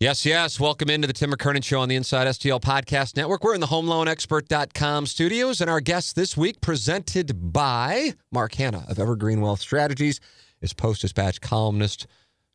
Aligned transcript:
Yes, 0.00 0.24
yes. 0.24 0.60
Welcome 0.60 0.90
into 0.90 1.08
the 1.08 1.12
Tim 1.12 1.32
McKernan 1.32 1.64
Show 1.64 1.80
on 1.80 1.88
the 1.88 1.96
Inside 1.96 2.28
STL 2.28 2.60
Podcast 2.60 3.16
Network. 3.16 3.42
We're 3.42 3.56
in 3.56 3.60
the 3.60 3.66
HomeLoanExpert.com 3.66 5.06
studios, 5.06 5.60
and 5.60 5.68
our 5.68 5.80
guest 5.80 6.14
this 6.14 6.36
week, 6.36 6.60
presented 6.60 7.52
by 7.52 8.14
Mark 8.30 8.54
Hannah 8.54 8.84
of 8.88 9.00
Evergreen 9.00 9.40
Wealth 9.40 9.60
Strategies, 9.60 10.20
is 10.60 10.72
Post 10.72 11.00
Dispatch 11.00 11.40
columnist 11.40 12.06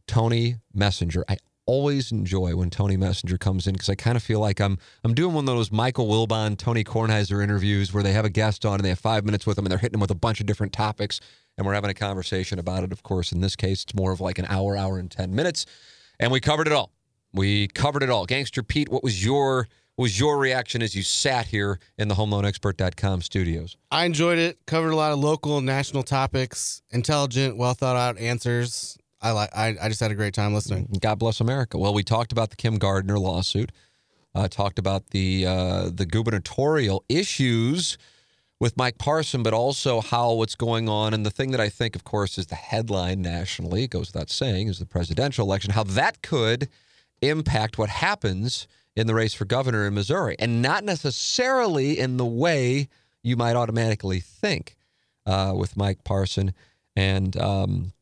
Tony 0.08 0.56
Messenger. 0.74 1.26
I 1.28 1.36
always 1.66 2.14
enjoy 2.14 2.56
when 2.56 2.70
Tony 2.70 2.96
Messenger 2.96 3.38
comes 3.38 3.68
in 3.68 3.74
because 3.74 3.90
I 3.90 3.96
kind 3.96 4.16
of 4.16 4.24
feel 4.24 4.40
like 4.40 4.62
I'm 4.62 4.78
I'm 5.04 5.14
doing 5.14 5.34
one 5.34 5.44
of 5.44 5.54
those 5.54 5.70
Michael 5.70 6.08
Wilbon, 6.08 6.58
Tony 6.58 6.86
Kornheiser 6.86 7.44
interviews 7.44 7.94
where 7.94 8.04
they 8.04 8.14
have 8.14 8.24
a 8.24 8.30
guest 8.30 8.66
on 8.66 8.76
and 8.76 8.86
they 8.86 8.90
have 8.90 9.00
five 9.00 9.26
minutes 9.26 9.46
with 9.46 9.58
them 9.58 9.66
and 9.66 9.72
they're 9.72 9.80
hitting 9.80 9.96
them 9.96 10.02
with 10.02 10.12
a 10.12 10.16
bunch 10.16 10.40
of 10.40 10.46
different 10.46 10.72
topics 10.72 11.20
and 11.58 11.68
we're 11.68 11.74
having 11.74 11.90
a 11.90 11.94
conversation 11.94 12.58
about 12.58 12.86
it. 12.86 12.94
Of 12.94 13.04
course, 13.04 13.34
in 13.34 13.42
this 13.42 13.58
case, 13.58 13.84
it's 13.84 13.94
more 13.94 14.14
of 14.14 14.22
like 14.22 14.40
an 14.40 14.46
hour, 14.48 14.78
hour 14.78 14.98
and 14.98 15.12
ten 15.12 15.36
minutes, 15.36 15.66
and 16.22 16.32
we 16.32 16.40
covered 16.40 16.68
it 16.68 16.74
all. 16.74 16.94
We 17.34 17.68
covered 17.68 18.04
it 18.04 18.10
all. 18.10 18.26
Gangster 18.26 18.64
Pete, 18.64 18.90
what 18.90 19.04
was 19.04 19.24
your 19.26 19.68
what 19.96 20.04
was 20.04 20.20
your 20.20 20.40
reaction 20.40 20.82
as 20.82 20.96
you 20.96 21.04
sat 21.04 21.48
here 21.48 21.80
in 22.00 22.08
the 22.08 22.16
HomeLoanExpert.com 22.16 23.22
studios? 23.22 23.78
I 23.92 24.06
enjoyed 24.06 24.40
it. 24.40 24.58
Covered 24.66 24.90
a 24.90 24.96
lot 24.96 25.12
of 25.12 25.20
local 25.20 25.58
and 25.58 25.68
national 25.68 26.02
topics. 26.02 26.82
Intelligent, 26.90 27.58
well 27.58 27.76
thought 27.76 27.96
out 27.96 28.18
answers. 28.18 28.98
I 29.22 29.32
like. 29.32 29.50
I, 29.56 29.76
I 29.82 29.88
just 29.90 30.02
had 30.02 30.12
a 30.12 30.16
great 30.16 30.34
time 30.34 30.54
listening. 30.54 30.90
God 31.00 31.20
bless 31.20 31.40
America. 31.40 31.78
Well, 31.78 31.94
we 31.94 32.04
talked 32.04 32.32
about 32.32 32.50
the 32.50 32.56
Kim 32.56 32.78
Gardner 32.78 33.18
lawsuit. 33.18 33.72
Uh, 34.36 34.48
talked 34.48 34.80
about 34.80 35.12
the 35.12 35.46
uh, 35.46 35.90
the 35.94 36.06
gubernatorial 36.06 37.04
issues 37.08 37.98
with 38.60 38.76
Mike 38.76 38.98
Parson, 38.98 39.44
but 39.44 39.54
also 39.54 40.02
how 40.02 40.34
what's 40.34 40.56
going 40.56 40.90
on. 40.90 41.14
And 41.14 41.26
the 41.26 41.30
thing 41.30 41.52
that 41.52 41.60
I 41.60 41.70
think, 41.70 41.96
of 41.96 42.04
course, 42.04 42.38
is 42.38 42.48
the 42.48 42.56
headline 42.56 43.22
nationally, 43.22 43.84
it 43.84 43.92
goes 43.92 44.12
without 44.12 44.30
saying, 44.30 44.68
is 44.68 44.80
the 44.80 44.86
presidential 44.86 45.46
election. 45.46 45.72
How 45.72 45.84
that 45.84 46.22
could 46.22 46.68
impact 47.30 47.78
what 47.78 47.90
happens 47.90 48.68
in 48.96 49.08
the 49.08 49.14
race 49.14 49.34
for 49.34 49.46
governor 49.46 49.88
in 49.88 49.94
Missouri, 49.94 50.36
and 50.40 50.62
not 50.62 50.84
necessarily 50.84 51.98
in 52.00 52.18
the 52.18 52.26
way 52.26 52.88
you 53.24 53.36
might 53.36 53.56
automatically 53.56 54.20
think 54.20 54.76
uh, 55.26 55.54
with 55.56 55.76
Mike 55.78 56.04
Parson 56.04 56.54
and 56.96 57.36
um, 57.38 57.94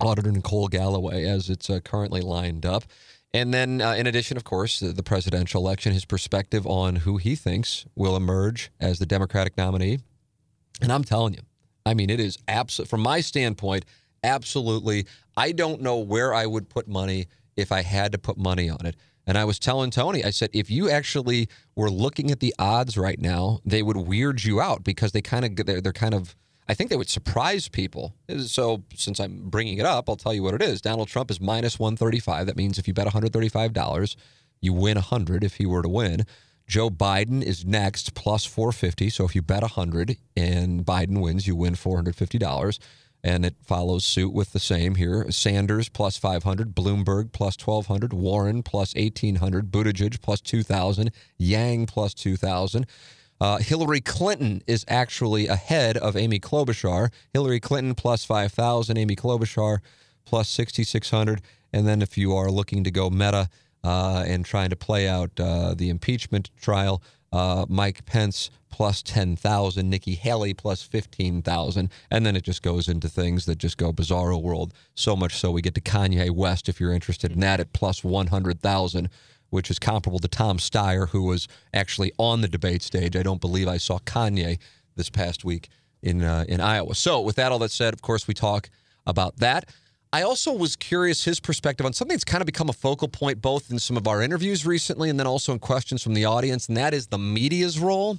Auditor 0.00 0.32
Nicole 0.32 0.68
Galloway 0.68 1.24
as 1.24 1.50
it's 1.50 1.68
uh, 1.68 1.80
currently 1.80 2.20
lined 2.20 2.64
up. 2.64 2.84
And 3.34 3.52
then, 3.52 3.80
uh, 3.80 3.92
in 3.92 4.06
addition, 4.06 4.36
of 4.36 4.44
course, 4.44 4.80
the, 4.80 5.02
presidential 5.02 5.62
election, 5.62 5.92
his 5.92 6.04
perspective 6.04 6.66
on 6.66 6.96
who 6.96 7.16
he 7.16 7.34
thinks 7.34 7.86
will 7.94 8.14
emerge 8.14 8.70
as 8.78 8.98
the 8.98 9.06
Democratic 9.06 9.56
nominee. 9.56 10.00
And 10.82 10.92
I'm 10.92 11.04
telling 11.04 11.34
you, 11.34 11.40
I 11.86 11.94
mean, 11.94 12.10
it 12.10 12.20
is 12.20 12.38
from 12.86 13.00
my 13.00 13.20
standpoint, 13.20 13.86
absolutely. 14.22 15.06
I 15.36 15.52
don't 15.52 15.80
know 15.80 15.98
where 15.98 16.34
I 16.34 16.44
would 16.44 16.68
put 16.68 16.86
money 16.86 17.26
if 17.56 17.72
I 17.72 17.82
had 17.82 18.12
to 18.12 18.18
put 18.18 18.36
money 18.36 18.68
on 18.68 18.86
it. 18.86 18.96
And 19.26 19.38
I 19.38 19.44
was 19.44 19.58
telling 19.58 19.90
Tony, 19.90 20.24
I 20.24 20.30
said, 20.30 20.50
if 20.52 20.70
you 20.70 20.90
actually 20.90 21.48
were 21.76 21.90
looking 21.90 22.30
at 22.30 22.40
the 22.40 22.54
odds 22.58 22.98
right 22.98 23.20
now, 23.20 23.60
they 23.64 23.82
would 23.82 23.96
weird 23.96 24.42
you 24.44 24.60
out 24.60 24.82
because 24.82 25.12
they 25.12 25.22
kind 25.22 25.44
of 25.44 25.66
they're, 25.66 25.80
they're 25.80 25.92
kind 25.92 26.14
of 26.14 26.34
I 26.68 26.74
think 26.74 26.90
they 26.90 26.96
would 26.96 27.08
surprise 27.10 27.68
people. 27.68 28.14
So 28.46 28.84
since 28.94 29.20
I'm 29.20 29.50
bringing 29.50 29.78
it 29.78 29.86
up, 29.86 30.08
I'll 30.08 30.16
tell 30.16 30.32
you 30.32 30.42
what 30.42 30.54
it 30.54 30.62
is. 30.62 30.80
Donald 30.80 31.08
Trump 31.08 31.30
is 31.30 31.40
minus 31.40 31.78
135. 31.78 32.46
That 32.46 32.56
means 32.56 32.78
if 32.78 32.86
you 32.86 32.94
bet 32.94 33.06
$135, 33.06 34.16
you 34.60 34.72
win 34.72 34.94
100 34.94 35.44
if 35.44 35.56
he 35.56 35.66
were 35.66 35.82
to 35.82 35.88
win. 35.88 36.24
Joe 36.68 36.88
Biden 36.88 37.42
is 37.42 37.64
next 37.64 38.14
plus 38.14 38.44
450. 38.44 39.10
So 39.10 39.24
if 39.24 39.34
you 39.34 39.42
bet 39.42 39.62
100 39.62 40.16
and 40.36 40.84
Biden 40.84 41.20
wins, 41.20 41.46
you 41.46 41.56
win 41.56 41.74
$450 41.74 42.78
and 43.24 43.44
it 43.44 43.54
follows 43.62 44.04
suit 44.04 44.32
with 44.32 44.52
the 44.52 44.58
same 44.58 44.96
here. 44.96 45.30
Sanders 45.30 45.88
plus 45.88 46.16
500, 46.16 46.74
Bloomberg 46.74 47.32
plus 47.32 47.56
1200, 47.56 48.12
Warren 48.12 48.62
plus 48.62 48.94
1800, 48.94 49.70
Buttigieg 49.70 50.20
plus 50.20 50.40
2000, 50.40 51.10
Yang 51.38 51.86
plus 51.86 52.14
2000. 52.14 52.86
Uh, 53.40 53.58
Hillary 53.58 54.00
Clinton 54.00 54.62
is 54.66 54.84
actually 54.86 55.48
ahead 55.48 55.96
of 55.96 56.16
Amy 56.16 56.38
Klobuchar. 56.38 57.10
Hillary 57.32 57.60
Clinton 57.60 57.94
plus 57.94 58.24
5,000, 58.24 58.96
Amy 58.96 59.16
Klobuchar 59.16 59.78
plus 60.24 60.48
6,600. 60.48 61.42
And 61.72 61.86
then 61.86 62.02
if 62.02 62.16
you 62.16 62.36
are 62.36 62.50
looking 62.50 62.84
to 62.84 62.90
go 62.90 63.10
meta 63.10 63.48
uh, 63.82 64.24
and 64.26 64.44
trying 64.44 64.70
to 64.70 64.76
play 64.76 65.08
out 65.08 65.38
uh, 65.40 65.74
the 65.74 65.90
impeachment 65.90 66.50
trial, 66.60 67.02
uh, 67.32 67.66
Mike 67.68 68.04
Pence 68.04 68.50
plus 68.72 69.02
10,000, 69.02 69.88
Nikki 69.88 70.14
Haley 70.14 70.54
plus 70.54 70.82
15,000. 70.82 71.90
And 72.10 72.26
then 72.26 72.34
it 72.34 72.42
just 72.42 72.62
goes 72.62 72.88
into 72.88 73.08
things 73.08 73.44
that 73.44 73.58
just 73.58 73.76
go 73.76 73.92
bizarro 73.92 74.42
world. 74.42 74.74
So 74.94 75.14
much 75.14 75.36
so 75.36 75.52
we 75.52 75.62
get 75.62 75.74
to 75.76 75.80
Kanye 75.80 76.30
West, 76.30 76.68
if 76.68 76.80
you're 76.80 76.92
interested 76.92 77.30
in 77.30 77.40
that, 77.40 77.60
at 77.60 77.72
plus 77.72 78.02
100,000, 78.02 79.08
which 79.50 79.70
is 79.70 79.78
comparable 79.78 80.18
to 80.18 80.28
Tom 80.28 80.58
Steyer, 80.58 81.10
who 81.10 81.22
was 81.22 81.46
actually 81.72 82.10
on 82.18 82.40
the 82.40 82.48
debate 82.48 82.82
stage. 82.82 83.14
I 83.14 83.22
don't 83.22 83.40
believe 83.40 83.68
I 83.68 83.76
saw 83.76 83.98
Kanye 83.98 84.58
this 84.96 85.10
past 85.10 85.44
week 85.44 85.68
in, 86.02 86.22
uh, 86.22 86.44
in 86.48 86.60
Iowa. 86.60 86.94
So, 86.94 87.20
with 87.20 87.36
that 87.36 87.52
all 87.52 87.58
that 87.60 87.70
said, 87.70 87.92
of 87.94 88.02
course, 88.02 88.26
we 88.26 88.34
talk 88.34 88.70
about 89.06 89.36
that. 89.36 89.68
I 90.14 90.22
also 90.22 90.52
was 90.52 90.76
curious 90.76 91.24
his 91.24 91.40
perspective 91.40 91.86
on 91.86 91.94
something 91.94 92.14
that's 92.14 92.24
kind 92.24 92.42
of 92.42 92.46
become 92.46 92.68
a 92.68 92.74
focal 92.74 93.08
point 93.08 93.40
both 93.40 93.70
in 93.70 93.78
some 93.78 93.96
of 93.96 94.06
our 94.06 94.20
interviews 94.20 94.66
recently 94.66 95.08
and 95.08 95.18
then 95.18 95.26
also 95.26 95.52
in 95.52 95.58
questions 95.58 96.02
from 96.02 96.12
the 96.12 96.26
audience, 96.26 96.68
and 96.68 96.76
that 96.76 96.92
is 96.92 97.06
the 97.06 97.18
media's 97.18 97.78
role 97.78 98.18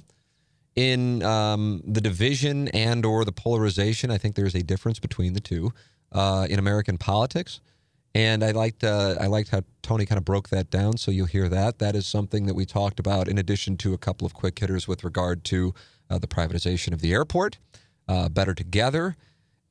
in 0.76 1.22
um, 1.22 1.82
the 1.84 2.00
division 2.00 2.68
and 2.68 3.04
or 3.04 3.24
the 3.24 3.32
polarization. 3.32 4.10
I 4.10 4.18
think 4.18 4.34
there's 4.34 4.54
a 4.54 4.62
difference 4.62 4.98
between 4.98 5.32
the 5.32 5.40
two 5.40 5.72
uh, 6.12 6.46
in 6.50 6.58
American 6.58 6.98
politics, 6.98 7.60
and 8.14 8.42
I 8.44 8.50
liked 8.50 8.84
uh, 8.84 9.16
I 9.20 9.26
liked 9.26 9.50
how 9.50 9.62
Tony 9.82 10.06
kind 10.06 10.18
of 10.18 10.24
broke 10.24 10.48
that 10.50 10.70
down. 10.70 10.96
So 10.96 11.10
you'll 11.10 11.26
hear 11.26 11.48
that. 11.48 11.78
That 11.78 11.94
is 11.94 12.06
something 12.06 12.46
that 12.46 12.54
we 12.54 12.66
talked 12.66 12.98
about 12.98 13.28
in 13.28 13.38
addition 13.38 13.76
to 13.78 13.94
a 13.94 13.98
couple 13.98 14.26
of 14.26 14.34
quick 14.34 14.58
hitters 14.58 14.88
with 14.88 15.04
regard 15.04 15.44
to 15.44 15.74
uh, 16.10 16.18
the 16.18 16.26
privatization 16.26 16.92
of 16.92 17.00
the 17.00 17.12
airport, 17.12 17.58
uh, 18.08 18.28
better 18.28 18.54
together 18.54 19.16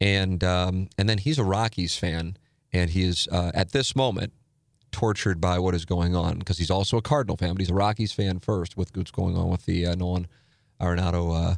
and 0.04 0.44
um, 0.44 0.90
and 0.98 1.08
then 1.08 1.18
he's 1.18 1.40
a 1.40 1.46
Rockies 1.46 1.96
fan, 1.96 2.36
and 2.74 2.90
he 2.90 3.04
is 3.04 3.28
uh, 3.32 3.52
at 3.54 3.72
this 3.72 3.96
moment 3.96 4.34
tortured 4.92 5.40
by 5.40 5.58
what 5.58 5.74
is 5.74 5.86
going 5.86 6.14
on 6.14 6.40
because 6.40 6.58
he's 6.58 6.70
also 6.70 6.98
a 6.98 7.02
Cardinal 7.02 7.38
fan, 7.38 7.54
but 7.54 7.62
he's 7.62 7.70
a 7.70 7.74
Rockies 7.74 8.12
fan 8.12 8.40
first 8.40 8.76
with 8.76 8.96
what's 8.98 9.12
going 9.12 9.38
on 9.38 9.50
with 9.50 9.66
the 9.66 9.86
uh, 9.86 9.96
Nolan 9.96 10.28
Arenado 10.84 11.52
uh, 11.52 11.56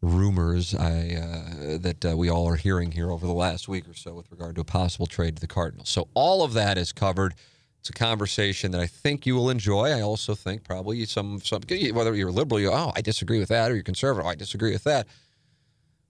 rumors 0.00 0.74
I, 0.74 1.16
uh, 1.16 1.78
that 1.78 2.04
uh, 2.04 2.16
we 2.16 2.28
all 2.28 2.48
are 2.48 2.56
hearing 2.56 2.92
here 2.92 3.10
over 3.10 3.26
the 3.26 3.32
last 3.32 3.68
week 3.68 3.88
or 3.88 3.94
so 3.94 4.14
with 4.14 4.30
regard 4.30 4.54
to 4.54 4.60
a 4.60 4.64
possible 4.64 5.06
trade 5.06 5.36
to 5.36 5.40
the 5.40 5.46
Cardinals. 5.46 5.88
So 5.88 6.08
all 6.14 6.42
of 6.42 6.52
that 6.54 6.78
is 6.78 6.92
covered. 6.92 7.34
It's 7.80 7.90
a 7.90 7.92
conversation 7.92 8.70
that 8.72 8.80
I 8.80 8.86
think 8.86 9.26
you 9.26 9.34
will 9.34 9.50
enjoy. 9.50 9.90
I 9.90 10.00
also 10.00 10.34
think 10.34 10.64
probably 10.64 11.04
some 11.04 11.40
some 11.40 11.62
whether 11.92 12.14
you're 12.14 12.32
liberal, 12.32 12.60
you 12.60 12.70
oh 12.70 12.92
I 12.94 13.00
disagree 13.00 13.38
with 13.38 13.48
that, 13.48 13.70
or 13.70 13.74
you're 13.74 13.84
conservative, 13.84 14.26
oh, 14.26 14.30
I 14.30 14.34
disagree 14.34 14.72
with 14.72 14.84
that 14.84 15.06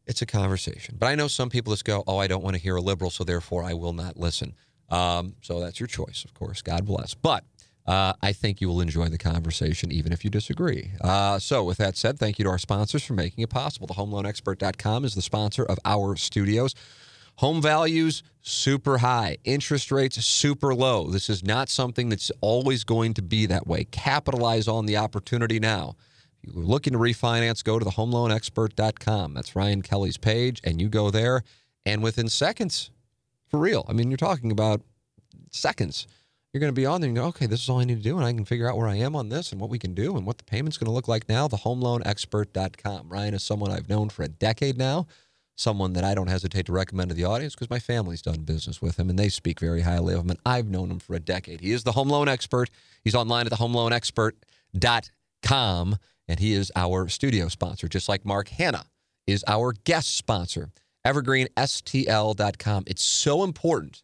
it's 0.09 0.23
a 0.23 0.27
conversation. 0.27 0.97
But 0.99 1.07
I 1.07 1.15
know 1.15 1.28
some 1.28 1.51
people 1.51 1.73
just 1.73 1.84
go, 1.84 2.03
oh, 2.07 2.17
I 2.17 2.27
don't 2.27 2.43
want 2.43 2.57
to 2.57 2.62
hear 2.62 2.77
a 2.77 2.81
liberal, 2.81 3.11
so 3.11 3.25
therefore 3.25 3.62
I 3.62 3.75
will 3.75 3.93
not 3.93 4.17
listen. 4.17 4.55
Um, 4.89 5.37
so 5.43 5.61
that's 5.61 5.78
your 5.78 5.87
choice, 5.87 6.25
of 6.25 6.33
course. 6.33 6.62
God 6.62 6.87
bless. 6.87 7.12
But 7.12 7.45
uh, 7.88 8.12
I 8.22 8.33
think 8.34 8.60
you 8.60 8.68
will 8.68 8.83
enjoy 8.83 9.09
the 9.09 9.18
conversation, 9.18 9.91
even 9.91 10.13
if 10.13 10.22
you 10.22 10.30
disagree. 10.30 10.92
Uh, 11.01 11.39
so, 11.39 11.65
with 11.65 11.78
that 11.78 11.97
said, 11.97 12.18
thank 12.18 12.39
you 12.39 12.45
to 12.45 12.51
our 12.51 12.59
sponsors 12.59 13.03
for 13.03 13.15
making 13.15 13.42
it 13.42 13.51
possible. 13.51 13.86
The 13.86 13.95
HomeLoanExpert.com 13.95 15.07
is 15.07 15.15
the 15.15 15.22
sponsor 15.22 15.65
of 15.65 15.78
our 15.86 16.15
studios. 16.16 16.74
Home 17.36 17.63
values 17.63 18.22
super 18.42 18.98
high, 18.98 19.39
interest 19.45 19.91
rates 19.91 20.22
super 20.24 20.74
low. 20.74 21.09
This 21.09 21.30
is 21.30 21.42
not 21.45 21.71
something 21.71 22.10
that's 22.10 22.30
always 22.42 22.84
going 22.84 23.15
to 23.15 23.22
be 23.22 23.47
that 23.47 23.66
way. 23.66 23.84
Capitalize 23.84 24.68
on 24.68 24.86
the 24.86 24.97
opportunity 24.98 25.59
now 25.60 25.95
If 26.42 26.54
you're 26.54 26.65
looking 26.65 26.92
to 26.92 26.98
refinance, 26.98 27.65
go 27.65 27.78
to 27.78 27.84
the 27.84 27.92
homeloanexpert.com. 27.92 29.34
That's 29.34 29.57
Ryan 29.57 29.83
Kelley's 29.83 30.18
page, 30.18 30.60
and 30.65 30.80
you 30.80 30.89
go 30.91 31.10
there, 31.10 31.42
and 31.86 32.03
within 32.03 32.28
seconds, 32.28 32.91
for 33.47 33.59
real, 33.59 33.86
I 33.89 33.95
mean, 33.95 34.10
you're 34.10 34.18
talking 34.18 34.51
about 34.51 34.83
seconds. 35.51 36.07
You're 36.59 36.66
going 36.66 36.75
to 36.75 36.81
be 36.81 36.87
on 36.87 37.01
there 37.01 37.07
and 37.07 37.16
go, 37.16 37.27
okay, 37.27 37.47
this 37.47 37.63
is 37.63 37.69
all 37.69 37.78
I 37.78 37.84
need 37.84 37.99
to 37.99 38.03
do, 38.03 38.16
and 38.16 38.27
I 38.27 38.33
can 38.33 38.45
figure 38.45 38.69
out 38.69 38.77
where 38.77 38.89
I 38.89 38.97
am 38.97 39.15
on 39.15 39.28
this 39.28 39.53
and 39.53 39.60
what 39.60 39.71
we 39.71 39.78
can 39.78 39.95
do 39.95 40.16
and 40.16 40.27
what 40.27 40.39
the 40.39 40.45
payment's 40.45 40.77
going 40.77 40.87
to 40.87 40.93
look 40.93 41.07
like 41.07 41.28
now. 41.28 41.47
The 41.47 41.59
homeloanexpert.com. 41.59 43.09
Ryan 43.09 43.34
is 43.34 43.45
someone 43.45 43.71
I've 43.71 43.89
known 43.89 44.09
for 44.09 44.25
a 44.25 44.28
decade 44.28 44.77
now, 44.77 45.07
someone 45.55 45.93
that 45.93 46.03
I 46.03 46.16
don't 46.16 46.27
hesitate 46.27 46.66
to 46.66 46.72
recommend 46.72 47.10
to 47.10 47.15
the 47.15 47.22
audience 47.22 47.55
because 47.55 47.71
my 47.71 47.78
family's 47.78 48.22
done 48.22 48.41
business 48.41 48.83
with 48.83 48.99
him 48.99 49.09
and 49.09 49.16
they 49.16 49.28
speak 49.28 49.60
very 49.60 49.83
highly 49.83 50.15
of 50.15 50.22
him. 50.22 50.31
And 50.31 50.41
I've 50.45 50.66
known 50.66 50.91
him 50.91 50.99
for 50.99 51.15
a 51.15 51.21
decade. 51.21 51.60
He 51.60 51.71
is 51.71 51.84
the 51.84 51.93
home 51.93 52.09
loan 52.09 52.27
expert. 52.27 52.71
He's 53.04 53.15
online 53.15 53.47
at 53.47 53.53
thehomeloanexpert.com 53.53 55.97
and 56.27 56.41
he 56.41 56.54
is 56.54 56.72
our 56.75 57.07
studio 57.07 57.47
sponsor, 57.47 57.87
just 57.87 58.09
like 58.09 58.25
Mark 58.25 58.49
Hannah 58.49 58.87
is 59.28 59.45
our 59.47 59.75
guest 59.84 60.16
sponsor. 60.16 60.71
EvergreenSTL.com. 61.07 62.83
It's 62.89 63.04
so 63.04 63.45
important 63.45 64.03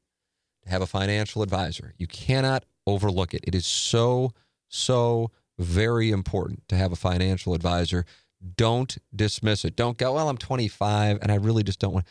to 0.65 0.71
have 0.71 0.83
a 0.83 0.87
financial 0.87 1.43
advisor. 1.43 1.95
You 1.99 2.07
cannot 2.07 2.65
overlook 2.87 3.35
it. 3.35 3.45
It 3.45 3.55
is 3.55 3.67
so, 3.67 4.33
so 4.69 5.31
very 5.59 6.11
important 6.11 6.67
to 6.69 6.77
have 6.77 6.93
a 6.93 6.97
financial 6.97 7.55
advisor. 7.55 8.05
Don't 8.57 8.99
dismiss 9.15 9.65
it. 9.65 9.77
Don't 9.77 9.97
go, 9.97 10.15
well, 10.15 10.29
I'm 10.29 10.37
25 10.39 11.19
and 11.23 11.33
I 11.33 11.37
really 11.37 11.63
just 11.63 11.79
don't 11.79 11.95
want. 11.95 12.07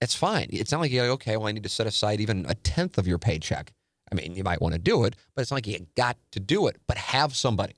It's 0.00 0.14
fine. 0.14 0.48
It's 0.50 0.70
not 0.70 0.80
like 0.80 0.92
you're 0.92 1.02
like, 1.02 1.12
okay, 1.12 1.36
well, 1.36 1.48
I 1.48 1.52
need 1.52 1.62
to 1.64 1.68
set 1.68 1.86
aside 1.86 2.20
even 2.20 2.46
a 2.48 2.54
tenth 2.54 2.98
of 2.98 3.06
your 3.06 3.18
paycheck. 3.18 3.72
I 4.10 4.14
mean, 4.14 4.34
you 4.34 4.44
might 4.44 4.62
want 4.62 4.74
to 4.74 4.78
do 4.78 5.04
it, 5.04 5.16
but 5.34 5.42
it's 5.42 5.50
not 5.50 5.56
like 5.56 5.66
you 5.66 5.86
got 5.96 6.16
to 6.32 6.40
do 6.40 6.66
it. 6.66 6.76
But 6.86 6.98
have 6.98 7.34
somebody. 7.36 7.74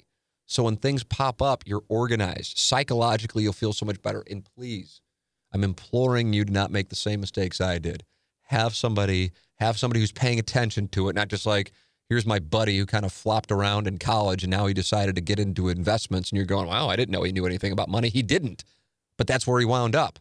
So 0.46 0.64
when 0.64 0.76
things 0.76 1.04
pop 1.04 1.40
up, 1.40 1.64
you're 1.66 1.84
organized. 1.88 2.58
Psychologically, 2.58 3.44
you'll 3.44 3.52
feel 3.52 3.72
so 3.72 3.86
much 3.86 4.02
better. 4.02 4.24
And 4.30 4.44
please, 4.44 5.00
I'm 5.52 5.64
imploring 5.64 6.32
you 6.32 6.44
to 6.44 6.52
not 6.52 6.70
make 6.70 6.88
the 6.88 6.96
same 6.96 7.20
mistakes 7.20 7.60
I 7.60 7.78
did. 7.78 8.04
Have 8.50 8.74
somebody, 8.74 9.30
have 9.60 9.78
somebody 9.78 10.00
who's 10.00 10.10
paying 10.10 10.40
attention 10.40 10.88
to 10.88 11.08
it, 11.08 11.14
not 11.14 11.28
just 11.28 11.46
like, 11.46 11.70
here's 12.08 12.26
my 12.26 12.40
buddy 12.40 12.76
who 12.76 12.84
kind 12.84 13.04
of 13.04 13.12
flopped 13.12 13.52
around 13.52 13.86
in 13.86 13.96
college 13.96 14.42
and 14.42 14.50
now 14.50 14.66
he 14.66 14.74
decided 14.74 15.14
to 15.14 15.20
get 15.20 15.38
into 15.38 15.68
investments 15.68 16.30
and 16.30 16.36
you're 16.36 16.46
going, 16.46 16.66
wow, 16.66 16.88
I 16.88 16.96
didn't 16.96 17.12
know 17.12 17.22
he 17.22 17.30
knew 17.30 17.46
anything 17.46 17.70
about 17.70 17.88
money. 17.88 18.08
He 18.08 18.22
didn't. 18.22 18.64
But 19.16 19.28
that's 19.28 19.46
where 19.46 19.60
he 19.60 19.66
wound 19.66 19.94
up. 19.94 20.18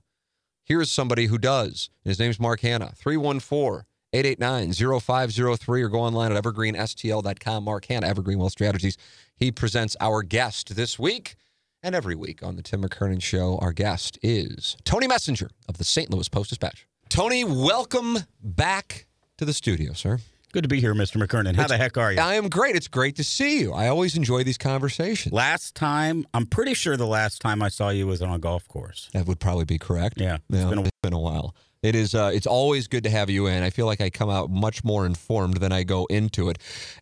Here's 0.63 0.91
somebody 0.91 1.25
who 1.25 1.39
does. 1.39 1.89
His 2.03 2.19
name's 2.19 2.39
Mark 2.39 2.61
Hannah, 2.61 2.93
314 2.95 3.85
889 4.13 4.99
0503 5.01 5.81
or 5.81 5.89
go 5.89 5.99
online 6.01 6.31
at 6.31 6.43
evergreenstl.com. 6.43 7.63
Mark 7.63 7.85
Hannah, 7.85 8.07
Evergreen 8.07 8.37
Wealth 8.37 8.51
Strategies. 8.51 8.95
He 9.35 9.51
presents 9.51 9.97
our 9.99 10.21
guest 10.21 10.75
this 10.75 10.99
week. 10.99 11.35
And 11.81 11.95
every 11.95 12.15
week 12.15 12.43
on 12.43 12.57
the 12.57 12.61
Tim 12.61 12.83
McKernan 12.83 13.23
Show, 13.23 13.57
our 13.59 13.71
guest 13.71 14.19
is 14.21 14.75
Tony 14.83 15.07
Messenger 15.07 15.49
of 15.67 15.77
the 15.77 15.85
St. 15.85 16.11
Louis 16.11 16.29
Post 16.29 16.49
Dispatch. 16.49 16.88
Tony, 17.09 17.43
welcome 17.43 18.19
back 18.43 19.07
to 19.37 19.45
the 19.45 19.53
studio, 19.53 19.93
sir. 19.93 20.19
Good 20.51 20.63
to 20.63 20.67
be 20.69 20.79
here, 20.79 20.95
Mr. 20.95 21.17
McKernan. 21.23 21.55
How 21.55 21.63
It's- 21.63 21.69
the 21.69 21.77
heck 21.77 21.97
are 21.97 22.11
you? 22.11 22.19
I 22.19 22.35
am 22.35 22.49
great. 22.49 22.75
It's 22.75 22.87
great 22.87 23.15
to 23.17 23.23
see 23.23 23.59
you. 23.59 23.71
I 23.73 23.87
always 23.87 24.15
enjoy 24.15 24.43
these 24.43 24.57
conversations. 24.57 25.31
Last 25.33 25.75
time, 25.75 26.25
I'm 26.33 26.45
pretty 26.47 26.73
sure 26.73 26.97
the 26.97 27.05
last 27.07 27.39
time 27.41 27.61
I 27.61 27.69
saw 27.69 27.89
you 27.89 28.07
was 28.07 28.21
on 28.21 28.31
a 28.31 28.39
golf 28.39 28.67
course. 28.67 29.09
That 29.13 29.27
would 29.27 29.39
probably 29.39 29.65
be 29.65 29.77
correct. 29.77 30.19
Yeah, 30.19 30.35
it's 30.35 30.43
Yeah, 30.49 30.65
been 30.69 30.79
a- 30.79 30.83
it's 30.83 30.91
been 31.03 31.13
a 31.13 31.19
while. 31.19 31.55
It 31.81 31.95
is. 31.95 32.13
Uh, 32.13 32.31
it's 32.33 32.47
always 32.47 32.87
good 32.87 33.03
to 33.03 33.09
have 33.09 33.29
you 33.29 33.47
in. 33.47 33.63
I 33.63 33.69
feel 33.69 33.85
like 33.85 34.01
I 34.01 34.09
come 34.09 34.29
out 34.29 34.49
much 34.49 34.83
more 34.83 35.05
informed 35.05 35.57
than 35.57 35.71
I 35.71 35.83
go 35.83 36.05
into 36.07 36.49
it. 36.49 36.57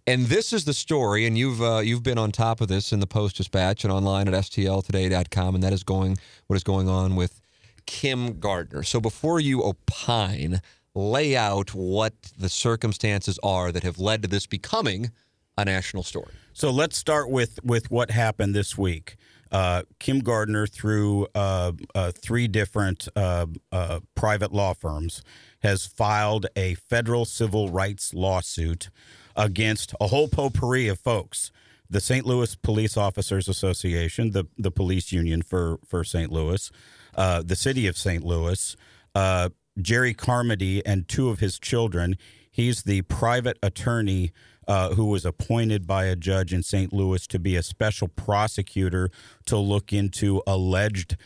And 0.05 0.27
this 0.27 0.53
is 0.53 0.65
the 0.65 0.73
story. 0.73 1.25
And 1.25 1.35
you've 1.37 1.61
uh, 1.61 1.79
you've 1.79 2.03
been 2.03 2.19
on 2.19 2.31
top 2.31 2.61
of 2.61 2.67
this 2.67 2.91
in 2.93 2.99
the 2.99 3.07
Post 3.07 3.37
Dispatch 3.37 3.83
and 3.83 3.91
online 3.91 4.27
at 4.27 4.33
stltoday.com. 4.35 5.55
And 5.55 5.63
that 5.63 5.73
is 5.73 5.83
going 5.83 6.17
what 6.47 6.57
is 6.57 6.63
going 6.63 6.87
on 6.87 7.15
with 7.15 7.41
Kim 7.87 8.39
Gardner. 8.39 8.83
So 8.83 9.01
before 9.01 9.39
you 9.39 9.63
opine, 9.63 10.61
lay 10.93 11.35
out 11.35 11.73
what 11.73 12.13
the 12.37 12.49
circumstances 12.49 13.39
are 13.41 13.71
that 13.71 13.83
have 13.83 13.97
led 13.97 14.21
to 14.21 14.27
this 14.27 14.45
becoming 14.45 15.11
a 15.57 15.65
national 15.65 16.03
story. 16.03 16.33
So 16.53 16.69
let's 16.69 16.97
start 16.97 17.29
with 17.29 17.59
with 17.63 17.89
what 17.89 18.11
happened 18.11 18.53
this 18.53 18.77
week. 18.77 19.15
Uh, 19.51 19.83
Kim 19.99 20.19
Gardner, 20.19 20.67
through 20.67 21.27
uh, 21.33 21.71
uh, 21.95 22.11
three 22.11 22.47
different 22.47 23.07
uh, 23.15 23.45
uh, 23.71 24.01
private 24.13 24.51
law 24.51 24.73
firms, 24.73 25.23
has 25.59 25.85
filed 25.85 26.47
a 26.55 26.73
federal 26.75 27.25
civil 27.25 27.69
rights 27.69 28.13
lawsuit 28.13 28.89
against 29.35 29.93
a 30.01 30.07
whole 30.07 30.27
potpourri 30.27 30.87
of 30.87 30.99
folks. 30.99 31.51
The 31.89 32.01
St. 32.01 32.25
Louis 32.25 32.53
Police 32.55 32.97
Officers 32.97 33.47
Association, 33.47 34.31
the 34.31 34.45
the 34.57 34.71
police 34.71 35.11
union 35.11 35.41
for 35.41 35.79
for 35.85 36.03
St. 36.03 36.31
Louis, 36.31 36.69
uh, 37.17 37.41
the 37.43 37.55
city 37.55 37.87
of 37.87 37.97
St. 37.97 38.23
Louis, 38.23 38.75
uh, 39.15 39.49
Jerry 39.81 40.13
Carmody, 40.13 40.85
and 40.85 41.07
two 41.07 41.29
of 41.29 41.39
his 41.39 41.59
children. 41.59 42.17
He's 42.49 42.83
the 42.83 43.01
private 43.03 43.57
attorney 43.61 44.31
uh, 44.67 44.93
who 44.95 45.05
was 45.05 45.25
appointed 45.25 45.87
by 45.87 46.05
a 46.05 46.15
judge 46.15 46.53
in 46.53 46.63
St. 46.63 46.91
Louis 46.91 47.25
to 47.27 47.39
be 47.39 47.55
a 47.55 47.63
special 47.63 48.07
prosecutor 48.07 49.09
to 49.45 49.57
look 49.57 49.93
into 49.93 50.41
alleged 50.45 51.17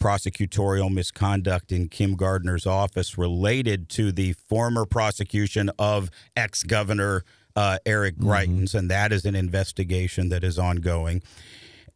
prosecutorial 0.00 0.92
misconduct 0.92 1.72
in 1.72 1.88
Kim 1.88 2.16
Gardner's 2.16 2.66
office 2.66 3.18
related 3.18 3.88
to 3.90 4.12
the 4.12 4.32
former 4.32 4.86
prosecution 4.86 5.70
of 5.78 6.10
ex 6.34 6.62
governor 6.62 7.24
uh, 7.54 7.78
Eric 7.84 8.16
Greitens. 8.16 8.74
And 8.74 8.90
that 8.90 9.12
is 9.12 9.24
an 9.24 9.34
investigation 9.34 10.28
that 10.30 10.42
is 10.42 10.58
ongoing. 10.58 11.22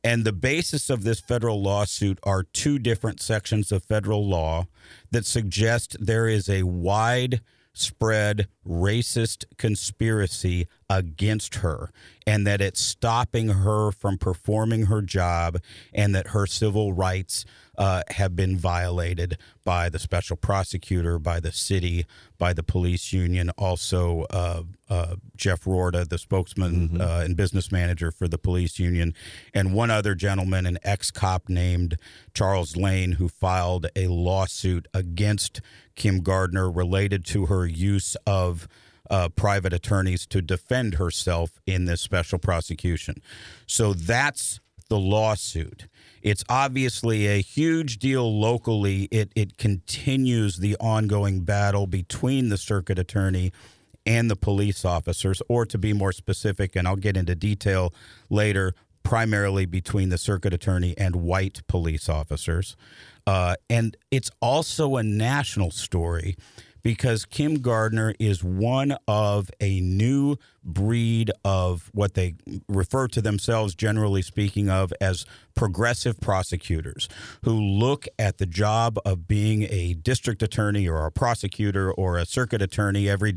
And 0.04 0.26
the 0.26 0.32
basis 0.32 0.90
of 0.90 1.02
this 1.02 1.18
federal 1.18 1.62
lawsuit 1.62 2.18
are 2.24 2.42
two 2.42 2.78
different 2.78 3.22
sections 3.22 3.72
of 3.72 3.84
federal 3.84 4.28
law 4.28 4.66
that 5.10 5.24
suggest 5.24 5.96
there 5.98 6.28
is 6.28 6.46
a 6.46 6.64
widespread 6.64 8.48
racist 8.68 9.46
conspiracy 9.56 10.68
against 10.88 11.56
her 11.56 11.90
and 12.26 12.46
that 12.46 12.60
it's 12.60 12.80
stopping 12.80 13.48
her 13.48 13.90
from 13.92 14.18
performing 14.18 14.86
her 14.86 15.02
job 15.02 15.58
and 15.92 16.14
that 16.14 16.28
her 16.28 16.46
civil 16.46 16.92
rights 16.92 17.44
uh, 17.76 18.02
have 18.08 18.36
been 18.36 18.56
violated 18.56 19.36
by 19.64 19.88
the 19.88 19.98
special 19.98 20.36
prosecutor, 20.36 21.18
by 21.18 21.40
the 21.40 21.52
city, 21.52 22.06
by 22.38 22.52
the 22.52 22.62
police 22.62 23.12
union, 23.12 23.50
also 23.58 24.26
uh, 24.30 24.62
uh, 24.88 25.16
Jeff 25.36 25.64
Roorda, 25.64 26.08
the 26.08 26.18
spokesman 26.18 27.00
uh, 27.00 27.22
and 27.24 27.36
business 27.36 27.72
manager 27.72 28.10
for 28.10 28.28
the 28.28 28.38
police 28.38 28.78
union, 28.78 29.14
and 29.52 29.74
one 29.74 29.90
other 29.90 30.14
gentleman, 30.14 30.66
an 30.66 30.78
ex 30.84 31.10
cop 31.10 31.48
named 31.48 31.96
Charles 32.32 32.76
Lane, 32.76 33.12
who 33.12 33.28
filed 33.28 33.86
a 33.96 34.06
lawsuit 34.06 34.86
against 34.94 35.60
Kim 35.96 36.20
Gardner 36.20 36.70
related 36.70 37.24
to 37.26 37.46
her 37.46 37.66
use 37.66 38.16
of 38.26 38.68
uh, 39.10 39.28
private 39.30 39.72
attorneys 39.72 40.26
to 40.26 40.40
defend 40.40 40.94
herself 40.94 41.60
in 41.66 41.84
this 41.84 42.00
special 42.00 42.38
prosecution. 42.38 43.16
So 43.66 43.92
that's 43.92 44.60
the 44.88 44.98
lawsuit. 44.98 45.86
It's 46.22 46.44
obviously 46.48 47.26
a 47.26 47.42
huge 47.42 47.98
deal 47.98 48.40
locally. 48.40 49.08
It 49.10 49.30
it 49.34 49.58
continues 49.58 50.58
the 50.58 50.76
ongoing 50.80 51.40
battle 51.40 51.86
between 51.86 52.48
the 52.48 52.56
circuit 52.58 52.98
attorney 52.98 53.52
and 54.06 54.30
the 54.30 54.36
police 54.36 54.84
officers, 54.84 55.42
or 55.48 55.64
to 55.66 55.78
be 55.78 55.92
more 55.92 56.12
specific, 56.12 56.76
and 56.76 56.86
I'll 56.86 56.96
get 56.96 57.16
into 57.16 57.34
detail 57.34 57.92
later, 58.28 58.74
primarily 59.02 59.66
between 59.66 60.10
the 60.10 60.18
circuit 60.18 60.52
attorney 60.52 60.94
and 60.98 61.16
white 61.16 61.62
police 61.66 62.08
officers. 62.08 62.76
Uh, 63.26 63.56
and 63.70 63.96
it's 64.10 64.30
also 64.40 64.96
a 64.96 65.02
national 65.02 65.70
story 65.70 66.36
because 66.84 67.24
Kim 67.24 67.60
Gardner 67.60 68.14
is 68.20 68.44
one 68.44 68.96
of 69.08 69.50
a 69.58 69.80
new 69.80 70.36
breed 70.62 71.30
of 71.44 71.90
what 71.92 72.14
they 72.14 72.34
refer 72.68 73.08
to 73.08 73.22
themselves, 73.22 73.74
generally 73.74 74.22
speaking, 74.22 74.68
of 74.68 74.92
as 75.00 75.24
progressive 75.54 76.20
prosecutors 76.20 77.08
who 77.42 77.52
look 77.52 78.06
at 78.18 78.38
the 78.38 78.46
job 78.46 78.98
of 79.04 79.26
being 79.26 79.62
a 79.70 79.94
district 79.94 80.42
attorney 80.42 80.86
or 80.86 81.06
a 81.06 81.10
prosecutor 81.10 81.90
or 81.90 82.18
a 82.18 82.26
circuit 82.26 82.60
attorney. 82.60 83.08
Every 83.08 83.34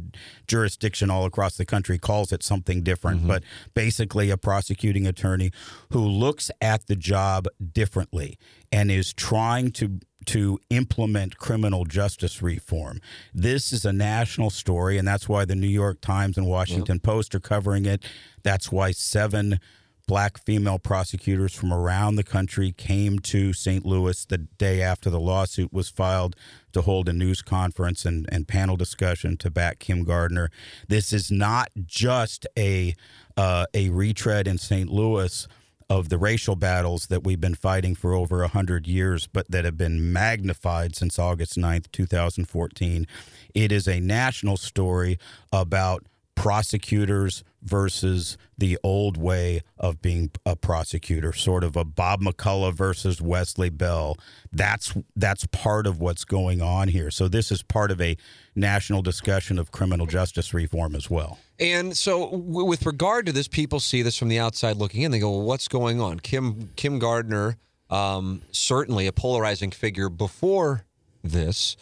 jurisdiction 0.47 1.09
all 1.09 1.25
across 1.25 1.55
the 1.55 1.65
country 1.65 1.97
calls 1.97 2.33
it 2.33 2.43
something 2.43 2.83
different, 2.83 3.19
mm-hmm. 3.19 3.27
but 3.27 3.43
basically 3.73 4.29
a 4.29 4.37
prosecuting 4.37 5.07
attorney 5.07 5.51
who 5.91 6.05
looks 6.05 6.51
at 6.61 6.87
the 6.87 6.95
job 6.97 7.47
differently 7.73 8.37
and 8.71 8.91
is 8.91 9.13
trying 9.13 9.71
to 9.71 9.99
to 10.27 10.59
implement 10.69 11.37
criminal 11.37 11.85
justice 11.85 12.41
reform. 12.41 13.01
This 13.33 13.73
is 13.73 13.85
a 13.85 13.93
national 13.93 14.49
story, 14.49 14.97
and 14.97 15.07
that's 15.07 15.27
why 15.27 15.45
the 15.45 15.55
New 15.55 15.67
York 15.67 16.01
Times 16.01 16.37
and 16.37 16.47
Washington 16.47 16.99
Post 16.99 17.33
are 17.35 17.39
covering 17.39 17.85
it. 17.85 18.03
That's 18.43 18.71
why 18.71 18.91
seven 18.91 19.59
black 20.07 20.37
female 20.37 20.79
prosecutors 20.79 21.53
from 21.53 21.73
around 21.73 22.15
the 22.15 22.23
country 22.23 22.71
came 22.71 23.19
to 23.19 23.51
St. 23.51 23.85
Louis 23.85 24.23
the 24.25 24.37
day 24.37 24.81
after 24.81 25.09
the 25.09 25.19
lawsuit 25.19 25.73
was 25.73 25.89
filed 25.89 26.35
to 26.71 26.81
hold 26.81 27.09
a 27.09 27.13
news 27.13 27.41
conference 27.41 28.05
and, 28.05 28.25
and 28.31 28.47
panel 28.47 28.77
discussion 28.77 29.35
to 29.37 29.51
back 29.51 29.79
Kim 29.79 30.05
Gardner. 30.05 30.49
This 30.87 31.11
is 31.11 31.29
not 31.29 31.71
just 31.85 32.47
a 32.57 32.95
uh, 33.35 33.65
a 33.73 33.89
retread 33.89 34.47
in 34.47 34.57
St. 34.57 34.89
Louis 34.89 35.47
of 35.89 36.09
the 36.09 36.17
racial 36.17 36.55
battles 36.55 37.07
that 37.07 37.23
we've 37.23 37.39
been 37.39 37.55
fighting 37.55 37.95
for 37.95 38.13
over 38.13 38.39
100 38.39 38.87
years, 38.87 39.27
but 39.27 39.49
that 39.49 39.65
have 39.65 39.77
been 39.77 40.11
magnified 40.11 40.95
since 40.95 41.17
August 41.17 41.57
9th, 41.57 41.91
2014. 41.91 43.07
It 43.53 43.71
is 43.71 43.87
a 43.87 43.99
national 43.99 44.57
story 44.57 45.17
about 45.51 46.05
prosecutors 46.37 47.43
versus 47.63 48.37
the 48.57 48.77
old 48.83 49.17
way 49.17 49.61
of 49.77 50.01
being 50.01 50.29
a 50.45 50.55
prosecutor, 50.55 51.33
sort 51.33 51.63
of 51.63 51.75
a 51.75 51.83
Bob 51.83 52.21
McCulloch 52.21 52.73
versus 52.73 53.19
Wesley 53.19 53.69
Bell. 53.69 54.15
That's 54.51 54.93
that's 55.15 55.47
part 55.47 55.87
of 55.87 55.99
what's 55.99 56.23
going 56.23 56.61
on 56.61 56.89
here. 56.89 57.09
So 57.09 57.27
this 57.27 57.51
is 57.51 57.63
part 57.63 57.91
of 57.91 57.99
a 57.99 58.17
national 58.57 59.01
discussion 59.01 59.59
of 59.59 59.71
criminal 59.71 60.05
justice 60.05 60.53
reform 60.53 60.95
as 60.95 61.09
well. 61.09 61.39
And 61.59 61.95
so, 61.95 62.31
w- 62.31 62.65
with 62.65 62.85
regard 62.85 63.25
to 63.27 63.31
this, 63.31 63.47
people 63.47 63.79
see 63.79 64.01
this 64.01 64.17
from 64.17 64.27
the 64.27 64.39
outside 64.39 64.77
looking 64.77 65.03
in. 65.03 65.11
They 65.11 65.19
go, 65.19 65.31
"Well, 65.31 65.45
what's 65.45 65.67
going 65.67 66.01
on?" 66.01 66.19
Kim 66.19 66.71
Kim 66.75 66.99
Gardner, 66.99 67.57
um, 67.89 68.41
certainly 68.51 69.07
a 69.07 69.13
polarizing 69.13 69.71
figure 69.71 70.09
before 70.09 70.85
this, 71.23 71.77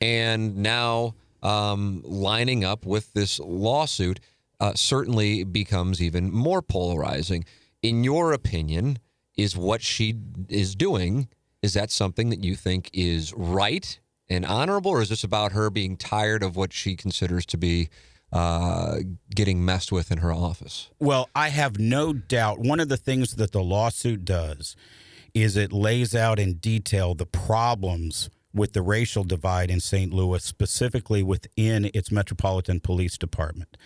and 0.00 0.58
now 0.58 1.14
um, 1.42 2.02
lining 2.04 2.64
up 2.64 2.86
with 2.86 3.12
this 3.12 3.40
lawsuit 3.40 4.20
uh, 4.60 4.74
certainly 4.74 5.44
becomes 5.44 6.02
even 6.02 6.32
more 6.32 6.62
polarizing. 6.62 7.44
In 7.80 8.02
your 8.04 8.32
opinion, 8.32 8.98
is 9.38 9.56
what 9.56 9.80
she 9.80 10.16
is 10.48 10.74
doing 10.74 11.28
is 11.62 11.72
that 11.74 11.90
something 11.90 12.28
that 12.28 12.44
you 12.44 12.54
think 12.54 12.90
is 12.92 13.32
right 13.34 13.98
and 14.30 14.44
honorable, 14.44 14.90
or 14.90 15.02
is 15.02 15.08
this 15.08 15.24
about 15.24 15.52
her 15.52 15.70
being 15.70 15.96
tired 15.96 16.42
of 16.42 16.56
what 16.56 16.72
she 16.72 16.96
considers 16.96 17.46
to 17.46 17.56
be 17.56 17.88
uh, 18.32 18.98
getting 19.34 19.64
messed 19.64 19.90
with 19.90 20.10
in 20.10 20.18
her 20.18 20.32
office? 20.32 20.90
Well, 20.98 21.28
I 21.34 21.48
have 21.48 21.78
no 21.78 22.12
doubt. 22.12 22.58
One 22.58 22.80
of 22.80 22.88
the 22.88 22.96
things 22.96 23.36
that 23.36 23.52
the 23.52 23.62
lawsuit 23.62 24.24
does 24.24 24.76
is 25.34 25.56
it 25.56 25.72
lays 25.72 26.14
out 26.14 26.38
in 26.38 26.54
detail 26.54 27.14
the 27.14 27.26
problems 27.26 28.28
with 28.52 28.72
the 28.72 28.82
racial 28.82 29.24
divide 29.24 29.70
in 29.70 29.80
St. 29.80 30.12
Louis, 30.12 30.42
specifically 30.42 31.22
within 31.22 31.90
its 31.94 32.10
Metropolitan 32.10 32.80
Police 32.80 33.16
Department. 33.18 33.76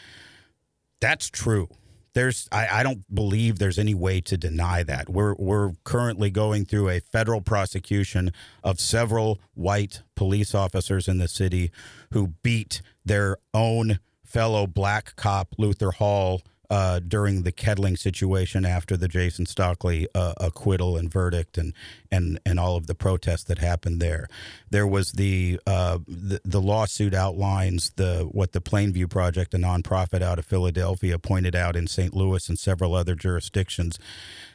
That's 1.01 1.29
true. 1.29 1.69
There's, 2.15 2.49
I, 2.53 2.69
I 2.71 2.83
don't 2.83 3.03
believe 3.15 3.59
there's 3.59 3.79
any 3.79 3.95
way 3.95 4.21
to 4.23 4.37
deny 4.37 4.83
that. 4.83 5.09
We're 5.09 5.35
we're 5.39 5.73
currently 5.85 6.31
going 6.31 6.67
through 6.67 6.91
a 6.91 7.01
federal 7.01 7.41
prosecution 7.41 8.33
of 8.63 8.81
several 8.81 9.41
white 9.55 10.03
police 10.15 10.55
officers 10.55 11.09
in 11.09 11.19
the 11.19 11.29
city 11.29 11.71
who 12.13 12.29
beat 12.43 12.83
their 13.05 13.39
own 13.55 13.99
fellow 14.25 14.67
black 14.67 15.17
cop 15.17 15.55
Luther 15.59 15.91
Hall 15.93 16.43
uh, 16.73 17.01
during 17.01 17.43
the 17.43 17.53
Kettling 17.53 17.99
situation 17.99 18.65
after 18.65 18.97
the 18.97 19.07
Jason 19.07 19.45
Stockley 19.45 20.09
uh, 20.15 20.33
acquittal 20.39 20.97
and 20.97 21.13
verdict 21.13 21.59
and 21.59 21.75
and 22.11 22.41
and 22.47 22.59
all 22.59 22.77
of 22.77 22.87
the 22.87 22.95
protests 22.95 23.45
that 23.45 23.59
happened 23.59 24.01
there. 24.01 24.27
There 24.71 24.87
was 24.87 25.13
the, 25.13 25.61
uh, 25.67 25.99
the 26.09 26.41
the 26.47 26.63
lawsuit 26.63 27.13
outlines 27.13 27.91
the 27.97 28.27
what 28.33 28.53
the 28.53 28.63
Plainview 28.63 29.11
Project, 29.11 29.53
a 29.53 29.59
nonprofit 29.59 30.23
out 30.23 30.39
of 30.39 30.47
Philadelphia, 30.47 31.19
pointed 31.19 31.55
out 31.55 31.77
in 31.77 31.87
St. 31.89 32.15
Louis 32.15 32.49
and 32.49 32.59
several 32.59 32.95
other 32.95 33.15
jurisdictions 33.15 33.99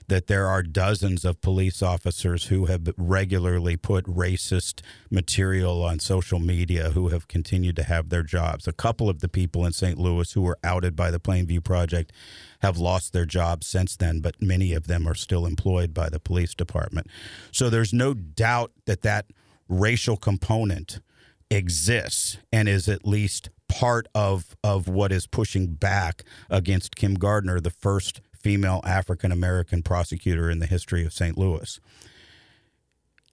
that 0.07 0.27
there 0.27 0.47
are 0.47 0.63
dozens 0.63 1.25
of 1.25 1.41
police 1.41 1.81
officers 1.81 2.45
who 2.45 2.65
have 2.65 2.89
regularly 2.97 3.75
put 3.75 4.05
racist 4.05 4.81
material 5.11 5.83
on 5.83 5.99
social 5.99 6.39
media 6.39 6.91
who 6.91 7.09
have 7.09 7.27
continued 7.27 7.75
to 7.75 7.83
have 7.83 8.09
their 8.09 8.23
jobs. 8.23 8.67
A 8.67 8.73
couple 8.73 9.09
of 9.09 9.19
the 9.19 9.27
people 9.27 9.65
in 9.65 9.73
St. 9.73 9.97
Louis 9.97 10.31
who 10.31 10.41
were 10.41 10.59
outed 10.63 10.95
by 10.95 11.11
the 11.11 11.19
Plainview 11.19 11.63
Project 11.63 12.13
have 12.61 12.77
lost 12.77 13.11
their 13.11 13.25
jobs 13.25 13.67
since 13.67 13.97
then, 13.97 14.21
but 14.21 14.41
many 14.41 14.73
of 14.73 14.87
them 14.87 15.07
are 15.07 15.15
still 15.15 15.45
employed 15.45 15.93
by 15.93 16.09
the 16.09 16.19
police 16.19 16.55
department. 16.55 17.07
So 17.51 17.69
there's 17.69 17.93
no 17.93 18.13
doubt 18.13 18.71
that 18.85 19.01
that 19.01 19.25
racial 19.67 20.15
component 20.15 21.01
exists 21.49 22.37
and 22.51 22.67
is 22.69 22.87
at 22.87 23.05
least 23.05 23.49
part 23.67 24.07
of 24.15 24.55
of 24.63 24.87
what 24.87 25.11
is 25.11 25.27
pushing 25.27 25.67
back 25.67 26.23
against 26.49 26.95
Kim 26.95 27.15
Gardner, 27.15 27.59
the 27.59 27.69
first 27.69 28.21
female 28.41 28.81
African 28.83 29.31
American 29.31 29.83
prosecutor 29.83 30.49
in 30.49 30.59
the 30.59 30.65
history 30.65 31.05
of 31.05 31.13
St. 31.13 31.37
Louis. 31.37 31.79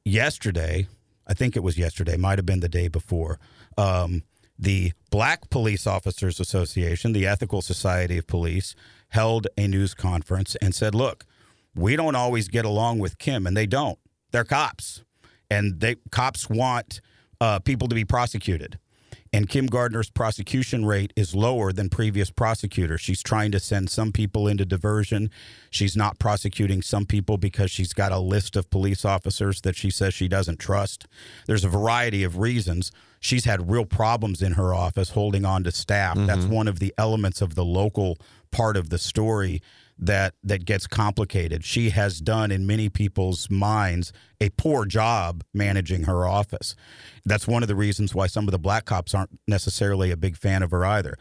Yesterday, 0.05 0.87
I 1.27 1.35
think 1.35 1.57
it 1.57 1.63
was 1.63 1.79
yesterday, 1.79 2.17
might 2.17 2.39
have 2.39 2.47
been 2.47 2.61
the 2.61 2.69
day 2.69 2.89
before, 2.89 3.39
um, 3.79 4.23
the 4.59 4.93
Black 5.11 5.51
Police 5.51 5.87
Officers 5.87 6.39
Association, 6.39 7.13
the 7.13 7.27
Ethical 7.27 7.63
Society 7.63 8.19
of 8.19 8.27
Police, 8.27 8.75
held 9.09 9.47
a 9.57 9.67
news 9.67 9.95
conference 9.95 10.57
and 10.57 10.75
said, 10.75 10.95
look, 10.95 11.25
we 11.75 11.97
don't 11.97 12.15
always 12.15 12.49
get 12.49 12.65
along 12.65 12.99
with 13.01 13.19
Kim, 13.19 13.47
and 13.47 13.57
they 13.57 13.67
don't. 13.67 13.99
They're 14.31 14.45
cops, 14.45 15.03
and 15.51 15.81
they 15.81 15.97
cops 16.11 16.49
want 16.49 17.01
uh, 17.41 17.59
people 17.59 17.89
to 17.89 17.95
be 17.95 18.05
prosecuted 18.05 18.79
and 19.35 19.49
Kim 19.49 19.67
Gardner's 19.67 20.11
prosecution 20.11 20.87
rate 20.87 21.13
is 21.17 21.35
lower 21.35 21.73
than 21.73 21.89
previous 21.89 22.31
prosecutors. 22.31 23.01
She's 23.01 23.21
trying 23.21 23.51
to 23.51 23.59
send 23.59 23.91
some 23.91 24.13
people 24.13 24.47
into 24.47 24.65
diversion. 24.65 25.29
She's 25.71 25.97
not 25.97 26.21
prosecuting 26.21 26.83
some 26.83 27.05
people 27.05 27.37
because 27.37 27.73
she's 27.73 27.93
got 27.93 28.13
a 28.13 28.21
list 28.21 28.55
of 28.55 28.71
police 28.71 29.05
officers 29.05 29.61
that 29.63 29.75
she 29.75 29.91
says 29.91 30.15
she 30.15 30.29
doesn't 30.29 30.61
trust. 30.61 31.09
There's 31.49 31.65
a 31.65 31.69
variety 31.69 32.23
of 32.23 32.39
reasons. 32.39 32.93
She's 33.19 33.45
had 33.45 33.69
real 33.69 33.85
problems 33.85 34.41
in 34.41 34.53
her 34.53 34.73
office 34.73 35.11
holding 35.11 35.45
on 35.45 35.65
to 35.65 35.73
staff. 35.73 36.17
Mm-hmm. 36.17 36.27
That's 36.27 36.45
one 36.45 36.69
of 36.69 36.79
the 36.79 36.95
elements 36.97 37.43
of 37.43 37.57
the 37.57 37.65
local 37.65 38.19
part 38.53 38.77
of 38.77 38.91
the 38.91 38.99
story 38.99 39.61
that 39.99 40.35
that 40.43 40.65
gets 40.65 40.87
complicated. 40.87 41.65
She 41.65 41.91
has 41.91 42.21
done 42.21 42.51
in 42.51 42.67
many 42.67 42.89
people's 42.89 43.49
minds 43.51 44.13
a 44.41 44.51
poor 44.51 44.85
job 44.85 45.45
managing 45.53 46.05
her 46.05 46.27
office. 46.27 46.75
That's 47.25 47.47
one 47.47 47.63
of 47.63 47.69
the 47.69 47.77
reasons 47.77 48.15
why 48.15 48.27
some 48.27 48.49
of 48.49 48.53
the 48.53 48.59
black 48.59 48.85
cops 48.85 49.15
aren't 49.15 49.39
necessarily 49.47 50.11
a 50.11 50.17
big 50.17 50.37
fan 50.37 50.63
of 50.63 50.71
her 50.73 50.85
either. 50.85 51.17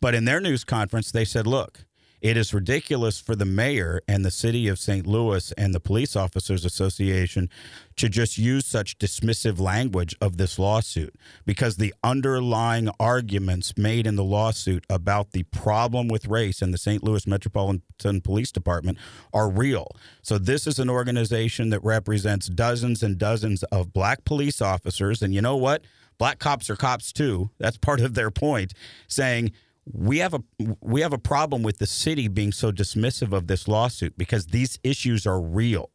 But 0.00 0.14
in 0.14 0.26
their 0.26 0.40
news 0.40 0.64
conference 0.64 1.10
they 1.10 1.24
said, 1.24 1.46
"Look, 1.46 1.84
it 2.20 2.36
is 2.36 2.52
ridiculous 2.52 3.20
for 3.20 3.36
the 3.36 3.44
mayor 3.44 4.00
and 4.08 4.24
the 4.24 4.30
city 4.30 4.66
of 4.68 4.78
St. 4.78 5.06
Louis 5.06 5.52
and 5.52 5.74
the 5.74 5.80
Police 5.80 6.16
Officers 6.16 6.64
Association 6.64 7.48
to 7.96 8.08
just 8.08 8.38
use 8.38 8.66
such 8.66 8.98
dismissive 8.98 9.60
language 9.60 10.16
of 10.20 10.36
this 10.36 10.58
lawsuit 10.58 11.14
because 11.46 11.76
the 11.76 11.94
underlying 12.02 12.88
arguments 12.98 13.76
made 13.76 14.06
in 14.06 14.16
the 14.16 14.24
lawsuit 14.24 14.84
about 14.90 15.32
the 15.32 15.44
problem 15.44 16.08
with 16.08 16.26
race 16.26 16.60
in 16.60 16.70
the 16.70 16.78
St. 16.78 17.04
Louis 17.04 17.26
Metropolitan 17.26 18.20
Police 18.20 18.50
Department 18.50 18.98
are 19.32 19.48
real. 19.48 19.94
So, 20.22 20.38
this 20.38 20.66
is 20.66 20.78
an 20.78 20.90
organization 20.90 21.70
that 21.70 21.82
represents 21.84 22.48
dozens 22.48 23.02
and 23.02 23.18
dozens 23.18 23.62
of 23.64 23.92
black 23.92 24.24
police 24.24 24.60
officers. 24.60 25.22
And 25.22 25.34
you 25.34 25.40
know 25.40 25.56
what? 25.56 25.82
Black 26.18 26.40
cops 26.40 26.68
are 26.68 26.76
cops 26.76 27.12
too. 27.12 27.50
That's 27.58 27.78
part 27.78 28.00
of 28.00 28.14
their 28.14 28.30
point, 28.30 28.74
saying, 29.06 29.52
we 29.92 30.18
have 30.18 30.34
a 30.34 30.42
we 30.80 31.00
have 31.00 31.12
a 31.12 31.18
problem 31.18 31.62
with 31.62 31.78
the 31.78 31.86
city 31.86 32.28
being 32.28 32.52
so 32.52 32.70
dismissive 32.70 33.32
of 33.32 33.46
this 33.46 33.68
lawsuit 33.68 34.16
because 34.18 34.46
these 34.46 34.78
issues 34.82 35.26
are 35.26 35.40
real 35.40 35.90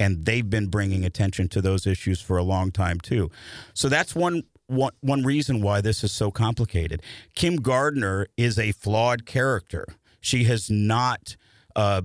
and 0.00 0.24
they've 0.24 0.48
been 0.48 0.68
bringing 0.68 1.04
attention 1.04 1.48
to 1.48 1.60
those 1.60 1.86
issues 1.86 2.20
for 2.20 2.36
a 2.36 2.42
long 2.42 2.70
time 2.70 3.00
too. 3.00 3.30
So 3.74 3.88
that's 3.88 4.14
one 4.14 4.42
one, 4.68 4.92
one 5.00 5.22
reason 5.22 5.62
why 5.62 5.80
this 5.80 6.02
is 6.02 6.12
so 6.12 6.30
complicated. 6.30 7.02
Kim 7.34 7.56
Gardner 7.56 8.26
is 8.36 8.58
a 8.58 8.72
flawed 8.72 9.24
character. 9.24 9.86
She 10.20 10.44
has 10.44 10.68
not 10.68 11.36
uh, 11.76 12.02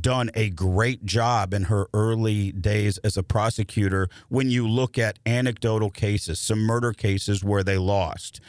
done 0.00 0.30
a 0.34 0.48
great 0.48 1.04
job 1.04 1.52
in 1.52 1.64
her 1.64 1.88
early 1.92 2.50
days 2.52 2.96
as 2.98 3.18
a 3.18 3.22
prosecutor 3.22 4.08
when 4.30 4.48
you 4.48 4.66
look 4.66 4.96
at 4.96 5.18
anecdotal 5.26 5.90
cases, 5.90 6.40
some 6.40 6.60
murder 6.60 6.92
cases 6.94 7.44
where 7.44 7.62
they 7.62 7.76
lost, 7.76 8.40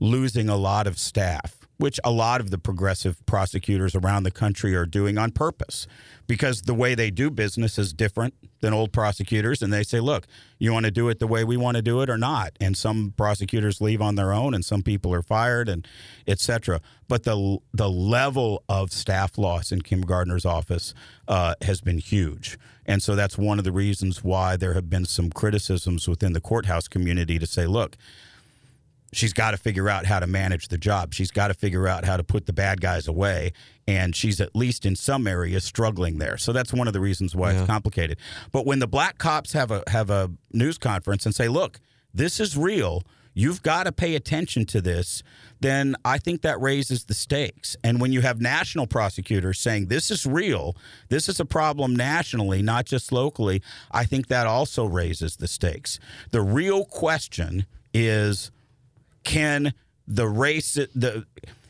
losing 0.00 0.48
a 0.48 0.56
lot 0.56 0.88
of 0.88 0.98
staff 0.98 1.59
which 1.80 1.98
a 2.04 2.10
lot 2.10 2.40
of 2.40 2.50
the 2.50 2.58
progressive 2.58 3.24
prosecutors 3.24 3.94
around 3.94 4.24
the 4.24 4.30
country 4.30 4.74
are 4.74 4.84
doing 4.84 5.16
on 5.16 5.30
purpose. 5.30 5.86
Because 6.26 6.62
the 6.62 6.74
way 6.74 6.94
they 6.94 7.10
do 7.10 7.30
business 7.30 7.78
is 7.78 7.92
different 7.92 8.34
than 8.60 8.72
old 8.72 8.92
prosecutors 8.92 9.62
and 9.62 9.72
they 9.72 9.82
say 9.82 9.98
look 9.98 10.26
you 10.58 10.72
want 10.72 10.84
to 10.84 10.90
do 10.90 11.08
it 11.08 11.18
the 11.18 11.26
way 11.26 11.42
we 11.42 11.56
want 11.56 11.76
to 11.76 11.82
do 11.82 12.02
it 12.02 12.10
or 12.10 12.18
not? 12.18 12.52
And 12.60 12.76
some 12.76 13.14
prosecutors 13.16 13.80
leave 13.80 14.02
on 14.02 14.14
their 14.14 14.32
own 14.32 14.54
and 14.54 14.64
some 14.64 14.82
people 14.82 15.12
are 15.14 15.22
fired 15.22 15.68
and 15.68 15.88
etc 16.28 16.80
but 17.10 17.24
the 17.24 17.58
the 17.74 17.90
level 17.90 18.62
of 18.68 18.92
staff 18.92 19.36
loss 19.36 19.72
in 19.72 19.82
Kim 19.82 20.02
Gardner's 20.02 20.46
office 20.46 20.94
uh, 21.26 21.54
has 21.62 21.80
been 21.80 21.98
huge. 21.98 22.56
And 22.86 23.02
so 23.02 23.16
that's 23.16 23.36
one 23.36 23.58
of 23.58 23.64
the 23.64 23.72
reasons 23.72 24.22
why 24.22 24.56
there 24.56 24.74
have 24.74 24.88
been 24.88 25.04
some 25.04 25.30
criticisms 25.30 26.08
within 26.08 26.32
the 26.32 26.40
courthouse 26.40 26.86
community 26.86 27.38
to 27.38 27.46
say 27.46 27.66
look 27.66 27.96
she's 29.12 29.32
got 29.32 29.52
to 29.52 29.56
figure 29.56 29.88
out 29.88 30.06
how 30.06 30.20
to 30.20 30.26
manage 30.26 30.68
the 30.68 30.78
job. 30.78 31.14
She's 31.14 31.30
got 31.30 31.48
to 31.48 31.54
figure 31.54 31.88
out 31.88 32.04
how 32.04 32.16
to 32.16 32.24
put 32.24 32.46
the 32.46 32.52
bad 32.52 32.80
guys 32.80 33.08
away. 33.08 33.52
And 33.86 34.14
she's 34.14 34.40
at 34.40 34.54
least 34.54 34.86
in 34.86 34.94
some 34.96 35.26
areas 35.26 35.64
struggling 35.64 36.18
there. 36.18 36.36
So 36.36 36.52
that's 36.52 36.72
one 36.72 36.86
of 36.86 36.92
the 36.92 37.00
reasons 37.00 37.34
why 37.34 37.52
yeah. 37.52 37.58
it's 37.58 37.66
complicated. 37.66 38.18
But 38.52 38.66
when 38.66 38.78
the 38.78 38.86
black 38.86 39.18
cops 39.18 39.52
have 39.52 39.70
a 39.70 39.82
have 39.88 40.10
a 40.10 40.30
news 40.52 40.78
conference 40.78 41.26
and 41.26 41.34
say, 41.34 41.48
"Look, 41.48 41.80
this 42.14 42.38
is 42.38 42.56
real. 42.56 43.02
You've 43.34 43.62
got 43.62 43.84
to 43.84 43.92
pay 43.92 44.14
attention 44.14 44.64
to 44.66 44.80
this." 44.80 45.22
Then 45.58 45.94
I 46.04 46.18
think 46.18 46.40
that 46.42 46.60
raises 46.60 47.04
the 47.04 47.14
stakes. 47.14 47.76
And 47.84 48.00
when 48.00 48.12
you 48.12 48.22
have 48.22 48.40
national 48.40 48.86
prosecutors 48.86 49.58
saying 49.58 49.86
this 49.86 50.10
is 50.10 50.24
real, 50.24 50.74
this 51.08 51.28
is 51.28 51.38
a 51.38 51.44
problem 51.44 51.94
nationally, 51.94 52.62
not 52.62 52.86
just 52.86 53.12
locally, 53.12 53.60
I 53.90 54.04
think 54.04 54.28
that 54.28 54.46
also 54.46 54.86
raises 54.86 55.36
the 55.36 55.48
stakes. 55.48 55.98
The 56.30 56.40
real 56.40 56.86
question 56.86 57.66
is 57.92 58.50
can 59.24 59.74
the 60.06 60.28
race 60.28 60.74
the 60.74 61.26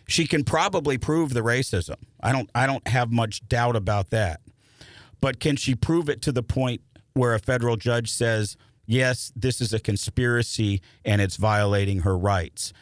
She 0.07 0.27
can 0.27 0.45
probably 0.45 0.99
prove 0.99 1.35
the 1.35 1.41
racism. 1.41 1.97
I 2.21 2.33
don't 2.33 2.51
I 2.55 2.67
don't 2.67 2.87
have 2.89 3.11
much 3.11 3.47
doubt 3.49 3.77
about 3.77 4.11
that. 4.11 4.41
But 5.21 5.39
can 5.39 5.57
she 5.57 5.75
prove 5.75 6.09
it 6.09 6.23
to 6.23 6.33
the 6.33 6.43
point 6.43 6.81
where 7.15 7.35
a 7.35 7.39
federal 7.39 7.77
judge 7.77 8.11
says, 8.11 8.57
"Yes, 8.87 9.33
this 9.37 9.61
is 9.61 9.73
a 9.73 9.79
conspiracy 9.79 10.81
and 11.05 11.21
it's 11.21 11.37
violating 11.37 12.01
her 12.01 12.17
rights." 12.17 12.73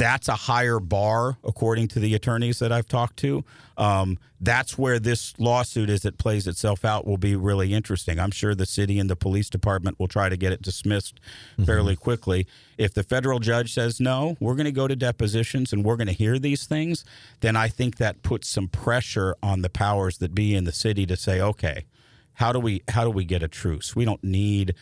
That's 0.00 0.28
a 0.28 0.34
higher 0.34 0.80
bar, 0.80 1.36
according 1.44 1.88
to 1.88 2.00
the 2.00 2.14
attorneys 2.14 2.58
that 2.60 2.72
I've 2.72 2.88
talked 2.88 3.18
to. 3.18 3.44
Um, 3.76 4.18
that's 4.40 4.78
where 4.78 4.98
this 4.98 5.38
lawsuit, 5.38 5.90
as 5.90 6.06
it 6.06 6.16
plays 6.16 6.46
itself 6.46 6.86
out, 6.86 7.06
will 7.06 7.18
be 7.18 7.36
really 7.36 7.74
interesting. 7.74 8.18
I'm 8.18 8.30
sure 8.30 8.54
the 8.54 8.64
city 8.64 8.98
and 8.98 9.10
the 9.10 9.14
police 9.14 9.50
department 9.50 10.00
will 10.00 10.08
try 10.08 10.30
to 10.30 10.38
get 10.38 10.52
it 10.54 10.62
dismissed 10.62 11.20
fairly 11.66 11.96
quickly. 11.96 12.46
If 12.78 12.94
the 12.94 13.02
federal 13.02 13.40
judge 13.40 13.74
says 13.74 14.00
no, 14.00 14.38
we're 14.40 14.54
going 14.54 14.64
to 14.64 14.72
go 14.72 14.88
to 14.88 14.96
depositions 14.96 15.70
and 15.70 15.84
we're 15.84 15.96
going 15.96 16.06
to 16.06 16.14
hear 16.14 16.38
these 16.38 16.64
things, 16.64 17.04
then 17.40 17.54
I 17.54 17.68
think 17.68 17.98
that 17.98 18.22
puts 18.22 18.48
some 18.48 18.68
pressure 18.68 19.36
on 19.42 19.60
the 19.60 19.68
powers 19.68 20.16
that 20.16 20.34
be 20.34 20.54
in 20.54 20.64
the 20.64 20.72
city 20.72 21.04
to 21.04 21.16
say, 21.16 21.42
okay, 21.42 21.84
how 22.32 22.52
do 22.52 22.58
we 22.58 22.82
how 22.88 23.04
do 23.04 23.10
we 23.10 23.26
get 23.26 23.42
a 23.42 23.48
truce? 23.48 23.94
We 23.94 24.06
don't 24.06 24.24
need. 24.24 24.74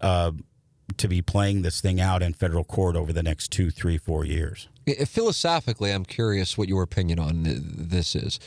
Uh, 0.00 0.32
to 0.96 1.08
be 1.08 1.22
playing 1.22 1.62
this 1.62 1.80
thing 1.80 2.00
out 2.00 2.22
in 2.22 2.34
federal 2.34 2.64
court 2.64 2.96
over 2.96 3.12
the 3.12 3.22
next 3.22 3.50
two, 3.50 3.70
three, 3.70 3.98
four 3.98 4.24
years. 4.24 4.68
Philosophically, 5.06 5.90
I'm 5.90 6.04
curious 6.04 6.58
what 6.58 6.68
your 6.68 6.82
opinion 6.82 7.18
on 7.18 7.42
this 7.42 8.14
is. 8.14 8.38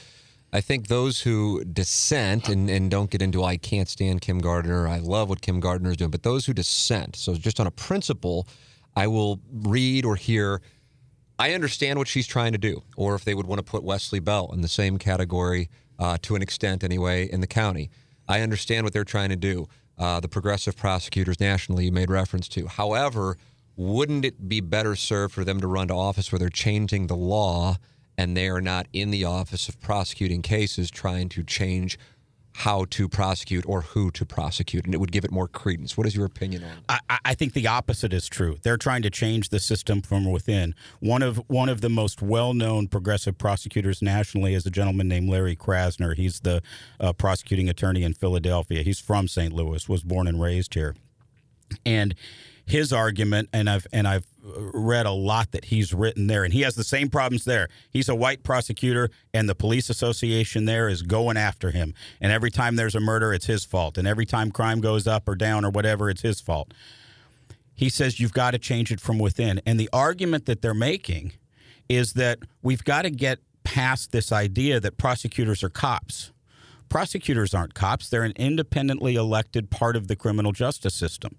I 0.54 0.62
think 0.62 0.88
those 0.88 1.22
who 1.22 1.64
dissent 1.66 2.48
and, 2.48 2.70
and 2.70 2.90
don't 2.90 3.10
get 3.10 3.22
into, 3.22 3.44
I 3.44 3.58
can't 3.58 3.90
stand 3.90 4.22
Kim 4.22 4.40
Gardner, 4.40 4.88
I 4.88 5.00
love 5.00 5.30
what 5.30 5.42
Kim 5.42 5.60
Gardner 5.60 5.92
is 5.92 5.98
doing, 5.98 6.12
but 6.12 6.24
those 6.24 6.46
who 6.46 6.54
dissent, 6.54 7.16
so 7.16 7.36
just 7.36 7.60
on 7.60 7.68
a 7.68 7.72
principle, 7.72 8.48
I 8.96 9.08
will 9.08 9.42
read 9.52 10.06
or 10.06 10.16
hear, 10.16 10.62
I 11.38 11.54
understand 11.54 12.00
what 12.00 12.08
she's 12.08 12.28
trying 12.28 12.54
to 12.54 12.58
do, 12.58 12.82
or 12.96 13.14
if 13.16 13.26
they 13.26 13.36
would 13.36 13.46
want 13.46 13.60
to 13.60 13.64
put 13.64 13.84
Wesley 13.84 14.20
Bell 14.20 14.50
in 14.54 14.62
the 14.62 14.68
same 14.68 14.98
category 14.98 15.70
uh, 16.00 16.18
to 16.22 16.36
an 16.36 16.42
extent 16.42 16.84
anyway 16.84 17.30
in 17.30 17.42
the 17.42 17.48
county. 17.48 17.90
I 18.28 18.42
understand 18.42 18.86
what 18.86 18.94
they're 18.94 19.04
trying 19.04 19.30
to 19.30 19.36
do. 19.36 19.68
Uh, 19.98 20.20
the 20.20 20.28
progressive 20.28 20.76
prosecutors 20.76 21.40
nationally 21.40 21.86
you 21.86 21.92
made 21.92 22.10
reference 22.10 22.48
to. 22.48 22.68
However, 22.68 23.38
wouldn't 23.76 24.26
it 24.26 24.48
be 24.48 24.62
better 24.62 24.96
served 24.96 25.34
for 25.34 25.44
them 25.44 25.60
to 25.62 25.68
run 25.68 25.88
to 25.88 25.94
office 25.94 26.32
where 26.32 26.40
they're 26.40 26.50
changing 26.50 27.08
the 27.08 27.16
law 27.16 27.78
and 28.18 28.36
they 28.36 28.48
are 28.50 28.62
not 28.62 28.88
in 28.94 29.12
the 29.12 29.24
office 29.24 29.70
of 29.70 29.80
prosecuting 29.80 30.42
cases 30.42 30.90
trying 30.90 31.30
to 31.30 31.44
change 31.44 31.98
how 32.62 32.86
to 32.90 33.08
prosecute 33.08 33.64
or 33.68 33.82
who 33.84 34.10
to 34.10 34.26
prosecute, 34.26 34.84
and 34.86 34.94
it 34.96 34.98
would 34.98 35.12
give 35.12 35.24
it 35.24 35.30
more 35.32 35.48
credence. 35.48 35.96
What 35.96 36.08
is 36.08 36.16
your 36.16 36.26
opinion 36.26 36.64
on? 36.64 36.72
I, 36.90 37.00
I- 37.10 37.20
I 37.26 37.34
think 37.36 37.54
the 37.54 37.68
opposite 37.68 38.14
is 38.14 38.28
true. 38.28 38.58
They're 38.64 38.78
trying 38.78 39.02
to 39.04 39.10
change 39.12 39.50
the 39.50 39.60
system 39.60 40.02
from 40.02 40.26
within. 40.32 40.74
One 41.02 41.22
of 41.22 41.38
one 41.48 41.68
of 41.70 41.82
the 41.82 41.90
most 41.90 42.22
well-known 42.22 42.88
progressive 42.88 43.38
prosecutors 43.38 44.02
nationally 44.02 44.54
is 44.56 44.66
a 44.66 44.72
gentleman 44.72 45.08
named 45.08 45.30
Larry 45.30 45.56
Krasner. 45.56 46.16
He's 46.16 46.40
the 46.40 46.64
uh, 47.00 47.14
prosecuting 47.14 47.70
attorney 47.70 48.02
in 48.04 48.14
Philadelphia. 48.14 48.82
He's 48.82 49.00
from 49.00 49.28
St. 49.28 49.52
Louis, 49.54 49.88
was 49.90 50.04
born 50.04 50.26
and 50.26 50.42
raised 50.42 50.74
here, 50.74 50.96
and 51.86 52.16
his 52.68 52.92
argument, 52.92 53.50
and 53.54 53.70
I've 53.70 53.88
and 53.94 54.08
I've 54.08 54.26
read 54.44 55.06
a 55.06 55.12
lot 55.12 55.52
that 55.52 55.66
he's 55.66 55.94
written 55.94 56.28
there, 56.28 56.44
and 56.44 56.54
he 56.54 56.62
has 56.62 56.76
the 56.76 56.84
same 56.84 57.10
problems 57.10 57.46
there. 57.46 57.70
He's 57.90 58.10
a 58.10 58.16
white 58.16 58.44
prosecutor, 58.44 59.10
and 59.34 59.48
the 59.48 59.56
police 59.56 59.90
association 59.90 60.66
there 60.66 60.90
is 60.90 61.02
going 61.02 61.38
after 61.38 61.72
him. 61.72 61.94
And 62.22 62.32
every 62.32 62.52
time 62.52 62.76
there's 62.76 62.96
a 62.96 63.00
murder, 63.00 63.34
it's 63.34 63.46
his 63.46 63.66
fault. 63.66 63.98
And 63.98 64.08
every 64.08 64.26
time 64.26 64.52
crime 64.52 64.82
goes 64.82 65.08
up 65.08 65.28
or 65.28 65.36
down 65.36 65.66
or 65.66 65.70
whatever, 65.70 66.10
it's 66.10 66.22
his 66.22 66.42
fault. 66.42 66.74
He 67.74 67.90
says 67.90 68.20
you've 68.20 68.34
got 68.34 68.52
to 68.52 68.60
change 68.60 68.92
it 68.92 69.00
from 69.00 69.18
within. 69.18 69.62
And 69.66 69.80
the 69.80 69.90
argument 69.94 70.46
that 70.46 70.62
they're 70.62 70.74
making 70.74 71.34
is 71.88 72.14
that 72.14 72.40
we've 72.62 72.84
got 72.84 73.04
to 73.04 73.10
get 73.10 73.40
past 73.64 74.12
this 74.12 74.32
idea 74.32 74.80
that 74.80 74.98
prosecutors 74.98 75.64
are 75.64 75.70
cops. 75.70 76.32
Prosecutors 76.90 77.54
aren't 77.54 77.74
cops. 77.74 78.10
They're 78.10 78.24
an 78.24 78.34
independently 78.36 79.16
elected 79.16 79.70
part 79.70 79.96
of 79.96 80.08
the 80.08 80.16
criminal 80.16 80.52
justice 80.52 80.94
system. 80.94 81.38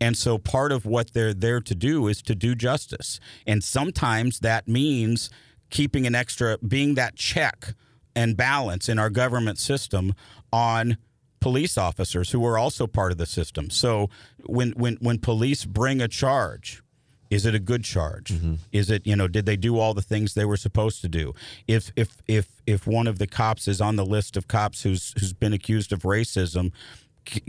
And 0.00 0.16
so 0.16 0.38
part 0.38 0.72
of 0.72 0.86
what 0.86 1.12
they're 1.12 1.34
there 1.34 1.60
to 1.60 1.74
do 1.74 2.08
is 2.08 2.22
to 2.22 2.34
do 2.34 2.54
justice. 2.54 3.20
And 3.46 3.62
sometimes 3.62 4.40
that 4.40 4.66
means 4.66 5.30
keeping 5.70 6.06
an 6.06 6.14
extra, 6.14 6.58
being 6.58 6.94
that 6.94 7.16
check 7.16 7.74
and 8.14 8.36
balance 8.36 8.88
in 8.88 8.98
our 8.98 9.10
government 9.10 9.58
system 9.58 10.14
on 10.52 10.96
police 11.40 11.76
officers 11.78 12.30
who 12.30 12.44
are 12.44 12.58
also 12.58 12.86
part 12.86 13.12
of 13.12 13.18
the 13.18 13.26
system. 13.26 13.70
So 13.70 14.10
when 14.46 14.70
when 14.72 14.96
when 14.96 15.18
police 15.18 15.64
bring 15.64 16.00
a 16.00 16.08
charge, 16.08 16.82
is 17.30 17.46
it 17.46 17.54
a 17.54 17.58
good 17.58 17.84
charge? 17.84 18.32
Mm-hmm. 18.32 18.54
Is 18.72 18.90
it 18.90 19.06
you 19.06 19.16
know 19.16 19.28
did 19.28 19.46
they 19.46 19.56
do 19.56 19.78
all 19.78 19.94
the 19.94 20.02
things 20.02 20.34
they 20.34 20.44
were 20.44 20.56
supposed 20.56 21.00
to 21.02 21.08
do? 21.08 21.34
If 21.66 21.92
if 21.96 22.16
if 22.26 22.48
if 22.66 22.86
one 22.86 23.06
of 23.06 23.18
the 23.18 23.26
cops 23.26 23.68
is 23.68 23.80
on 23.80 23.96
the 23.96 24.06
list 24.06 24.36
of 24.36 24.48
cops 24.48 24.82
who's 24.82 25.14
who's 25.18 25.32
been 25.32 25.52
accused 25.52 25.92
of 25.92 26.02
racism, 26.02 26.72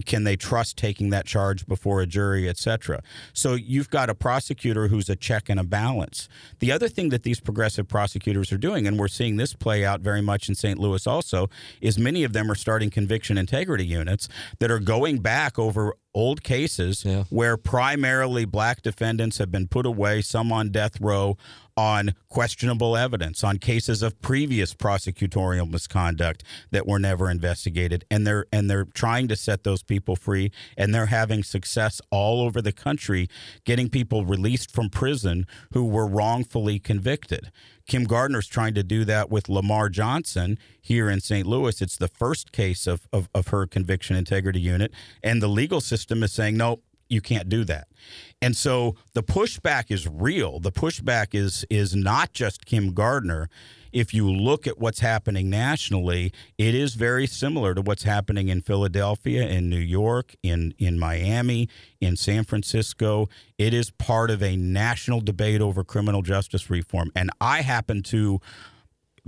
can 0.05 0.23
they 0.23 0.35
trust 0.35 0.77
taking 0.77 1.09
that 1.11 1.25
charge 1.25 1.65
before 1.67 2.01
a 2.01 2.05
jury, 2.05 2.49
et 2.49 2.57
cetera? 2.57 3.01
So 3.33 3.53
you've 3.53 3.89
got 3.89 4.09
a 4.09 4.15
prosecutor 4.15 4.87
who's 4.87 5.09
a 5.09 5.15
check 5.15 5.49
and 5.49 5.59
a 5.59 5.63
balance. 5.63 6.27
The 6.59 6.71
other 6.71 6.87
thing 6.89 7.09
that 7.09 7.23
these 7.23 7.39
progressive 7.39 7.87
prosecutors 7.87 8.51
are 8.51 8.57
doing, 8.57 8.87
and 8.87 8.97
we're 8.99 9.07
seeing 9.07 9.37
this 9.37 9.53
play 9.53 9.85
out 9.85 10.01
very 10.01 10.21
much 10.21 10.49
in 10.49 10.55
St. 10.55 10.79
Louis 10.79 11.05
also, 11.07 11.49
is 11.81 11.97
many 11.97 12.23
of 12.23 12.33
them 12.33 12.51
are 12.51 12.55
starting 12.55 12.89
conviction 12.89 13.37
integrity 13.37 13.85
units 13.85 14.27
that 14.59 14.71
are 14.71 14.79
going 14.79 15.19
back 15.19 15.57
over 15.59 15.95
old 16.13 16.41
cases 16.43 17.03
Yeah. 17.05 17.25
where 17.29 17.57
primarily 17.57 18.43
black 18.45 18.81
defendants 18.81 19.37
have 19.37 19.51
been 19.51 19.67
put 19.67 19.85
away, 19.85 20.21
some 20.21 20.51
on 20.51 20.69
death 20.71 20.99
row, 20.99 21.37
on 21.77 22.15
questionable 22.27 22.97
evidence, 22.97 23.43
on 23.43 23.59
cases 23.59 24.01
of 24.01 24.19
previous 24.21 24.73
prosecutorial 24.73 25.69
misconduct 25.69 26.43
that 26.71 26.87
were 26.87 26.99
never 26.99 27.29
investigated, 27.29 28.03
and 28.09 28.25
they're 28.25 28.47
and 28.51 28.69
they're 28.69 28.85
trying 28.85 29.27
to 29.27 29.35
set 29.35 29.63
those 29.63 29.83
people 29.83 30.15
free, 30.15 30.51
and 30.75 30.93
they're 30.93 31.05
having 31.05 31.43
success 31.43 32.01
all 32.09 32.41
over 32.41 32.61
the 32.61 32.71
country, 32.71 33.29
getting 33.63 33.89
people 33.89 34.25
released 34.25 34.71
from 34.71 34.89
prison 34.89 35.45
who 35.73 35.85
were 35.85 36.07
wrongfully 36.07 36.79
convicted. 36.79 37.51
Kim 37.87 38.03
Gardner's 38.03 38.47
trying 38.47 38.73
to 38.73 38.83
do 38.83 39.05
that 39.05 39.29
with 39.29 39.47
Lamar 39.47 39.87
Johnson 39.87 40.57
here 40.81 41.09
in 41.09 41.21
St. 41.21 41.47
Louis. 41.47 41.81
It's 41.81 41.95
the 41.95 42.09
first 42.09 42.51
case 42.51 42.85
of, 42.85 43.07
of, 43.13 43.29
of 43.33 43.47
her 43.47 43.65
conviction 43.65 44.17
integrity 44.17 44.59
unit, 44.59 44.91
and 45.23 45.41
the 45.41 45.47
legal 45.47 45.79
system 45.79 46.21
is 46.23 46.33
saying, 46.33 46.57
nope, 46.57 46.83
you 47.09 47.21
can't 47.21 47.49
do 47.49 47.63
that. 47.65 47.87
And 48.41 48.55
so 48.55 48.95
the 49.13 49.23
pushback 49.23 49.91
is 49.91 50.07
real. 50.07 50.59
The 50.59 50.71
pushback 50.71 51.33
is 51.33 51.65
is 51.69 51.95
not 51.95 52.33
just 52.33 52.65
Kim 52.65 52.93
Gardner. 52.93 53.49
If 53.91 54.13
you 54.13 54.29
look 54.29 54.67
at 54.67 54.77
what's 54.77 54.99
happening 54.99 55.49
nationally, 55.49 56.31
it 56.57 56.75
is 56.75 56.93
very 56.93 57.25
similar 57.25 57.73
to 57.73 57.81
what's 57.81 58.03
happening 58.03 58.49
in 58.49 58.61
Philadelphia, 58.61 59.47
in 59.47 59.69
New 59.69 59.77
York, 59.77 60.35
in 60.43 60.73
in 60.77 60.99
Miami, 60.99 61.67
in 61.99 62.15
San 62.15 62.43
Francisco. 62.43 63.27
It 63.57 63.73
is 63.73 63.89
part 63.89 64.29
of 64.29 64.43
a 64.43 64.55
national 64.55 65.21
debate 65.21 65.61
over 65.61 65.83
criminal 65.83 66.21
justice 66.21 66.69
reform. 66.69 67.11
And 67.15 67.31
I 67.41 67.61
happen 67.61 68.03
to 68.03 68.39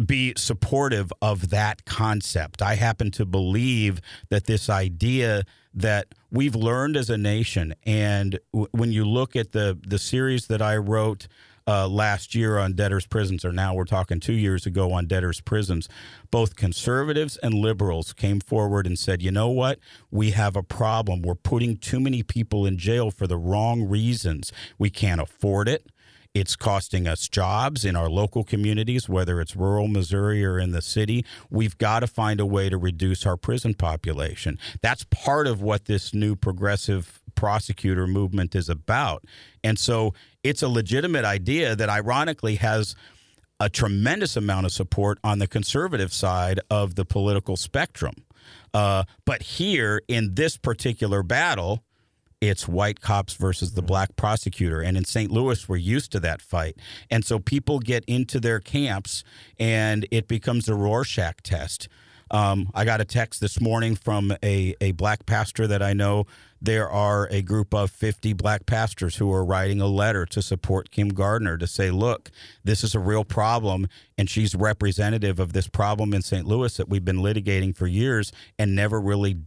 be 0.06 0.34
supportive 0.38 1.12
of 1.22 1.50
that 1.50 1.86
concept. 1.86 2.62
I 2.62 2.76
happen 2.76 3.12
to 3.12 3.26
believe 3.26 4.02
that 4.30 4.46
this 4.46 4.70
idea 4.70 5.44
that 5.74 6.08
we've 6.32 6.56
learned 6.56 6.98
as 6.98 7.10
a 7.10 7.18
nation, 7.18 7.74
and 7.86 8.40
w- 8.54 8.70
when 8.72 8.92
you 8.92 9.06
look 9.06 9.36
at 9.36 9.52
the 9.52 9.78
the 9.86 10.00
series 10.00 10.48
that 10.48 10.62
I 10.62 10.78
wrote 10.78 11.28
uh, 11.68 11.88
last 11.88 12.34
year 12.34 12.58
on 12.58 12.74
debtors' 12.74 13.06
prisons, 13.06 13.46
or 13.46 13.52
now 13.52 13.76
we're 13.76 13.86
talking 13.86 14.20
two 14.20 14.34
years 14.34 14.66
ago 14.66 14.92
on 14.92 15.06
debtors' 15.06 15.40
prisons, 15.40 15.88
both 16.32 16.56
conservatives 16.56 17.38
and 17.38 17.54
liberals 17.54 18.12
came 18.12 18.40
forward 18.40 18.88
and 18.88 18.98
said, 18.98 19.22
you 19.22 19.30
know 19.30 19.50
what? 19.50 19.78
We 20.10 20.32
have 20.32 20.56
a 20.56 20.64
problem. 20.64 21.22
We're 21.22 21.36
putting 21.36 21.78
too 21.78 22.00
many 22.00 22.24
people 22.24 22.66
in 22.66 22.80
jail 22.80 23.12
for 23.12 23.28
the 23.28 23.38
wrong 23.38 23.88
reasons. 23.88 24.52
We 24.80 24.90
can't 24.90 25.22
afford 25.22 25.70
it. 25.70 25.92
It's 26.34 26.56
costing 26.56 27.08
us 27.08 27.28
jobs 27.28 27.84
in 27.84 27.96
our 27.96 28.10
local 28.10 28.44
communities, 28.44 29.10
whether 29.10 29.42
it's 29.42 29.56
rural 29.56 29.88
Missouri 29.88 30.46
or 30.46 30.60
in 30.60 30.72
the 30.72 30.82
city. 30.82 31.26
We've 31.50 31.78
got 31.78 32.02
to 32.02 32.08
find 32.08 32.40
a 32.40 32.46
way 32.46 32.70
to 32.70 32.78
reduce 32.78 33.26
our 33.26 33.36
prison 33.36 33.74
population. 33.74 34.60
That's 34.82 35.06
part 35.06 35.48
of 35.48 35.62
what 35.62 35.86
this 35.86 36.14
new 36.14 36.36
progressive 36.36 37.20
prosecutor 37.34 38.06
movement 38.06 38.56
is 38.56 38.70
about. 38.70 39.24
And 39.64 39.80
so 39.80 40.14
it's 40.44 40.62
a 40.62 40.70
legitimate 40.70 41.26
idea 41.26 41.76
that 41.76 41.90
ironically 41.90 42.56
has 42.56 42.96
a 43.60 43.70
tremendous 43.70 44.38
amount 44.38 44.66
of 44.66 44.72
support 44.72 45.18
on 45.24 45.40
the 45.40 45.48
conservative 45.48 46.14
side 46.14 46.60
of 46.70 46.96
the 46.96 47.06
political 47.06 47.58
spectrum. 47.58 48.14
Uh, 48.74 49.04
but 49.26 49.42
here 49.42 50.02
in 50.08 50.36
this 50.36 50.58
particular 50.58 51.24
battle, 51.24 51.84
it's 52.42 52.68
white 52.68 53.02
cops 53.02 53.34
versus 53.34 53.74
the 53.74 53.82
black 53.82 54.16
prosecutor. 54.16 54.82
And 54.82 54.96
in 54.96 55.06
St. 55.06 55.32
Louis, 55.32 55.68
we're 55.68 55.78
used 55.78 56.12
to 56.14 56.20
that 56.22 56.42
fight. 56.42 56.78
And 57.10 57.26
so 57.26 57.40
people 57.40 57.80
get 57.80 58.06
into 58.06 58.40
their 58.40 58.60
camps 58.60 59.24
and 59.60 60.08
it 60.12 60.28
becomes 60.28 60.70
a 60.70 60.76
Rorschach 60.76 61.42
test. 61.44 61.90
Um, 62.32 62.70
I 62.76 62.86
got 62.86 63.02
a 63.02 63.06
text 63.06 63.42
this 63.42 63.60
morning 63.60 63.96
from 63.96 64.34
a, 64.44 64.76
a 64.80 64.92
black 64.92 65.26
pastor 65.26 65.66
that 65.68 65.82
I 65.82 65.94
know. 65.94 66.28
There 66.62 66.90
are 66.90 67.28
a 67.32 67.42
group 67.42 67.74
of 67.74 67.90
50 67.90 68.34
black 68.34 68.66
pastors 68.66 69.16
who 69.16 69.34
are 69.34 69.46
writing 69.46 69.82
a 69.82 69.88
letter 69.88 70.26
to 70.28 70.42
support 70.42 70.92
Kim 70.92 71.10
Gardner 71.10 71.58
to 71.58 71.66
say, 71.66 71.90
look, 71.90 72.30
this 72.64 72.84
is 72.84 72.94
a 72.94 73.00
real 73.00 73.24
problem, 73.24 73.88
and 74.18 74.30
she's 74.30 74.54
representative 74.54 75.40
of 75.40 75.54
this 75.54 75.68
problem 75.68 76.14
in 76.14 76.22
St. 76.22 76.46
Louis 76.46 76.76
that 76.78 76.90
we've 76.90 77.06
been 77.06 77.20
litigating 77.20 77.76
for 77.76 77.88
years 77.88 78.32
and 78.60 78.76
never 78.76 79.00
really 79.00 79.38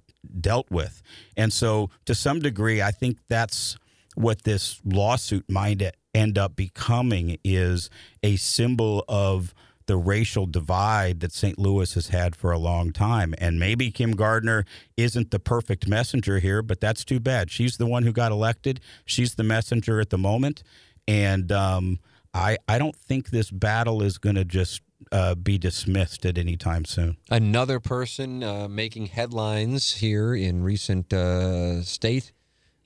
dealt 0.41 0.71
with. 0.71 1.03
And 1.37 1.53
so, 1.53 1.91
to 2.07 2.15
some 2.15 2.41
degree, 2.41 2.83
I 2.83 2.91
think 2.91 3.19
that's 3.29 3.77
what 4.15 4.43
this 4.43 4.81
lawsuit 4.85 5.51
might 5.51 5.83
end 6.15 6.37
up 6.37 6.55
becoming 6.55 7.39
is 7.45 7.89
a 8.23 8.37
symbol 8.37 9.05
of 9.09 9.55
the 9.87 9.97
racial 9.97 10.47
divide 10.47 11.21
that 11.21 11.33
St. 11.33 11.59
Louis 11.59 11.93
has 11.95 12.09
had 12.09 12.37
for 12.37 12.53
a 12.53 12.59
long 12.59 12.93
time. 12.93 13.35
And 13.39 13.59
maybe 13.59 13.91
Kim 13.91 14.13
Gardner 14.13 14.65
isn't 14.97 15.31
the 15.31 15.41
perfect 15.41 15.89
messenger 15.89 16.39
here, 16.39 16.63
but 16.63 16.81
that's 16.81 17.05
too 17.05 17.21
bad. 17.21 17.51
She's 17.51 17.77
the 17.77 17.87
one 17.87 18.05
who 18.05 18.13
got 18.13 18.33
elected. 18.33 18.81
She's 19.05 19.35
the 19.35 19.43
messenger 19.43 20.01
at 20.01 20.11
the 20.11 20.19
moment. 20.19 20.63
And 21.09 21.51
um, 21.51 21.99
I, 22.33 22.59
I 22.69 22.79
don't 22.79 22.97
think 22.97 23.31
this 23.31 23.51
battle 23.51 24.03
is 24.03 24.19
going 24.19 24.37
to 24.37 24.45
just 24.45 24.83
uh, 25.13 25.35
be 25.35 25.59
dismissed 25.59 26.27
at 26.27 26.39
any 26.39 26.57
time 26.57 26.85
soon. 26.85 27.17
Another 27.31 27.79
person 27.79 28.43
uh, 28.43 28.67
making 28.69 29.07
headlines 29.07 29.95
here 29.95 30.35
in 30.35 30.65
recent 30.65 31.13
uh, 31.13 31.83
state 31.83 32.33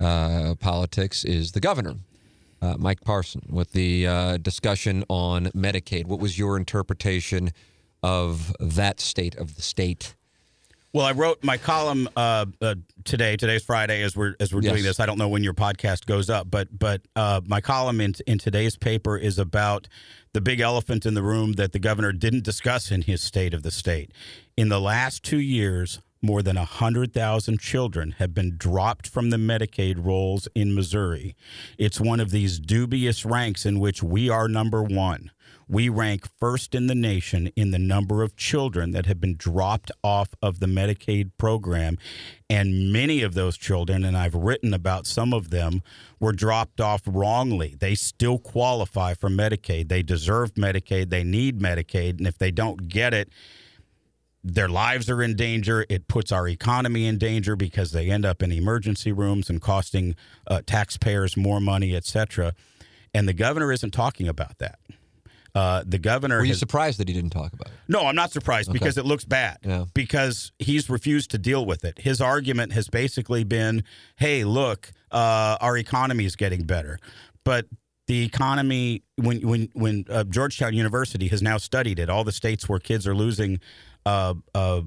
uh, 0.01 0.55
politics 0.61 1.25
is 1.25 1.53
the 1.53 1.61
governor 1.61 1.95
uh, 2.63 2.75
Mike 2.79 3.03
Parson, 3.03 3.43
with 3.49 3.73
the 3.73 4.07
uh, 4.07 4.37
discussion 4.39 5.05
on 5.09 5.47
Medicaid. 5.47 6.07
What 6.07 6.21
was 6.21 6.39
your 6.39 6.57
interpretation 6.57 7.53
of 8.03 8.55
that 8.61 9.01
state 9.01 9.35
of 9.37 9.57
the 9.57 9.63
state? 9.63 10.15
Well, 10.93 11.05
I 11.05 11.13
wrote 11.13 11.45
my 11.45 11.59
column 11.59 12.09
uh, 12.17 12.47
uh, 12.63 12.77
today. 13.05 13.37
Today's 13.37 13.63
Friday, 13.63 14.03
as 14.03 14.17
we're 14.17 14.35
as 14.41 14.55
we're 14.55 14.63
yes. 14.63 14.73
doing 14.73 14.83
this. 14.83 14.99
I 14.99 15.07
don't 15.07 15.19
know 15.19 15.29
when 15.29 15.45
your 15.45 15.53
podcast 15.53 16.07
goes 16.07 16.31
up, 16.31 16.51
but 16.51 16.69
but 16.77 17.03
uh, 17.15 17.43
my 17.47 17.61
column 17.61 18.01
in 18.01 18.15
in 18.27 18.39
today's 18.39 18.77
paper 18.77 19.19
is 19.19 19.39
about 19.39 19.89
the 20.33 20.41
big 20.41 20.61
elephant 20.61 21.05
in 21.05 21.15
the 21.15 21.23
room 21.23 21.55
that 21.55 21.73
the 21.73 21.79
governor 21.79 22.13
didn't 22.13 22.45
discuss 22.45 22.91
in 22.91 23.03
his 23.03 23.21
state 23.21 23.53
of 23.53 23.63
the 23.63 23.71
state. 23.71 24.13
In 24.57 24.69
the 24.69 24.81
last 24.81 25.23
two 25.23 25.41
years, 25.41 26.01
more 26.23 26.43
than 26.43 26.57
100,000 26.57 27.61
children 27.61 28.13
have 28.19 28.35
been 28.35 28.57
dropped 28.57 29.07
from 29.07 29.31
the 29.31 29.37
Medicaid 29.37 30.05
rolls 30.05 30.49
in 30.55 30.75
Missouri. 30.75 31.37
It's 31.79 32.01
one 32.01 32.21
of 32.21 32.31
these 32.31 32.59
dubious 32.59 33.25
ranks 33.25 33.65
in 33.65 33.81
which 33.81 34.03
we 34.03 34.29
are 34.29 34.49
number 34.49 34.83
one. 34.83 35.31
We 35.69 35.89
rank 35.89 36.29
first 36.39 36.77
in 36.77 36.87
the 36.87 36.95
nation 36.95 37.51
in 37.57 37.73
the 37.73 37.79
number 37.79 38.23
of 38.23 38.37
children 38.37 38.93
that 38.93 39.07
have 39.07 39.21
been 39.21 39.37
dropped 39.37 39.91
off 40.05 40.29
of 40.41 40.61
the 40.61 40.67
Medicaid 40.67 41.33
program. 41.39 41.99
And 42.49 42.93
many 42.93 43.23
of 43.23 43.35
those 43.35 43.57
children, 43.57 44.05
and 44.05 44.17
I've 44.17 44.35
written 44.35 44.73
about 44.73 45.07
some 45.07 45.35
of 45.35 45.51
them, 45.51 45.83
were 46.21 46.33
dropped 46.33 46.81
off 46.81 47.03
wrongly. 47.05 47.75
They 47.79 47.97
still 47.97 48.39
qualify 48.39 49.15
for 49.15 49.29
Medicaid. 49.29 49.89
They 49.89 50.03
deserve 50.05 50.55
Medicaid. 50.55 51.11
They 51.11 51.25
need 51.25 51.59
Medicaid. 51.61 52.19
And 52.19 52.29
if 52.29 52.39
they 52.39 52.53
don't 52.53 52.89
get 52.89 53.13
it, 53.13 53.29
their 54.45 54.69
lives 54.69 55.11
are 55.11 55.21
in 55.21 55.35
danger. 55.35 55.85
It 55.89 56.07
puts 56.07 56.31
our 56.31 56.47
economy 56.47 57.07
in 57.07 57.19
danger 57.19 57.57
because 57.57 57.91
they 57.91 58.09
end 58.09 58.25
up 58.25 58.41
in 58.41 58.53
emergency 58.53 59.11
rooms 59.11 59.51
and 59.51 59.61
costing 59.61 60.15
uh, 60.47 60.63
taxpayers 60.65 61.37
more 61.37 61.61
money, 61.61 61.97
et 61.97 62.05
cetera. 62.05 62.55
And 63.13 63.27
the 63.27 63.33
governor 63.33 63.73
isn't 63.73 63.91
talking 63.91 64.29
about 64.29 64.59
that. 64.59 64.79
Uh, 65.57 65.83
the 65.87 65.99
governor. 65.99 66.37
Were 66.37 66.45
you 66.45 66.51
has, 66.51 66.59
surprised 66.59 66.99
that 67.01 67.09
he 67.09 67.15
didn't 67.15 67.31
talk 67.31 67.51
about 67.55 67.69
it? 67.69 67.73
No, 67.89 68.05
I'm 68.07 68.15
not 68.15 68.31
surprised 68.31 68.69
okay. 68.69 68.79
because 68.79 68.99
it 68.99 69.07
looks 69.07 69.25
bad. 69.25 69.57
Yeah. 69.63 69.87
Because 69.95 70.53
he's 70.59 70.91
refused 70.91 71.31
to 71.31 71.39
deal 71.39 71.65
with 71.65 71.83
it. 71.83 71.99
His 71.99 72.21
argument 72.21 72.73
has 72.73 72.89
basically 72.89 73.43
been, 73.43 73.83
"Hey, 74.17 74.45
look, 74.45 74.93
uh, 75.11 75.57
our 75.63 75.79
economy 75.79 76.27
is 76.27 76.37
getting 76.37 76.65
better," 76.65 76.99
but 77.43 77.65
the 78.07 78.23
economy 78.23 79.03
when 79.17 79.41
when 79.49 79.69
when 79.73 80.05
uh, 80.11 80.25
Georgetown 80.25 80.75
University 80.75 81.29
has 81.29 81.41
now 81.41 81.57
studied 81.57 81.99
it, 81.99 82.11
all 82.11 82.23
the 82.23 82.33
states 82.33 82.69
where 82.69 82.79
kids 82.79 83.07
are 83.07 83.15
losing 83.15 83.59
uh, 84.05 84.35
uh, 84.55 84.83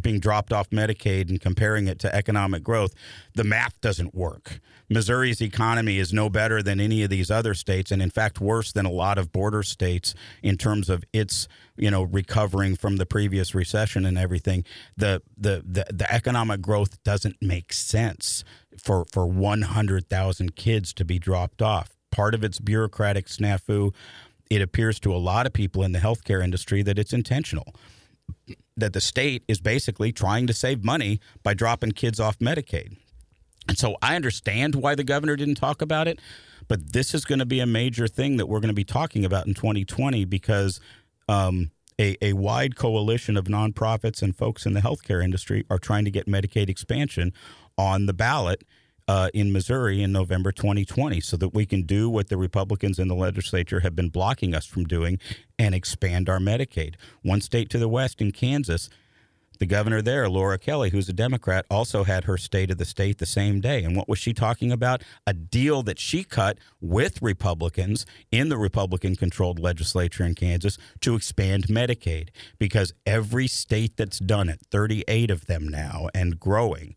being 0.00 0.20
dropped 0.20 0.52
off 0.52 0.70
Medicaid 0.70 1.28
and 1.28 1.40
comparing 1.40 1.86
it 1.86 1.98
to 2.00 2.14
economic 2.14 2.62
growth, 2.62 2.92
the 3.34 3.44
math 3.44 3.80
doesn't 3.80 4.14
work. 4.14 4.60
Missouri's 4.88 5.40
economy 5.40 5.98
is 5.98 6.12
no 6.12 6.28
better 6.28 6.62
than 6.62 6.80
any 6.80 7.02
of 7.02 7.10
these 7.10 7.30
other 7.30 7.54
states, 7.54 7.90
and 7.90 8.02
in 8.02 8.10
fact, 8.10 8.40
worse 8.40 8.72
than 8.72 8.86
a 8.86 8.90
lot 8.90 9.18
of 9.18 9.32
border 9.32 9.62
states 9.62 10.14
in 10.42 10.56
terms 10.56 10.90
of 10.90 11.04
its 11.12 11.48
you 11.76 11.90
know 11.90 12.02
recovering 12.02 12.76
from 12.76 12.96
the 12.96 13.06
previous 13.06 13.54
recession 13.54 14.04
and 14.04 14.18
everything. 14.18 14.64
The 14.96 15.22
the 15.36 15.62
the, 15.64 15.86
the 15.92 16.12
economic 16.12 16.60
growth 16.60 17.02
doesn't 17.04 17.36
make 17.40 17.72
sense 17.72 18.44
for 18.76 19.04
for 19.12 19.26
one 19.26 19.62
hundred 19.62 20.08
thousand 20.08 20.56
kids 20.56 20.92
to 20.94 21.04
be 21.04 21.18
dropped 21.18 21.62
off. 21.62 21.96
Part 22.10 22.34
of 22.34 22.42
it's 22.42 22.58
bureaucratic 22.58 23.26
snafu. 23.26 23.94
It 24.50 24.60
appears 24.60 24.98
to 25.00 25.14
a 25.14 25.18
lot 25.18 25.46
of 25.46 25.52
people 25.52 25.84
in 25.84 25.92
the 25.92 26.00
healthcare 26.00 26.42
industry 26.42 26.82
that 26.82 26.98
it's 26.98 27.12
intentional 27.12 27.72
that 28.76 28.92
the 28.92 29.00
state 29.00 29.42
is 29.48 29.60
basically 29.60 30.12
trying 30.12 30.46
to 30.46 30.52
save 30.52 30.84
money 30.84 31.20
by 31.42 31.54
dropping 31.54 31.92
kids 31.92 32.18
off 32.18 32.38
Medicaid. 32.38 32.96
And 33.68 33.78
so 33.78 33.96
I 34.02 34.16
understand 34.16 34.74
why 34.74 34.94
the 34.94 35.04
governor 35.04 35.36
didn't 35.36 35.56
talk 35.56 35.82
about 35.82 36.08
it, 36.08 36.18
but 36.66 36.92
this 36.92 37.14
is 37.14 37.24
going 37.24 37.38
to 37.38 37.46
be 37.46 37.60
a 37.60 37.66
major 37.66 38.08
thing 38.08 38.36
that 38.38 38.46
we're 38.46 38.60
going 38.60 38.68
to 38.68 38.74
be 38.74 38.84
talking 38.84 39.24
about 39.24 39.46
in 39.46 39.54
2020 39.54 40.24
because 40.24 40.80
um, 41.28 41.70
a, 42.00 42.16
a 42.22 42.32
wide 42.32 42.76
coalition 42.76 43.36
of 43.36 43.44
nonprofits 43.44 44.22
and 44.22 44.34
folks 44.34 44.66
in 44.66 44.72
the 44.72 44.80
healthcare 44.80 45.22
industry 45.22 45.64
are 45.68 45.78
trying 45.78 46.04
to 46.04 46.10
get 46.10 46.26
Medicaid 46.26 46.68
expansion 46.68 47.32
on 47.76 48.06
the 48.06 48.12
ballot 48.12 48.64
uh, 49.10 49.28
in 49.34 49.52
Missouri 49.52 50.04
in 50.04 50.12
November 50.12 50.52
2020 50.52 51.20
so 51.20 51.36
that 51.36 51.52
we 51.52 51.66
can 51.66 51.82
do 51.82 52.08
what 52.08 52.28
the 52.28 52.36
Republicans 52.36 52.96
in 52.96 53.08
the 53.08 53.14
legislature 53.16 53.80
have 53.80 53.96
been 53.96 54.08
blocking 54.08 54.54
us 54.54 54.66
from 54.66 54.84
doing 54.84 55.18
and 55.58 55.74
expand 55.74 56.28
our 56.28 56.38
Medicaid. 56.38 56.94
One 57.22 57.40
state 57.40 57.70
to 57.70 57.78
the 57.78 57.88
west 57.88 58.20
in 58.20 58.30
Kansas, 58.30 58.88
the 59.58 59.66
governor 59.66 60.00
there, 60.00 60.28
Laura 60.28 60.58
Kelly, 60.58 60.90
who's 60.90 61.08
a 61.08 61.12
Democrat, 61.12 61.66
also 61.68 62.04
had 62.04 62.22
her 62.22 62.38
state 62.38 62.70
of 62.70 62.78
the 62.78 62.84
state 62.84 63.18
the 63.18 63.26
same 63.26 63.60
day. 63.60 63.82
And 63.82 63.96
what 63.96 64.08
was 64.08 64.20
she 64.20 64.32
talking 64.32 64.70
about? 64.70 65.02
A 65.26 65.34
deal 65.34 65.82
that 65.82 65.98
she 65.98 66.22
cut 66.22 66.58
with 66.80 67.20
Republicans 67.20 68.06
in 68.30 68.48
the 68.48 68.58
Republican 68.58 69.16
controlled 69.16 69.58
legislature 69.58 70.22
in 70.22 70.36
Kansas 70.36 70.78
to 71.00 71.16
expand 71.16 71.64
Medicaid 71.64 72.28
because 72.60 72.92
every 73.04 73.48
state 73.48 73.96
that's 73.96 74.20
done 74.20 74.48
it, 74.48 74.60
38 74.70 75.32
of 75.32 75.46
them 75.46 75.66
now 75.66 76.06
and 76.14 76.38
growing, 76.38 76.94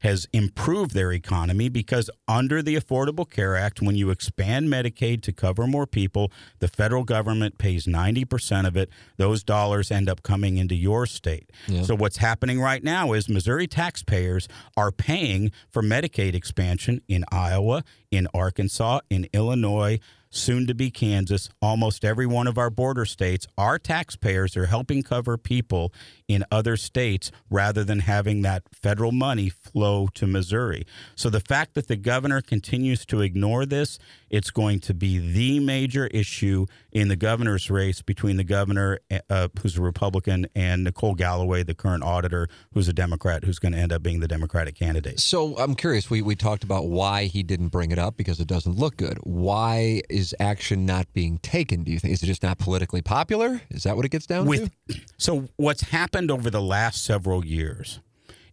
has 0.00 0.26
improved 0.32 0.94
their 0.94 1.12
economy 1.12 1.68
because 1.68 2.10
under 2.26 2.62
the 2.62 2.76
Affordable 2.76 3.28
Care 3.28 3.56
Act, 3.56 3.82
when 3.82 3.96
you 3.96 4.10
expand 4.10 4.68
Medicaid 4.68 5.22
to 5.22 5.32
cover 5.32 5.66
more 5.66 5.86
people, 5.86 6.30
the 6.60 6.68
federal 6.68 7.04
government 7.04 7.58
pays 7.58 7.86
90% 7.86 8.66
of 8.66 8.76
it. 8.76 8.90
Those 9.16 9.42
dollars 9.42 9.90
end 9.90 10.08
up 10.08 10.22
coming 10.22 10.56
into 10.56 10.74
your 10.74 11.06
state. 11.06 11.50
Yeah. 11.66 11.82
So, 11.82 11.96
what's 11.96 12.18
happening 12.18 12.60
right 12.60 12.82
now 12.82 13.12
is 13.12 13.28
Missouri 13.28 13.66
taxpayers 13.66 14.48
are 14.76 14.92
paying 14.92 15.50
for 15.70 15.82
Medicaid 15.82 16.34
expansion 16.34 17.00
in 17.08 17.24
Iowa, 17.32 17.84
in 18.10 18.28
Arkansas, 18.32 19.00
in 19.10 19.28
Illinois, 19.32 19.98
soon 20.30 20.66
to 20.66 20.74
be 20.74 20.90
Kansas, 20.90 21.48
almost 21.60 22.04
every 22.04 22.26
one 22.26 22.46
of 22.46 22.58
our 22.58 22.70
border 22.70 23.04
states, 23.04 23.46
our 23.56 23.78
taxpayers 23.78 24.56
are 24.56 24.66
helping 24.66 25.02
cover 25.02 25.36
people 25.36 25.92
in 26.26 26.44
other 26.50 26.76
states 26.76 27.30
rather 27.50 27.84
than 27.84 28.00
having 28.00 28.42
that 28.42 28.62
federal 28.72 29.12
money 29.12 29.48
flow 29.48 30.08
to 30.14 30.26
Missouri. 30.26 30.86
So 31.14 31.30
the 31.30 31.40
fact 31.40 31.74
that 31.74 31.88
the 31.88 31.96
governor 31.96 32.40
continues 32.40 33.06
to 33.06 33.20
ignore 33.22 33.64
this, 33.64 33.98
it's 34.30 34.50
going 34.50 34.80
to 34.80 34.94
be 34.94 35.18
the 35.18 35.60
major 35.60 36.06
issue 36.08 36.66
in 36.92 37.08
the 37.08 37.16
governor's 37.16 37.70
race 37.70 38.02
between 38.02 38.36
the 38.36 38.44
governor, 38.44 38.98
uh, 39.30 39.48
who's 39.60 39.78
a 39.78 39.82
Republican, 39.82 40.46
and 40.54 40.84
Nicole 40.84 41.14
Galloway, 41.14 41.62
the 41.62 41.74
current 41.74 42.02
auditor, 42.02 42.48
who's 42.74 42.88
a 42.88 42.92
Democrat, 42.92 43.44
who's 43.44 43.58
going 43.58 43.72
to 43.72 43.78
end 43.78 43.92
up 43.92 44.02
being 44.02 44.20
the 44.20 44.28
Democratic 44.28 44.74
candidate. 44.74 45.20
So 45.20 45.56
I'm 45.56 45.74
curious. 45.74 46.10
We, 46.10 46.20
we 46.20 46.36
talked 46.36 46.64
about 46.64 46.88
why 46.88 47.24
he 47.24 47.42
didn't 47.42 47.68
bring 47.68 47.90
it 47.90 47.98
up 47.98 48.16
because 48.16 48.40
it 48.40 48.48
doesn't 48.48 48.76
look 48.76 48.96
good. 48.96 49.18
Why 49.22 50.02
is 50.18 50.34
action 50.40 50.84
not 50.84 51.10
being 51.12 51.38
taken? 51.38 51.84
Do 51.84 51.92
you 51.92 51.98
think 51.98 52.12
is 52.12 52.22
it 52.22 52.26
just 52.26 52.42
not 52.42 52.58
politically 52.58 53.00
popular? 53.02 53.62
Is 53.70 53.84
that 53.84 53.96
what 53.96 54.04
it 54.04 54.10
gets 54.10 54.26
down 54.26 54.46
With, 54.46 54.70
to? 54.88 55.00
So 55.16 55.48
what's 55.56 55.82
happened 55.82 56.30
over 56.30 56.50
the 56.50 56.60
last 56.60 57.04
several 57.04 57.46
years 57.46 58.00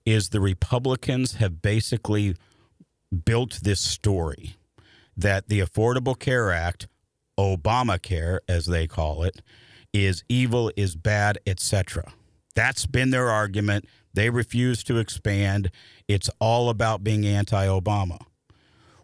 is 0.05 0.29
the 0.29 0.39
Republicans 0.39 1.35
have 1.35 1.61
basically 1.61 2.35
built 3.25 3.59
this 3.63 3.81
story 3.81 4.55
that 5.17 5.49
the 5.49 5.59
Affordable 5.59 6.17
Care 6.17 6.51
Act, 6.51 6.87
Obamacare 7.39 8.39
as 8.47 8.67
they 8.67 8.85
call 8.87 9.23
it, 9.23 9.41
is 9.91 10.23
evil, 10.29 10.71
is 10.77 10.95
bad, 10.95 11.39
etc. 11.47 12.13
That's 12.53 12.85
been 12.85 13.09
their 13.09 13.29
argument. 13.29 13.85
They 14.13 14.29
refuse 14.29 14.83
to 14.83 14.97
expand. 14.97 15.71
It's 16.07 16.29
all 16.39 16.69
about 16.69 17.03
being 17.03 17.25
anti-Obama. 17.25 18.19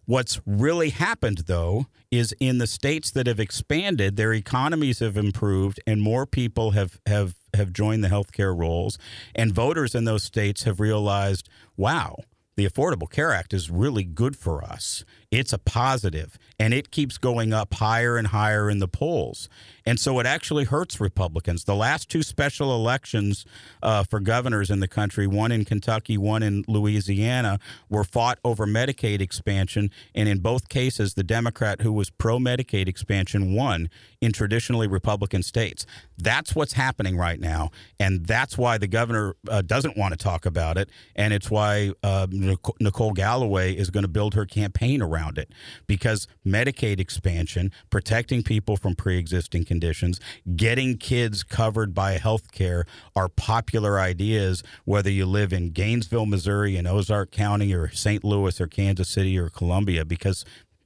What's 0.06 0.42
really 0.46 0.90
happened, 0.90 1.44
though, 1.46 1.86
is 2.10 2.34
in 2.40 2.58
the 2.58 2.68
states 2.68 3.12
that 3.12 3.28
have 3.28 3.40
expanded, 3.40 4.16
their 4.16 4.34
economies 4.34 5.00
have 5.00 5.16
improved, 5.16 5.80
and 5.86 6.02
more 6.02 6.26
people 6.26 6.72
have 6.72 7.00
have 7.06 7.36
have 7.54 7.72
joined 7.72 8.04
the 8.04 8.10
healthcare 8.10 8.58
rolls, 8.58 8.98
and 9.36 9.54
voters 9.54 9.94
in 9.94 10.06
those 10.06 10.24
states 10.24 10.64
have 10.64 10.80
realized, 10.80 11.50
wow, 11.78 12.18
the 12.56 12.68
Affordable 12.68 13.10
Care 13.10 13.32
Act 13.32 13.54
is 13.54 13.70
really 13.70 14.04
good 14.04 14.36
for 14.36 14.64
us. 14.64 15.06
It's 15.32 15.54
a 15.54 15.58
positive, 15.58 16.38
and 16.60 16.74
it 16.74 16.92
keeps 16.92 17.18
going 17.18 17.54
up 17.54 17.74
higher 17.76 18.18
and 18.18 18.28
higher 18.28 18.70
in 18.70 18.80
the 18.80 18.88
polls. 18.88 19.48
And 19.86 19.98
so 19.98 20.20
it 20.20 20.26
actually 20.26 20.66
hurts 20.66 21.00
Republicans. 21.00 21.64
The 21.64 21.76
last 21.76 22.10
two 22.10 22.22
special 22.22 22.76
elections 22.76 23.46
uh, 23.82 24.04
for 24.04 24.20
governors 24.20 24.70
in 24.70 24.82
the 24.82 24.90
country, 24.90 25.26
one 25.28 25.54
in 25.54 25.64
Kentucky, 25.64 26.18
one 26.18 26.44
in 26.44 26.66
Louisiana, 26.68 27.60
were 27.90 28.04
fought 28.04 28.40
over 28.44 28.68
Medicaid 28.68 29.22
expansion. 29.22 29.90
And 30.14 30.28
in 30.28 30.40
both 30.40 30.68
cases, 30.68 31.14
the 31.14 31.24
Democrat 31.24 31.82
who 31.82 31.94
was 31.94 32.10
pro 32.10 32.38
Medicaid 32.38 32.90
expansion 32.90 33.56
won 33.56 33.90
in 34.20 34.34
traditionally 34.34 34.88
Republican 34.88 35.44
states. 35.44 35.86
That's 36.18 36.56
what's 36.56 36.74
happening 36.74 37.18
right 37.18 37.40
now. 37.40 37.72
And 38.00 38.26
that's 38.26 38.58
why 38.58 38.78
the 38.78 38.88
governor 38.88 39.36
uh, 39.50 39.62
doesn't 39.62 39.98
want 39.98 40.12
to 40.12 40.18
talk 40.18 40.46
about 40.46 40.78
it. 40.78 40.90
And 41.16 41.34
it's 41.34 41.50
why 41.50 41.94
uh, 42.04 42.28
Nicole 42.30 43.14
Galloway 43.14 43.74
is 43.74 43.90
going 43.90 44.04
to 44.04 44.10
build 44.10 44.36
her 44.36 44.46
campaign 44.46 45.02
around 45.02 45.21
it 45.38 45.52
because 45.88 46.28
Medicaid 46.46 47.00
expansion, 47.00 47.72
protecting 47.90 48.44
people 48.44 48.78
from 48.78 48.96
pre 48.96 49.18
existing 49.18 49.66
conditions, 49.66 50.20
getting 50.56 50.98
kids 50.98 51.44
covered 51.44 51.94
by 51.94 52.14
health 52.14 52.52
care 52.52 52.86
are 53.16 53.30
popular 53.30 54.00
ideas, 54.00 54.64
whether 54.86 55.10
you 55.10 55.26
live 55.26 55.54
in 55.54 55.72
Gainesville, 55.72 56.26
Missouri, 56.26 56.78
in 56.78 56.88
Ozark 56.88 57.32
County, 57.32 57.74
or 57.74 57.90
St. 57.90 58.24
Louis, 58.24 58.60
or 58.60 58.68
Kansas 58.68 59.10
City, 59.10 59.38
or 59.38 59.50
Columbia, 59.50 60.06
because 60.06 60.46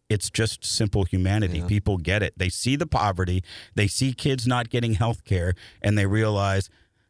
it's 0.09 0.29
just 0.29 0.63
simple 0.63 1.03
humanity. 1.03 1.59
Yeah. 1.59 1.67
People 1.67 1.97
get 1.97 2.21
it. 2.21 2.33
They 2.37 2.49
see 2.49 2.75
the 2.75 2.87
poverty, 2.87 3.43
they 3.73 3.87
see 3.87 4.13
kids 4.13 4.45
not 4.45 4.69
getting 4.69 4.95
health 4.95 5.25
care, 5.25 5.53
and 5.81 5.97
they 5.97 6.05
realize 6.05 6.69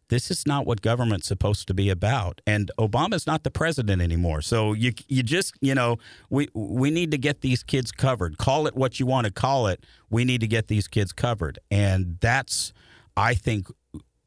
this 0.10 0.30
is 0.30 0.46
not 0.46 0.66
what 0.66 0.82
government's 0.82 1.28
supposed 1.28 1.68
to 1.68 1.74
be 1.74 1.90
about. 1.90 2.42
And 2.46 2.72
Obama's 2.78 3.26
not 3.26 3.44
the 3.44 3.52
president 3.52 4.02
anymore. 4.02 4.42
So 4.42 4.74
you 4.74 4.94
you 5.08 5.24
just, 5.24 5.56
you 5.62 5.76
know, 5.76 5.98
we 6.30 6.48
we 6.54 6.92
need 6.92 7.12
to 7.12 7.18
get 7.18 7.42
these 7.42 7.64
kids 7.64 7.92
covered. 7.92 8.38
Call 8.38 8.68
it 8.68 8.76
what 8.76 9.00
you 9.00 9.06
want 9.06 9.26
to 9.26 9.34
call 9.34 9.68
it. 9.68 9.86
We 10.10 10.26
need 10.26 10.42
to 10.42 10.48
get 10.48 10.68
these 10.68 10.88
kids 10.88 11.12
covered. 11.12 11.60
And 11.72 12.18
that's 12.22 12.74
I 13.18 13.34
think 13.34 13.68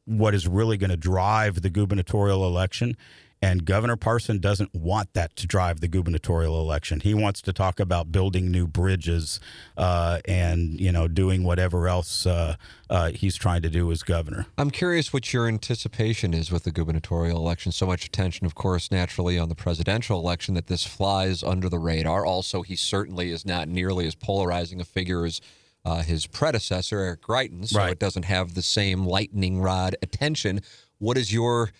what 0.05 0.35
is 0.35 0.49
really 0.49 0.77
going 0.79 0.91
to 0.91 0.97
drive 0.97 1.61
the 1.63 1.71
gubernatorial 1.71 2.47
election 2.47 2.97
and 3.41 3.65
Governor 3.65 3.97
Parson 3.97 4.41
doesn't 4.41 4.75
want 4.75 5.13
that 5.15 5.37
to 5.37 5.47
drive 5.47 5.81
the 5.81 5.89
gubernatorial 5.89 6.61
election. 6.61 7.01
He 7.01 7.15
wants 7.15 7.41
to 7.43 7.53
talk 7.53 7.79
about 7.79 8.11
building 8.11 8.51
new 8.51 8.67
bridges 8.67 9.39
uh, 9.77 10.21
and 10.27 10.81
you 10.81 10.91
know 10.91 11.09
doing 11.09 11.45
whatever 11.45 11.89
else 11.89 12.27
uh, 12.27 12.57
uh, 12.91 13.11
he's 13.11 13.37
trying 13.37 13.63
to 13.63 13.71
do 13.71 13.91
as 13.93 14.03
governor. 14.03 14.47
I'm 14.57 14.71
curious 14.71 15.13
what 15.13 15.33
your 15.33 15.47
anticipation 15.47 16.35
is 16.35 16.51
with 16.51 16.65
the 16.65 16.73
gubernatorial 16.73 17.37
election. 17.37 17.73
So 17.73 17.87
much 17.87 18.07
attention, 18.07 18.47
of 18.47 18.55
course, 18.55 18.91
naturally 18.91 19.39
on 19.39 19.49
the 19.49 19.55
presidential 19.55 20.19
election 20.19 20.55
that 20.55 20.67
this 20.67 20.85
flies 20.85 21.43
under 21.43 21.69
the 21.69 21.79
radar. 21.79 22.27
Also, 22.27 22.63
he 22.63 22.77
certainly 22.77 23.31
is 23.31 23.47
not 23.47 23.69
nearly 23.69 24.07
as 24.07 24.15
polarizing 24.15 24.81
a 24.81 24.85
figure 24.85 25.25
as. 25.25 25.41
Uh, 25.85 26.03
his 26.03 26.27
predecessor, 26.27 26.99
Eric 26.99 27.23
Greitens, 27.23 27.69
so 27.69 27.79
right. 27.79 27.93
it 27.93 27.99
doesn't 27.99 28.25
have 28.25 28.55
the 28.55 28.63
same 28.63 29.07
lightning 29.07 29.61
rod 29.61 29.97
attention. 30.03 30.61
What 30.99 31.17
is 31.17 31.33
your 31.33 31.71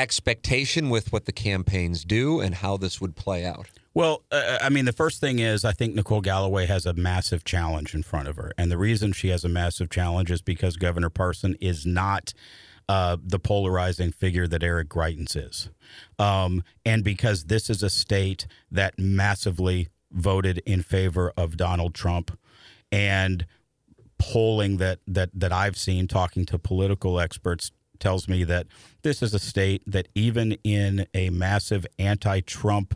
expectation 0.00 0.88
with 0.88 1.12
what 1.12 1.26
the 1.26 1.32
campaigns 1.32 2.04
do 2.04 2.40
and 2.40 2.54
how 2.56 2.76
this 2.76 3.00
would 3.00 3.16
play 3.16 3.44
out? 3.44 3.68
Well, 3.92 4.22
uh, 4.32 4.58
I 4.62 4.70
mean, 4.70 4.86
the 4.86 4.92
first 4.92 5.20
thing 5.20 5.40
is 5.40 5.64
I 5.64 5.72
think 5.72 5.94
Nicole 5.94 6.22
Galloway 6.22 6.66
has 6.66 6.86
a 6.86 6.94
massive 6.94 7.44
challenge 7.44 7.94
in 7.94 8.02
front 8.02 8.28
of 8.28 8.36
her. 8.36 8.52
And 8.56 8.70
the 8.70 8.78
reason 8.78 9.12
she 9.12 9.28
has 9.28 9.44
a 9.44 9.48
massive 9.48 9.90
challenge 9.90 10.30
is 10.30 10.40
because 10.40 10.76
Governor 10.76 11.10
Parson 11.10 11.54
is 11.60 11.84
not 11.84 12.32
uh, 12.88 13.18
the 13.22 13.38
polarizing 13.38 14.10
figure 14.10 14.46
that 14.48 14.62
Eric 14.62 14.88
Greitens 14.88 15.36
is. 15.36 15.68
Um, 16.18 16.64
and 16.84 17.04
because 17.04 17.44
this 17.44 17.68
is 17.68 17.82
a 17.82 17.90
state 17.90 18.46
that 18.70 18.98
massively 18.98 19.88
voted 20.10 20.58
in 20.64 20.82
favor 20.82 21.32
of 21.36 21.56
Donald 21.56 21.94
Trump. 21.94 22.36
And 22.90 23.46
polling 24.18 24.76
that, 24.76 24.98
that, 25.06 25.30
that 25.32 25.52
I've 25.52 25.78
seen 25.78 26.06
talking 26.06 26.44
to 26.46 26.58
political 26.58 27.18
experts 27.18 27.72
tells 28.00 28.28
me 28.28 28.44
that 28.44 28.66
this 29.02 29.22
is 29.22 29.32
a 29.34 29.38
state 29.38 29.82
that 29.86 30.08
even 30.14 30.52
in 30.64 31.06
a 31.14 31.30
massive 31.30 31.86
anti-Trump 31.98 32.94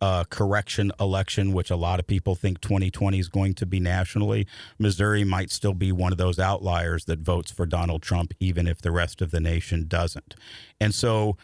uh, 0.00 0.24
correction 0.24 0.90
election, 0.98 1.52
which 1.52 1.70
a 1.70 1.76
lot 1.76 2.00
of 2.00 2.06
people 2.06 2.34
think 2.34 2.60
2020 2.60 3.20
is 3.20 3.28
going 3.28 3.54
to 3.54 3.64
be 3.64 3.78
nationally, 3.78 4.46
Missouri 4.78 5.22
might 5.22 5.50
still 5.50 5.74
be 5.74 5.92
one 5.92 6.10
of 6.10 6.18
those 6.18 6.40
outliers 6.40 7.04
that 7.04 7.20
votes 7.20 7.52
for 7.52 7.66
Donald 7.66 8.02
Trump, 8.02 8.34
even 8.40 8.66
if 8.66 8.82
the 8.82 8.90
rest 8.90 9.22
of 9.22 9.30
the 9.30 9.40
nation 9.40 9.86
doesn't. 9.86 10.34
And 10.80 10.92
so 10.92 11.36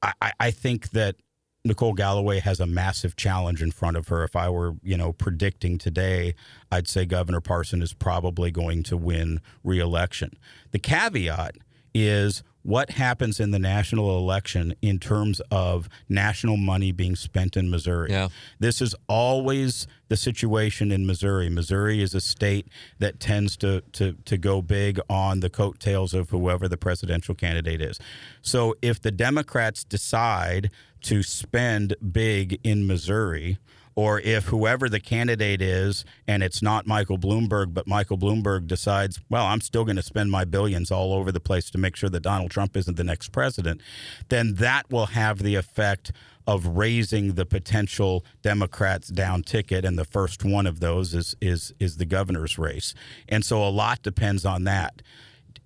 I, 0.00 0.32
I 0.38 0.50
think 0.52 0.90
that 0.90 1.16
Nicole 1.64 1.94
Galloway 1.94 2.40
has 2.40 2.60
a 2.60 2.66
massive 2.66 3.16
challenge 3.16 3.62
in 3.62 3.70
front 3.70 3.96
of 3.96 4.08
her. 4.08 4.22
If 4.22 4.36
I 4.36 4.50
were, 4.50 4.74
you 4.82 4.96
know, 4.96 5.12
predicting 5.12 5.78
today, 5.78 6.34
I'd 6.70 6.86
say 6.86 7.06
Governor 7.06 7.40
Parson 7.40 7.80
is 7.80 7.94
probably 7.94 8.50
going 8.50 8.82
to 8.84 8.96
win 8.96 9.40
reelection. 9.64 10.36
The 10.72 10.78
caveat 10.78 11.56
is 11.94 12.42
what 12.64 12.92
happens 12.92 13.40
in 13.40 13.50
the 13.50 13.58
national 13.58 14.18
election 14.18 14.74
in 14.80 14.98
terms 14.98 15.40
of 15.50 15.86
national 16.08 16.56
money 16.56 16.92
being 16.92 17.14
spent 17.14 17.58
in 17.58 17.70
Missouri. 17.70 18.10
Yeah. 18.10 18.28
This 18.58 18.80
is 18.80 18.94
always 19.06 19.86
the 20.08 20.16
situation 20.16 20.90
in 20.90 21.06
Missouri. 21.06 21.50
Missouri 21.50 22.00
is 22.02 22.14
a 22.14 22.22
state 22.22 22.66
that 22.98 23.20
tends 23.20 23.58
to, 23.58 23.82
to, 23.92 24.14
to 24.24 24.38
go 24.38 24.62
big 24.62 24.98
on 25.10 25.40
the 25.40 25.50
coattails 25.50 26.14
of 26.14 26.30
whoever 26.30 26.66
the 26.66 26.78
presidential 26.78 27.34
candidate 27.34 27.82
is. 27.82 28.00
So 28.40 28.74
if 28.80 29.00
the 29.00 29.10
Democrats 29.10 29.84
decide 29.84 30.70
to 31.02 31.22
spend 31.22 31.94
big 32.12 32.58
in 32.64 32.86
Missouri, 32.86 33.58
or 33.96 34.20
if 34.20 34.46
whoever 34.46 34.88
the 34.88 35.00
candidate 35.00 35.62
is 35.62 36.04
and 36.26 36.42
it's 36.42 36.62
not 36.62 36.86
Michael 36.86 37.18
Bloomberg, 37.18 37.72
but 37.74 37.86
Michael 37.86 38.18
Bloomberg 38.18 38.66
decides, 38.66 39.20
well, 39.28 39.46
I'm 39.46 39.60
still 39.60 39.84
going 39.84 39.96
to 39.96 40.02
spend 40.02 40.30
my 40.30 40.44
billions 40.44 40.90
all 40.90 41.12
over 41.12 41.30
the 41.30 41.40
place 41.40 41.70
to 41.70 41.78
make 41.78 41.96
sure 41.96 42.10
that 42.10 42.20
Donald 42.20 42.50
Trump 42.50 42.76
isn't 42.76 42.96
the 42.96 43.04
next 43.04 43.28
president, 43.28 43.80
then 44.28 44.54
that 44.54 44.90
will 44.90 45.06
have 45.06 45.38
the 45.38 45.54
effect 45.54 46.12
of 46.46 46.66
raising 46.66 47.34
the 47.34 47.46
potential 47.46 48.24
Democrats 48.42 49.08
down 49.08 49.42
ticket, 49.42 49.84
and 49.84 49.98
the 49.98 50.04
first 50.04 50.44
one 50.44 50.66
of 50.66 50.80
those 50.80 51.14
is 51.14 51.34
is 51.40 51.72
is 51.78 51.96
the 51.96 52.04
governor's 52.04 52.58
race, 52.58 52.94
and 53.28 53.44
so 53.44 53.66
a 53.66 53.70
lot 53.70 54.02
depends 54.02 54.44
on 54.44 54.64
that. 54.64 55.00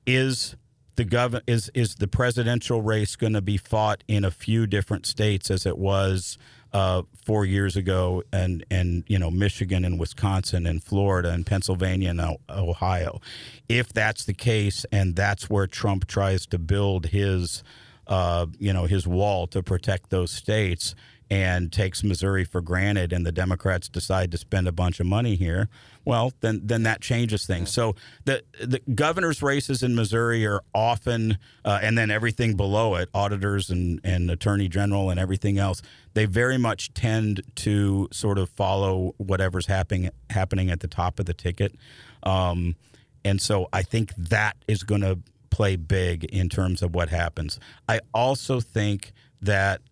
Is 0.06 0.56
the 0.94 1.04
gov 1.04 1.40
is 1.46 1.70
is 1.74 1.96
the 1.96 2.08
presidential 2.08 2.80
race 2.80 3.16
going 3.16 3.32
to 3.32 3.42
be 3.42 3.56
fought 3.56 4.04
in 4.06 4.24
a 4.24 4.30
few 4.30 4.66
different 4.66 5.06
states 5.06 5.50
as 5.50 5.66
it 5.66 5.78
was 5.78 6.38
uh, 6.72 7.02
four 7.24 7.44
years 7.44 7.76
ago, 7.76 8.22
and 8.33 8.64
and 8.70 9.04
you 9.07 9.18
know 9.18 9.31
Michigan 9.31 9.85
and 9.85 9.98
Wisconsin 9.98 10.66
and 10.66 10.83
Florida 10.83 11.31
and 11.31 11.46
Pennsylvania 11.46 12.11
and 12.11 12.37
Ohio. 12.48 13.20
If 13.68 13.92
that's 13.92 14.24
the 14.24 14.35
case, 14.35 14.85
and 14.92 15.16
that's 15.16 15.48
where 15.48 15.66
Trump 15.66 16.07
tries 16.07 16.46
to 16.46 16.59
build 16.59 17.07
his, 17.07 17.62
uh, 18.07 18.46
you 18.59 18.72
know, 18.72 18.85
his 18.85 19.07
wall 19.07 19.46
to 19.48 19.62
protect 19.62 20.11
those 20.11 20.31
states, 20.31 20.94
and 21.31 21.72
takes 21.72 22.02
Missouri 22.02 22.44
for 22.44 22.61
granted, 22.61 23.12
and 23.12 23.24
the 23.24 23.33
Democrats 23.33 23.88
decide 23.88 24.31
to 24.33 24.38
spend 24.38 24.66
a 24.66 24.72
bunch 24.72 25.00
of 25.00 25.07
money 25.07 25.35
here, 25.35 25.68
well, 26.09 26.33
then 26.40 26.62
then 26.64 26.85
that 26.85 27.03
changes 27.03 27.44
things. 27.44 27.71
So 27.71 27.94
the 28.25 28.42
the 28.59 28.81
governor's 28.94 29.42
races 29.42 29.83
in 29.83 29.94
Missouri 29.94 30.47
are 30.47 30.62
often, 30.75 31.37
uh, 31.66 31.81
and 31.83 31.99
then 31.99 32.11
everything 32.11 32.57
below 32.57 32.94
it, 32.94 33.11
auditors 33.12 33.68
and 33.68 34.01
and 34.03 34.31
attorney 34.31 34.68
general 34.68 35.11
and 35.11 35.21
everything 35.21 35.59
else, 35.59 35.83
they 36.14 36.25
very 36.25 36.57
much 36.57 36.94
tend 36.94 37.42
to 37.57 38.09
sort 38.11 38.38
of 38.38 38.49
follow 38.49 39.14
whatever's 39.18 39.66
happening 39.66 40.09
happening 40.31 40.71
at 40.71 40.81
the 40.81 40.88
top 40.88 41.21
of 41.21 41.27
the 41.27 41.35
ticket, 41.35 41.75
um, 42.23 42.75
and 43.23 43.42
so 43.42 43.68
I 43.71 43.83
think 43.83 44.14
that 44.16 44.57
is 44.66 44.85
going 44.85 45.03
to 45.03 45.18
play 45.51 45.77
big 45.77 46.25
in 46.25 46.49
terms 46.49 46.81
of 46.81 46.94
what 46.94 47.11
happens. 47.11 47.61
I 47.87 48.01
also 48.14 48.61
think 48.61 49.12
that 49.42 49.83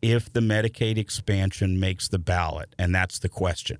if 0.00 0.32
the 0.32 0.40
Medicaid 0.40 0.98
expansion 0.98 1.80
makes 1.80 2.06
the 2.06 2.20
ballot, 2.20 2.76
and 2.78 2.94
that's 2.94 3.18
the 3.18 3.28
question. 3.28 3.78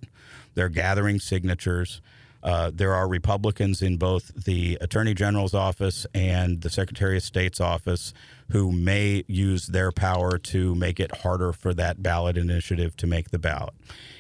They're 0.59 0.69
gathering 0.69 1.21
signatures. 1.21 2.03
Uh, 2.43 2.73
there 2.75 2.93
are 2.93 3.07
Republicans 3.07 3.81
in 3.81 3.97
both 3.97 4.33
the 4.35 4.77
Attorney 4.81 5.15
General's 5.15 5.55
office 5.55 6.05
and 6.13 6.63
the 6.63 6.69
Secretary 6.69 7.17
of 7.17 7.23
State's 7.23 7.61
office 7.61 8.13
who 8.51 8.73
may 8.73 9.23
use 9.29 9.69
their 9.69 9.93
power 9.93 10.37
to 10.37 10.75
make 10.75 10.99
it 10.99 11.19
harder 11.19 11.53
for 11.53 11.73
that 11.75 12.03
ballot 12.03 12.37
initiative 12.37 12.97
to 12.97 13.07
make 13.07 13.31
the 13.31 13.39
ballot. 13.39 13.73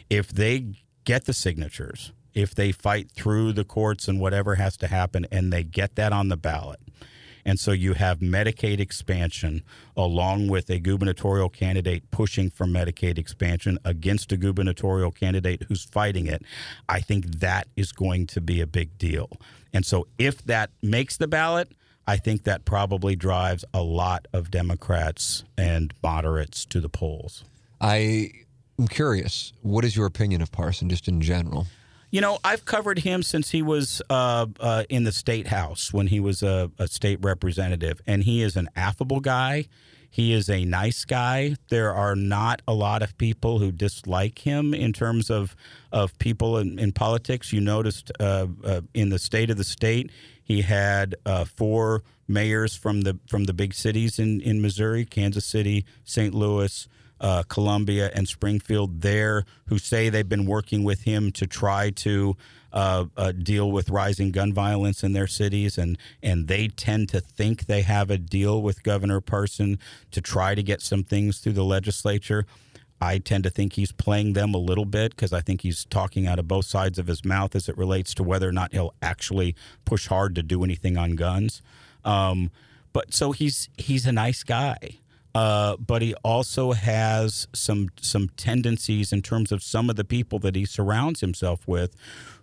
If 0.09 0.29
they 0.29 0.75
get 1.03 1.25
the 1.25 1.33
signatures, 1.33 2.13
if 2.35 2.55
they 2.55 2.71
fight 2.71 3.11
through 3.11 3.55
the 3.55 3.65
courts 3.65 4.07
and 4.07 4.21
whatever 4.21 4.55
has 4.55 4.77
to 4.77 4.87
happen, 4.87 5.27
and 5.33 5.53
they 5.53 5.65
get 5.65 5.97
that 5.97 6.13
on 6.13 6.29
the 6.29 6.37
ballot, 6.37 6.79
And 7.49 7.59
so 7.59 7.73
you 7.73 7.95
have 7.95 8.19
Medicaid 8.19 8.79
expansion 8.79 9.63
along 9.97 10.49
with 10.49 10.69
a 10.69 10.79
gubernatorial 10.79 11.49
candidate 11.49 12.11
pushing 12.11 12.51
for 12.51 12.67
Medicaid 12.67 13.17
expansion 13.17 13.79
against 13.87 14.31
a 14.33 14.37
gubernatorial 14.37 15.11
candidate 15.11 15.63
who's 15.67 15.83
fighting 15.83 16.27
it. 16.27 16.43
I 16.91 17.01
think 17.01 17.39
that 17.41 17.67
is 17.75 17.91
going 17.91 18.27
to 18.27 18.43
be 18.43 18.61
a 18.61 18.67
big 18.67 18.99
deal. 18.99 19.31
And 19.73 19.87
so 19.87 20.09
if 20.19 20.45
that 20.45 20.69
makes 20.83 21.17
the 21.17 21.27
ballot, 21.27 21.73
I 22.07 22.19
think 22.19 22.45
that 22.45 22.67
probably 22.67 23.17
drives 23.17 23.65
a 23.73 23.83
lot 23.83 24.29
of 24.35 24.51
Democrats 24.51 25.45
and 25.57 25.95
moderates 26.03 26.67
to 26.67 26.83
the 26.83 26.91
polls. 26.91 27.45
I 27.81 28.31
am 28.79 28.89
curious. 28.89 29.55
What 29.63 29.87
is 29.87 29.97
your 29.97 30.05
opinion 30.05 30.43
of 30.43 30.53
Parson, 30.53 30.91
just 30.91 31.09
in 31.09 31.23
general? 31.23 31.67
You 32.11 32.23
know, 32.23 32.39
I've 32.43 32.65
covered 32.65 33.01
him 33.01 33.23
since 33.23 33.51
he 33.51 33.61
was 33.61 34.01
uh, 34.09 34.47
uh, 34.61 34.85
in 34.89 35.05
the 35.05 35.13
state 35.13 35.49
house 35.49 35.93
when 35.93 36.07
he 36.07 36.21
was 36.21 36.43
a, 36.43 36.71
a, 36.79 36.89
state 36.89 37.19
representative, 37.21 38.01
and 38.07 38.23
he 38.23 38.43
is 38.43 38.57
an 38.57 38.71
affable 38.75 39.21
guy. 39.21 39.67
He 40.11 40.33
is 40.33 40.49
a 40.49 40.65
nice 40.65 41.05
guy. 41.05 41.57
There 41.69 41.93
are 41.93 42.17
not 42.17 42.63
a 42.67 42.73
lot 42.73 43.03
of 43.03 43.19
people 43.19 43.59
who 43.59 43.71
dislike 43.71 44.39
him 44.39 44.73
in 44.73 44.95
terms 44.95 45.31
of 45.31 45.55
of 45.93 46.19
people 46.19 46.57
in, 46.57 46.79
in 46.79 46.93
politics. 46.93 47.53
You 47.53 47.61
noticed 47.61 48.11
uh, 48.19 48.47
uh 48.65 48.81
in 48.95 49.11
the 49.11 49.19
state 49.19 49.51
of 49.51 49.59
the 49.59 49.65
state, 49.65 50.11
he 50.43 50.63
had 50.63 51.15
uh, 51.27 51.45
four 51.45 52.05
mayors 52.27 52.75
from 52.75 53.03
the 53.03 53.19
from 53.29 53.45
the 53.45 53.53
big 53.53 53.75
cities 53.75 54.19
in 54.19 54.41
in 54.41 54.63
Missouri: 54.63 55.05
Kansas 55.05 55.45
City, 55.45 55.85
St. 56.05 56.33
Louis 56.35 56.89
uh, 57.21 57.43
Columbia 57.45 58.11
and 58.15 58.29
Springfield 58.29 59.01
there 59.01 59.45
who 59.67 59.79
say 59.79 60.09
they've 60.09 60.29
been 60.29 60.47
working 60.47 60.85
with 60.85 61.03
him 61.03 61.33
to 61.33 61.47
try 61.47 61.91
to 61.91 62.37
uh, 62.73 63.07
uh, 63.17 63.33
deal 63.33 63.71
with 63.71 63.89
rising 63.89 64.31
gun 64.31 64.53
violence 64.53 65.03
in 65.03 65.13
their 65.13 65.27
cities, 65.27 65.79
and 65.79 65.97
and 66.23 66.49
they 66.49 66.69
tend 66.69 67.09
to 67.09 67.21
think 67.21 67.67
they 67.67 67.83
have 67.83 68.11
a 68.11 68.19
deal 68.19 68.61
with 68.63 68.83
Governor 68.83 69.21
Parson 69.21 69.79
to 70.11 70.21
try 70.21 70.55
to 70.55 70.63
get 70.63 70.83
some 70.83 71.03
things 71.03 71.39
through 71.39 71.55
the 71.55 71.65
legislature. 71.65 72.45
I 73.01 73.19
tend 73.19 73.45
to 73.45 73.51
think 73.51 73.75
he's 73.75 73.93
playing 73.93 74.33
them 74.33 74.55
a 74.55 74.59
little 74.59 74.85
bit 74.85 75.13
because 75.13 75.33
I 75.33 75.41
think 75.41 75.63
he's 75.63 75.85
talking 75.85 76.27
out 76.27 76.39
of 76.39 76.49
both 76.49 76.65
sides 76.65 76.99
of 76.99 77.07
his 77.07 77.25
mouth 77.25 77.55
as 77.55 77.69
it 77.69 77.79
relates 77.79 78.13
to 78.15 78.25
whether 78.25 78.49
or 78.49 78.53
not 78.53 78.73
he'll 78.73 78.95
actually 79.01 79.55
push 79.85 80.09
hard 80.09 80.35
to 80.35 80.43
do 80.43 80.65
anything 80.65 80.97
on 80.97 81.13
guns. 81.13 81.63
Um, 82.05 82.51
but 82.93 83.15
so 83.15 83.33
he's 83.33 83.69
he's 83.79 84.07
a 84.07 84.13
nice 84.13 84.43
guy. 84.43 84.99
Uh, 85.35 85.77
but 85.77 86.03
he 86.03 86.15
also 86.25 86.73
has 86.73 87.47
some 87.55 87.89
some 88.01 88.29
tendencies 88.31 89.13
in 89.13 89.23
terms 89.23 89.53
of 89.53 89.63
some 89.63 89.91
of 89.91 89.97
the 89.97 90.05
people 90.05 90.39
that 90.39 90.55
he 90.55 90.65
surrounds 90.65 91.21
himself 91.21 91.67
with 91.69 91.95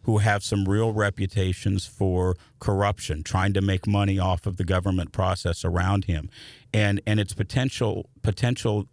who 0.04 0.20
have 0.20 0.44
some 0.44 0.66
real 0.66 0.94
reputations 0.94 1.88
for 1.88 2.36
corruption, 2.60 3.24
trying 3.24 3.54
to 3.54 3.62
make 3.62 3.88
money 3.88 4.20
off 4.20 4.46
of 4.46 4.58
the 4.58 4.64
government 4.64 5.12
process 5.12 5.66
around 5.66 6.06
him. 6.06 6.30
And 6.74 7.02
and 7.08 7.20
it's 7.20 7.34
potential 7.34 8.10
potentially 8.22 8.88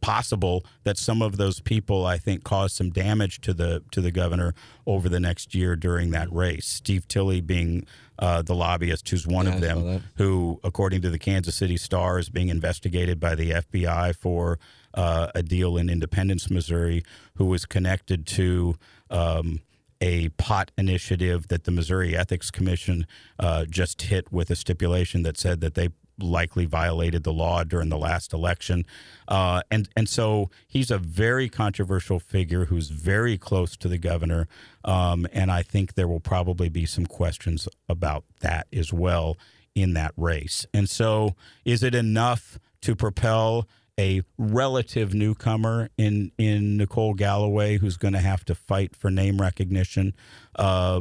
possible 0.00 0.64
that 0.84 0.98
some 0.98 1.22
of 1.22 1.36
those 1.36 1.60
people 1.60 2.06
I 2.06 2.18
think 2.18 2.44
caused 2.44 2.76
some 2.76 2.90
damage 2.90 3.40
to 3.42 3.54
the 3.54 3.82
to 3.92 4.00
the 4.00 4.10
governor 4.10 4.54
over 4.86 5.08
the 5.08 5.20
next 5.20 5.54
year 5.54 5.76
during 5.76 6.10
that 6.10 6.32
race. 6.32 6.66
Steve 6.66 7.06
Tilley 7.08 7.40
being 7.40 7.86
uh, 8.18 8.42
the 8.42 8.54
lobbyist, 8.54 9.08
who's 9.08 9.26
one 9.26 9.46
yeah, 9.46 9.54
of 9.54 9.60
them, 9.60 10.04
who, 10.16 10.60
according 10.62 11.00
to 11.02 11.10
the 11.10 11.18
Kansas 11.18 11.54
City 11.54 11.76
Star, 11.76 12.18
is 12.18 12.28
being 12.28 12.48
investigated 12.48 13.18
by 13.18 13.34
the 13.34 13.50
FBI 13.50 14.14
for 14.14 14.58
uh, 14.94 15.28
a 15.34 15.42
deal 15.42 15.76
in 15.76 15.88
Independence, 15.88 16.50
Missouri, 16.50 17.02
who 17.34 17.46
was 17.46 17.66
connected 17.66 18.26
to. 18.26 18.76
Um, 19.10 19.60
a 20.02 20.30
pot 20.30 20.70
initiative 20.78 21.48
that 21.48 21.64
the 21.64 21.70
Missouri 21.70 22.16
Ethics 22.16 22.50
Commission 22.50 23.06
uh, 23.38 23.66
just 23.66 24.00
hit 24.00 24.32
with 24.32 24.48
a 24.48 24.56
stipulation 24.56 25.24
that 25.24 25.36
said 25.36 25.60
that 25.60 25.74
they 25.74 25.90
likely 26.22 26.64
violated 26.64 27.24
the 27.24 27.32
law 27.32 27.64
during 27.64 27.88
the 27.88 27.98
last 27.98 28.32
election. 28.32 28.84
Uh, 29.28 29.62
and, 29.70 29.88
and 29.96 30.08
so 30.08 30.50
he's 30.66 30.90
a 30.90 30.98
very 30.98 31.48
controversial 31.48 32.18
figure 32.18 32.66
who's 32.66 32.88
very 32.88 33.38
close 33.38 33.76
to 33.76 33.88
the 33.88 33.98
governor. 33.98 34.48
Um, 34.84 35.26
and 35.32 35.50
I 35.50 35.62
think 35.62 35.94
there 35.94 36.08
will 36.08 36.20
probably 36.20 36.68
be 36.68 36.86
some 36.86 37.06
questions 37.06 37.68
about 37.88 38.24
that 38.40 38.66
as 38.72 38.92
well 38.92 39.36
in 39.74 39.94
that 39.94 40.12
race. 40.16 40.66
And 40.74 40.88
so, 40.88 41.34
is 41.64 41.82
it 41.82 41.94
enough 41.94 42.58
to 42.82 42.96
propel 42.96 43.68
a 43.98 44.22
relative 44.38 45.14
newcomer 45.14 45.88
in 45.96 46.32
in 46.38 46.76
Nicole 46.76 47.14
Galloway, 47.14 47.78
who's 47.78 47.96
going 47.96 48.14
to 48.14 48.20
have 48.20 48.44
to 48.46 48.54
fight 48.54 48.96
for 48.96 49.10
name 49.10 49.40
recognition 49.40 50.14
uh, 50.56 51.00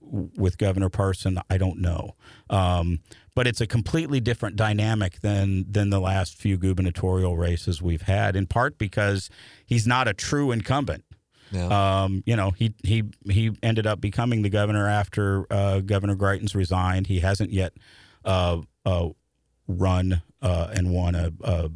with 0.00 0.58
Governor 0.58 0.88
Parson? 0.88 1.40
I 1.48 1.58
don't 1.58 1.80
know. 1.80 2.16
Um, 2.48 3.00
but 3.34 3.46
it's 3.46 3.60
a 3.60 3.66
completely 3.66 4.20
different 4.20 4.56
dynamic 4.56 5.20
than 5.20 5.64
than 5.70 5.90
the 5.90 6.00
last 6.00 6.36
few 6.36 6.56
gubernatorial 6.56 7.36
races 7.36 7.80
we've 7.80 8.02
had. 8.02 8.36
In 8.36 8.46
part 8.46 8.78
because 8.78 9.30
he's 9.66 9.86
not 9.86 10.08
a 10.08 10.14
true 10.14 10.50
incumbent. 10.50 11.04
Yeah. 11.52 12.02
Um, 12.02 12.22
you 12.26 12.36
know, 12.36 12.50
he 12.52 12.74
he 12.84 13.04
he 13.28 13.52
ended 13.62 13.86
up 13.86 14.00
becoming 14.00 14.42
the 14.42 14.50
governor 14.50 14.86
after 14.86 15.46
uh, 15.50 15.80
Governor 15.80 16.16
Greitens 16.16 16.54
resigned. 16.54 17.06
He 17.06 17.20
hasn't 17.20 17.50
yet 17.50 17.72
uh, 18.24 18.60
uh, 18.84 19.08
run 19.66 20.22
uh, 20.42 20.68
and 20.72 20.92
won 20.92 21.14
a, 21.14 21.32
a, 21.42 21.70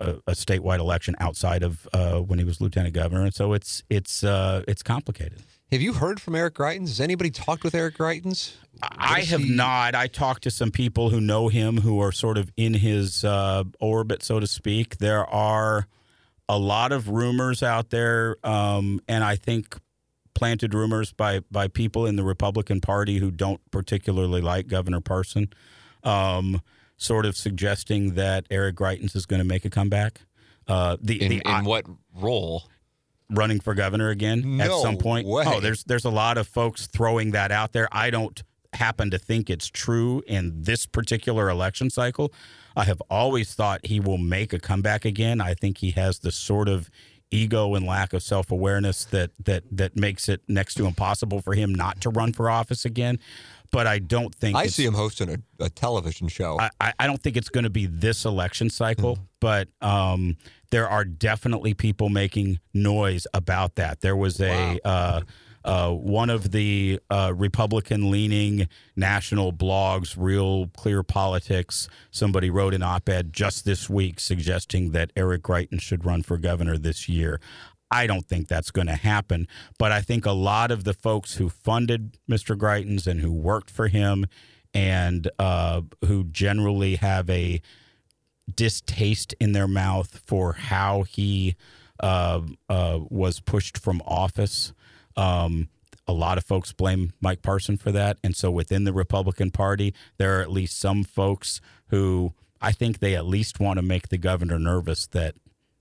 a, 0.00 0.32
statewide 0.32 0.78
election 0.78 1.16
outside 1.18 1.62
of 1.62 1.88
uh, 1.92 2.18
when 2.18 2.38
he 2.38 2.44
was 2.44 2.60
lieutenant 2.60 2.94
governor, 2.94 3.24
and 3.24 3.34
so 3.34 3.52
it's 3.52 3.82
it's 3.88 4.24
uh, 4.24 4.62
it's 4.68 4.82
complicated. 4.82 5.42
Have 5.72 5.80
you 5.80 5.94
heard 5.94 6.20
from 6.20 6.36
Eric 6.36 6.54
Greitens? 6.54 6.88
Has 6.88 7.00
anybody 7.00 7.30
talked 7.30 7.64
with 7.64 7.74
Eric 7.74 7.96
Greitens? 7.98 8.54
I 8.82 9.22
have 9.22 9.40
he... 9.40 9.54
not. 9.54 9.94
I 9.94 10.06
talked 10.06 10.44
to 10.44 10.50
some 10.50 10.70
people 10.70 11.10
who 11.10 11.20
know 11.20 11.48
him 11.48 11.78
who 11.78 12.00
are 12.00 12.12
sort 12.12 12.38
of 12.38 12.52
in 12.56 12.74
his 12.74 13.24
uh, 13.24 13.64
orbit, 13.80 14.22
so 14.22 14.38
to 14.38 14.46
speak. 14.46 14.98
There 14.98 15.26
are 15.26 15.88
a 16.48 16.58
lot 16.58 16.92
of 16.92 17.08
rumors 17.08 17.62
out 17.62 17.90
there, 17.90 18.36
um, 18.44 19.00
and 19.08 19.24
I 19.24 19.36
think 19.36 19.76
planted 20.34 20.74
rumors 20.74 21.12
by 21.12 21.40
by 21.50 21.66
people 21.66 22.06
in 22.06 22.16
the 22.16 22.22
Republican 22.22 22.80
Party 22.80 23.18
who 23.18 23.30
don't 23.30 23.60
particularly 23.70 24.40
like 24.40 24.68
Governor 24.68 25.00
Parson, 25.00 25.48
um, 26.04 26.60
sort 26.96 27.26
of 27.26 27.36
suggesting 27.36 28.14
that 28.14 28.46
Eric 28.50 28.76
Greitens 28.76 29.14
is 29.14 29.26
going 29.26 29.40
to 29.40 29.46
make 29.46 29.64
a 29.64 29.70
comeback. 29.70 30.22
Uh, 30.66 30.96
the, 31.00 31.22
in, 31.22 31.30
the, 31.30 31.42
in 31.44 31.64
what 31.64 31.84
role? 32.14 32.64
running 33.30 33.60
for 33.60 33.74
governor 33.74 34.10
again 34.10 34.56
no 34.56 34.64
at 34.64 34.82
some 34.82 34.96
point? 34.96 35.26
Way. 35.26 35.44
Oh, 35.46 35.60
there's 35.60 35.84
there's 35.84 36.04
a 36.04 36.10
lot 36.10 36.38
of 36.38 36.46
folks 36.46 36.86
throwing 36.86 37.32
that 37.32 37.50
out 37.50 37.72
there. 37.72 37.88
I 37.90 38.10
don't 38.10 38.40
happen 38.72 39.10
to 39.10 39.18
think 39.18 39.50
it's 39.50 39.68
true 39.68 40.22
in 40.26 40.62
this 40.62 40.86
particular 40.86 41.48
election 41.48 41.90
cycle. 41.90 42.32
I 42.76 42.84
have 42.84 43.00
always 43.10 43.54
thought 43.54 43.86
he 43.86 44.00
will 44.00 44.18
make 44.18 44.52
a 44.52 44.58
comeback 44.58 45.04
again. 45.04 45.40
I 45.40 45.54
think 45.54 45.78
he 45.78 45.92
has 45.92 46.20
the 46.20 46.30
sort 46.30 46.68
of 46.68 46.90
ego 47.30 47.74
and 47.74 47.84
lack 47.84 48.12
of 48.12 48.22
self-awareness 48.22 49.06
that 49.06 49.30
that 49.44 49.64
that 49.70 49.96
makes 49.96 50.28
it 50.28 50.42
next 50.46 50.74
to 50.74 50.86
impossible 50.86 51.40
for 51.40 51.54
him 51.54 51.74
not 51.74 52.00
to 52.00 52.10
run 52.10 52.32
for 52.32 52.48
office 52.48 52.84
again 52.84 53.18
but 53.76 53.86
I 53.86 53.98
don't 53.98 54.34
think 54.34 54.56
I 54.56 54.68
see 54.68 54.86
him 54.86 54.94
hosting 54.94 55.28
a, 55.28 55.36
a 55.62 55.68
television 55.68 56.28
show. 56.28 56.58
I, 56.58 56.94
I, 56.98 57.06
don't 57.06 57.22
think 57.22 57.36
it's 57.36 57.50
going 57.50 57.64
to 57.64 57.70
be 57.70 57.84
this 57.84 58.24
election 58.24 58.70
cycle, 58.70 59.16
mm. 59.16 59.20
but 59.38 59.68
um, 59.82 60.38
there 60.70 60.88
are 60.88 61.04
definitely 61.04 61.74
people 61.74 62.08
making 62.08 62.58
noise 62.72 63.26
about 63.34 63.74
that. 63.74 64.00
There 64.00 64.16
was 64.16 64.40
a 64.40 64.80
uh, 64.82 65.20
uh, 65.62 65.90
one 65.90 66.30
of 66.30 66.52
the 66.52 67.00
uh, 67.10 67.34
Republican 67.36 68.10
leaning 68.10 68.66
national 68.96 69.52
blogs, 69.52 70.14
Real 70.16 70.68
Clear 70.68 71.02
Politics, 71.02 71.86
somebody 72.10 72.48
wrote 72.48 72.72
an 72.72 72.82
op 72.82 73.06
ed 73.10 73.34
just 73.34 73.66
this 73.66 73.90
week 73.90 74.20
suggesting 74.20 74.92
that 74.92 75.10
Eric 75.14 75.42
Greitens 75.42 75.82
should 75.82 76.06
run 76.06 76.22
for 76.22 76.38
governor 76.38 76.78
this 76.78 77.10
year. 77.10 77.40
I 77.96 78.06
don't 78.06 78.26
think 78.26 78.48
that's 78.48 78.70
going 78.70 78.88
to 78.88 78.94
happen. 78.94 79.48
But 79.78 79.90
I 79.90 80.02
think 80.02 80.26
a 80.26 80.32
lot 80.32 80.70
of 80.70 80.84
the 80.84 80.92
folks 80.92 81.36
who 81.36 81.48
funded 81.48 82.18
Mr. 82.30 82.56
Greitens 82.56 83.06
and 83.06 83.20
who 83.20 83.32
worked 83.32 83.70
for 83.70 83.88
him 83.88 84.26
and 84.74 85.30
uh, 85.38 85.80
who 86.04 86.24
generally 86.24 86.96
have 86.96 87.30
a 87.30 87.62
distaste 88.54 89.34
in 89.40 89.52
their 89.52 89.66
mouth 89.66 90.20
for 90.26 90.52
how 90.52 91.02
he 91.02 91.56
uh, 92.00 92.42
uh, 92.68 93.00
was 93.08 93.40
pushed 93.40 93.78
from 93.78 94.02
office. 94.06 94.74
Um, 95.16 95.68
a 96.06 96.12
lot 96.12 96.36
of 96.36 96.44
folks 96.44 96.72
blame 96.72 97.12
Mike 97.20 97.40
Parson 97.40 97.78
for 97.78 97.90
that. 97.92 98.18
And 98.22 98.36
so 98.36 98.50
within 98.50 98.84
the 98.84 98.92
Republican 98.92 99.50
Party, 99.50 99.94
there 100.18 100.38
are 100.38 100.42
at 100.42 100.52
least 100.52 100.78
some 100.78 101.02
folks 101.02 101.62
who 101.88 102.34
I 102.60 102.72
think 102.72 102.98
they 102.98 103.16
at 103.16 103.26
least 103.26 103.58
want 103.58 103.78
to 103.78 103.82
make 103.82 104.08
the 104.08 104.18
governor 104.18 104.58
nervous 104.58 105.06
that, 105.08 105.34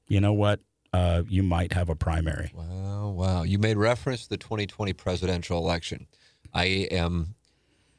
you 0.07 0.21
know 0.21 0.33
what, 0.33 0.61
uh, 0.95 1.23
you 1.27 1.43
might 1.43 1.73
have 1.73 1.89
a 1.89 1.95
primary. 1.95 2.51
Wow, 2.53 3.09
wow. 3.09 3.43
You 3.43 3.59
made 3.59 3.75
reference 3.75 4.23
to 4.23 4.29
the 4.29 4.37
2020 4.37 4.93
presidential 4.93 5.57
election. 5.57 6.07
I 6.53 6.65
am 6.89 7.35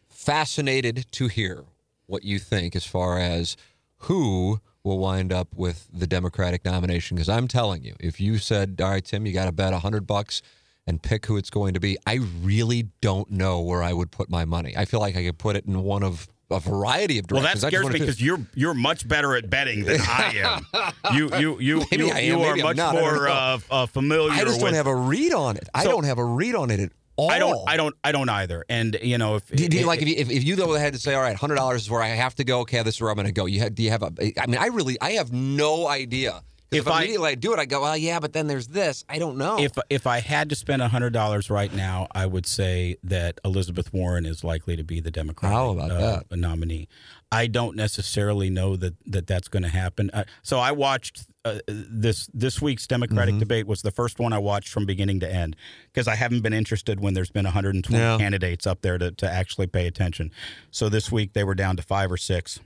fascinated 0.08 1.06
to 1.12 1.28
hear 1.28 1.64
what 2.06 2.24
you 2.24 2.38
think 2.38 2.74
as 2.74 2.86
far 2.86 3.18
as 3.18 3.56
who 3.98 4.60
will 4.82 4.98
wind 4.98 5.30
up 5.30 5.48
with 5.54 5.88
the 5.92 6.06
Democratic 6.06 6.64
nomination. 6.64 7.16
Because 7.16 7.28
I'm 7.28 7.48
telling 7.48 7.84
you, 7.84 7.94
if 8.00 8.18
you 8.18 8.38
said, 8.38 8.80
all 8.80 8.90
right, 8.90 9.04
Tim, 9.04 9.26
you 9.26 9.34
got 9.34 9.44
to 9.44 9.52
bet 9.52 9.72
100 9.72 10.06
bucks 10.06 10.40
and 10.86 11.02
pick 11.02 11.26
who 11.26 11.36
it's 11.36 11.50
going 11.50 11.74
to 11.74 11.80
be, 11.80 11.98
I 12.06 12.20
really 12.40 12.88
don't 13.02 13.30
know 13.30 13.60
where 13.60 13.82
I 13.82 13.92
would 13.92 14.10
put 14.10 14.30
my 14.30 14.46
money. 14.46 14.74
I 14.74 14.86
feel 14.86 15.00
like 15.00 15.16
I 15.16 15.24
could 15.24 15.38
put 15.38 15.56
it 15.56 15.66
in 15.66 15.82
one 15.82 16.02
of 16.02 16.28
a 16.50 16.60
variety 16.60 17.18
of 17.18 17.26
Well, 17.30 17.42
that 17.42 17.58
scares 17.58 17.86
me 17.86 17.92
because 17.98 18.20
you're 18.20 18.38
you're 18.54 18.74
much 18.74 19.06
better 19.06 19.34
at 19.36 19.50
betting 19.50 19.84
than 19.84 20.00
I 20.00 20.62
am. 20.74 20.92
you 21.16 21.30
you 21.38 21.60
you 21.60 21.78
Maybe 21.90 22.04
you, 22.06 22.10
I 22.12 22.18
you 22.20 22.40
are 22.40 22.56
much 22.56 22.76
not, 22.76 22.94
more 22.94 23.28
uh, 23.28 23.58
uh, 23.70 23.86
familiar. 23.86 24.32
I 24.32 24.44
just 24.44 24.62
with, 24.62 24.70
don't 24.70 24.74
have 24.74 24.86
a 24.86 24.94
read 24.94 25.32
on 25.32 25.56
it. 25.56 25.68
I 25.74 25.82
So- 25.84 25.90
don't 25.90 26.04
have 26.04 26.18
a 26.18 26.24
read 26.24 26.54
on 26.54 26.70
it 26.70 26.80
at 26.80 26.90
all. 27.16 27.30
I 27.30 27.38
don't 27.38 27.68
I 27.68 27.76
don't 27.76 27.94
I 28.04 28.12
don't 28.12 28.28
either. 28.28 28.64
And 28.68 28.96
you 29.02 29.18
know 29.18 29.36
if 29.36 29.48
Do 29.48 29.62
you, 29.62 29.68
do 29.68 29.78
you- 29.78 29.86
like 29.86 30.02
if 30.02 30.08
you, 30.08 30.14
if, 30.16 30.30
if 30.30 30.44
you 30.44 30.54
though 30.56 30.72
had 30.74 30.92
to 30.92 30.98
say, 31.00 31.14
all 31.14 31.22
right, 31.22 31.36
hundred 31.36 31.56
dollars 31.56 31.82
is 31.82 31.90
where 31.90 32.02
I 32.02 32.08
have 32.08 32.34
to 32.36 32.44
go. 32.44 32.60
Okay, 32.60 32.82
this 32.82 32.96
is 32.96 33.00
where 33.00 33.10
I'm 33.10 33.16
going 33.16 33.26
to 33.26 33.32
go. 33.32 33.46
You 33.46 33.60
have, 33.60 33.74
do 33.74 33.82
you 33.82 33.90
have 33.90 34.02
a? 34.02 34.12
I 34.40 34.46
mean, 34.46 34.58
I 34.58 34.66
really, 34.66 34.98
I 35.00 35.12
have 35.12 35.32
no 35.32 35.88
idea. 35.88 36.42
If, 36.72 36.78
If 36.80 36.88
I- 36.88 36.98
immediately 37.02 37.30
I 37.30 37.34
do 37.36 37.52
it, 37.52 37.60
I 37.60 37.64
go, 37.64 37.80
well, 37.82 37.96
yeah, 37.96 38.18
but 38.18 38.32
then 38.32 38.48
there's 38.48 38.66
this. 38.66 39.04
I 39.08 39.18
don't 39.20 39.36
know. 39.38 39.58
if 39.60 39.72
if 39.88 40.06
I 40.06 40.18
had 40.20 40.48
to 40.50 40.56
spend 40.56 40.82
hundred 40.82 41.12
dollars 41.12 41.48
right 41.48 41.72
now, 41.72 42.08
I 42.12 42.26
would 42.26 42.44
say 42.46 42.96
that 43.04 43.38
Elizabeth 43.44 43.92
Warren 43.92 44.26
is 44.26 44.42
likely 44.42 44.76
to 44.76 44.82
be 44.82 44.98
the 45.00 45.12
Democratic 45.12 45.80
uh, 45.80 46.20
nominee. 46.32 46.88
I 47.30 47.46
don't 47.48 47.76
necessarily 47.76 48.50
know 48.50 48.76
that, 48.76 48.94
that 49.06 49.26
that's 49.26 49.48
going 49.48 49.62
to 49.64 49.68
happen. 49.68 50.10
Uh, 50.12 50.24
so 50.42 50.58
I 50.58 50.72
watched 50.72 51.26
uh, 51.44 51.58
this 51.68 52.28
this 52.34 52.60
week's 52.60 52.86
Democratic 52.88 53.34
Mm-hmm. 53.34 53.40
debate 53.40 53.66
was 53.68 53.82
the 53.82 53.90
first 53.92 54.18
one 54.18 54.32
I 54.32 54.38
watched 54.38 54.68
from 54.70 54.86
beginning 54.86 55.20
to 55.20 55.32
end 55.32 55.54
because 55.92 56.08
I 56.08 56.16
haven't 56.16 56.40
been 56.40 56.52
interested 56.52 56.98
when 57.00 57.14
there's 57.14 57.30
been 57.30 57.44
120 57.44 57.96
Yeah. 57.96 58.18
candidates 58.18 58.66
up 58.66 58.82
there 58.82 58.98
to, 58.98 59.12
to 59.12 59.30
actually 59.30 59.66
pay 59.68 59.86
attention. 59.86 60.32
So 60.72 60.88
this 60.88 61.12
week 61.12 61.32
they 61.32 61.44
were 61.44 61.54
down 61.54 61.76
to 61.76 61.82
five 61.82 62.10
or 62.10 62.16
six, 62.16 62.58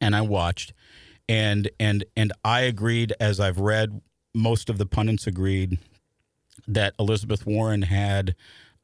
and 0.00 0.14
I 0.16 0.20
watched, 0.22 0.72
and 1.28 1.70
and 1.78 2.04
and 2.16 2.32
I 2.44 2.62
agreed 2.62 3.12
as 3.20 3.40
I've 3.40 3.58
read. 3.58 4.00
Most 4.34 4.68
of 4.70 4.78
the 4.78 4.86
pundits 4.86 5.26
agreed 5.26 5.78
that 6.66 6.94
Elizabeth 6.98 7.46
Warren 7.46 7.82
had 7.82 8.34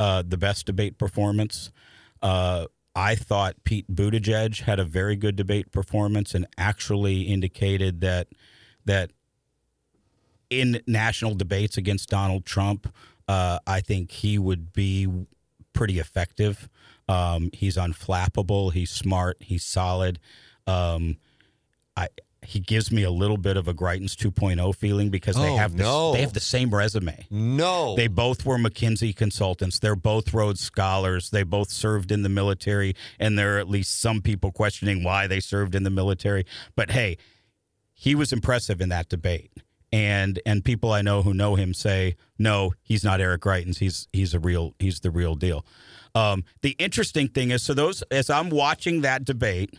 uh, 0.01 0.23
the 0.27 0.39
best 0.39 0.67
debate 0.67 0.99
performance. 0.99 1.71
Uh, 2.23 2.67
I 2.97 3.15
thought 3.15 3.63
Pete 3.65 3.93
Buttigieg 3.93 4.63
had 4.63 4.79
a 4.79 4.85
very 4.85 5.17
good 5.17 5.37
debate 5.37 5.73
performance 5.73 6.35
and 6.35 6.47
actually 6.57 7.23
indicated 7.23 8.01
that 8.01 8.29
that 8.85 9.11
in 10.51 10.81
national 10.87 11.35
debates 11.35 11.77
against 11.77 12.09
Donald 12.09 12.45
Trump, 12.45 12.93
uh, 13.29 13.59
I 13.67 13.81
think 13.81 14.11
he 14.11 14.39
would 14.39 14.73
be 14.73 15.27
pretty 15.73 15.99
effective. 15.99 16.69
Um, 17.09 17.51
he's 17.53 17.77
unflappable. 17.77 18.73
He's 18.73 18.91
smart. 18.91 19.37
He's 19.41 19.65
solid. 19.65 20.21
Um, 20.67 21.17
I 21.97 22.09
he 22.47 22.61
gives 22.61 22.91
me 22.93 23.03
a 23.03 23.11
little 23.11 23.37
bit 23.37 23.57
of 23.57 23.69
a 23.69 23.75
Greitens 23.75 24.15
2.0 24.15 24.75
feeling 24.77 25.11
because 25.11 25.37
they 25.37 25.51
Oh, 25.51 25.57
have 25.57 25.77
the, 25.77 25.83
no. 25.83 26.13
they 26.13 26.21
have 26.21 26.33
the 26.33 26.41
same 26.41 26.75
resume. 26.75 27.27
no. 27.31 27.97
They 27.97 28.07
both 28.09 28.45
were 28.47 28.59
McKinsey 28.59 29.15
consultants. 29.15 29.79
They're 29.79 29.97
both 29.97 30.33
Rhodes 30.35 30.61
Scholars. 30.61 31.31
They 31.31 31.43
both 31.43 31.71
served 31.71 32.11
in 32.13 32.23
the 32.23 32.29
military, 32.29 32.95
and 33.19 33.39
there 33.39 33.57
are 33.57 33.59
at 33.59 33.69
least 33.69 34.01
some 34.01 34.21
people 34.23 34.53
questioning 34.53 35.03
why 35.05 35.27
they 35.27 35.41
served 35.41 35.75
in 35.75 35.83
the 35.83 35.91
military. 35.91 36.45
But 36.77 36.91
hey, 36.91 37.17
he 37.93 38.15
was 38.15 38.33
impressive 38.33 38.81
in 38.81 38.89
that 38.91 39.09
debate. 39.09 39.51
And 39.93 40.41
and 40.45 40.65
people 40.65 40.91
I 40.93 41.03
know 41.03 41.23
who 41.23 41.33
know 41.33 41.55
him 41.55 41.73
say, 41.73 42.17
no, 42.37 42.73
he's 42.83 43.05
not 43.05 43.21
Eric 43.21 43.43
Greitens. 43.43 43.79
He's 43.79 44.09
he's 44.13 44.35
a 44.35 44.41
real 44.41 44.75
he's 44.81 44.99
the 45.01 45.11
real 45.13 45.37
deal. 45.37 45.65
Um, 46.17 46.43
the 46.63 46.71
interesting 46.81 47.29
thing 47.29 47.53
is, 47.53 47.63
so 47.63 47.75
those 47.75 48.03
as 48.11 48.29
I'm 48.29 48.51
watching 48.51 49.03
that 49.03 49.25
debate, 49.25 49.79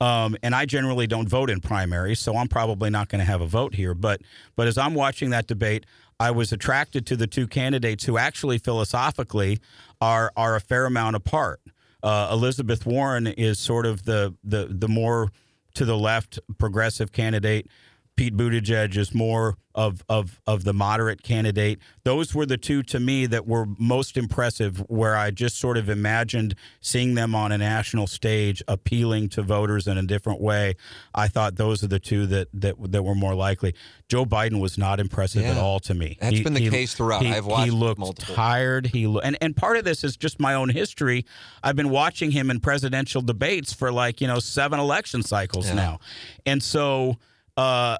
um, 0.00 0.36
and 0.42 0.54
I 0.54 0.66
generally 0.66 1.06
don't 1.06 1.28
vote 1.28 1.50
in 1.50 1.60
primaries, 1.60 2.20
so 2.20 2.36
I'm 2.36 2.48
probably 2.48 2.90
not 2.90 3.08
going 3.08 3.20
to 3.20 3.24
have 3.24 3.40
a 3.40 3.46
vote 3.46 3.74
here. 3.74 3.94
But 3.94 4.22
but 4.54 4.66
as 4.66 4.76
I'm 4.76 4.94
watching 4.94 5.30
that 5.30 5.46
debate, 5.46 5.86
I 6.20 6.30
was 6.30 6.52
attracted 6.52 7.06
to 7.06 7.16
the 7.16 7.26
two 7.26 7.46
candidates 7.46 8.04
who 8.04 8.18
actually 8.18 8.58
philosophically 8.58 9.60
are 10.00 10.32
are 10.36 10.56
a 10.56 10.60
fair 10.60 10.86
amount 10.86 11.16
apart. 11.16 11.60
Uh, 12.02 12.28
Elizabeth 12.30 12.84
Warren 12.84 13.26
is 13.26 13.58
sort 13.58 13.86
of 13.86 14.04
the 14.04 14.34
the 14.44 14.66
the 14.70 14.88
more 14.88 15.30
to 15.74 15.84
the 15.84 15.96
left 15.96 16.38
progressive 16.58 17.12
candidate. 17.12 17.68
Pete 18.16 18.34
Buttigieg 18.34 18.96
is 18.96 19.14
more 19.14 19.58
of, 19.74 20.02
of 20.08 20.40
of 20.46 20.64
the 20.64 20.72
moderate 20.72 21.22
candidate. 21.22 21.78
Those 22.02 22.34
were 22.34 22.46
the 22.46 22.56
two 22.56 22.82
to 22.84 22.98
me 22.98 23.26
that 23.26 23.46
were 23.46 23.66
most 23.78 24.16
impressive, 24.16 24.78
where 24.88 25.14
I 25.14 25.30
just 25.30 25.58
sort 25.58 25.76
of 25.76 25.90
imagined 25.90 26.54
seeing 26.80 27.14
them 27.14 27.34
on 27.34 27.52
a 27.52 27.58
national 27.58 28.06
stage, 28.06 28.62
appealing 28.66 29.28
to 29.30 29.42
voters 29.42 29.86
in 29.86 29.98
a 29.98 30.02
different 30.02 30.40
way. 30.40 30.76
I 31.14 31.28
thought 31.28 31.56
those 31.56 31.84
are 31.84 31.88
the 31.88 31.98
two 31.98 32.26
that 32.28 32.48
that, 32.54 32.76
that 32.90 33.02
were 33.02 33.14
more 33.14 33.34
likely. 33.34 33.74
Joe 34.08 34.24
Biden 34.24 34.60
was 34.60 34.78
not 34.78 34.98
impressive 34.98 35.44
at 35.44 35.58
all 35.58 35.78
to 35.80 35.92
me. 35.92 36.16
That's 36.18 36.40
been 36.40 36.54
the 36.54 36.70
case 36.70 36.94
throughout. 36.94 37.22
He, 37.22 37.30
I've 37.32 37.44
watched 37.44 37.64
he 37.66 37.70
looked 37.70 38.00
multiple. 38.00 38.34
tired. 38.34 38.86
He 38.86 39.06
lo- 39.06 39.20
and 39.20 39.36
and 39.42 39.54
part 39.54 39.76
of 39.76 39.84
this 39.84 40.04
is 40.04 40.16
just 40.16 40.40
my 40.40 40.54
own 40.54 40.70
history. 40.70 41.26
I've 41.62 41.76
been 41.76 41.90
watching 41.90 42.30
him 42.30 42.50
in 42.50 42.60
presidential 42.60 43.20
debates 43.20 43.74
for 43.74 43.92
like 43.92 44.22
you 44.22 44.26
know 44.26 44.38
seven 44.38 44.80
election 44.80 45.22
cycles 45.22 45.68
Yeah. 45.68 45.74
now, 45.74 46.00
and 46.46 46.62
so. 46.62 47.18
Uh, 47.58 47.96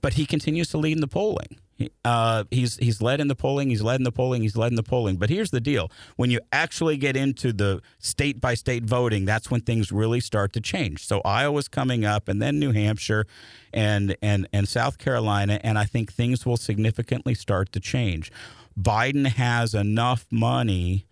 but 0.00 0.14
he 0.14 0.26
continues 0.26 0.68
to 0.70 0.78
lead 0.78 0.92
in 0.92 1.00
the 1.00 1.08
polling. 1.08 1.58
Uh, 2.04 2.44
he's 2.50 2.76
he's 2.76 3.02
led 3.02 3.20
in 3.20 3.26
the 3.26 3.34
polling. 3.34 3.68
He's 3.68 3.82
led 3.82 3.96
in 3.96 4.04
the 4.04 4.12
polling. 4.12 4.42
He's 4.42 4.56
led 4.56 4.70
in 4.70 4.76
the 4.76 4.82
polling. 4.84 5.16
But 5.16 5.28
here's 5.28 5.50
the 5.50 5.60
deal: 5.60 5.90
when 6.16 6.30
you 6.30 6.40
actually 6.52 6.96
get 6.96 7.16
into 7.16 7.52
the 7.52 7.82
state 7.98 8.40
by 8.40 8.54
state 8.54 8.84
voting, 8.84 9.24
that's 9.24 9.50
when 9.50 9.60
things 9.60 9.90
really 9.90 10.20
start 10.20 10.52
to 10.52 10.60
change. 10.60 11.04
So 11.04 11.20
Iowa's 11.22 11.66
coming 11.66 12.04
up, 12.04 12.28
and 12.28 12.40
then 12.40 12.60
New 12.60 12.70
Hampshire, 12.70 13.26
and 13.72 14.16
and 14.22 14.46
and 14.52 14.68
South 14.68 14.98
Carolina, 14.98 15.58
and 15.64 15.76
I 15.76 15.84
think 15.84 16.12
things 16.12 16.46
will 16.46 16.56
significantly 16.56 17.34
start 17.34 17.72
to 17.72 17.80
change. 17.80 18.30
Biden 18.78 19.26
has 19.26 19.74
enough 19.74 20.26
money 20.30 21.06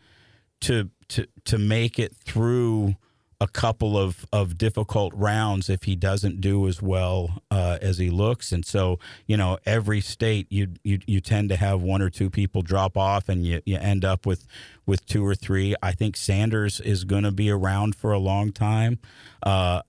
to 0.60 0.90
to 1.08 1.26
to 1.44 1.58
make 1.58 1.98
it 1.98 2.14
through 2.14 2.94
a 3.42 3.48
couple 3.48 3.98
of, 3.98 4.24
of 4.32 4.56
difficult 4.56 5.12
rounds 5.16 5.68
if 5.68 5.82
he 5.82 5.96
doesn't 5.96 6.40
do 6.40 6.68
as 6.68 6.80
well 6.80 7.42
uh, 7.50 7.76
as 7.82 7.98
he 7.98 8.08
looks. 8.08 8.52
And 8.52 8.64
so, 8.64 9.00
you 9.26 9.36
know, 9.36 9.58
every 9.66 10.00
state 10.00 10.46
you, 10.48 10.68
you 10.84 11.00
you 11.06 11.20
tend 11.20 11.48
to 11.48 11.56
have 11.56 11.82
one 11.82 12.00
or 12.00 12.08
two 12.08 12.30
people 12.30 12.62
drop 12.62 12.96
off 12.96 13.28
and 13.28 13.44
you, 13.44 13.60
you 13.66 13.76
end 13.78 14.04
up 14.04 14.26
with, 14.26 14.46
with 14.86 15.04
two 15.06 15.26
or 15.26 15.34
three. 15.34 15.74
I 15.82 15.90
think 15.90 16.16
Sanders 16.16 16.78
is 16.78 17.02
going 17.02 17.24
to 17.24 17.32
be 17.32 17.50
around 17.50 17.96
for 17.96 18.12
a 18.12 18.18
long 18.20 18.52
time. 18.52 19.00
Uh, 19.42 19.82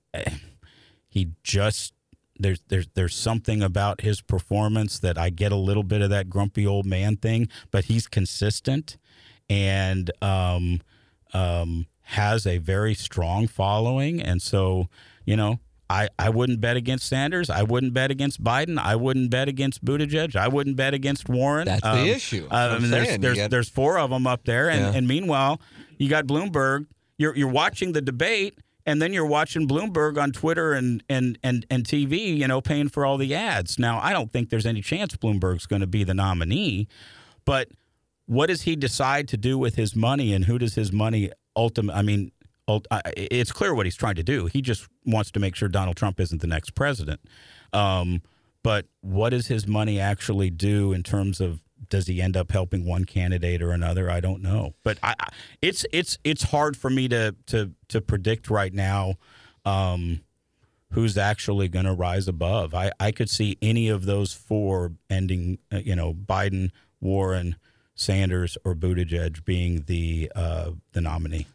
he 1.08 1.30
just 1.43 1.93
there's 2.39 2.62
there's 2.70 2.88
there's 2.95 3.16
something 3.16 3.62
about 3.62 4.01
his 4.01 4.20
performance 4.20 4.97
that 4.97 5.16
I 5.16 5.30
get 5.30 5.51
a 5.51 5.56
little 5.56 5.84
bit 5.84 6.01
of 6.01 6.10
that 6.10 6.28
grumpy 6.28 6.66
old 6.66 6.88
man 6.88 7.18
thing, 7.18 7.49
but 7.70 7.86
he's 7.86 8.08
consistent 8.08 8.97
and 9.47 10.10
um, 10.24 10.82
um, 11.36 11.86
has 12.04 12.45
a 12.45 12.58
very 12.60 12.93
strong 12.93 13.47
following, 13.47 14.22
and 14.22 14.41
so 14.41 14.88
you 15.26 15.36
know. 15.36 15.60
I, 15.89 16.08
I 16.18 16.30
wouldn't 16.30 16.60
bet 16.60 16.76
against 16.76 17.06
Sanders. 17.08 17.51
I 17.51 17.62
wouldn't 17.62 17.93
bet 17.93 18.10
against 18.10 18.43
Biden. 18.43 18.80
I 18.80 18.95
wouldn't 18.95 19.30
bet 19.30 19.47
against 19.47 19.84
Buttigieg. 19.86 20.36
I 20.36 20.47
wouldn't 20.47 20.76
bet 20.76 20.95
against 20.95 21.30
Warren. 21.30 21.66
That's 21.68 21.82
the 21.84 21.89
Um, 21.89 22.08
issue. 22.08 22.47
uh, 22.49 22.56
I 22.56 22.80
mean, 22.80 22.89
there's 22.89 23.18
there's, 23.20 23.38
got- 23.38 23.51
there's 23.51 23.70
four 23.70 23.99
of 23.99 24.10
them 24.10 24.26
up 24.26 24.45
there, 24.45 24.70
and, 24.72 24.80
Yeah. 24.82 24.93
and 24.97 25.08
meanwhile, 25.08 25.62
you 25.99 26.10
got 26.10 26.26
Bloomberg. 26.26 26.88
You're 27.20 27.36
you're 27.36 27.49
watching 27.49 27.91
the 27.91 28.01
debate, 28.01 28.58
and 28.88 29.01
then 29.01 29.14
you're 29.14 29.26
watching 29.28 29.68
Bloomberg 29.68 30.20
on 30.20 30.32
Twitter 30.32 30.74
and 30.74 31.04
and 31.10 31.38
and 31.43 31.64
and 31.70 31.84
TV. 31.84 32.38
You 32.38 32.47
know, 32.47 32.60
paying 32.60 32.88
for 32.89 33.06
all 33.06 33.18
the 33.18 33.36
ads. 33.36 33.78
Now, 33.78 33.99
I 34.01 34.14
don't 34.14 34.32
think 34.32 34.49
there's 34.49 34.66
any 34.66 34.82
chance 34.82 35.16
Bloomberg's 35.16 35.68
going 35.68 35.82
to 35.82 35.88
be 35.88 36.04
the 36.04 36.16
nominee, 36.16 36.88
but 37.45 37.68
what 38.26 38.47
does 38.47 38.62
he 38.64 38.76
decide 38.76 39.28
to 39.28 39.38
do 39.38 39.60
with 39.60 39.76
his 39.76 39.95
money, 39.95 40.34
and 40.34 40.45
who 40.45 40.58
does 40.58 40.74
his 40.76 40.91
money 40.91 41.30
ultimately? 41.56 41.99
I 41.99 42.01
mean. 42.04 42.32
It's 43.18 43.51
clear 43.51 43.76
what 43.76 43.86
he's 43.86 43.97
trying 43.97 44.16
to 44.16 44.24
do. 44.24 44.45
He 44.45 44.62
just 44.62 44.88
wants 45.06 45.32
to 45.32 45.39
make 45.41 45.54
sure 45.54 45.68
Donald 45.68 45.97
Trump 45.97 46.18
isn't 46.22 46.39
the 46.39 46.47
next 46.47 46.76
president. 46.76 47.20
Um, 47.74 48.22
but 48.64 48.86
what 49.01 49.32
does 49.32 49.47
his 49.47 49.68
money 49.68 49.99
actually 49.99 50.49
do 50.49 50.93
in 50.93 51.04
terms 51.04 51.41
of 51.41 51.60
does 51.89 52.08
he 52.08 52.22
end 52.22 52.38
up 52.38 52.51
helping 52.51 52.86
one 52.86 53.04
candidate 53.04 53.62
or 53.62 53.72
another? 53.72 54.10
I 54.10 54.22
don't 54.22 54.41
know. 54.41 54.74
But 54.84 54.97
I, 55.04 55.14
I 55.20 55.28
it's 55.62 55.86
it's 55.91 56.18
it's 56.24 56.43
hard 56.43 56.78
for 56.78 56.89
me 56.89 57.08
to 57.10 57.36
to 57.47 57.74
to 57.89 57.99
predict 57.99 58.49
right 58.49 58.74
now 58.74 59.16
um, 59.66 60.22
who's 60.91 61.18
actually 61.18 61.68
going 61.68 61.86
to 61.86 61.93
rise 61.93 62.30
above. 62.30 62.74
I 62.74 62.91
I 62.99 63.12
could 63.12 63.30
see 63.30 63.58
any 63.62 63.89
of 63.89 64.06
those 64.06 64.34
four 64.34 64.93
ending. 65.10 65.60
Uh, 65.72 65.80
you 65.80 65.95
know, 65.95 66.14
Biden, 66.14 66.72
Warren, 67.01 67.58
Sanders, 67.95 68.57
or 68.63 68.75
Buttigieg 68.75 69.43
being 69.45 69.83
the 69.87 70.31
uh, 70.35 70.71
the 70.93 71.01
nominee. 71.01 71.47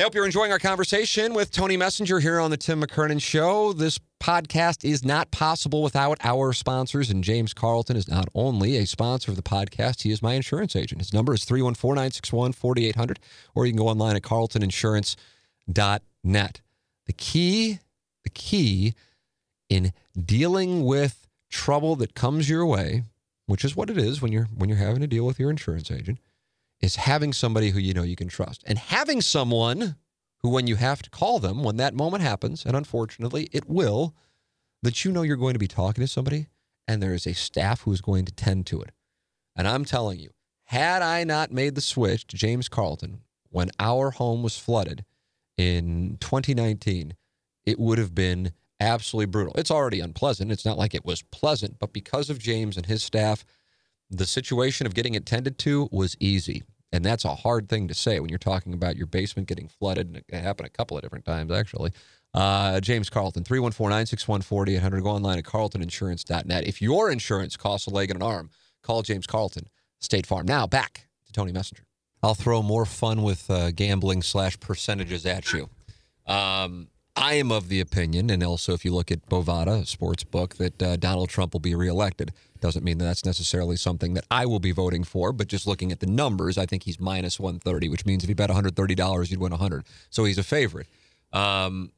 I 0.00 0.02
hope 0.02 0.14
you're 0.14 0.24
enjoying 0.24 0.50
our 0.50 0.58
conversation 0.58 1.34
with 1.34 1.52
Tony 1.52 1.76
Messenger 1.76 2.20
here 2.20 2.40
on 2.40 2.50
the 2.50 2.56
Tim 2.56 2.82
McKernan 2.82 3.20
Show. 3.20 3.74
This 3.74 4.00
podcast 4.18 4.82
is 4.82 5.04
not 5.04 5.30
possible 5.30 5.82
without 5.82 6.16
our 6.24 6.54
sponsors, 6.54 7.10
and 7.10 7.22
James 7.22 7.52
Carlton 7.52 7.96
is 7.96 8.08
not 8.08 8.30
only 8.34 8.78
a 8.78 8.86
sponsor 8.86 9.30
of 9.30 9.36
the 9.36 9.42
podcast, 9.42 10.00
he 10.00 10.10
is 10.10 10.22
my 10.22 10.32
insurance 10.32 10.74
agent. 10.74 11.02
His 11.02 11.12
number 11.12 11.34
is 11.34 11.44
314 11.44 11.96
961 11.96 12.52
4800, 12.52 13.18
or 13.54 13.66
you 13.66 13.72
can 13.72 13.78
go 13.78 13.88
online 13.88 14.16
at 14.16 14.22
carltoninsurance.net. 14.22 16.60
The 17.04 17.12
key, 17.12 17.78
the 18.24 18.30
key 18.30 18.94
in 19.68 19.92
dealing 20.18 20.86
with 20.86 21.28
trouble 21.50 21.94
that 21.96 22.14
comes 22.14 22.48
your 22.48 22.64
way, 22.64 23.02
which 23.50 23.64
is 23.64 23.74
what 23.74 23.90
it 23.90 23.98
is 23.98 24.22
when 24.22 24.30
you're 24.30 24.48
when 24.54 24.68
you're 24.68 24.78
having 24.78 25.00
to 25.00 25.08
deal 25.08 25.26
with 25.26 25.40
your 25.40 25.50
insurance 25.50 25.90
agent, 25.90 26.18
is 26.80 26.96
having 26.96 27.32
somebody 27.32 27.70
who 27.70 27.80
you 27.80 27.92
know 27.92 28.04
you 28.04 28.14
can 28.14 28.28
trust 28.28 28.62
and 28.64 28.78
having 28.78 29.20
someone 29.20 29.96
who, 30.38 30.48
when 30.48 30.66
you 30.66 30.76
have 30.76 31.02
to 31.02 31.10
call 31.10 31.38
them, 31.38 31.62
when 31.62 31.76
that 31.76 31.92
moment 31.92 32.22
happens, 32.22 32.64
and 32.64 32.76
unfortunately 32.76 33.48
it 33.52 33.68
will, 33.68 34.14
that 34.82 35.04
you 35.04 35.10
know 35.12 35.22
you're 35.22 35.36
going 35.36 35.52
to 35.54 35.58
be 35.58 35.68
talking 35.68 36.02
to 36.02 36.08
somebody 36.08 36.46
and 36.86 37.02
there 37.02 37.12
is 37.12 37.26
a 37.26 37.34
staff 37.34 37.82
who 37.82 37.92
is 37.92 38.00
going 38.00 38.24
to 38.24 38.32
tend 38.32 38.66
to 38.66 38.80
it. 38.80 38.92
And 39.56 39.68
I'm 39.68 39.84
telling 39.84 40.18
you, 40.18 40.30
had 40.64 41.02
I 41.02 41.24
not 41.24 41.52
made 41.52 41.74
the 41.74 41.80
switch 41.80 42.26
to 42.28 42.36
James 42.36 42.68
Carlton 42.68 43.20
when 43.50 43.70
our 43.78 44.12
home 44.12 44.42
was 44.42 44.58
flooded 44.58 45.04
in 45.56 46.18
2019, 46.20 47.14
it 47.64 47.78
would 47.78 47.98
have 47.98 48.14
been 48.14 48.52
absolutely 48.80 49.26
brutal. 49.26 49.54
It's 49.56 49.70
already 49.70 50.00
unpleasant. 50.00 50.50
It's 50.50 50.64
not 50.64 50.78
like 50.78 50.94
it 50.94 51.04
was 51.04 51.22
pleasant, 51.22 51.78
but 51.78 51.92
because 51.92 52.30
of 52.30 52.38
James 52.38 52.76
and 52.76 52.86
his 52.86 53.02
staff, 53.02 53.44
the 54.10 54.26
situation 54.26 54.86
of 54.86 54.94
getting 54.94 55.14
it 55.14 55.26
tended 55.26 55.58
to 55.58 55.88
was 55.92 56.16
easy. 56.18 56.64
And 56.92 57.04
that's 57.04 57.24
a 57.24 57.36
hard 57.36 57.68
thing 57.68 57.86
to 57.88 57.94
say 57.94 58.18
when 58.18 58.30
you're 58.30 58.38
talking 58.38 58.74
about 58.74 58.96
your 58.96 59.06
basement 59.06 59.46
getting 59.46 59.68
flooded. 59.68 60.08
And 60.08 60.16
it 60.16 60.42
happened 60.42 60.66
a 60.66 60.70
couple 60.70 60.96
of 60.96 61.02
different 61.02 61.24
times, 61.24 61.52
actually. 61.52 61.92
Uh, 62.34 62.80
James 62.80 63.10
Carlton, 63.10 63.44
314 63.44 63.90
961 63.90 64.42
4800. 64.42 65.02
Go 65.02 65.10
online 65.10 65.38
at 65.38 65.44
carltoninsurance.net. 65.44 66.66
If 66.66 66.82
your 66.82 67.10
insurance 67.10 67.56
costs 67.56 67.86
a 67.86 67.90
leg 67.90 68.10
and 68.10 68.20
an 68.20 68.28
arm, 68.28 68.50
call 68.82 69.02
James 69.02 69.26
Carlton, 69.26 69.68
State 70.00 70.26
Farm. 70.26 70.46
Now, 70.46 70.66
back 70.66 71.08
to 71.26 71.32
Tony 71.32 71.52
Messenger. 71.52 71.84
I'll 72.22 72.34
throw 72.34 72.62
more 72.62 72.86
fun 72.86 73.22
with 73.22 73.50
uh, 73.50 73.70
gambling 73.70 74.22
slash 74.22 74.58
percentages 74.60 75.24
at 75.26 75.52
you. 75.52 75.68
Um, 76.26 76.88
I 77.16 77.34
am 77.34 77.50
of 77.50 77.68
the 77.68 77.80
opinion, 77.80 78.30
and 78.30 78.42
also 78.42 78.72
if 78.72 78.84
you 78.84 78.94
look 78.94 79.10
at 79.10 79.28
Bovada, 79.28 79.86
sports 79.86 80.24
book, 80.24 80.56
that 80.56 80.82
uh, 80.82 80.96
Donald 80.96 81.28
Trump 81.28 81.52
will 81.52 81.60
be 81.60 81.74
reelected. 81.74 82.32
Doesn't 82.60 82.84
mean 82.84 82.98
that 82.98 83.04
that's 83.04 83.24
necessarily 83.24 83.76
something 83.76 84.14
that 84.14 84.24
I 84.30 84.46
will 84.46 84.60
be 84.60 84.72
voting 84.72 85.04
for, 85.04 85.32
but 85.32 85.48
just 85.48 85.66
looking 85.66 85.92
at 85.92 86.00
the 86.00 86.06
numbers, 86.06 86.56
I 86.56 86.66
think 86.66 86.84
he's 86.84 87.00
minus 87.00 87.40
130, 87.40 87.88
which 87.88 88.06
means 88.06 88.22
if 88.22 88.28
you 88.28 88.34
bet 88.34 88.50
$130, 88.50 89.30
you'd 89.30 89.40
win 89.40 89.50
100 89.50 89.84
So 90.10 90.24
he's 90.24 90.38
a 90.38 90.42
favorite. 90.42 90.86
Um, 91.32 91.92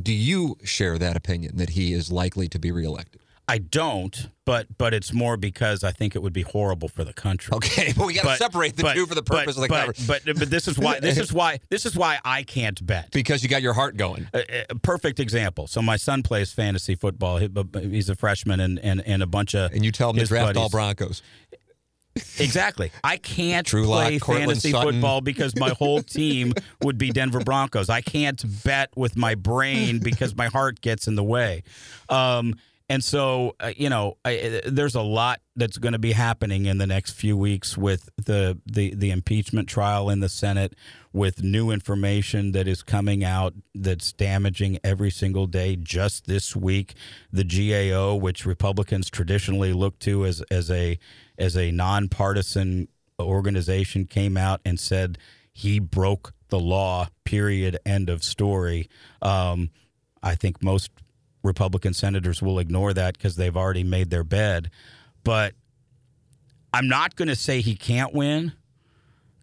do 0.00 0.12
you 0.12 0.58
share 0.64 0.98
that 0.98 1.16
opinion 1.16 1.56
that 1.56 1.70
he 1.70 1.92
is 1.92 2.10
likely 2.10 2.48
to 2.48 2.58
be 2.58 2.72
reelected? 2.72 3.20
I 3.46 3.58
don't, 3.58 4.30
but 4.46 4.66
but 4.78 4.94
it's 4.94 5.12
more 5.12 5.36
because 5.36 5.84
I 5.84 5.92
think 5.92 6.16
it 6.16 6.22
would 6.22 6.32
be 6.32 6.42
horrible 6.42 6.88
for 6.88 7.04
the 7.04 7.12
country. 7.12 7.54
Okay, 7.54 7.92
but 7.96 8.06
we 8.06 8.14
got 8.14 8.22
to 8.22 8.36
separate 8.36 8.76
the 8.76 8.84
but, 8.84 8.94
two 8.94 9.06
for 9.06 9.14
the 9.14 9.22
purpose 9.22 9.56
but, 9.56 9.56
of 9.56 9.62
the 9.62 9.68
but, 9.68 9.78
conversation. 9.80 10.22
But 10.24 10.38
but 10.38 10.50
this 10.50 10.66
is 10.66 10.78
why 10.78 11.00
this 11.00 11.18
is 11.18 11.32
why 11.32 11.60
this 11.68 11.84
is 11.84 11.94
why 11.94 12.18
I 12.24 12.42
can't 12.42 12.84
bet. 12.86 13.10
because 13.12 13.42
you 13.42 13.48
got 13.48 13.60
your 13.62 13.74
heart 13.74 13.96
going. 13.96 14.28
A, 14.32 14.64
a 14.70 14.74
perfect 14.76 15.20
example. 15.20 15.66
So 15.66 15.82
my 15.82 15.96
son 15.96 16.22
plays 16.22 16.52
fantasy 16.52 16.94
football. 16.94 17.38
He- 17.38 17.50
He's 17.74 18.08
a 18.08 18.14
freshman, 18.14 18.60
and 18.60 18.78
and, 18.78 19.00
and 19.06 19.22
a 19.22 19.26
bunch 19.26 19.54
of 19.54 19.72
And 19.72 19.84
you 19.84 19.92
tell 19.92 20.10
him 20.10 20.16
to 20.16 20.24
draft 20.24 20.56
all 20.56 20.70
Broncos. 20.70 21.22
Exactly. 22.38 22.92
I 23.02 23.16
can't 23.16 23.66
play 23.66 24.18
fantasy 24.18 24.70
Sutton. 24.70 24.92
football 24.94 25.20
because 25.20 25.56
my 25.56 25.70
whole 25.78 26.00
team 26.00 26.54
would 26.82 26.96
be 26.96 27.10
Denver 27.10 27.40
Broncos. 27.40 27.88
I 27.88 28.00
can't 28.02 28.42
bet 28.62 28.90
with 28.96 29.16
my 29.16 29.34
brain 29.34 29.98
because 29.98 30.34
my 30.36 30.46
heart 30.46 30.80
gets 30.80 31.08
in 31.08 31.16
the 31.16 31.24
way. 31.24 31.64
Um, 32.08 32.54
and 32.88 33.02
so, 33.02 33.56
uh, 33.60 33.72
you 33.74 33.88
know, 33.88 34.18
I, 34.26 34.38
uh, 34.38 34.60
there's 34.66 34.94
a 34.94 35.00
lot 35.00 35.40
that's 35.56 35.78
going 35.78 35.94
to 35.94 35.98
be 35.98 36.12
happening 36.12 36.66
in 36.66 36.76
the 36.76 36.86
next 36.86 37.12
few 37.12 37.34
weeks 37.34 37.78
with 37.78 38.10
the, 38.16 38.58
the 38.66 38.94
the 38.94 39.10
impeachment 39.10 39.68
trial 39.68 40.10
in 40.10 40.20
the 40.20 40.28
Senate, 40.28 40.74
with 41.12 41.42
new 41.42 41.70
information 41.70 42.52
that 42.52 42.68
is 42.68 42.82
coming 42.82 43.24
out 43.24 43.54
that's 43.74 44.12
damaging 44.12 44.78
every 44.84 45.10
single 45.10 45.46
day. 45.46 45.76
Just 45.76 46.26
this 46.26 46.54
week, 46.54 46.94
the 47.32 47.44
GAO, 47.44 48.16
which 48.16 48.44
Republicans 48.44 49.08
traditionally 49.08 49.72
look 49.72 49.98
to 50.00 50.26
as 50.26 50.42
as 50.50 50.70
a 50.70 50.98
as 51.38 51.56
a 51.56 51.70
nonpartisan 51.70 52.88
organization, 53.18 54.04
came 54.04 54.36
out 54.36 54.60
and 54.62 54.78
said 54.78 55.16
he 55.54 55.78
broke 55.78 56.34
the 56.48 56.60
law. 56.60 57.08
Period. 57.24 57.78
End 57.86 58.10
of 58.10 58.22
story. 58.22 58.90
Um, 59.22 59.70
I 60.22 60.34
think 60.34 60.62
most 60.62 60.90
Republican 61.44 61.94
senators 61.94 62.42
will 62.42 62.58
ignore 62.58 62.92
that 62.94 63.16
because 63.16 63.36
they've 63.36 63.56
already 63.56 63.84
made 63.84 64.10
their 64.10 64.24
bed. 64.24 64.70
But 65.22 65.54
I'm 66.72 66.88
not 66.88 67.14
going 67.14 67.28
to 67.28 67.36
say 67.36 67.60
he 67.60 67.76
can't 67.76 68.12
win 68.12 68.52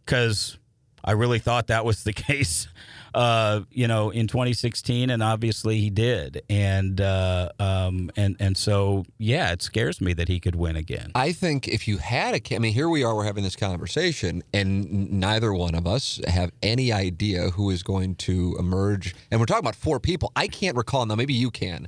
because 0.03 0.57
I 1.05 1.11
really 1.11 1.39
thought 1.39 1.67
that 1.67 1.85
was 1.85 2.03
the 2.03 2.13
case, 2.13 2.67
uh, 3.13 3.61
you 3.71 3.87
know, 3.87 4.09
in 4.09 4.27
2016, 4.27 5.09
and 5.09 5.21
obviously 5.21 5.79
he 5.79 5.89
did. 5.89 6.43
And 6.49 7.01
uh, 7.01 7.49
um, 7.59 8.11
and 8.15 8.35
and 8.39 8.55
so 8.55 9.05
yeah, 9.17 9.51
it 9.51 9.61
scares 9.61 9.99
me 9.99 10.13
that 10.13 10.27
he 10.27 10.39
could 10.39 10.55
win 10.55 10.75
again. 10.75 11.11
I 11.15 11.31
think 11.31 11.67
if 11.67 11.87
you 11.87 11.97
had 11.97 12.35
a, 12.35 12.55
I 12.55 12.59
mean, 12.59 12.73
here 12.73 12.89
we 12.89 13.03
are, 13.03 13.15
we're 13.15 13.25
having 13.25 13.43
this 13.43 13.55
conversation, 13.55 14.43
and 14.53 15.11
neither 15.11 15.53
one 15.53 15.75
of 15.75 15.85
us 15.85 16.21
have 16.27 16.51
any 16.61 16.91
idea 16.91 17.49
who 17.51 17.69
is 17.69 17.83
going 17.83 18.15
to 18.15 18.55
emerge. 18.57 19.15
And 19.29 19.39
we're 19.39 19.45
talking 19.45 19.63
about 19.63 19.75
four 19.75 19.99
people. 19.99 20.31
I 20.35 20.47
can't 20.47 20.77
recall 20.77 21.05
now. 21.05 21.15
Maybe 21.15 21.33
you 21.33 21.51
can. 21.51 21.87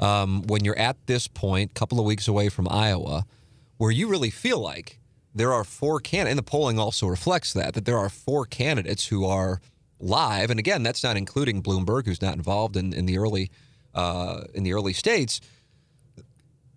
Um, 0.00 0.42
when 0.46 0.64
you're 0.64 0.78
at 0.78 0.96
this 1.06 1.28
point, 1.28 1.74
couple 1.74 2.00
of 2.00 2.06
weeks 2.06 2.26
away 2.26 2.48
from 2.48 2.66
Iowa, 2.68 3.24
where 3.78 3.90
you 3.90 4.08
really 4.08 4.30
feel 4.30 4.58
like 4.58 4.98
there 5.34 5.52
are 5.52 5.64
four 5.64 6.00
candidates, 6.00 6.32
and 6.32 6.38
the 6.38 6.50
polling 6.50 6.78
also 6.78 7.06
reflects 7.06 7.52
that 7.52 7.74
that 7.74 7.84
there 7.84 7.98
are 7.98 8.08
four 8.08 8.44
candidates 8.44 9.06
who 9.06 9.24
are 9.24 9.60
live. 10.02 10.50
And 10.50 10.60
again, 10.60 10.82
that's 10.82 11.02
not 11.02 11.16
including 11.16 11.62
Bloomberg, 11.62 12.04
who's 12.04 12.20
not 12.20 12.34
involved 12.34 12.76
in, 12.76 12.92
in 12.92 13.06
the 13.06 13.18
early 13.18 13.50
uh, 13.94 14.44
in 14.54 14.62
the 14.62 14.72
early 14.72 14.92
states 14.92 15.40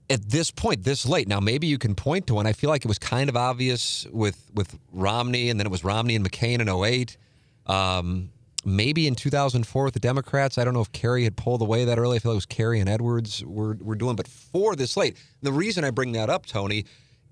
at 0.09 0.29
this 0.29 0.51
point, 0.51 0.83
this 0.83 1.05
late. 1.05 1.27
Now, 1.27 1.39
maybe 1.39 1.67
you 1.67 1.77
can 1.77 1.95
point 1.95 2.27
to 2.27 2.35
one. 2.35 2.45
I 2.45 2.53
feel 2.53 2.69
like 2.69 2.85
it 2.85 2.87
was 2.87 2.99
kind 2.99 3.29
of 3.29 3.35
obvious 3.35 4.05
with 4.11 4.49
with 4.53 4.77
Romney, 4.91 5.49
and 5.49 5.59
then 5.59 5.65
it 5.65 5.71
was 5.71 5.83
Romney 5.83 6.15
and 6.15 6.29
McCain 6.29 6.59
in 6.59 6.69
08. 6.69 7.17
Um, 7.65 8.29
maybe 8.63 9.07
in 9.07 9.15
2004 9.15 9.85
with 9.85 9.93
the 9.93 9.99
Democrats. 9.99 10.57
I 10.57 10.63
don't 10.63 10.73
know 10.73 10.81
if 10.81 10.91
Kerry 10.91 11.23
had 11.23 11.37
pulled 11.37 11.61
away 11.61 11.85
that 11.85 11.99
early. 11.99 12.17
I 12.17 12.19
feel 12.19 12.31
like 12.31 12.35
it 12.35 12.37
was 12.37 12.45
Kerry 12.47 12.79
and 12.79 12.89
Edwards 12.89 13.43
were, 13.45 13.77
were 13.79 13.95
doing, 13.95 14.15
but 14.15 14.27
for 14.27 14.75
this 14.75 14.97
late. 14.97 15.17
The 15.43 15.51
reason 15.51 15.83
I 15.83 15.91
bring 15.91 16.13
that 16.13 16.29
up, 16.29 16.47
Tony, 16.47 16.85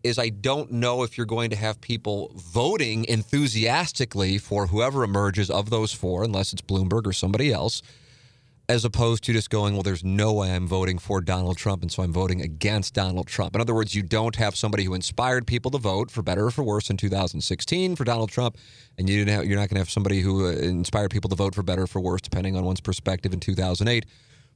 is 0.03 0.19
I 0.19 0.29
don't 0.29 0.71
know 0.71 1.03
if 1.03 1.17
you're 1.17 1.25
going 1.25 1.49
to 1.49 1.55
have 1.55 1.79
people 1.81 2.31
voting 2.35 3.05
enthusiastically 3.05 4.37
for 4.37 4.67
whoever 4.67 5.03
emerges 5.03 5.49
of 5.49 5.69
those 5.69 5.93
four, 5.93 6.23
unless 6.23 6.53
it's 6.53 6.61
Bloomberg 6.61 7.07
or 7.07 7.13
somebody 7.13 7.51
else 7.51 7.81
as 8.69 8.85
opposed 8.85 9.23
to 9.25 9.33
just 9.33 9.49
going, 9.49 9.73
well, 9.73 9.83
there's 9.83 10.03
no 10.03 10.31
way 10.33 10.53
I'm 10.53 10.67
voting 10.67 10.97
for 10.97 11.19
Donald 11.19 11.57
Trump, 11.57 11.81
and 11.81 11.91
so 11.91 12.01
I'm 12.01 12.13
voting 12.13 12.41
against 12.41 12.93
Donald 12.93 13.27
Trump. 13.27 13.55
In 13.55 13.61
other 13.61 13.73
words, 13.73 13.93
you 13.93 14.03
don't 14.03 14.35
have 14.37 14.55
somebody 14.55 14.85
who 14.85 14.93
inspired 14.93 15.45
people 15.45 15.69
to 15.71 15.77
vote, 15.77 16.09
for 16.09 16.21
better 16.21 16.45
or 16.45 16.51
for 16.51 16.63
worse, 16.63 16.89
in 16.89 16.95
2016 16.95 17.95
for 17.95 18.03
Donald 18.05 18.29
Trump, 18.29 18.57
and 18.97 19.09
you 19.09 19.17
didn't 19.17 19.35
have, 19.35 19.45
you're 19.45 19.57
not 19.57 19.67
going 19.67 19.75
to 19.75 19.81
have 19.81 19.89
somebody 19.89 20.21
who 20.21 20.47
uh, 20.47 20.51
inspired 20.51 21.11
people 21.11 21.29
to 21.29 21.35
vote 21.35 21.53
for 21.53 21.61
better 21.61 21.83
or 21.83 21.87
for 21.87 21.99
worse, 21.99 22.21
depending 22.21 22.55
on 22.55 22.63
one's 22.63 22.79
perspective, 22.79 23.33
in 23.33 23.39
2008 23.39 24.05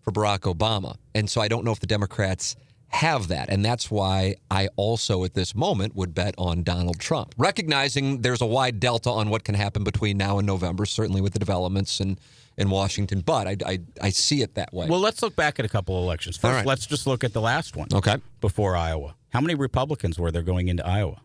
for 0.01 0.11
Barack 0.11 0.51
Obama. 0.51 0.95
And 1.13 1.29
so 1.29 1.41
I 1.41 1.49
don't 1.49 1.65
know 1.65 1.71
if 1.71 1.81
the 1.81 1.87
Democrats 1.87 2.55
have 2.89 3.27
that. 3.27 3.49
And 3.49 3.63
that's 3.63 3.91
why 3.91 4.35
I 4.49 4.69
also, 4.75 5.23
at 5.23 5.33
this 5.33 5.53
moment, 5.53 5.95
would 5.95 6.13
bet 6.13 6.35
on 6.37 6.63
Donald 6.63 6.99
Trump, 6.99 7.35
recognizing 7.37 8.21
there's 8.21 8.41
a 8.41 8.45
wide 8.45 8.79
delta 8.79 9.09
on 9.09 9.29
what 9.29 9.43
can 9.43 9.55
happen 9.55 9.83
between 9.83 10.17
now 10.17 10.37
and 10.37 10.47
November, 10.47 10.85
certainly 10.85 11.21
with 11.21 11.33
the 11.33 11.39
developments 11.39 11.99
in, 11.99 12.17
in 12.57 12.69
Washington. 12.69 13.21
But 13.21 13.47
I, 13.47 13.57
I, 13.65 13.79
I 14.01 14.09
see 14.09 14.41
it 14.41 14.55
that 14.55 14.73
way. 14.73 14.87
Well, 14.87 14.99
let's 14.99 15.21
look 15.21 15.35
back 15.35 15.59
at 15.59 15.65
a 15.65 15.69
couple 15.69 15.97
of 15.97 16.03
elections. 16.03 16.37
First, 16.37 16.55
right. 16.55 16.65
let's 16.65 16.85
just 16.85 17.07
look 17.07 17.23
at 17.23 17.33
the 17.33 17.41
last 17.41 17.75
one. 17.75 17.87
Okay. 17.93 18.17
Before 18.41 18.75
Iowa. 18.75 19.15
How 19.29 19.41
many 19.41 19.55
Republicans 19.55 20.17
were 20.17 20.31
there 20.31 20.41
going 20.41 20.67
into 20.67 20.85
Iowa? 20.85 21.21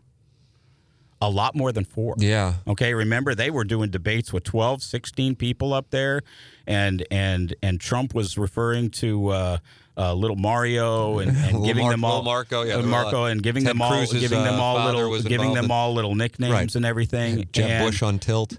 A 1.21 1.29
lot 1.29 1.55
more 1.55 1.71
than 1.71 1.85
four. 1.85 2.15
Yeah. 2.17 2.55
Okay, 2.67 2.93
remember 2.93 3.33
they 3.33 3.49
were 3.49 3.63
doing 3.63 3.89
debates 3.89 4.33
with 4.33 4.43
12, 4.43 4.83
16 4.83 5.35
people 5.35 5.73
up 5.73 5.89
there 5.89 6.21
and 6.67 7.05
and 7.11 7.55
and 7.61 7.79
Trump 7.79 8.13
was 8.13 8.37
referring 8.37 8.89
to 8.89 9.29
uh, 9.29 9.57
uh, 9.97 10.13
little 10.13 10.35
Mario 10.35 11.19
and, 11.19 11.35
and 11.37 11.63
giving 11.65 11.83
Mar- 11.83 11.91
them 11.91 12.03
all 12.05 12.23
Marco, 12.23 12.63
yeah, 12.63 12.81
Marco 12.81 13.25
and 13.25 13.41
giving 13.43 13.63
Ted 13.63 13.71
them 13.75 13.81
all 13.81 13.91
Cruz's, 13.91 14.19
giving 14.21 14.43
them 14.43 14.55
uh, 14.59 14.63
all 14.63 14.85
little 14.85 15.21
giving 15.21 15.53
them 15.53 15.65
in- 15.65 15.71
all 15.71 15.93
little 15.93 16.15
nicknames 16.15 16.51
Right. 16.53 16.75
and 16.75 16.85
everything. 16.85 17.47
Jeb 17.51 17.69
And- 17.69 17.85
Bush 17.85 18.01
on 18.01 18.19
tilt. 18.19 18.53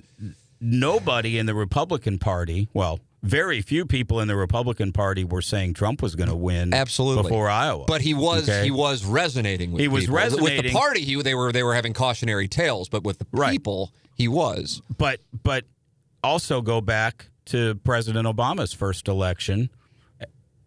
nobody 0.60 1.38
in 1.38 1.46
the 1.46 1.54
Republican 1.54 2.18
Party, 2.18 2.68
well, 2.72 3.00
very 3.22 3.62
few 3.62 3.86
people 3.86 4.20
in 4.20 4.28
the 4.28 4.36
Republican 4.36 4.92
Party 4.92 5.24
were 5.24 5.40
saying 5.42 5.72
Trump 5.74 6.02
was 6.02 6.14
going 6.14 6.28
to 6.28 6.36
win 6.36 6.74
Absolutely. 6.74 7.22
before 7.22 7.48
Iowa. 7.48 7.84
But 7.86 8.02
he 8.02 8.12
was 8.12 8.48
Okay? 8.48 8.64
he 8.64 8.70
was 8.70 9.04
resonating 9.04 9.72
with 9.72 9.80
He 9.80 9.88
was 9.88 10.04
people. 10.04 10.42
with 10.42 10.62
the 10.62 10.72
party. 10.72 11.00
He 11.00 11.20
they 11.22 11.34
were 11.34 11.50
they 11.50 11.62
were 11.62 11.74
having 11.74 11.94
cautionary 11.94 12.48
tales, 12.48 12.88
but 12.90 13.02
with 13.02 13.18
the 13.18 13.26
Right. 13.32 13.52
people, 13.52 13.92
he 14.14 14.28
was. 14.28 14.82
but 14.98 15.20
but 15.42 15.64
also 16.22 16.60
go 16.60 16.80
back 16.82 17.26
to 17.46 17.74
President 17.76 18.26
Obama's 18.26 18.72
first 18.74 19.08
election. 19.08 19.70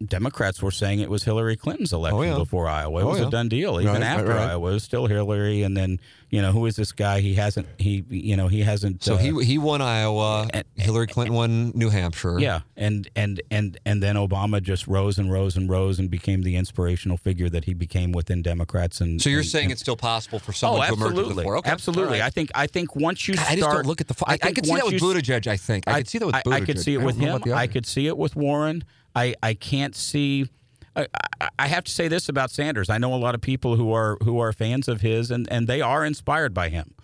Democrats 0.04 0.62
were 0.62 0.70
saying 0.70 1.00
it 1.00 1.10
was 1.10 1.24
Hillary 1.24 1.56
Clinton's 1.56 1.92
election 1.92 2.18
Oh, 2.20 2.22
yeah. 2.22 2.36
before 2.36 2.68
Iowa. 2.68 3.00
It 3.00 3.04
Oh, 3.04 3.08
was 3.08 3.18
yeah. 3.20 3.26
a 3.26 3.30
done 3.30 3.48
deal. 3.48 3.80
Even 3.80 3.94
Right, 3.94 4.00
right, 4.00 4.06
after 4.06 4.26
right. 4.28 4.50
Iowa, 4.50 4.70
it 4.70 4.72
was 4.74 4.84
still 4.84 5.06
Hillary. 5.06 5.62
And 5.62 5.76
then 5.76 5.98
you 6.30 6.40
know 6.42 6.52
who 6.52 6.66
is 6.66 6.76
this 6.76 6.92
guy? 6.92 7.20
He 7.20 7.34
hasn't. 7.34 7.66
He 7.78 8.04
you 8.08 8.36
know 8.36 8.48
he 8.48 8.60
hasn't. 8.62 9.02
So 9.02 9.14
uh, 9.14 9.18
he 9.18 9.44
he 9.44 9.58
won 9.58 9.80
Iowa. 9.82 10.46
and- 10.52 10.64
Hillary 10.76 11.08
Clinton 11.08 11.34
won 11.34 11.72
New 11.74 11.88
Hampshire. 11.90 12.38
Yeah, 12.38 12.60
and 12.76 13.08
and 13.16 13.40
and 13.50 13.76
and 13.84 14.02
then 14.02 14.14
Obama 14.14 14.62
just 14.62 14.86
rose 14.86 15.18
and 15.18 15.32
rose 15.32 15.56
and 15.56 15.68
rose 15.68 15.98
and 15.98 16.08
became 16.10 16.42
the 16.42 16.54
inspirational 16.56 17.16
figure 17.16 17.48
that 17.48 17.64
he 17.64 17.74
became 17.74 18.12
within 18.12 18.42
Democrats. 18.42 19.00
And 19.00 19.20
So 19.20 19.30
you're 19.30 19.40
and- 19.40 19.48
saying 19.48 19.64
and- 19.66 19.72
it's 19.72 19.80
still 19.80 19.96
possible 19.96 20.38
for 20.38 20.52
oh, 20.52 20.54
someone 20.54 20.86
to 20.86 20.92
emerge 20.94 21.08
absolutely, 21.10 21.42
floor? 21.42 21.56
Okay. 21.58 21.70
absolutely. 21.70 22.22
I 22.22 22.30
think 22.30 22.50
I 22.54 22.66
think 22.68 22.94
once 22.94 23.26
you 23.26 23.34
God, 23.34 23.40
start, 23.42 23.52
I 23.52 23.56
just 23.56 23.70
don't 23.70 23.86
look 23.86 24.00
at 24.00 24.06
the. 24.08 24.14
I, 24.26 24.34
I, 24.34 24.36
think 24.36 24.54
could 24.56 24.66
see 24.66 24.74
that 24.76 24.84
with 24.86 24.94
Buttigieg. 25.02 25.46
I 25.48 25.56
think 25.56 25.88
I, 25.88 25.94
could 26.00 26.08
see 26.08 26.18
that 26.18 26.26
with 26.26 26.34
Buttigieg. 26.36 26.52
I 26.52 26.60
could 26.60 26.78
see 26.78 26.94
it 26.94 27.02
with 27.02 27.16
him. 27.16 27.42
I 27.54 27.66
could 27.66 27.86
see 27.86 28.06
it 28.06 28.16
with 28.16 28.36
Warren. 28.36 28.84
I, 29.18 29.34
I 29.42 29.54
can't 29.54 29.96
see. 29.96 30.48
I, 30.96 31.68
have 31.68 31.84
to 31.84 31.92
say 31.92 32.08
this 32.08 32.28
about 32.28 32.50
Sanders. 32.50 32.90
I 32.90 32.98
know 32.98 33.14
a 33.14 33.16
lot 33.16 33.34
of 33.36 33.40
people 33.40 33.76
who 33.76 33.92
are 33.92 34.18
who 34.24 34.40
are 34.40 34.52
fans 34.52 34.88
of 34.88 35.00
his, 35.00 35.30
and, 35.30 35.46
and 35.50 35.68
they 35.68 35.80
are 35.80 36.04
inspired 36.04 36.52
by 36.52 36.70
him. 36.70 36.94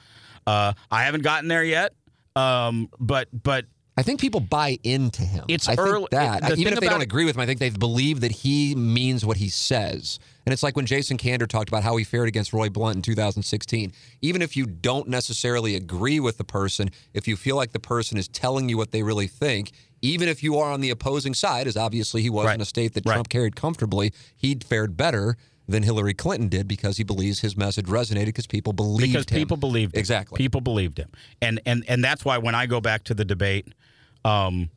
Uh, 0.47 0.73
I 0.91 1.05
haven't 1.05 1.23
gotten 1.23 1.49
there 1.49 1.63
yet, 1.63 1.93
um, 2.35 2.89
but 2.99 3.29
but 3.33 3.67
I 3.97 4.03
think 4.03 4.21
people 4.21 4.41
buy 4.41 4.79
into 4.83 5.23
him. 5.23 5.45
It's 5.49 5.69
I 5.69 5.77
think 5.77 5.89
early- 5.89 6.09
that 6.11 6.43
the 6.43 6.57
even 6.57 6.73
if 6.73 6.81
they 6.81 6.89
don't 6.89 7.01
it- 7.01 7.05
agree 7.05 7.25
with 7.25 7.37
him, 7.37 7.41
I 7.41 7.47
think 7.47 7.61
they 7.61 7.71
believe 7.71 8.21
that 8.21 8.33
he 8.33 8.75
means 8.75 9.25
what 9.25 9.37
he 9.37 9.49
says. 9.49 10.19
And 10.47 10.53
it's 10.53 10.63
like 10.63 10.77
when 10.77 10.85
Jason 10.85 11.17
Kander 11.17 11.47
talked 11.47 11.69
about 11.69 11.85
how 11.85 11.97
he 11.97 12.05
fared 12.05 12.29
against 12.29 12.53
Roy 12.53 12.69
Blunt 12.69 12.97
in 12.97 13.03
2016. 13.03 13.93
Even 14.21 14.43
if 14.43 14.57
you 14.57 14.67
don't 14.67 15.09
necessarily 15.09 15.75
agree 15.75 16.21
with 16.21 16.37
the 16.37 16.45
person, 16.45 16.91
if 17.15 17.27
you 17.27 17.37
feel 17.37 17.57
like 17.57 17.73
the 17.73 17.81
person 17.81 18.19
is 18.19 18.29
telling 18.29 18.69
you 18.69 18.77
what 18.77 18.91
they 18.91 19.03
really 19.03 19.27
think, 19.27 19.73
even 20.05 20.29
if 20.29 20.43
you 20.43 20.59
are 20.59 20.71
on 20.71 20.81
the 20.83 20.91
opposing 20.91 21.33
side, 21.35 21.67
as 21.67 21.77
obviously 21.77 22.21
he 22.23 22.29
was 22.31 22.45
Right. 22.47 22.55
in 22.55 22.61
a 22.61 22.65
state 22.67 22.93
that 22.95 23.07
Right. 23.07 23.15
Trump 23.15 23.29
carried 23.31 23.57
comfortably, 23.57 24.13
he 24.37 24.55
fared 24.57 24.97
better 24.97 25.37
than 25.67 25.83
Hillary 25.83 26.13
Clinton 26.13 26.49
did 26.49 26.69
because 26.69 26.99
he 26.99 27.05
believes 27.05 27.41
his 27.41 27.57
message 27.57 27.87
resonated 27.87 28.27
because 28.27 28.47
people 28.47 28.75
believed 28.75 29.13
because 29.13 29.25
him. 29.31 29.39
people 29.39 29.57
believed 29.57 29.95
him. 29.95 29.99
exactly. 30.01 30.37
People 30.37 30.61
believed 30.61 30.99
him, 30.99 31.09
and 31.41 31.59
and 31.65 31.85
and 31.89 32.05
that's 32.05 32.23
why 32.25 32.37
when 32.37 32.55
I 32.55 32.67
go 32.67 32.83
back 32.83 33.05
to 33.05 33.15
the 33.15 33.25
debate, 33.25 33.69
um, 34.27 34.69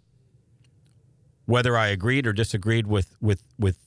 whether 1.46 1.78
I 1.78 1.88
agreed 1.88 2.26
or 2.26 2.32
disagreed 2.34 2.88
with 2.88 3.16
with 3.22 3.42
with 3.60 3.78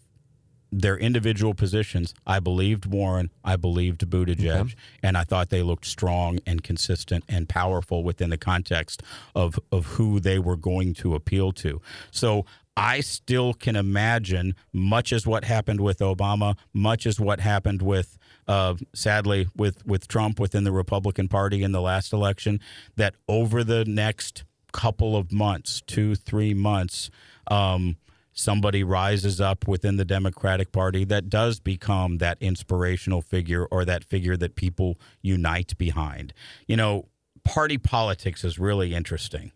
their 0.73 0.97
individual 0.97 1.55
positions, 1.55 2.15
I 2.27 2.41
believed 2.41 2.87
Warren, 2.87 3.31
I 3.45 3.57
believed 3.57 4.09
Buttigieg, 4.09 4.75
and 5.03 5.17
I 5.17 5.25
thought 5.25 5.51
they 5.51 5.63
looked 5.63 5.87
strong 5.87 6.39
and 6.47 6.63
consistent 6.63 7.25
and 7.29 7.49
powerful 7.49 8.05
within 8.05 8.31
the 8.31 8.39
context 8.39 9.03
of 9.35 9.59
of 9.73 9.87
who 9.87 10.21
they 10.21 10.39
were 10.39 10.57
going 10.57 10.95
to 10.95 11.15
appeal 11.15 11.53
to. 11.53 11.81
So 12.11 12.47
I 12.77 13.01
still 13.01 13.53
can 13.53 13.77
imagine 13.77 14.55
much 14.73 15.13
as 15.13 15.27
what 15.27 15.45
happened 15.45 15.81
with 15.81 15.99
Obama, 15.99 16.57
much 16.73 17.05
as 17.07 17.21
what 17.21 17.41
happened 17.41 17.83
with 17.83 18.17
uh, 18.49 18.75
sadly 18.95 19.49
with 19.57 19.85
with 19.87 20.09
Trump 20.09 20.41
within 20.41 20.65
the 20.65 20.73
Republican 20.73 21.29
Party 21.29 21.63
in 21.63 21.73
the 21.73 21.81
last 21.81 22.13
election, 22.13 22.61
that 22.97 23.15
over 23.29 23.65
the 23.65 23.85
next 23.85 24.45
couple 24.73 25.17
of 25.17 25.33
months, 25.33 25.83
two 25.87 26.15
three 26.15 26.55
months. 26.55 27.11
Um, 27.49 27.97
somebody 28.33 28.85
rises 28.85 29.41
up 29.41 29.67
within 29.67 29.97
the 29.97 30.05
Democratic 30.05 30.73
Party 30.73 31.05
that 31.05 31.29
does 31.29 31.61
become 31.61 32.19
that 32.19 32.39
inspirational 32.41 33.23
figure 33.23 33.67
or 33.67 33.85
that 33.85 34.05
figure 34.05 34.37
that 34.37 34.55
people 34.55 34.99
unite 35.23 35.77
behind. 35.79 36.33
You 36.67 36.77
know, 36.77 37.09
party 37.45 37.79
politics 37.79 38.45
is 38.45 38.59
really 38.59 38.95
interesting. 38.95 39.53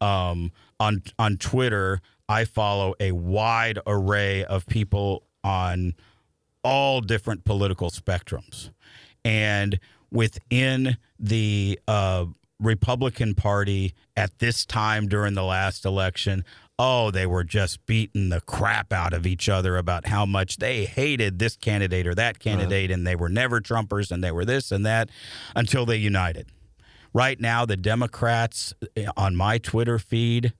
Um, 0.00 0.52
on 0.80 1.02
on 1.18 1.36
Twitter, 1.36 2.00
I 2.28 2.44
follow 2.44 2.94
a 2.98 3.12
wide 3.12 3.78
array 3.86 4.44
of 4.44 4.66
people 4.66 5.24
on 5.44 5.94
all 6.64 7.00
different 7.00 7.44
political 7.44 7.90
spectrums, 7.90 8.70
and 9.24 9.78
within 10.10 10.96
the 11.18 11.78
uh, 11.86 12.26
Republican 12.62 13.34
Party 13.34 13.94
at 14.16 14.38
this 14.38 14.64
time 14.64 15.08
during 15.08 15.34
the 15.34 15.44
last 15.44 15.84
election, 15.84 16.44
oh, 16.84 17.12
they 17.12 17.26
were 17.26 17.44
just 17.44 17.86
beating 17.86 18.28
the 18.30 18.40
crap 18.40 18.92
out 18.92 19.12
of 19.12 19.24
each 19.24 19.48
other 19.48 19.76
about 19.76 20.08
how 20.08 20.26
much 20.26 20.56
they 20.56 20.84
hated 20.84 21.38
this 21.38 21.56
candidate 21.56 22.08
or 22.08 22.14
that 22.16 22.40
candidate, 22.40 22.90
and 22.90 23.06
they 23.06 23.14
were 23.14 23.28
never 23.28 23.60
Trumpers 23.60 24.10
and 24.10 24.22
they 24.24 24.32
were 24.32 24.44
this 24.44 24.72
and 24.72 24.84
that 24.84 25.08
until 25.54 25.86
they 25.86 25.96
united. 25.96 26.48
Right 27.14 27.38
now, 27.38 27.64
the 27.64 27.76
Democrats 27.76 28.74
eh, 28.96 29.06
on 29.16 29.36
my 29.36 29.58
Twitter 29.58 30.00
feed, 30.00 30.54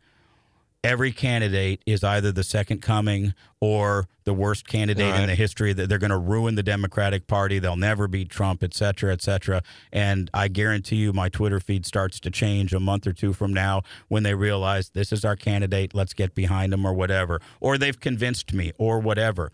every 0.85 1.12
candidate 1.12 1.80
is 1.87 2.03
either 2.03 2.33
the 2.33 2.43
second 2.43 2.83
coming 2.83 3.35
or 3.61 4.07
the 4.24 4.35
worst 4.35 4.66
candidate 4.66 5.14
in 5.14 5.26
the 5.28 5.35
history 5.35 5.72
that 5.72 5.89
they're 5.89 5.99
going 5.99 6.11
to 6.11 6.18
ruin 6.18 6.57
the 6.57 6.62
Democratic 6.62 7.26
Party. 7.26 7.59
They'll 7.59 7.76
never 7.76 8.09
beat 8.09 8.28
Trump, 8.28 8.62
et 8.62 8.74
cetera, 8.74 9.12
et 9.12 9.22
cetera. 9.22 9.62
And 9.93 10.28
I 10.35 10.49
guarantee 10.49 10.97
you 10.97 11.12
my 11.12 11.28
Twitter 11.28 11.61
feed 11.61 11.87
starts 11.87 12.18
to 12.20 12.30
change 12.30 12.74
a 12.74 12.80
month 12.80 13.07
or 13.07 13.12
two 13.12 13.33
from 13.33 13.55
now 13.55 13.83
when 14.09 14.24
they 14.24 14.35
realize 14.35 14.91
this 14.91 15.12
is 15.12 15.24
our 15.24 15.37
candidate, 15.37 15.95
let's 15.95 16.14
get 16.14 16.35
behind 16.35 16.72
him 16.72 16.85
or 16.85 16.93
whatever. 16.93 17.41
Or 17.61 17.78
they've 17.78 17.99
convinced 17.99 18.53
me 18.53 18.72
or 18.78 18.99
whatever. 18.99 19.53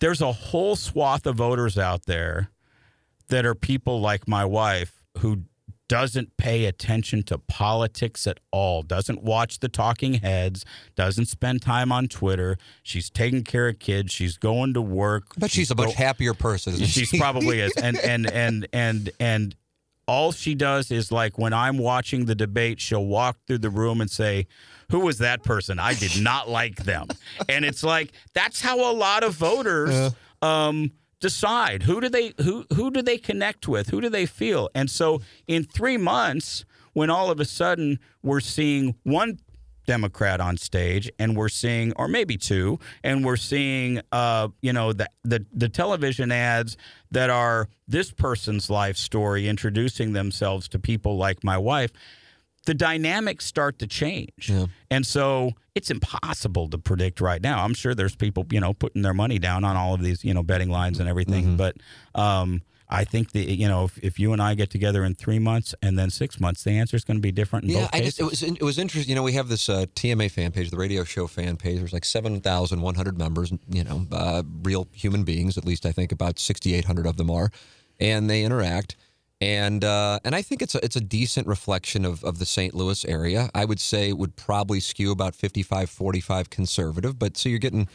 There's 0.00 0.20
a 0.20 0.32
whole 0.32 0.74
swath 0.74 1.26
of 1.26 1.36
voters 1.36 1.78
out 1.78 2.06
there 2.06 2.50
that 3.28 3.46
are 3.46 3.54
people 3.54 4.00
like 4.00 4.26
my 4.26 4.44
wife 4.44 5.04
who 5.18 5.44
doesn't 5.92 6.38
pay 6.38 6.64
attention 6.64 7.22
to 7.22 7.36
politics 7.36 8.26
at 8.26 8.40
all, 8.50 8.82
doesn't 8.82 9.22
watch 9.22 9.58
the 9.58 9.68
talking 9.68 10.14
heads, 10.14 10.64
doesn't 10.94 11.26
spend 11.26 11.60
time 11.60 11.92
on 11.92 12.08
Twitter. 12.08 12.56
She's 12.82 13.10
taking 13.10 13.44
care 13.44 13.68
of 13.68 13.78
kids, 13.78 14.10
she's 14.10 14.38
going 14.38 14.72
to 14.72 14.80
work. 14.80 15.24
But 15.36 15.50
she's 15.50 15.70
a 15.70 15.74
much 15.74 15.88
go- 15.88 15.92
happier 16.02 16.32
person. 16.32 16.72
Isn't 16.72 16.86
she 17.06 17.18
probably 17.18 17.60
is. 17.60 17.72
And 17.76 17.98
and 18.04 18.26
and 18.30 18.66
and 18.72 19.10
and 19.20 19.54
all 20.08 20.32
she 20.32 20.54
does 20.54 20.90
is 20.90 21.12
like 21.12 21.36
when 21.36 21.52
I'm 21.52 21.76
watching 21.76 22.24
the 22.24 22.34
debate, 22.34 22.80
she'll 22.80 23.04
walk 23.04 23.36
through 23.46 23.58
the 23.58 23.70
room 23.70 24.00
and 24.00 24.10
say, 24.10 24.46
"Who 24.90 25.00
was 25.00 25.18
that 25.18 25.42
person? 25.42 25.78
I 25.78 25.92
did 25.92 26.22
not 26.22 26.48
like 26.48 26.76
them." 26.84 27.08
And 27.50 27.66
it's 27.66 27.84
like 27.84 28.12
that's 28.32 28.62
how 28.62 28.90
a 28.90 28.94
lot 28.94 29.24
of 29.24 29.34
voters 29.34 30.14
um, 30.42 30.90
decide 31.22 31.84
who 31.84 32.00
do 32.00 32.10
they 32.10 32.34
who 32.42 32.66
who 32.74 32.90
do 32.90 33.00
they 33.00 33.16
connect 33.16 33.66
with, 33.66 33.88
who 33.88 34.00
do 34.02 34.10
they 34.10 34.26
feel. 34.26 34.68
And 34.74 34.90
so 34.90 35.22
in 35.46 35.64
three 35.64 35.96
months, 35.96 36.66
when 36.92 37.08
all 37.08 37.30
of 37.30 37.40
a 37.40 37.46
sudden 37.46 37.98
we're 38.22 38.40
seeing 38.40 38.96
one 39.04 39.38
Democrat 39.86 40.40
on 40.40 40.56
stage, 40.56 41.10
and 41.18 41.36
we're 41.36 41.48
seeing, 41.48 41.92
or 41.94 42.06
maybe 42.06 42.36
two, 42.36 42.78
and 43.02 43.24
we're 43.24 43.36
seeing, 43.36 44.00
uh, 44.12 44.48
you 44.60 44.72
know, 44.72 44.92
the, 44.92 45.08
the 45.24 45.44
the 45.52 45.68
television 45.68 46.30
ads 46.30 46.76
that 47.10 47.30
are 47.30 47.68
this 47.88 48.12
person's 48.12 48.70
life 48.70 48.96
story, 48.96 49.48
introducing 49.48 50.12
themselves 50.12 50.68
to 50.68 50.78
people 50.78 51.16
like 51.16 51.42
my 51.42 51.58
wife. 51.58 51.92
The 52.66 52.74
dynamics 52.74 53.44
start 53.46 53.78
to 53.80 53.86
change, 53.88 54.48
Yeah. 54.48 54.66
and 54.90 55.04
so 55.06 55.52
it's 55.74 55.90
impossible 55.90 56.68
to 56.68 56.78
predict 56.78 57.20
right 57.20 57.42
now. 57.42 57.64
I'm 57.64 57.74
sure 57.74 57.92
there's 57.94 58.14
people, 58.14 58.46
you 58.50 58.60
know, 58.60 58.72
putting 58.72 59.02
their 59.02 59.14
money 59.14 59.38
down 59.40 59.64
on 59.64 59.76
all 59.76 59.94
of 59.94 60.02
these, 60.02 60.22
you 60.24 60.32
know, 60.32 60.42
betting 60.44 60.70
lines 60.70 61.00
and 61.00 61.08
everything, 61.08 61.56
but. 61.56 61.76
Um, 62.14 62.62
I 62.94 63.04
think 63.04 63.32
that 63.32 63.50
you 63.50 63.68
know 63.68 63.84
if, 63.86 63.96
if 64.02 64.18
you 64.18 64.34
and 64.34 64.42
I 64.42 64.54
get 64.54 64.68
together 64.68 65.02
in 65.02 65.14
three 65.14 65.38
months 65.38 65.74
and 65.80 65.98
then 65.98 66.10
six 66.10 66.38
months, 66.38 66.62
the 66.62 66.72
answer 66.72 66.94
is 66.94 67.04
going 67.04 67.16
to 67.16 67.22
be 67.22 67.32
different 67.32 67.64
Yeah, 67.64 67.88
I 67.90 68.00
cases. 68.00 68.04
just 68.16 68.20
it 68.20 68.24
was 68.24 68.42
it 68.42 68.62
was 68.62 68.78
interesting. 68.78 69.08
You 69.08 69.14
know, 69.14 69.22
we 69.22 69.32
have 69.32 69.48
this 69.48 69.70
uh, 69.70 69.86
TMA 69.94 70.30
fan 70.30 70.52
page, 70.52 70.68
the 70.70 70.76
radio 70.76 71.02
show 71.02 71.26
fan 71.26 71.56
page. 71.56 71.78
There's 71.78 71.94
like 71.94 72.04
seven 72.04 72.38
thousand 72.42 72.82
one 72.82 72.94
hundred 72.94 73.16
members. 73.16 73.50
You 73.70 73.84
know, 73.84 74.06
uh, 74.12 74.42
real 74.62 74.88
human 74.92 75.24
beings. 75.24 75.56
At 75.56 75.64
least 75.64 75.86
I 75.86 75.92
think 75.92 76.12
about 76.12 76.38
sixty 76.38 76.74
eight 76.74 76.84
hundred 76.84 77.06
of 77.06 77.16
them 77.16 77.30
are, 77.30 77.50
and 77.98 78.28
they 78.28 78.42
interact. 78.44 78.94
And 79.42 79.82
uh, 79.82 80.20
and 80.24 80.36
I 80.36 80.42
think 80.42 80.62
it's 80.62 80.76
a, 80.76 80.84
it's 80.84 80.94
a 80.94 81.00
decent 81.00 81.48
reflection 81.48 82.04
of, 82.04 82.22
of 82.22 82.38
the 82.38 82.46
St. 82.46 82.74
Louis 82.74 83.04
area. 83.04 83.50
I 83.56 83.64
would 83.64 83.80
say 83.80 84.12
would 84.12 84.36
probably 84.36 84.78
skew 84.78 85.10
about 85.10 85.34
55-45 85.34 86.48
conservative. 86.48 87.18
But 87.18 87.36
so 87.36 87.48
you're 87.48 87.58
getting 87.58 87.88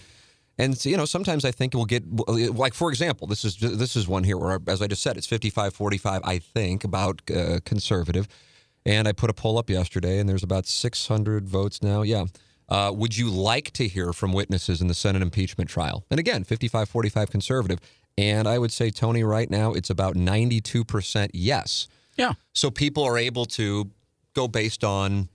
and 0.57 0.83
you 0.85 0.97
know, 0.97 1.05
sometimes 1.05 1.45
I 1.45 1.51
think 1.51 1.73
we'll 1.73 1.85
get 1.85 2.03
like 2.53 2.73
for 2.73 2.89
example, 2.89 3.27
this 3.27 3.45
is 3.45 3.55
this 3.55 3.95
is 3.95 4.09
one 4.09 4.25
here 4.25 4.37
where, 4.37 4.59
as 4.67 4.81
I 4.81 4.87
just 4.87 5.01
said, 5.01 5.15
it's 5.15 5.27
55-45, 5.27 6.19
I 6.21 6.39
think, 6.39 6.83
about 6.83 7.21
uh, 7.31 7.59
conservative. 7.63 8.27
And 8.85 9.07
I 9.07 9.13
put 9.13 9.29
a 9.29 9.33
poll 9.33 9.57
up 9.57 9.69
yesterday, 9.69 10.19
and 10.19 10.27
there's 10.27 10.43
about 10.43 10.65
600 10.65 11.47
votes 11.47 11.81
now. 11.81 12.01
Yeah. 12.01 12.25
Uh, 12.67 12.91
would 12.93 13.15
you 13.15 13.29
like 13.29 13.71
to 13.71 13.87
hear 13.87 14.11
from 14.11 14.33
witnesses 14.33 14.81
in 14.81 14.87
the 14.87 14.93
Senate 14.93 15.21
impeachment 15.21 15.69
trial? 15.69 16.03
And 16.11 16.19
again, 16.19 16.43
55-45 16.43 17.29
conservative. 17.29 17.79
And 18.17 18.47
I 18.47 18.57
would 18.57 18.71
say, 18.71 18.89
Tony, 18.89 19.23
right 19.23 19.49
now 19.49 19.73
it's 19.73 19.89
about 19.89 20.15
92% 20.15 21.29
yes. 21.33 21.87
yeah. 22.17 22.33
So 22.53 22.71
people 22.71 23.03
are 23.03 23.17
able 23.17 23.45
to 23.45 23.91
go 24.33 24.47
based 24.47 24.83
on 24.83 25.29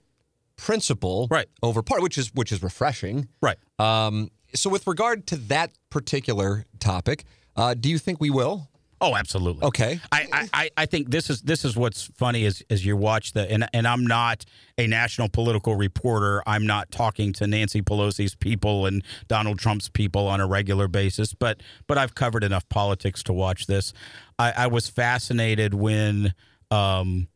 principle 0.57 1.27
Right. 1.31 1.47
over 1.61 1.81
part, 1.81 2.01
which 2.01 2.17
is 2.17 2.33
which 2.33 2.51
is 2.51 2.61
refreshing. 2.61 3.27
Right. 3.41 3.57
Um, 3.79 4.29
so, 4.55 4.69
with 4.69 4.85
regard 4.85 5.25
to 5.27 5.35
that 5.47 5.71
particular 5.89 6.65
topic, 6.79 7.25
uh, 7.55 7.73
do 7.73 7.89
you 7.89 7.97
think 7.97 8.21
we 8.21 8.29
will? 8.29 8.69
Oh, 9.03 9.17
absolutely. 9.17 9.65
Okay. 9.65 9.99
I, 10.13 10.47
I, 10.53 10.69
I 10.77 10.85
think 10.85 11.09
this 11.11 11.29
is 11.29 11.41
this 11.41 11.65
is 11.65 11.75
what's 11.75 12.03
funny 12.15 12.45
is 12.45 12.63
as 12.69 12.85
you 12.85 12.95
watch 12.95 13.33
the 13.33 13.51
and 13.51 13.67
and 13.73 13.85
I'm 13.85 14.07
not 14.07 14.45
a 14.77 14.87
national 14.87 15.27
political 15.27 15.75
reporter. 15.75 16.41
I'm 16.47 16.65
not 16.65 16.89
talking 16.89 17.33
to 17.33 17.45
Nancy 17.45 17.81
Pelosi's 17.81 18.33
people 18.33 18.85
and 18.85 19.03
Donald 19.27 19.59
Trump's 19.59 19.89
people 19.89 20.27
on 20.27 20.39
a 20.39 20.47
regular 20.47 20.87
basis, 20.87 21.33
but 21.33 21.61
but 21.85 21.97
I've 21.97 22.15
covered 22.15 22.45
enough 22.45 22.67
politics 22.69 23.23
to 23.23 23.33
watch 23.33 23.67
this. 23.67 23.91
I, 24.39 24.53
I 24.55 24.67
was 24.67 24.87
fascinated 24.87 25.73
when 25.73 26.33
um, 26.71 27.27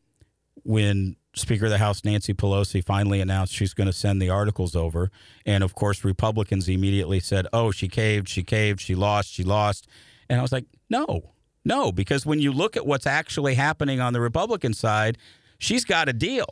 when 0.62 1.16
Speaker 1.34 1.66
of 1.66 1.70
the 1.70 1.76
House 1.78 2.02
Nancy 2.02 2.32
Pelosi 2.32 2.82
finally 2.82 3.20
announced 3.20 3.52
she's 3.52 3.74
going 3.74 3.88
to 3.88 3.92
send 3.92 4.22
the 4.22 4.30
articles 4.30 4.74
over, 4.74 5.10
and 5.44 5.62
of 5.62 5.74
course 5.74 6.02
Republicans 6.02 6.66
immediately 6.66 7.20
said, 7.20 7.46
"Oh, 7.52 7.72
she 7.72 7.88
caved, 7.88 8.26
she 8.26 8.42
caved, 8.42 8.80
she 8.80 8.94
lost, 8.94 9.30
she 9.30 9.44
lost," 9.44 9.86
and 10.30 10.38
I 10.38 10.42
was 10.42 10.50
like, 10.50 10.64
"No." 10.88 11.34
No, 11.68 11.92
because 11.92 12.24
when 12.24 12.40
you 12.40 12.50
look 12.50 12.78
at 12.78 12.86
what's 12.86 13.06
actually 13.06 13.54
happening 13.54 14.00
on 14.00 14.14
the 14.14 14.22
Republican 14.22 14.72
side, 14.72 15.18
she's 15.58 15.84
got 15.84 16.08
a 16.08 16.14
deal. 16.14 16.46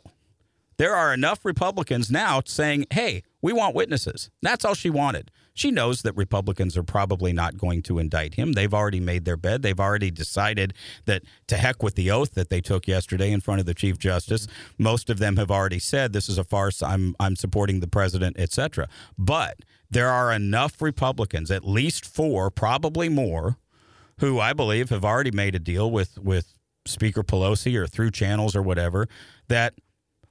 There 0.77 0.93
are 0.93 1.11
enough 1.11 1.43
Republicans 1.43 2.11
now 2.11 2.43
saying, 2.45 2.85
hey, 2.91 3.23
we 3.41 3.51
want 3.51 3.73
witnesses. 3.73 4.29
That's 4.43 4.63
all 4.63 4.75
she 4.75 4.91
wanted. 4.91 5.31
She 5.55 5.71
knows 5.71 6.03
that 6.03 6.15
Republicans 6.15 6.77
are 6.77 6.83
probably 6.83 7.33
not 7.33 7.57
going 7.57 7.81
to 7.83 7.97
indict 7.97 8.35
him. 8.35 8.53
They've 8.53 8.75
already 8.75 8.99
made 8.99 9.25
their 9.25 9.37
bed. 9.37 9.63
They've 9.63 9.79
already 9.79 10.11
decided 10.11 10.75
that 11.05 11.23
to 11.47 11.57
heck 11.57 11.81
with 11.81 11.95
the 11.95 12.11
oath 12.11 12.35
that 12.35 12.51
they 12.51 12.61
took 12.61 12.87
yesterday 12.87 13.31
in 13.31 13.41
front 13.41 13.59
of 13.59 13.65
the 13.65 13.73
Chief 13.73 13.97
Justice. 13.97 14.45
Most 14.77 15.09
of 15.09 15.17
them 15.17 15.37
have 15.37 15.49
already 15.49 15.79
said 15.79 16.13
this 16.13 16.29
is 16.29 16.37
a 16.37 16.43
farce. 16.43 16.83
I'm 16.83 17.15
I'm 17.19 17.35
supporting 17.35 17.79
the 17.79 17.87
president, 17.87 18.37
etc. 18.37 18.87
But 19.17 19.61
there 19.89 20.09
are 20.09 20.31
enough 20.31 20.79
Republicans, 20.79 21.49
at 21.49 21.67
least 21.67 22.05
four, 22.05 22.51
probably 22.51 23.09
more, 23.09 23.57
who 24.19 24.39
I 24.39 24.53
believe 24.53 24.89
have 24.89 25.05
already 25.05 25.31
made 25.31 25.55
a 25.55 25.59
deal 25.59 25.89
with 25.89 26.17
with 26.17 26.53
Speaker 26.85 27.23
Pelosi 27.23 27.75
or 27.75 27.87
through 27.87 28.11
channels 28.11 28.55
or 28.55 28.61
whatever 28.61 29.07
that 29.49 29.73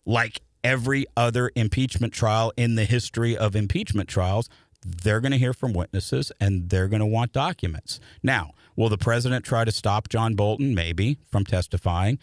like 0.05 0.41
every 0.65 1.07
other 1.17 1.51
impeachment 1.55 2.13
trial 2.13 2.53
in 2.57 2.75
the 2.75 2.85
history 2.85 3.37
of 3.37 3.55
impeachment 3.55 4.09
trials 4.09 4.49
they're 4.87 5.21
going 5.21 5.33
to 5.33 5.39
hear 5.39 5.53
from 5.53 5.73
witnesses 5.73 6.31
and 6.41 6.71
they're 6.71 6.87
going 6.87 7.01
to 7.01 7.07
want 7.07 7.33
documents. 7.33 7.99
Now, 8.23 8.53
will 8.77 8.89
the 8.89 8.99
president 8.99 9.45
try 9.45 9.65
to 9.65 9.73
stop 9.73 10.09
John 10.09 10.35
Bolton 10.35 10.75
maybe 10.75 11.19
from 11.29 11.45
testifying? 11.45 12.19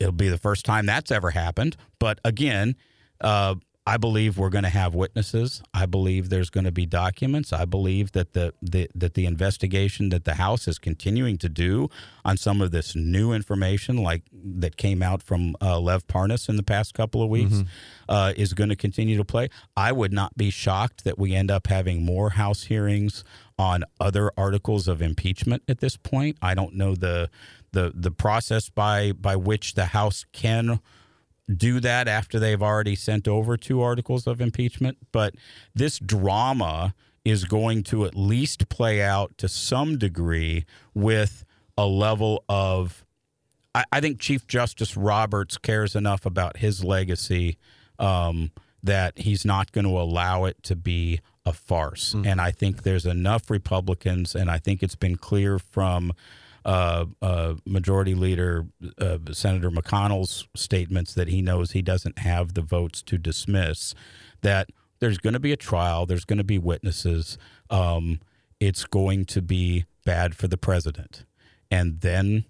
It'll 0.00 0.12
be 0.12 0.28
the 0.28 0.38
first 0.38 0.64
time 0.64 0.86
that's 0.86 1.10
ever 1.10 1.30
happened, 1.30 1.76
but 1.98 2.18
again, 2.24 2.76
uh, 3.20 3.56
I 3.84 3.96
believe 3.96 4.38
we're 4.38 4.50
going 4.50 4.62
to 4.62 4.70
have 4.70 4.94
witnesses. 4.94 5.60
I 5.74 5.86
believe 5.86 6.28
there's 6.28 6.50
going 6.50 6.64
to 6.64 6.72
be 6.72 6.86
documents. 6.86 7.52
I 7.52 7.64
believe 7.64 8.12
that 8.12 8.32
the, 8.32 8.54
the 8.62 8.88
that 8.94 9.14
the 9.14 9.26
investigation 9.26 10.10
that 10.10 10.24
the 10.24 10.34
House 10.34 10.68
is 10.68 10.78
continuing 10.78 11.36
to 11.38 11.48
do 11.48 11.88
on 12.24 12.36
some 12.36 12.60
of 12.60 12.70
this 12.70 12.94
new 12.94 13.32
information, 13.32 13.96
like 13.96 14.22
that 14.32 14.76
came 14.76 15.02
out 15.02 15.20
from 15.20 15.56
uh, 15.60 15.80
Lev 15.80 16.06
Parnas 16.06 16.48
in 16.48 16.56
the 16.56 16.62
past 16.62 16.94
couple 16.94 17.24
of 17.24 17.28
weeks, 17.28 17.54
mm-hmm. 17.54 17.68
uh, 18.08 18.32
is 18.36 18.54
going 18.54 18.70
to 18.70 18.76
continue 18.76 19.16
to 19.16 19.24
play. 19.24 19.48
I 19.76 19.90
would 19.90 20.12
not 20.12 20.36
be 20.36 20.50
shocked 20.50 21.02
that 21.02 21.18
we 21.18 21.34
end 21.34 21.50
up 21.50 21.66
having 21.66 22.04
more 22.04 22.30
House 22.30 22.64
hearings 22.64 23.24
on 23.58 23.82
other 24.00 24.30
articles 24.36 24.86
of 24.86 25.02
impeachment 25.02 25.64
at 25.66 25.80
this 25.80 25.96
point. 25.96 26.36
I 26.40 26.54
don't 26.54 26.76
know 26.76 26.94
the 26.94 27.30
the 27.72 27.90
the 27.92 28.12
process 28.12 28.68
by 28.68 29.10
by 29.10 29.34
which 29.34 29.74
the 29.74 29.86
House 29.86 30.24
can 30.32 30.78
do 31.54 31.80
that 31.80 32.08
after 32.08 32.38
they've 32.38 32.62
already 32.62 32.94
sent 32.94 33.26
over 33.26 33.56
two 33.56 33.80
articles 33.80 34.26
of 34.26 34.40
impeachment. 34.40 34.98
But 35.12 35.34
this 35.74 35.98
drama 35.98 36.94
is 37.24 37.44
going 37.44 37.84
to 37.84 38.04
at 38.04 38.16
least 38.16 38.68
play 38.68 39.00
out 39.00 39.36
to 39.38 39.48
some 39.48 39.98
degree 39.98 40.64
with 40.94 41.44
a 41.76 41.86
level 41.86 42.44
of. 42.48 43.04
I, 43.74 43.84
I 43.92 44.00
think 44.00 44.20
Chief 44.20 44.46
Justice 44.46 44.96
Roberts 44.96 45.56
cares 45.58 45.96
enough 45.96 46.26
about 46.26 46.58
his 46.58 46.84
legacy 46.84 47.58
um, 47.98 48.50
that 48.82 49.18
he's 49.18 49.44
not 49.44 49.72
going 49.72 49.84
to 49.84 49.98
allow 49.98 50.44
it 50.44 50.62
to 50.64 50.76
be 50.76 51.20
a 51.46 51.52
farce. 51.52 52.14
Mm. 52.14 52.26
And 52.26 52.40
I 52.40 52.50
think 52.50 52.82
there's 52.82 53.06
enough 53.06 53.50
Republicans, 53.50 54.34
and 54.34 54.50
I 54.50 54.58
think 54.58 54.82
it's 54.82 54.96
been 54.96 55.16
clear 55.16 55.58
from 55.58 56.12
uh, 56.64 57.06
uh, 57.20 57.54
Majority 57.66 58.14
Leader 58.14 58.66
uh, 58.98 59.18
Senator 59.32 59.70
McConnell's 59.70 60.46
statements 60.54 61.14
that 61.14 61.28
he 61.28 61.42
knows 61.42 61.72
he 61.72 61.82
doesn't 61.82 62.18
have 62.18 62.54
the 62.54 62.62
votes 62.62 63.02
to 63.02 63.18
dismiss, 63.18 63.94
that 64.42 64.70
there's 65.00 65.18
going 65.18 65.34
to 65.34 65.40
be 65.40 65.52
a 65.52 65.56
trial, 65.56 66.06
there's 66.06 66.24
going 66.24 66.38
to 66.38 66.44
be 66.44 66.58
witnesses, 66.58 67.36
um, 67.70 68.20
it's 68.60 68.84
going 68.84 69.24
to 69.26 69.42
be 69.42 69.84
bad 70.04 70.34
for 70.34 70.46
the 70.46 70.56
president. 70.56 71.24
And 71.70 72.00
then 72.00 72.44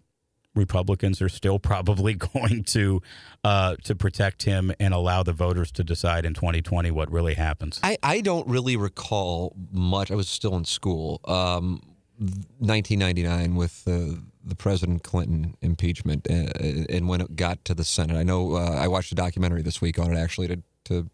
Republicans 0.54 1.22
are 1.22 1.28
still 1.28 1.58
probably 1.72 2.14
going 2.14 2.64
to 2.64 3.00
uh, 3.44 3.76
to 3.84 3.94
protect 3.94 4.42
him 4.42 4.72
and 4.78 4.94
allow 4.94 5.22
the 5.22 5.32
voters 5.32 5.72
to 5.72 5.84
decide 5.84 6.24
in 6.24 6.34
2020 6.34 6.90
what 6.90 7.10
really 7.10 7.34
happens. 7.34 7.80
I, 7.82 7.96
I 8.02 8.20
don't 8.20 8.46
really 8.46 8.76
recall 8.76 9.56
much. 9.70 10.10
I 10.10 10.14
was 10.14 10.28
still 10.28 10.54
in 10.56 10.64
school. 10.64 11.20
Um, 11.24 11.80
1999 12.22 13.54
with 13.54 13.82
uh, 13.86 14.20
the 14.44 14.54
President 14.54 15.02
Clinton 15.02 15.56
impeachment 15.60 16.26
uh, 16.28 16.52
and 16.88 17.08
when 17.08 17.20
it 17.20 17.36
got 17.36 17.64
to 17.64 17.74
the 17.74 17.84
Senate. 17.84 18.16
I 18.16 18.22
know 18.22 18.56
uh, 18.56 18.70
I 18.70 18.88
watched 18.88 19.12
a 19.12 19.14
documentary 19.14 19.62
this 19.62 19.80
week 19.80 19.98
on 19.98 20.12
it 20.12 20.18
actually 20.18 20.48
to, 20.48 20.62
to 20.84 21.10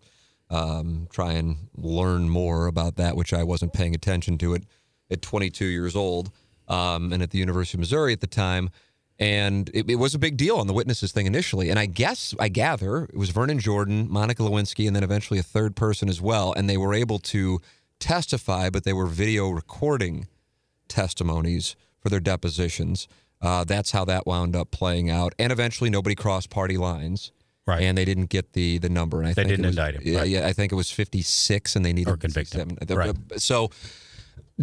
um, 0.51 1.09
try 1.11 1.33
and 1.33 1.69
learn 1.77 2.29
more 2.29 2.67
about 2.67 2.97
that, 2.97 3.17
which 3.17 3.33
I 3.33 3.43
wasn't 3.43 3.73
paying 3.73 3.95
attention 3.95 4.39
to 4.39 4.55
it 4.55 4.65
at 5.11 5.23
22 5.23 5.65
years 5.65 5.95
old 5.95 6.31
um, 6.69 7.13
and 7.13 7.23
at 7.23 7.31
the 7.31 7.39
University 7.39 7.77
of 7.77 7.81
Missouri 7.81 8.13
at 8.13 8.21
the 8.21 8.27
time. 8.27 8.71
And 9.19 9.69
it, 9.75 9.91
it, 9.91 9.97
was 9.97 10.15
a 10.15 10.19
big 10.19 10.37
deal 10.37 10.59
on 10.59 10.69
the 10.69 10.73
witnesses 10.73 11.11
thing 11.11 11.27
initially. 11.27 11.71
And 11.71 11.79
I 11.79 11.87
guess, 11.87 12.35
I 12.39 12.49
gather, 12.49 13.03
it 13.05 13.17
was 13.17 13.31
Vernon 13.31 13.59
Jordan, 13.59 14.07
Monica 14.09 14.43
Lewinsky, 14.43 14.87
and 14.87 14.95
then 14.95 15.03
eventually 15.03 15.41
a 15.41 15.43
third 15.43 15.75
person 15.75 16.09
as 16.09 16.21
well. 16.21 16.53
And 16.57 16.71
they 16.71 16.77
were 16.77 16.95
able 16.95 17.19
to 17.21 17.61
testify, 17.99 18.71
but 18.71 18.85
they 18.85 18.93
were 18.93 19.07
video 19.07 19.51
recording 19.51 20.29
testimonies 20.89 21.77
for 22.01 22.09
their 22.09 22.21
depositions. 22.21 23.09
Uh, 23.41 23.65
that's 23.65 23.93
how 23.93 24.05
that 24.05 24.27
wound 24.27 24.57
up 24.57 24.71
playing 24.71 25.11
out. 25.11 25.35
And 25.39 25.53
eventually, 25.53 25.91
nobody 25.91 26.15
crossed 26.15 26.51
party 26.51 26.77
lines. 26.77 27.33
Right. 27.67 27.83
And 27.83 27.99
they 27.99 28.07
didn't 28.07 28.31
get 28.31 28.55
the 28.55 28.79
the 28.79 28.89
number. 28.89 29.19
And 29.19 29.27
I 29.27 29.31
they 29.31 29.43
think 29.43 29.49
didn't 29.51 29.67
was, 29.67 29.77
indict 29.77 29.95
him. 29.97 30.03
Yeah, 30.05 30.19
right. 30.21 30.29
yeah, 30.29 30.47
I 30.47 30.55
think 30.55 30.73
it 30.73 30.75
was 30.75 30.91
56, 30.91 31.77
and 31.77 31.85
they 31.85 31.93
needed 31.93 32.11
or 32.11 32.17
convict 32.17 32.55
him. 32.55 32.79
Right. 32.89 33.15
So, 33.37 33.71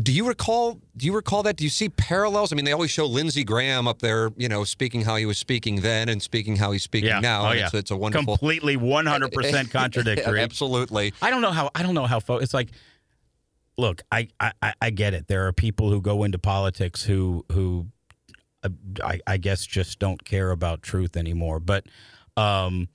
do 0.02 0.12
you 0.12 0.28
recall? 0.28 0.80
Do 0.98 1.06
you 1.06 1.14
recall 1.14 1.44
that? 1.44 1.56
Do 1.56 1.64
you 1.64 1.70
see 1.70 1.88
parallels? 1.88 2.52
I 2.52 2.56
mean, 2.56 2.66
they 2.66 2.72
always 2.72 2.90
show 2.90 3.06
Lindsey 3.06 3.44
Graham 3.44 3.88
up 3.88 4.00
there, 4.00 4.32
you 4.38 4.50
know, 4.50 4.64
speaking 4.64 5.02
how 5.02 5.18
he 5.18 5.28
was 5.28 5.38
speaking 5.38 5.82
then 5.82 6.10
and 6.10 6.20
speaking 6.20 6.56
how 6.56 6.72
he's 6.72 6.82
speaking 6.82 7.10
yeah. 7.10 7.20
now. 7.20 7.50
Oh, 7.50 7.52
yeah. 7.52 7.66
It's, 7.66 7.76
it's, 7.76 7.92
a 7.92 7.96
wonderful, 7.96 8.38
completely 8.38 8.76
100 8.76 9.32
percent 9.32 9.70
contradictory. 9.72 10.42
Absolutely. 10.42 11.14
I 11.22 11.30
don't 11.30 11.42
know 11.42 11.52
how. 11.52 11.70
I 11.76 11.84
don't 11.84 11.94
know 11.94 12.08
how. 12.08 12.20
It's 12.28 12.56
like 12.56 12.72
look, 13.78 14.02
I, 14.12 14.28
I, 14.40 14.74
I 14.82 14.90
get 14.90 15.14
it. 15.14 15.28
There 15.28 15.48
are 15.48 15.54
people 15.54 15.90
who 15.90 16.02
go 16.02 16.24
into 16.24 16.40
politics 16.40 17.04
who 17.04 17.46
who 17.52 17.88
uh, 18.64 18.70
I, 19.04 19.20
I 19.28 19.38
guess 19.38 19.66
just 19.66 20.00
don't 20.00 20.24
care 20.24 20.52
about 20.52 20.82
truth 20.82 21.18
anymore. 21.18 21.60
But 21.60 21.88
um, 22.38 22.90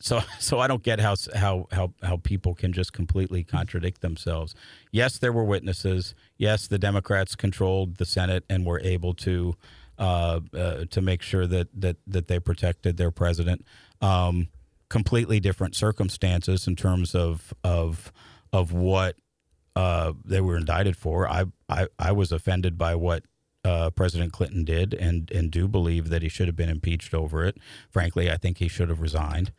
so 0.00 0.20
so 0.38 0.58
I 0.58 0.66
don't 0.66 0.82
get 0.82 1.00
how 1.00 1.16
how 1.34 1.66
how 1.72 1.92
how 2.02 2.16
people 2.18 2.54
can 2.54 2.72
just 2.72 2.92
completely 2.92 3.44
contradict 3.44 4.00
themselves. 4.00 4.54
Yes, 4.92 5.18
there 5.18 5.32
were 5.32 5.44
witnesses. 5.44 6.14
Yes, 6.36 6.66
the 6.68 6.78
Democrats 6.78 7.34
controlled 7.34 7.96
the 7.96 8.06
Senate 8.06 8.44
and 8.48 8.66
were 8.66 8.80
able 8.80 9.14
to 9.14 9.54
uh, 9.98 10.40
uh, 10.54 10.84
to 10.90 11.00
make 11.00 11.22
sure 11.22 11.46
that 11.46 11.68
that 11.74 11.96
that 12.06 12.28
they 12.28 12.38
protected 12.38 12.96
their 12.96 13.10
president. 13.10 13.64
Um, 14.00 14.48
completely 14.88 15.38
different 15.38 15.74
circumstances 15.74 16.66
in 16.66 16.74
terms 16.76 17.14
of 17.14 17.52
of 17.62 18.12
of 18.52 18.72
what 18.72 19.16
uh, 19.78 20.12
they 20.24 20.40
were 20.40 20.56
indicted 20.56 20.96
for. 20.96 21.30
I, 21.30 21.44
I, 21.68 21.86
I 22.00 22.10
was 22.10 22.32
offended 22.32 22.76
by 22.76 22.96
what 22.96 23.22
uh, 23.64 23.90
President 23.90 24.32
Clinton 24.32 24.64
did 24.64 24.92
and, 24.92 25.30
and 25.30 25.52
do 25.52 25.68
believe 25.68 26.08
that 26.08 26.20
he 26.20 26.28
should 26.28 26.48
have 26.48 26.56
been 26.56 26.68
impeached 26.68 27.14
over 27.14 27.44
it. 27.44 27.58
Frankly, 27.88 28.28
I 28.28 28.38
think 28.38 28.58
he 28.58 28.66
should 28.66 28.88
have 28.88 29.00
resigned. 29.00 29.52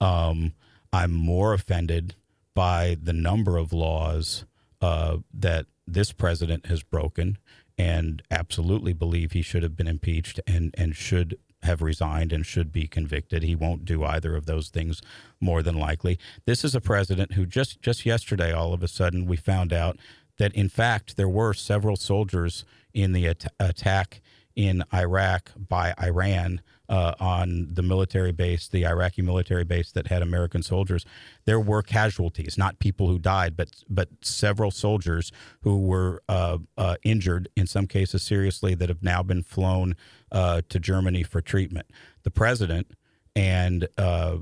Um, 0.00 0.54
I'm 0.94 1.12
more 1.12 1.52
offended 1.52 2.14
by 2.54 2.96
the 3.02 3.12
number 3.12 3.58
of 3.58 3.74
laws 3.74 4.46
uh, 4.80 5.18
that 5.34 5.66
this 5.86 6.10
president 6.10 6.66
has 6.66 6.82
broken 6.82 7.36
and 7.76 8.22
absolutely 8.30 8.94
believe 8.94 9.32
he 9.32 9.42
should 9.42 9.62
have 9.62 9.76
been 9.76 9.88
impeached 9.88 10.40
and, 10.46 10.74
and 10.78 10.96
should 10.96 11.36
have 11.62 11.82
resigned 11.82 12.32
and 12.32 12.46
should 12.46 12.72
be 12.72 12.86
convicted. 12.86 13.42
He 13.42 13.54
won't 13.54 13.84
do 13.84 14.04
either 14.04 14.36
of 14.36 14.46
those 14.46 14.68
things 14.68 15.02
more 15.40 15.62
than 15.62 15.78
likely. 15.78 16.18
This 16.44 16.64
is 16.64 16.74
a 16.74 16.80
president 16.80 17.32
who 17.32 17.46
just 17.46 17.80
just 17.80 18.06
yesterday 18.06 18.52
all 18.52 18.72
of 18.72 18.82
a 18.82 18.88
sudden 18.88 19.26
we 19.26 19.36
found 19.36 19.72
out 19.72 19.98
that 20.38 20.52
in 20.54 20.68
fact 20.68 21.16
there 21.16 21.28
were 21.28 21.54
several 21.54 21.96
soldiers 21.96 22.64
in 22.92 23.12
the 23.12 23.26
at- 23.26 23.52
attack 23.58 24.20
in 24.54 24.82
Iraq 24.92 25.52
by 25.56 25.94
Iran 26.02 26.62
uh, 26.88 27.14
on 27.20 27.68
the 27.72 27.82
military 27.82 28.32
base, 28.32 28.68
the 28.68 28.86
Iraqi 28.86 29.20
military 29.20 29.64
base 29.64 29.90
that 29.92 30.06
had 30.06 30.22
American 30.22 30.62
soldiers, 30.62 31.04
there 31.44 31.60
were 31.60 31.82
casualties, 31.82 32.56
not 32.56 32.78
people 32.78 33.08
who 33.08 33.18
died, 33.18 33.56
but 33.56 33.70
but 33.88 34.08
several 34.22 34.70
soldiers 34.70 35.32
who 35.62 35.84
were 35.84 36.22
uh, 36.28 36.58
uh, 36.78 36.96
injured, 37.02 37.48
in 37.56 37.66
some 37.66 37.86
cases 37.86 38.22
seriously, 38.22 38.74
that 38.74 38.88
have 38.88 39.02
now 39.02 39.22
been 39.22 39.42
flown 39.42 39.96
uh, 40.32 40.62
to 40.68 40.78
Germany 40.78 41.22
for 41.22 41.40
treatment. 41.40 41.86
The 42.22 42.30
president 42.30 42.88
and 43.34 43.88
uh, 43.98 44.38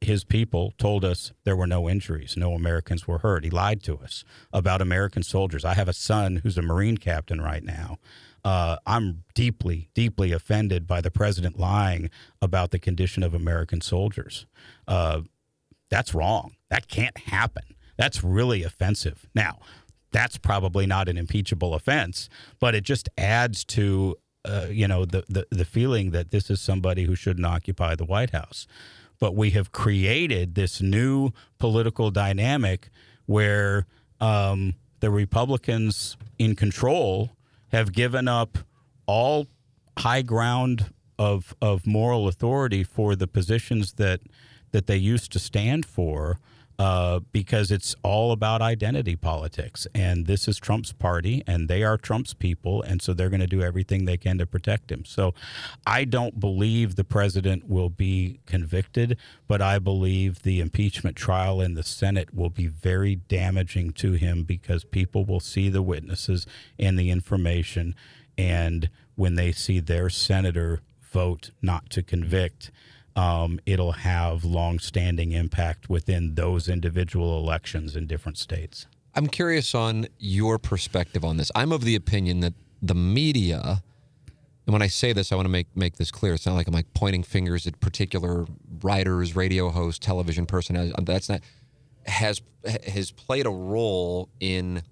his 0.00 0.24
people 0.24 0.72
told 0.78 1.04
us 1.04 1.32
there 1.44 1.56
were 1.56 1.66
no 1.66 1.88
injuries, 1.88 2.36
no 2.36 2.52
Americans 2.52 3.06
were 3.06 3.18
hurt. 3.18 3.44
He 3.44 3.50
lied 3.50 3.82
to 3.84 3.98
us 3.98 4.24
about 4.52 4.80
American 4.80 5.22
soldiers. 5.22 5.64
I 5.64 5.74
have 5.74 5.88
a 5.88 5.92
son 5.92 6.36
who's 6.36 6.56
a 6.56 6.62
Marine 6.62 6.96
captain 6.96 7.40
right 7.40 7.62
now. 7.62 7.98
Uh, 8.42 8.76
I'm 8.86 9.24
deeply, 9.34 9.90
deeply 9.94 10.32
offended 10.32 10.86
by 10.86 11.02
the 11.02 11.10
president 11.10 11.58
lying 11.58 12.08
about 12.40 12.70
the 12.70 12.78
condition 12.78 13.22
of 13.22 13.34
American 13.34 13.82
soldiers. 13.82 14.46
Uh, 14.88 15.22
that's 15.90 16.14
wrong. 16.14 16.56
That 16.70 16.88
can't 16.88 17.18
happen. 17.18 17.64
That's 17.98 18.24
really 18.24 18.62
offensive. 18.62 19.28
Now, 19.34 19.58
that's 20.12 20.38
probably 20.38 20.86
not 20.86 21.08
an 21.08 21.18
impeachable 21.18 21.74
offense, 21.74 22.28
but 22.58 22.74
it 22.74 22.84
just 22.84 23.08
adds 23.18 23.64
to 23.66 24.16
uh, 24.44 24.66
you 24.70 24.88
know 24.88 25.04
the, 25.04 25.24
the 25.28 25.46
the 25.50 25.64
feeling 25.64 26.10
that 26.10 26.30
this 26.30 26.50
is 26.50 26.60
somebody 26.60 27.04
who 27.04 27.14
shouldn't 27.14 27.46
occupy 27.46 27.94
the 27.94 28.04
White 28.04 28.30
House. 28.30 28.66
But 29.18 29.34
we 29.34 29.50
have 29.50 29.70
created 29.70 30.54
this 30.54 30.80
new 30.80 31.32
political 31.58 32.10
dynamic 32.10 32.88
where 33.26 33.86
um, 34.18 34.74
the 35.00 35.10
Republicans 35.10 36.16
in 36.38 36.56
control 36.56 37.32
have 37.68 37.92
given 37.92 38.28
up 38.28 38.58
all 39.06 39.46
high 39.98 40.22
ground 40.22 40.92
of 41.18 41.54
of 41.60 41.86
moral 41.86 42.28
authority 42.28 42.82
for 42.82 43.14
the 43.14 43.26
positions 43.26 43.94
that 43.94 44.20
that 44.72 44.86
they 44.86 44.96
used 44.96 45.32
to 45.32 45.38
stand 45.38 45.84
for 45.84 46.38
uh, 46.80 47.20
because 47.30 47.70
it's 47.70 47.94
all 48.02 48.32
about 48.32 48.62
identity 48.62 49.14
politics. 49.14 49.86
And 49.94 50.24
this 50.24 50.48
is 50.48 50.56
Trump's 50.56 50.94
party, 50.94 51.44
and 51.46 51.68
they 51.68 51.82
are 51.82 51.98
Trump's 51.98 52.32
people. 52.32 52.80
And 52.80 53.02
so 53.02 53.12
they're 53.12 53.28
going 53.28 53.42
to 53.42 53.46
do 53.46 53.60
everything 53.60 54.06
they 54.06 54.16
can 54.16 54.38
to 54.38 54.46
protect 54.46 54.90
him. 54.90 55.04
So 55.04 55.34
I 55.86 56.04
don't 56.06 56.40
believe 56.40 56.96
the 56.96 57.04
president 57.04 57.68
will 57.68 57.90
be 57.90 58.40
convicted, 58.46 59.18
but 59.46 59.60
I 59.60 59.78
believe 59.78 60.40
the 60.40 60.58
impeachment 60.60 61.16
trial 61.18 61.60
in 61.60 61.74
the 61.74 61.82
Senate 61.82 62.32
will 62.32 62.48
be 62.48 62.68
very 62.68 63.14
damaging 63.14 63.92
to 63.92 64.12
him 64.12 64.44
because 64.44 64.82
people 64.82 65.26
will 65.26 65.38
see 65.38 65.68
the 65.68 65.82
witnesses 65.82 66.46
and 66.78 66.98
the 66.98 67.10
information. 67.10 67.94
And 68.38 68.88
when 69.16 69.34
they 69.34 69.52
see 69.52 69.80
their 69.80 70.08
senator 70.08 70.80
vote 71.02 71.50
not 71.60 71.90
to 71.90 72.02
convict, 72.02 72.70
um, 73.16 73.60
it'll 73.66 73.92
have 73.92 74.44
long-standing 74.44 75.32
impact 75.32 75.90
within 75.90 76.34
those 76.34 76.68
individual 76.68 77.38
elections 77.38 77.96
in 77.96 78.06
different 78.06 78.38
states. 78.38 78.86
I'm 79.14 79.26
curious 79.26 79.74
on 79.74 80.06
your 80.18 80.58
perspective 80.58 81.24
on 81.24 81.36
this. 81.36 81.50
I'm 81.54 81.72
of 81.72 81.82
the 81.84 81.96
opinion 81.96 82.40
that 82.40 82.54
the 82.80 82.94
media, 82.94 83.82
and 84.66 84.72
when 84.72 84.82
I 84.82 84.86
say 84.86 85.12
this, 85.12 85.32
I 85.32 85.34
want 85.34 85.46
to 85.46 85.50
make 85.50 85.66
make 85.76 85.96
this 85.96 86.10
clear. 86.10 86.34
It's 86.34 86.46
not 86.46 86.54
like 86.54 86.68
I'm 86.68 86.74
like 86.74 86.92
pointing 86.94 87.22
fingers 87.22 87.66
at 87.66 87.80
particular 87.80 88.46
writers, 88.82 89.34
radio 89.34 89.70
hosts, 89.70 89.98
television 90.04 90.46
personalities. 90.46 90.94
That's 91.02 91.28
not 91.28 91.40
has 92.06 92.40
has 92.86 93.10
played 93.10 93.46
a 93.46 93.50
role 93.50 94.28
in 94.38 94.82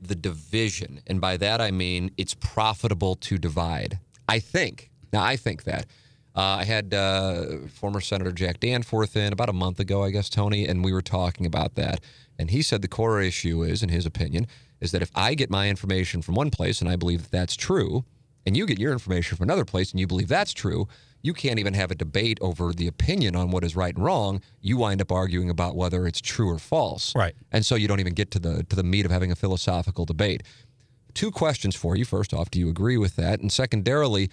the 0.00 0.14
division, 0.14 1.00
and 1.06 1.20
by 1.20 1.36
that 1.38 1.60
I 1.60 1.70
mean 1.70 2.10
it's 2.16 2.34
profitable 2.34 3.14
to 3.16 3.38
divide. 3.38 3.98
I 4.28 4.40
think. 4.40 4.90
Now 5.12 5.24
I 5.24 5.36
think 5.36 5.64
that. 5.64 5.86
Uh, 6.34 6.40
I 6.40 6.64
had 6.64 6.94
uh, 6.94 7.58
former 7.68 8.00
Senator 8.00 8.32
Jack 8.32 8.60
Danforth 8.60 9.16
in 9.16 9.32
about 9.32 9.48
a 9.48 9.52
month 9.52 9.78
ago, 9.78 10.02
I 10.02 10.10
guess, 10.10 10.30
Tony, 10.30 10.66
and 10.66 10.82
we 10.84 10.92
were 10.92 11.02
talking 11.02 11.44
about 11.44 11.74
that. 11.74 12.00
And 12.38 12.50
he 12.50 12.62
said 12.62 12.80
the 12.80 12.88
core 12.88 13.20
issue 13.20 13.62
is, 13.62 13.82
in 13.82 13.90
his 13.90 14.06
opinion, 14.06 14.46
is 14.80 14.92
that 14.92 15.02
if 15.02 15.10
I 15.14 15.34
get 15.34 15.50
my 15.50 15.68
information 15.68 16.22
from 16.22 16.34
one 16.34 16.50
place 16.50 16.80
and 16.80 16.88
I 16.88 16.96
believe 16.96 17.22
that 17.22 17.30
that's 17.30 17.54
true, 17.54 18.04
and 18.46 18.56
you 18.56 18.66
get 18.66 18.78
your 18.78 18.92
information 18.92 19.36
from 19.36 19.44
another 19.44 19.64
place 19.64 19.90
and 19.92 20.00
you 20.00 20.06
believe 20.06 20.28
that's 20.28 20.52
true, 20.52 20.88
you 21.22 21.32
can't 21.32 21.58
even 21.60 21.74
have 21.74 21.90
a 21.90 21.94
debate 21.94 22.38
over 22.40 22.72
the 22.72 22.88
opinion 22.88 23.36
on 23.36 23.50
what 23.50 23.62
is 23.62 23.76
right 23.76 23.94
and 23.94 24.04
wrong. 24.04 24.42
You 24.60 24.76
wind 24.78 25.00
up 25.00 25.12
arguing 25.12 25.50
about 25.50 25.76
whether 25.76 26.06
it's 26.06 26.20
true 26.20 26.50
or 26.50 26.58
false. 26.58 27.14
Right. 27.14 27.34
And 27.52 27.64
so 27.64 27.76
you 27.76 27.86
don't 27.86 28.00
even 28.00 28.14
get 28.14 28.30
to 28.32 28.38
the 28.40 28.64
to 28.64 28.74
the 28.74 28.82
meat 28.82 29.04
of 29.04 29.12
having 29.12 29.30
a 29.30 29.36
philosophical 29.36 30.04
debate. 30.04 30.42
Two 31.14 31.30
questions 31.30 31.76
for 31.76 31.94
you. 31.94 32.04
First 32.04 32.34
off, 32.34 32.50
do 32.50 32.58
you 32.58 32.68
agree 32.68 32.96
with 32.96 33.16
that? 33.16 33.40
And 33.40 33.52
secondarily, 33.52 34.30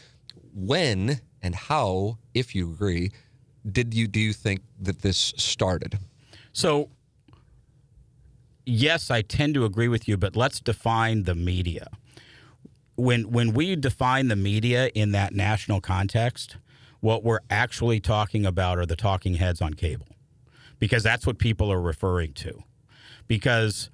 when 0.55 1.21
and 1.41 1.55
how, 1.55 2.17
if 2.33 2.53
you 2.55 2.71
agree, 2.71 3.11
did 3.69 3.93
you 3.93 4.07
do 4.07 4.19
you 4.19 4.33
think 4.33 4.61
that 4.79 5.01
this 5.01 5.33
started? 5.37 5.99
So, 6.53 6.89
yes, 8.65 9.11
I 9.11 9.21
tend 9.21 9.53
to 9.55 9.65
agree 9.65 9.87
with 9.87 10.07
you, 10.07 10.17
but 10.17 10.35
let's 10.35 10.59
define 10.59 11.23
the 11.23 11.35
media. 11.35 11.87
When 12.95 13.31
when 13.31 13.53
we 13.53 13.75
define 13.75 14.27
the 14.27 14.35
media 14.35 14.89
in 14.93 15.11
that 15.11 15.33
national 15.33 15.81
context, 15.81 16.57
what 16.99 17.23
we're 17.23 17.39
actually 17.49 17.99
talking 17.99 18.45
about 18.45 18.77
are 18.77 18.85
the 18.85 18.95
talking 18.95 19.35
heads 19.35 19.61
on 19.61 19.73
cable, 19.73 20.07
because 20.79 21.03
that's 21.03 21.25
what 21.25 21.37
people 21.37 21.71
are 21.71 21.81
referring 21.81 22.33
to. 22.33 22.63
Because 23.27 23.89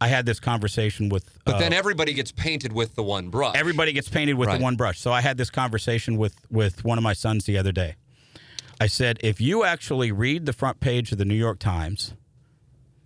I 0.00 0.08
had 0.08 0.26
this 0.26 0.38
conversation 0.40 1.08
with. 1.08 1.38
But 1.44 1.56
uh, 1.56 1.58
then 1.58 1.72
everybody 1.72 2.12
gets 2.12 2.30
painted 2.32 2.72
with 2.72 2.94
the 2.94 3.02
one 3.02 3.28
brush. 3.30 3.56
Everybody 3.56 3.92
gets 3.92 4.08
painted 4.08 4.34
with 4.34 4.48
Right. 4.48 4.58
the 4.58 4.62
one 4.64 4.76
brush. 4.76 4.98
So 5.00 5.12
I 5.12 5.20
had 5.20 5.36
this 5.36 5.50
conversation 5.50 6.16
with 6.16 6.36
with 6.50 6.84
one 6.84 6.98
of 6.98 7.04
my 7.04 7.12
sons 7.14 7.44
the 7.44 7.58
other 7.58 7.72
day. 7.72 7.96
I 8.80 8.86
said, 8.86 9.18
if 9.24 9.40
you 9.40 9.64
actually 9.64 10.12
read 10.12 10.46
the 10.46 10.52
front 10.52 10.78
page 10.78 11.10
of 11.10 11.18
the 11.18 11.24
New 11.24 11.34
York 11.34 11.58
Times, 11.58 12.14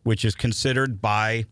which 0.02 0.22
is 0.24 0.34
considered 0.34 1.00
by 1.00 1.46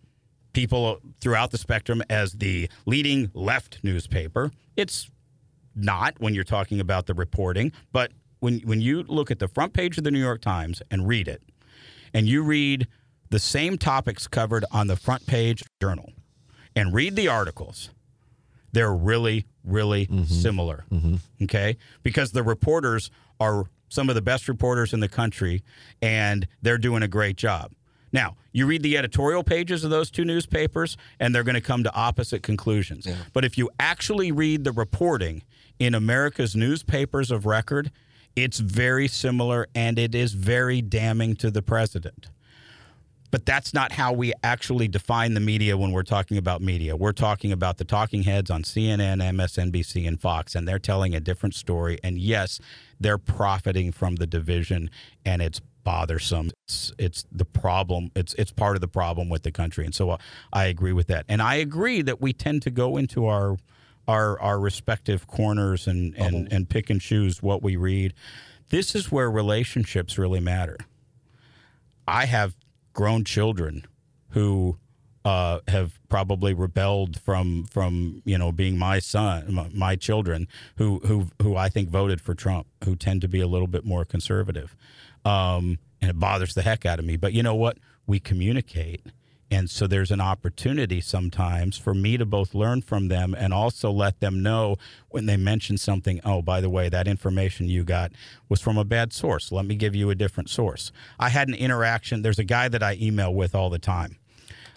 people 0.53 1.01
throughout 1.21 1.53
the 1.53 1.59
spectrum 1.59 2.03
as 2.11 2.35
the 2.35 2.69
leading 2.85 3.31
left 3.33 3.79
newspaper, 3.83 4.51
it's 4.77 5.09
not 5.75 6.21
when 6.21 6.35
you're 6.35 6.45
talking 6.45 6.81
about 6.81 7.07
the 7.07 7.15
reporting, 7.15 7.73
but 7.93 8.13
when 8.41 8.59
when 8.61 8.81
you 8.83 9.05
look 9.05 9.31
at 9.31 9.39
the 9.39 9.49
front 9.49 9.73
page 9.73 9.97
of 9.97 10.05
the 10.05 10.11
New 10.11 10.21
York 10.21 10.43
Times 10.43 10.83
and 10.91 11.09
read 11.09 11.27
it, 11.29 11.43
and 12.13 12.27
you 12.29 12.43
read 12.43 12.89
the 13.31 13.39
same 13.39 13.79
topics 13.79 14.27
covered 14.27 14.65
on 14.71 14.87
the 14.87 14.97
front 14.97 15.27
page 15.27 15.63
journal 15.81 16.13
and 16.77 16.93
read 16.93 17.17
the 17.17 17.29
articles, 17.29 17.91
they're 18.73 18.95
really, 18.95 19.47
really 19.65 20.07
mm-hmm. 20.07 20.25
similar. 20.25 20.85
Mm-hmm. 20.91 21.17
Okay? 21.45 21.77
Because 22.03 22.33
the 22.33 22.43
reporters 22.43 23.11
are 23.39 23.65
some 23.89 24.09
of 24.09 24.15
the 24.15 24.23
best 24.23 24.49
reporters 24.49 24.93
in 24.93 25.01
the 25.01 25.09
country 25.09 25.63
and 26.01 26.47
they're 26.63 26.79
doing 26.79 27.03
a 27.03 27.09
great 27.09 27.37
job. 27.37 27.73
Now, 28.13 28.37
you 28.53 28.67
read 28.67 28.83
the 28.83 28.97
editorial 28.97 29.45
pages 29.45 29.85
of 29.85 29.91
those 29.91 30.11
two 30.11 30.25
newspapers 30.25 30.97
and 31.21 31.35
they're 31.35 31.45
going 31.45 31.55
to 31.55 31.61
come 31.61 31.85
to 31.85 31.95
opposite 31.95 32.43
conclusions. 32.43 33.07
But 33.33 33.45
if 33.45 33.57
you 33.57 33.71
actually 33.79 34.33
read 34.33 34.65
the 34.65 34.73
reporting 34.73 35.43
in 35.79 35.95
America's 35.95 36.57
newspapers 36.57 37.31
of 37.31 37.47
record, 37.47 37.93
it's 38.35 38.59
very 38.59 39.07
similar 39.07 39.69
and 39.75 39.99
it 39.99 40.15
is 40.15 40.35
very 40.35 40.83
damning 40.83 41.37
to 41.37 41.51
the 41.51 41.63
president. 41.63 42.29
But 43.31 43.47
that's 43.47 43.73
not 43.73 43.93
how 43.93 44.13
we 44.13 44.33
actually 44.43 44.89
define 44.89 45.35
the 45.35 45.41
media 45.41 45.77
when 45.77 45.93
we're 45.93 46.03
talking 46.03 46.37
about 46.37 46.61
media. 46.61 46.97
We're 46.97 47.13
talking 47.13 47.53
about 47.53 47.79
the 47.79 47.85
talking 47.85 48.25
heads 48.25 48.51
on 48.51 48.63
CNN, 48.63 49.19
MSNBC, 49.19 50.07
and 50.09 50.21
Fox, 50.21 50.55
and 50.55 50.67
they're 50.67 50.81
telling 50.81 51.15
a 51.15 51.21
different 51.21 51.55
story. 51.55 51.99
And 52.03 52.19
yes, 52.19 52.61
they're 52.99 53.19
profiting 53.19 53.93
from 53.93 54.17
the 54.17 54.27
division, 54.27 54.91
and 55.25 55.41
it's 55.43 55.61
bothersome. 55.85 56.51
It's, 56.67 56.93
it's 56.99 57.25
the 57.31 57.45
problem. 57.45 58.11
It's 58.15 58.35
it's 58.35 58.53
part 58.53 58.77
of 58.77 58.81
the 58.81 58.89
problem 58.89 59.29
with 59.29 59.43
the 59.43 59.53
country, 59.53 59.85
and 59.85 59.95
so 59.95 60.11
uh, 60.11 60.17
I 60.53 60.67
agree 60.67 60.93
with 60.93 61.07
that. 61.07 61.25
And 61.29 61.41
I 61.41 61.57
agree 61.57 62.03
that 62.03 62.21
we 62.21 62.33
tend 62.33 62.63
to 62.63 62.71
go 62.71 62.97
into 62.97 63.27
our 63.27 63.57
our 64.09 64.41
our 64.41 64.59
respective 64.59 65.27
corners 65.27 65.87
and 65.87 66.17
and, 66.17 66.53
and 66.53 66.69
pick 66.69 66.91
and 66.91 67.01
choose 67.01 67.43
what 67.43 67.63
we 67.63 67.77
read. 67.77 68.15
This 68.71 68.95
is 68.95 69.11
where 69.11 69.31
relationships 69.31 70.19
really 70.19 70.41
matter. 70.41 70.79
I 72.07 72.27
have 72.27 72.55
grown 72.93 73.25
children 73.25 73.87
who 74.31 74.79
uh, 75.25 75.61
have 75.69 75.99
probably 76.09 76.55
rebelled 76.55 77.21
from 77.21 77.65
from 77.65 78.23
you 78.25 78.39
know 78.39 78.53
being 78.53 78.79
my 78.79 78.99
son, 78.99 79.53
my, 79.53 79.69
my 79.73 79.97
children 79.97 80.49
who 80.77 81.01
who 81.01 81.29
who 81.43 81.57
I 81.57 81.69
think 81.69 81.91
voted 81.91 82.21
for 82.21 82.35
Trump, 82.35 82.67
who 82.85 82.97
tend 82.97 83.21
to 83.23 83.29
be 83.29 83.41
a 83.41 83.47
little 83.47 83.67
bit 83.67 83.85
more 83.85 84.05
conservative, 84.05 84.75
um, 85.25 85.79
and 86.01 86.11
it 86.11 86.19
bothers 86.19 86.55
the 86.55 86.63
heck 86.63 86.87
out 86.87 86.99
of 86.99 87.05
me. 87.05 87.17
But 87.17 87.33
you 87.33 87.43
know 87.43 87.55
what? 87.55 87.79
We 88.07 88.19
communicate. 88.19 89.07
And 89.53 89.69
so 89.69 89.87
there's 89.89 90.13
an 90.13 90.21
opportunity 90.21 91.01
sometimes 91.01 91.77
for 91.77 91.93
me 91.93 92.17
to 92.17 92.25
both 92.25 92.55
learn 92.55 92.83
from 92.83 93.09
them 93.09 93.35
and 93.37 93.53
also 93.53 93.91
let 93.91 94.21
them 94.21 94.43
know 94.45 94.77
when 95.09 95.27
they 95.27 95.37
mention 95.37 95.77
something, 95.77 96.21
oh, 96.25 96.41
by 96.41 96.61
the 96.61 96.71
way, 96.71 96.89
that 96.89 97.09
information 97.09 97.67
you 97.69 97.83
got 97.83 98.13
was 98.49 98.61
from 98.61 98.79
a 98.79 98.85
bad 98.85 99.13
source. 99.13 99.51
Let 99.51 99.65
me 99.67 99.75
give 99.75 99.95
you 99.97 100.09
a 100.11 100.15
different 100.15 100.51
source. 100.51 100.93
I 101.19 101.31
had 101.31 101.49
an 101.49 101.55
interaction. 101.55 102.23
There's 102.23 102.39
a 102.39 102.45
guy 102.45 102.69
that 102.69 102.83
I 102.83 102.97
email 103.01 103.35
with 103.35 103.55
all 103.57 103.71
the 103.71 103.79
time. 103.81 104.19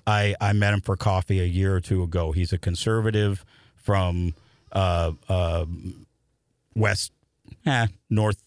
I, 0.07 0.35
I 0.41 0.53
met 0.53 0.73
him 0.73 0.81
for 0.81 0.97
coffee 0.97 1.39
a 1.39 1.45
year 1.45 1.75
or 1.75 1.79
two 1.79 2.01
ago. 2.01 2.31
He's 2.31 2.51
a 2.51 2.57
conservative 2.57 3.45
from 3.75 4.33
uh, 4.71 5.11
uh, 5.29 5.65
west, 6.75 7.11
eh, 7.65 7.87
north, 8.09 8.41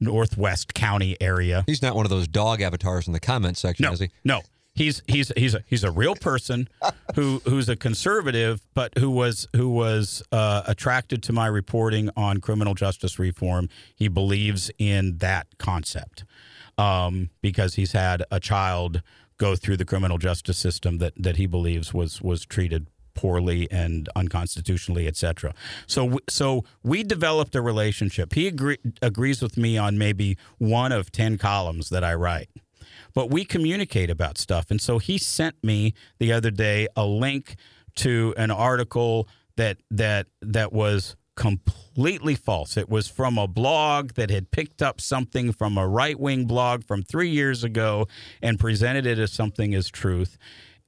northwest 0.00 0.72
county 0.74 1.16
area. 1.20 1.64
He's 1.66 1.82
not 1.82 1.94
one 1.94 2.06
of 2.06 2.10
those 2.10 2.26
dog 2.26 2.62
avatars 2.62 3.06
in 3.06 3.12
the 3.12 3.20
comment 3.20 3.58
section, 3.58 3.84
No, 3.84 3.92
is 3.92 4.00
he? 4.00 4.08
no. 4.24 4.40
He's 4.78 5.02
he's 5.08 5.32
he's 5.36 5.56
a, 5.56 5.64
he's 5.66 5.82
a 5.82 5.90
real 5.90 6.14
person 6.14 6.68
who 7.16 7.42
who's 7.44 7.68
a 7.68 7.74
conservative, 7.74 8.60
but 8.74 8.96
who 8.96 9.10
was 9.10 9.48
who 9.56 9.68
was 9.68 10.22
uh, 10.30 10.62
attracted 10.68 11.20
to 11.24 11.32
my 11.32 11.48
reporting 11.48 12.10
on 12.16 12.40
criminal 12.40 12.74
justice 12.74 13.18
reform. 13.18 13.68
He 13.96 14.06
believes 14.06 14.70
in 14.78 15.18
that 15.18 15.48
concept 15.58 16.24
um, 16.78 17.30
because 17.40 17.74
he's 17.74 17.90
had 17.90 18.22
a 18.30 18.38
child 18.38 19.02
go 19.36 19.56
through 19.56 19.78
the 19.78 19.84
criminal 19.84 20.16
justice 20.16 20.58
system 20.58 20.98
that 20.98 21.12
that 21.16 21.38
he 21.38 21.46
believes 21.46 21.92
was 21.92 22.22
was 22.22 22.46
treated 22.46 22.86
poorly 23.14 23.66
and 23.72 24.08
unconstitutionally, 24.14 25.08
etc. 25.08 25.52
So, 25.88 26.20
so 26.28 26.62
we 26.84 27.02
developed 27.02 27.56
a 27.56 27.60
relationship. 27.60 28.32
He 28.32 28.46
agree, 28.46 28.78
agrees 29.02 29.42
with 29.42 29.56
me 29.56 29.76
on 29.76 29.98
maybe 29.98 30.38
one 30.58 30.92
of 30.92 31.10
ten 31.10 31.36
columns 31.36 31.88
that 31.88 32.04
I 32.04 32.14
write, 32.14 32.48
but 33.18 33.32
we 33.32 33.44
communicate 33.44 34.10
about 34.10 34.38
stuff. 34.38 34.70
And 34.70 34.80
so 34.80 35.00
he 35.00 35.18
sent 35.18 35.56
me 35.64 35.92
the 36.20 36.32
other 36.32 36.52
day 36.52 36.86
a 36.94 37.04
link 37.04 37.56
to 37.96 38.32
an 38.36 38.52
article 38.52 39.26
that 39.56 39.78
that 39.90 40.28
that 40.40 40.72
was 40.72 41.16
completely 41.34 42.36
false. 42.36 42.76
It 42.76 42.88
was 42.88 43.08
from 43.08 43.36
a 43.36 43.48
blog 43.48 44.12
that 44.12 44.30
had 44.30 44.52
picked 44.52 44.82
up 44.82 45.00
something 45.00 45.50
from 45.50 45.76
a 45.76 45.88
right 45.88 46.16
wing 46.16 46.44
blog 46.44 46.84
from 46.84 47.02
three 47.02 47.28
years 47.28 47.64
ago 47.64 48.06
and 48.40 48.56
presented 48.56 49.04
it 49.04 49.18
as 49.18 49.32
something 49.32 49.74
as 49.74 49.88
truth. 49.88 50.38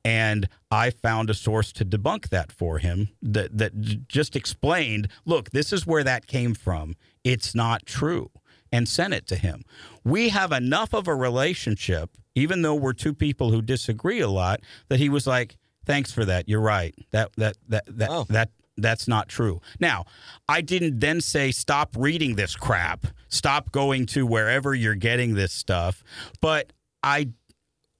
And 0.04 0.48
I 0.70 0.90
found 0.90 1.30
a 1.30 1.34
source 1.34 1.72
to 1.72 1.84
debunk 1.84 2.28
that 2.28 2.52
for 2.52 2.78
him 2.78 3.08
that, 3.20 3.58
that 3.58 4.06
just 4.06 4.36
explained 4.36 5.08
look, 5.24 5.50
this 5.50 5.72
is 5.72 5.84
where 5.84 6.04
that 6.04 6.28
came 6.28 6.54
from. 6.54 6.94
It's 7.24 7.56
not 7.56 7.86
true. 7.86 8.30
And 8.72 8.88
sent 8.88 9.14
it 9.14 9.26
to 9.28 9.36
him. 9.36 9.64
We 10.04 10.28
have 10.28 10.52
enough 10.52 10.94
of 10.94 11.08
a 11.08 11.14
relationship, 11.14 12.10
even 12.34 12.62
though 12.62 12.74
we're 12.76 12.92
two 12.92 13.14
people 13.14 13.50
who 13.50 13.62
disagree 13.62 14.20
a 14.20 14.28
lot, 14.28 14.60
that 14.88 14.98
he 15.00 15.08
was 15.08 15.26
like, 15.26 15.56
Thanks 15.86 16.12
for 16.12 16.24
that. 16.26 16.48
You're 16.48 16.60
right. 16.60 16.94
That 17.10 17.30
that 17.36 17.56
that 17.68 17.84
that 17.88 18.10
Oh. 18.10 18.24
that 18.28 18.50
that's 18.76 19.08
not 19.08 19.28
true. 19.28 19.60
Now, 19.80 20.04
I 20.48 20.60
didn't 20.60 21.00
then 21.00 21.20
say 21.20 21.50
stop 21.50 21.96
reading 21.98 22.36
this 22.36 22.54
crap. 22.54 23.06
Stop 23.28 23.72
going 23.72 24.06
to 24.06 24.24
wherever 24.26 24.74
you're 24.74 24.94
getting 24.94 25.34
this 25.34 25.52
stuff, 25.52 26.04
but 26.40 26.72
I 27.02 27.30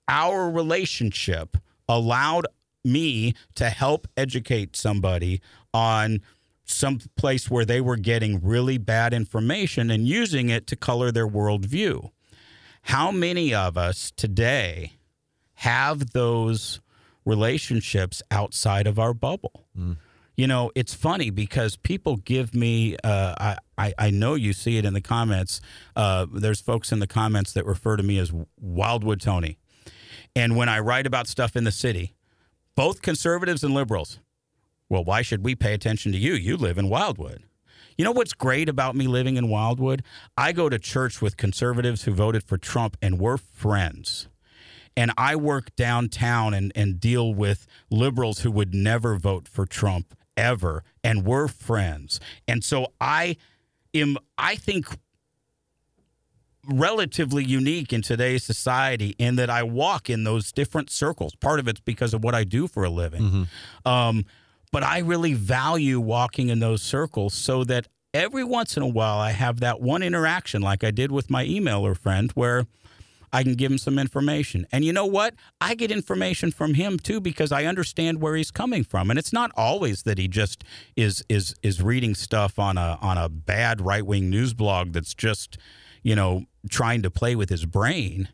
our 0.09 0.51
relationship 0.51 1.57
allowed 1.89 2.47
me 2.85 3.35
to 3.57 3.71
help 3.71 4.07
educate 4.17 4.77
somebody 4.77 5.41
on 5.75 6.21
some 6.71 7.01
place 7.17 7.51
where 7.51 7.65
they 7.65 7.81
were 7.81 7.97
getting 7.97 8.41
really 8.41 8.79
bad 8.79 9.13
information 9.13 9.91
and 9.91 10.07
using 10.07 10.49
it 10.49 10.67
to 10.69 10.77
color 10.77 11.11
their 11.13 11.29
worldview. 11.29 12.11
How 12.83 13.11
many 13.11 13.53
of 13.55 13.77
us 13.77 14.13
today 14.17 14.93
have 15.55 16.11
those 16.13 16.81
relationships 17.25 18.23
outside 18.31 18.87
of 18.87 18.99
our 18.99 19.13
bubble? 19.13 19.67
You 20.37 20.47
know, 20.47 20.71
it's 20.75 20.95
funny 20.95 21.29
because 21.29 21.77
people 21.77 22.17
give 22.17 22.55
me. 22.55 22.97
Uh, 23.05 23.35
I, 23.39 23.57
I 23.77 23.95
I 24.07 24.11
know 24.11 24.35
you 24.35 24.55
see 24.55 24.79
it 24.79 24.87
in 24.87 24.95
the 24.95 25.03
comments. 25.03 25.61
Uh, 25.95 26.25
there's 26.33 26.63
folks 26.63 26.93
in 26.93 26.99
the 26.99 27.07
comments 27.07 27.53
that 27.53 27.67
refer 27.67 27.97
to 27.97 28.03
me 28.03 28.19
as 28.19 28.33
Wildwood 28.59 29.21
Tony, 29.21 29.59
and 30.35 30.57
when 30.57 30.71
I 30.71 30.79
write 30.79 31.07
about 31.07 31.27
stuff 31.27 31.57
in 31.57 31.65
the 31.65 31.73
city, 31.73 32.15
both 32.75 33.03
conservatives 33.03 33.63
and 33.63 33.75
liberals. 33.75 34.19
Well, 34.91 35.05
why 35.05 35.23
should 35.23 35.43
we 35.43 35.55
pay 35.55 35.73
attention 35.73 36.13
to 36.13 36.19
you? 36.19 36.35
You 36.35 36.59
live 36.59 36.77
in 36.77 36.91
Wildwood. 36.91 37.45
You 37.97 38.05
know 38.05 38.13
what's 38.13 38.35
great 38.35 38.69
about 38.69 38.95
me 38.95 39.07
living 39.07 39.37
in 39.37 39.49
Wildwood? 39.49 40.03
I 40.37 40.53
go 40.53 40.69
to 40.69 40.79
church 40.79 41.23
with 41.23 41.39
conservatives 41.39 42.03
who 42.03 42.13
voted 42.13 42.43
for 42.43 42.59
Trump, 42.59 42.97
and 43.01 43.19
we're 43.19 43.39
friends 43.39 44.29
and 44.97 45.13
I 45.17 45.37
work 45.37 45.75
downtown 45.77 46.55
and, 46.55 46.73
and 46.75 47.01
deal 47.01 47.33
with 47.33 47.67
liberals 47.91 48.41
who 48.41 48.51
would 48.51 48.75
never 48.75 49.17
vote 49.17 49.49
for 49.49 49.67
Trump 49.67 50.15
ever, 50.37 50.85
and 51.03 51.25
we're 51.25 51.49
friends. 51.49 52.21
And 52.49 52.65
so 52.65 52.93
I 53.01 53.37
am, 53.95 54.19
I 54.37 54.57
think, 54.57 54.87
relatively 56.67 57.45
unique 57.45 57.93
in 57.93 58.03
today's 58.03 58.45
society 58.45 59.15
in 59.19 59.37
that 59.37 59.49
I 59.51 59.63
walk 59.63 60.11
in 60.11 60.25
those 60.25 60.53
different 60.53 60.91
circles. 60.91 61.35
Part 61.35 61.61
of 61.61 61.69
it's 61.69 61.81
because 61.81 62.13
of 62.13 62.23
what 62.23 62.35
I 62.35 62.45
do 62.45 62.67
for 62.67 62.85
a 62.85 62.91
living. 62.91 63.49
Um, 63.87 64.27
but 64.73 64.83
I 64.83 64.99
really 64.99 65.35
value 65.35 66.01
walking 66.01 66.49
in 66.49 66.61
those 66.61 66.83
circles 66.83 67.35
so 67.35 67.65
that 67.65 67.89
every 68.15 68.45
once 68.45 68.77
in 68.77 68.83
a 68.83 68.89
while 68.89 69.19
I 69.19 69.33
have 69.33 69.61
that 69.61 69.81
one 69.81 70.03
interaction, 70.03 70.63
like 70.63 70.85
I 70.85 70.91
did 70.91 71.13
with 71.13 71.31
my 71.31 71.45
emailer 71.45 71.97
friend, 71.97 72.31
where 72.33 72.67
I 73.33 73.43
can 73.43 73.55
give 73.55 73.71
him 73.71 73.79
some 73.79 73.99
information. 73.99 74.67
And 74.73 74.85
you 74.85 74.93
know 74.93 75.07
what? 75.07 75.35
I 75.61 75.75
get 75.75 75.91
information 75.91 76.51
from 76.51 76.75
him 76.75 76.99
too 76.99 77.21
because 77.21 77.53
I 77.53 77.65
understand 77.65 78.21
where 78.21 78.35
he's 78.35 78.51
coming 78.51 78.83
from. 78.83 79.11
And 79.11 79.19
it's 79.19 79.33
not 79.33 79.53
always 79.57 80.03
that 80.03 80.19
he 80.19 80.29
just 80.29 80.65
is 80.97 81.23
is 81.29 81.55
is 81.63 81.81
reading 81.81 82.15
stuff 82.15 82.59
on 82.59 82.77
a 82.77 82.99
on 83.01 83.19
a 83.19 83.29
bad 83.29 83.81
right-wing 83.81 84.31
news 84.31 84.53
blog 84.53 84.93
that's 84.93 85.15
just, 85.15 85.59
you 86.03 86.17
know, 86.17 86.45
trying 86.69 87.03
to 87.03 87.11
play 87.11 87.37
with 87.37 87.51
his 87.51 87.67
brain. 87.67 88.29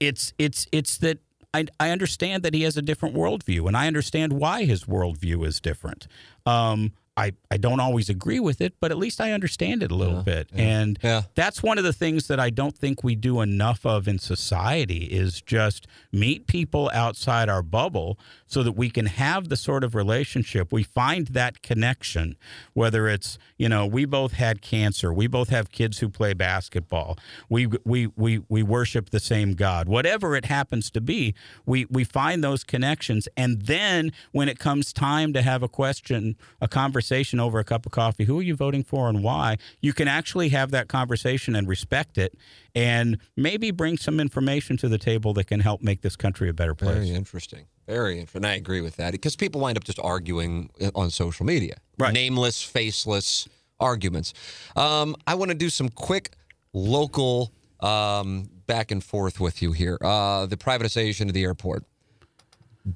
It's 0.00 0.34
it's 0.38 0.66
it's 0.70 0.98
that 0.98 1.18
I, 1.54 1.66
I 1.80 1.90
understand 1.90 2.42
that 2.42 2.54
he 2.54 2.62
has 2.62 2.76
a 2.76 2.82
different 2.82 3.14
worldview, 3.14 3.66
and 3.66 3.76
I 3.76 3.86
understand 3.86 4.32
why 4.34 4.64
his 4.64 4.84
worldview 4.84 5.46
is 5.46 5.60
different. 5.60 6.06
Um, 6.44 6.92
I, 7.18 7.32
I 7.50 7.56
don't 7.56 7.80
always 7.80 8.10
agree 8.10 8.40
with 8.40 8.60
it, 8.60 8.74
but 8.78 8.90
at 8.90 8.98
least 8.98 9.22
I 9.22 9.32
understand 9.32 9.82
it 9.82 9.90
a 9.90 9.94
little 9.94 10.22
bit. 10.22 10.50
And 10.52 10.98
Yeah. 11.02 11.22
that's 11.34 11.62
one 11.62 11.78
of 11.78 11.84
the 11.84 11.94
things 11.94 12.28
that 12.28 12.38
I 12.38 12.50
don't 12.50 12.76
think 12.76 13.02
we 13.02 13.14
do 13.14 13.40
enough 13.40 13.86
of 13.86 14.06
in 14.06 14.18
society 14.18 15.04
is 15.04 15.40
just 15.40 15.86
meet 16.12 16.46
people 16.46 16.90
outside 16.92 17.48
our 17.48 17.62
bubble 17.62 18.18
so 18.46 18.62
that 18.62 18.72
we 18.72 18.90
can 18.90 19.06
have 19.06 19.48
the 19.48 19.56
sort 19.56 19.84
of 19.84 19.94
relationship. 19.94 20.72
We 20.72 20.82
find 20.82 21.28
that 21.28 21.62
connection, 21.62 22.36
whether 22.74 23.08
it's, 23.08 23.38
you 23.58 23.68
know, 23.68 23.86
we 23.86 24.04
both 24.04 24.32
had 24.32 24.62
cancer, 24.62 25.12
we 25.12 25.26
both 25.26 25.48
have 25.48 25.70
kids 25.70 25.98
who 25.98 26.08
play 26.08 26.32
basketball, 26.32 27.18
we 27.48 27.66
we 27.84 28.06
we, 28.16 28.42
we 28.48 28.62
worship 28.62 29.10
the 29.10 29.20
same 29.20 29.54
God, 29.54 29.88
whatever 29.88 30.36
it 30.36 30.46
happens 30.46 30.90
to 30.92 31.00
be, 31.00 31.34
we, 31.64 31.86
we 31.90 32.04
find 32.04 32.42
those 32.42 32.64
connections. 32.64 33.28
And 33.36 33.62
then 33.62 34.12
when 34.32 34.48
it 34.48 34.58
comes 34.58 34.92
time 34.92 35.32
to 35.32 35.42
have 35.42 35.62
a 35.62 35.68
question, 35.68 36.36
a 36.60 36.68
conversation 36.68 37.40
over 37.40 37.58
a 37.58 37.64
cup 37.64 37.86
of 37.86 37.92
coffee, 37.92 38.24
who 38.24 38.38
are 38.38 38.42
you 38.42 38.54
voting 38.54 38.84
for 38.84 39.08
and 39.08 39.22
why? 39.22 39.58
You 39.80 39.92
can 39.92 40.08
actually 40.08 40.50
have 40.50 40.70
that 40.70 40.88
conversation 40.88 41.56
and 41.56 41.68
respect 41.68 42.18
it 42.18 42.34
and 42.74 43.18
maybe 43.36 43.70
bring 43.70 43.96
some 43.96 44.20
information 44.20 44.76
to 44.76 44.88
the 44.88 44.98
table 44.98 45.32
that 45.34 45.46
can 45.46 45.60
help 45.60 45.82
make 45.82 46.02
this 46.02 46.16
country 46.16 46.48
a 46.48 46.52
better 46.52 46.74
place. 46.74 46.94
Very 46.94 47.10
interesting. 47.10 47.66
Very 47.86 48.18
interesting. 48.18 48.44
I 48.44 48.54
agree 48.56 48.80
with 48.80 48.96
that 48.96 49.12
because 49.12 49.36
people 49.36 49.60
wind 49.60 49.76
up 49.78 49.84
just 49.84 50.00
arguing 50.00 50.70
on 50.94 51.10
social 51.10 51.46
media, 51.46 51.76
Right. 51.98 52.12
nameless, 52.12 52.62
faceless 52.62 53.48
arguments. 53.78 54.32
Um, 54.74 55.14
I 55.26 55.34
want 55.34 55.50
to 55.50 55.56
do 55.56 55.70
some 55.70 55.88
quick 55.88 56.30
local 56.72 57.52
um, 57.80 58.48
back 58.66 58.90
and 58.90 59.02
forth 59.04 59.38
with 59.38 59.62
you 59.62 59.72
here. 59.72 59.98
Uh, 60.00 60.46
the 60.46 60.56
privatization 60.56 61.28
of 61.28 61.34
the 61.34 61.44
airport. 61.44 61.84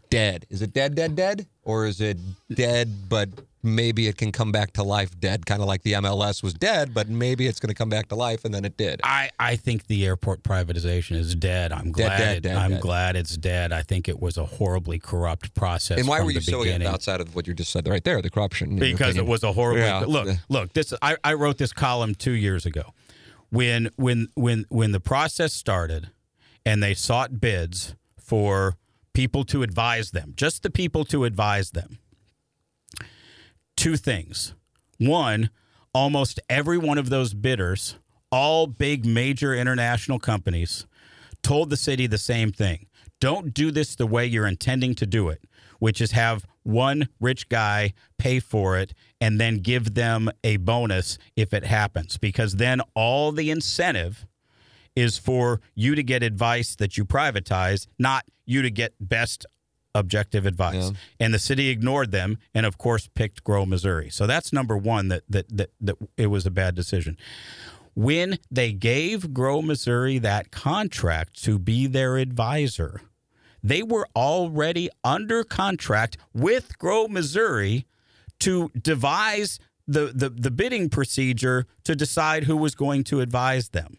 Dead. 0.08 0.46
Is 0.50 0.62
it 0.62 0.72
dead, 0.72 0.94
dead, 0.94 1.16
dead? 1.16 1.46
Or 1.64 1.86
is 1.86 2.00
it 2.00 2.16
dead, 2.52 3.08
but 3.08 3.28
maybe 3.62 4.06
it 4.08 4.16
can 4.16 4.32
come 4.32 4.52
back 4.52 4.72
to 4.74 4.82
life 4.82 5.18
dead? 5.18 5.46
Kind 5.46 5.60
of 5.62 5.68
like 5.68 5.82
the 5.82 5.92
MLS 5.94 6.42
was 6.42 6.54
dead, 6.54 6.94
but 6.94 7.08
maybe 7.08 7.46
it's 7.46 7.60
going 7.60 7.68
to 7.68 7.74
come 7.74 7.88
back 7.88 8.08
to 8.08 8.14
life 8.14 8.44
and 8.44 8.54
then 8.54 8.64
it 8.64 8.76
did. 8.76 9.00
I, 9.04 9.30
I 9.38 9.56
think 9.56 9.86
the 9.86 10.06
airport 10.06 10.42
privatization 10.42 11.16
is 11.16 11.34
dead. 11.34 11.72
I'm 11.72 11.92
glad. 11.92 12.18
dead, 12.18 12.36
it- 12.38 12.40
dead, 12.42 12.56
I'm 12.56 12.70
dead. 12.72 12.80
glad 12.80 13.16
it's 13.16 13.36
dead. 13.36 13.72
I 13.72 13.82
think 13.82 14.08
it 14.08 14.20
was 14.20 14.36
a 14.38 14.44
horribly 14.44 14.98
corrupt 14.98 15.54
process. 15.54 15.98
and 15.98 16.08
why 16.08 16.20
were 16.22 16.30
you 16.30 16.40
so 16.40 16.64
outside 16.86 17.20
of 17.20 17.34
what 17.34 17.46
you 17.46 17.54
just 17.54 17.70
said 17.72 17.86
right 17.88 18.04
there, 18.04 18.20
the 18.22 18.30
corruption? 18.30 18.76
because 18.76 19.16
it 19.16 19.26
was 19.26 19.42
a 19.42 19.52
horrible 19.52 19.80
Yeah. 19.80 20.00
look 20.06 20.28
look 20.48 20.72
this 20.72 20.92
I, 21.02 21.16
I 21.24 21.34
wrote 21.34 21.58
this 21.58 21.72
column 21.72 22.14
two 22.14 22.32
years 22.32 22.66
ago 22.66 22.92
when 23.50 23.90
when 23.96 24.28
when 24.34 24.64
when 24.68 24.92
the 24.92 25.00
process 25.00 25.52
started 25.52 26.10
and 26.64 26.82
they 26.82 26.94
sought 26.94 27.40
bids 27.40 27.94
for 28.18 28.76
people 29.12 29.44
to 29.44 29.62
advise 29.62 30.12
them 30.12 30.32
just 30.36 30.62
the 30.62 30.70
people 30.70 31.04
to 31.06 31.24
advise 31.24 31.70
them 31.72 31.98
two 33.80 33.96
things 33.96 34.54
one 34.98 35.50
almost 35.94 36.38
every 36.48 36.76
one 36.76 36.98
of 36.98 37.08
those 37.08 37.32
bidders 37.32 37.96
all 38.30 38.66
big 38.66 39.04
major 39.04 39.54
international 39.54 40.18
companies 40.18 40.86
told 41.42 41.70
the 41.70 41.76
city 41.76 42.06
the 42.06 42.18
same 42.18 42.52
thing. 42.52 42.86
Don't 43.20 43.52
do 43.52 43.70
this 43.70 43.94
the 43.96 44.06
way 44.06 44.26
you're 44.26 44.46
intending 44.46 44.94
to 44.94 45.06
do 45.06 45.28
it, 45.28 45.42
which 45.78 46.00
is 46.00 46.12
have 46.12 46.46
one 46.62 47.08
rich 47.18 47.48
guy 47.48 47.92
pay 48.18 48.40
for 48.40 48.78
it 48.78 48.94
and 49.20 49.40
then 49.40 49.58
give 49.58 49.94
them 49.94 50.30
a 50.44 50.56
bonus 50.58 51.18
if 51.36 51.52
it 51.52 51.64
happens, 51.64 52.18
because 52.18 52.56
then 52.56 52.80
all 52.94 53.32
the 53.32 53.50
incentive 53.50 54.26
is 54.96 55.18
for 55.18 55.60
you 55.74 55.94
to 55.94 56.02
get 56.02 56.22
advice 56.22 56.76
that 56.76 56.96
you 56.96 57.04
privatize, 57.04 57.86
not 57.98 58.24
you 58.44 58.62
to 58.62 58.70
get 58.70 58.92
best 59.00 59.46
objective 59.94 60.46
advice. 60.46 60.90
Yeah. 60.90 60.96
And 61.18 61.34
the 61.34 61.38
city 61.38 61.68
ignored 61.68 62.12
them 62.12 62.38
and 62.54 62.66
of 62.66 62.78
course 62.78 63.08
picked 63.14 63.44
Grow, 63.44 63.66
Missouri. 63.66 64.10
So 64.10 64.26
that's 64.26 64.52
number 64.52 64.76
1 64.76 65.08
that 65.08 65.22
that 65.28 65.56
that, 65.56 65.70
that 65.80 65.96
it 66.16 66.26
was 66.26 66.46
a 66.46 66.50
bad 66.50 66.74
decision. 66.74 67.16
When 67.94 68.38
they 68.50 68.72
gave 68.72 69.34
Grow, 69.34 69.62
Missouri 69.62 70.18
that 70.18 70.50
contract 70.50 71.42
to 71.44 71.58
be 71.58 71.86
their 71.86 72.16
advisor, 72.18 73.02
they 73.62 73.82
were 73.82 74.06
already 74.14 74.88
under 75.04 75.44
contract 75.44 76.16
with 76.32 76.78
Grow, 76.78 77.08
Missouri 77.08 77.86
to 78.40 78.70
devise 78.80 79.58
the, 79.86 80.12
the, 80.14 80.28
the 80.30 80.50
bidding 80.50 80.88
procedure 80.88 81.66
to 81.84 81.96
decide 81.96 82.44
who 82.44 82.56
was 82.56 82.74
going 82.74 83.04
to 83.04 83.20
advise 83.20 83.70
them. 83.70 83.98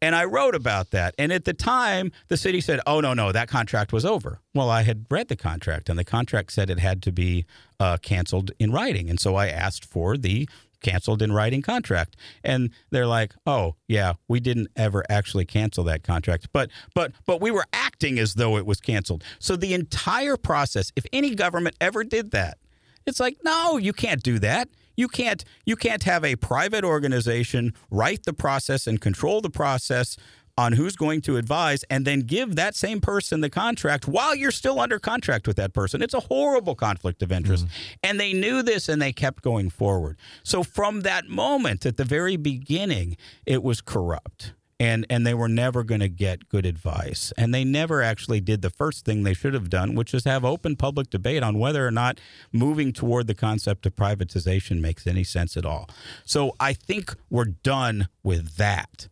And 0.00 0.14
I 0.14 0.24
wrote 0.24 0.54
about 0.54 0.90
that. 0.92 1.14
And 1.18 1.32
at 1.32 1.44
the 1.44 1.52
time, 1.52 2.12
the 2.28 2.36
city 2.36 2.60
said, 2.60 2.80
oh, 2.86 3.00
no, 3.00 3.14
no, 3.14 3.32
that 3.32 3.48
contract 3.48 3.92
was 3.92 4.04
over. 4.04 4.40
Well, 4.54 4.70
I 4.70 4.82
had 4.82 5.06
read 5.10 5.28
the 5.28 5.36
contract, 5.36 5.88
and 5.88 5.98
the 5.98 6.04
contract 6.04 6.52
said 6.52 6.70
it 6.70 6.78
had 6.78 7.02
to 7.02 7.12
be 7.12 7.46
uh, 7.80 7.96
canceled 7.96 8.52
in 8.58 8.70
writing. 8.70 9.10
And 9.10 9.18
so 9.18 9.34
I 9.34 9.48
asked 9.48 9.84
for 9.84 10.16
the 10.16 10.48
canceled 10.80 11.22
in 11.22 11.32
writing 11.32 11.60
contract 11.60 12.16
and 12.44 12.70
they're 12.90 13.04
like 13.04 13.34
oh 13.46 13.74
yeah 13.88 14.12
we 14.28 14.38
didn't 14.38 14.68
ever 14.76 15.04
actually 15.08 15.44
cancel 15.44 15.82
that 15.82 16.04
contract 16.04 16.46
but 16.52 16.70
but 16.94 17.10
but 17.26 17.40
we 17.40 17.50
were 17.50 17.64
acting 17.72 18.16
as 18.16 18.34
though 18.34 18.56
it 18.56 18.64
was 18.64 18.80
canceled 18.80 19.24
so 19.40 19.56
the 19.56 19.74
entire 19.74 20.36
process 20.36 20.92
if 20.94 21.04
any 21.12 21.34
government 21.34 21.74
ever 21.80 22.04
did 22.04 22.30
that 22.30 22.58
it's 23.06 23.18
like 23.18 23.36
no 23.42 23.76
you 23.76 23.92
can't 23.92 24.22
do 24.22 24.38
that 24.38 24.68
you 24.98 25.08
can't 25.08 25.44
you 25.64 25.76
can't 25.76 26.02
have 26.02 26.24
a 26.24 26.36
private 26.36 26.84
organization 26.84 27.72
write 27.90 28.24
the 28.24 28.32
process 28.34 28.86
and 28.86 29.00
control 29.00 29.40
the 29.40 29.48
process 29.48 30.16
on 30.58 30.72
who's 30.72 30.96
going 30.96 31.20
to 31.20 31.36
advise 31.36 31.84
and 31.88 32.04
then 32.04 32.18
give 32.20 32.56
that 32.56 32.74
same 32.74 33.00
person 33.00 33.40
the 33.40 33.48
contract 33.48 34.08
while 34.08 34.34
you're 34.34 34.50
still 34.50 34.80
under 34.80 34.98
contract 34.98 35.46
with 35.46 35.56
that 35.56 35.72
person. 35.72 36.02
It's 36.02 36.14
a 36.14 36.20
horrible 36.20 36.74
conflict 36.74 37.22
of 37.22 37.30
interest. 37.30 37.64
Mm-hmm. 37.64 37.92
And 38.02 38.18
they 38.18 38.32
knew 38.32 38.62
this 38.64 38.88
and 38.88 39.00
they 39.00 39.12
kept 39.12 39.40
going 39.40 39.70
forward. 39.70 40.18
So 40.42 40.64
from 40.64 41.02
that 41.02 41.28
moment 41.28 41.86
at 41.86 41.96
the 41.96 42.02
very 42.02 42.36
beginning, 42.36 43.16
it 43.46 43.62
was 43.62 43.80
corrupt. 43.80 44.52
And, 44.80 45.06
and 45.10 45.26
they 45.26 45.34
were 45.34 45.48
never 45.48 45.82
going 45.82 46.00
to 46.02 46.08
get 46.08 46.48
good 46.48 46.64
advice. 46.64 47.32
And 47.36 47.52
they 47.52 47.64
never 47.64 48.00
actually 48.00 48.40
did 48.40 48.62
the 48.62 48.70
first 48.70 49.04
thing 49.04 49.24
they 49.24 49.34
should 49.34 49.52
have 49.54 49.68
done, 49.68 49.96
which 49.96 50.14
is 50.14 50.24
have 50.24 50.44
open 50.44 50.76
public 50.76 51.10
debate 51.10 51.42
on 51.42 51.58
whether 51.58 51.84
or 51.84 51.90
not 51.90 52.20
moving 52.52 52.92
toward 52.92 53.26
the 53.26 53.34
concept 53.34 53.86
of 53.86 53.96
privatization 53.96 54.80
makes 54.80 55.04
any 55.06 55.24
sense 55.24 55.56
at 55.56 55.66
all. 55.66 55.88
So 56.24 56.54
I 56.60 56.74
think 56.74 57.16
we're 57.28 57.46
done 57.46 58.08
with 58.22 58.56
that 58.56 59.08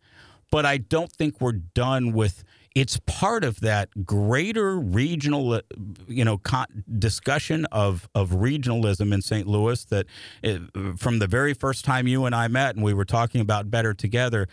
but 0.51 0.65
I 0.65 0.77
don't 0.77 1.11
think 1.11 1.41
we're 1.41 1.51
done 1.51 2.13
with 2.13 2.43
it's 2.75 2.99
part 3.07 3.43
of 3.43 3.61
that 3.61 4.05
greater 4.05 4.77
regional 4.77 5.61
you 6.07 6.23
know 6.23 6.39
discussion 6.99 7.65
of 7.71 8.07
of 8.13 8.29
regionalism 8.29 9.13
in 9.13 9.21
St. 9.21 9.47
Louis 9.47 9.83
that 9.85 10.05
it, 10.43 10.61
uh, 10.75 10.93
from 10.95 11.19
the 11.19 11.27
very 11.27 11.53
first 11.53 11.85
time 11.85 12.07
you 12.07 12.25
and 12.25 12.35
I 12.35 12.47
met 12.47 12.75
and 12.75 12.83
we 12.83 12.93
were 12.93 13.05
talking 13.05 13.41
about 13.41 13.71
better 13.71 13.93
together 13.93 14.47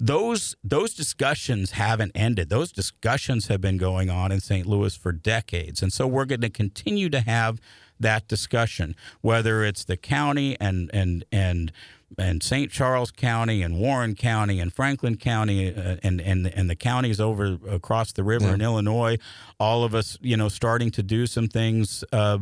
those 0.00 0.56
those 0.64 0.94
discussions 0.94 1.72
haven't 1.72 2.12
ended. 2.14 2.48
Those 2.48 2.72
discussions 2.72 3.48
have 3.48 3.60
been 3.60 3.76
going 3.76 4.08
on 4.08 4.32
in 4.32 4.40
St. 4.40 4.66
Louis 4.66 4.96
for 4.96 5.12
decades, 5.12 5.82
and 5.82 5.92
so 5.92 6.06
we're 6.06 6.24
going 6.24 6.40
to 6.40 6.50
continue 6.50 7.10
to 7.10 7.20
have 7.20 7.60
that 8.00 8.26
discussion, 8.26 8.96
whether 9.20 9.62
it's 9.62 9.84
the 9.84 9.98
county 9.98 10.56
and 10.58 10.90
and 10.94 11.24
and 11.30 11.70
and 12.18 12.42
St. 12.42 12.70
Charles 12.70 13.10
County 13.10 13.62
and 13.62 13.78
Warren 13.78 14.14
County 14.14 14.58
and 14.58 14.72
Franklin 14.72 15.16
County 15.18 15.74
uh, 15.74 15.96
and 16.02 16.18
and 16.20 16.46
and 16.46 16.70
the 16.70 16.76
counties 16.76 17.20
over 17.20 17.58
across 17.68 18.12
the 18.12 18.24
river 18.24 18.46
yeah. 18.46 18.54
in 18.54 18.62
Illinois, 18.62 19.18
all 19.60 19.84
of 19.84 19.94
us, 19.94 20.18
you 20.22 20.36
know, 20.36 20.48
starting 20.48 20.90
to 20.92 21.02
do 21.02 21.26
some 21.26 21.46
things 21.46 22.02
uh, 22.12 22.38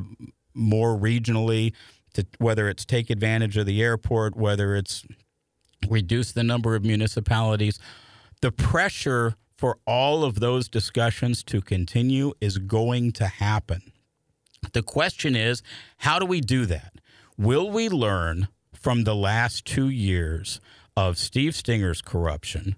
more 0.54 0.96
regionally. 0.96 1.72
To, 2.14 2.24
whether 2.38 2.70
it's 2.70 2.86
take 2.86 3.10
advantage 3.10 3.58
of 3.58 3.66
the 3.66 3.82
airport, 3.82 4.34
whether 4.34 4.74
it's 4.74 5.04
reduce 5.88 6.32
the 6.32 6.42
number 6.42 6.74
of 6.74 6.84
municipalities, 6.84 7.78
the 8.40 8.52
pressure 8.52 9.36
for 9.56 9.78
all 9.86 10.24
of 10.24 10.40
those 10.40 10.68
discussions 10.68 11.42
to 11.44 11.60
continue 11.60 12.32
is 12.40 12.58
going 12.58 13.12
to 13.12 13.26
happen. 13.26 13.92
The 14.72 14.82
question 14.82 15.36
is, 15.36 15.62
how 15.98 16.18
do 16.18 16.26
we 16.26 16.40
do 16.40 16.66
that? 16.66 16.94
Will 17.36 17.70
we 17.70 17.88
learn 17.88 18.48
from 18.72 19.04
the 19.04 19.14
last 19.14 19.64
two 19.64 19.88
years 19.88 20.60
of 20.96 21.18
Steve 21.18 21.52
Stenger's 21.52 22.02
corruption, 22.02 22.76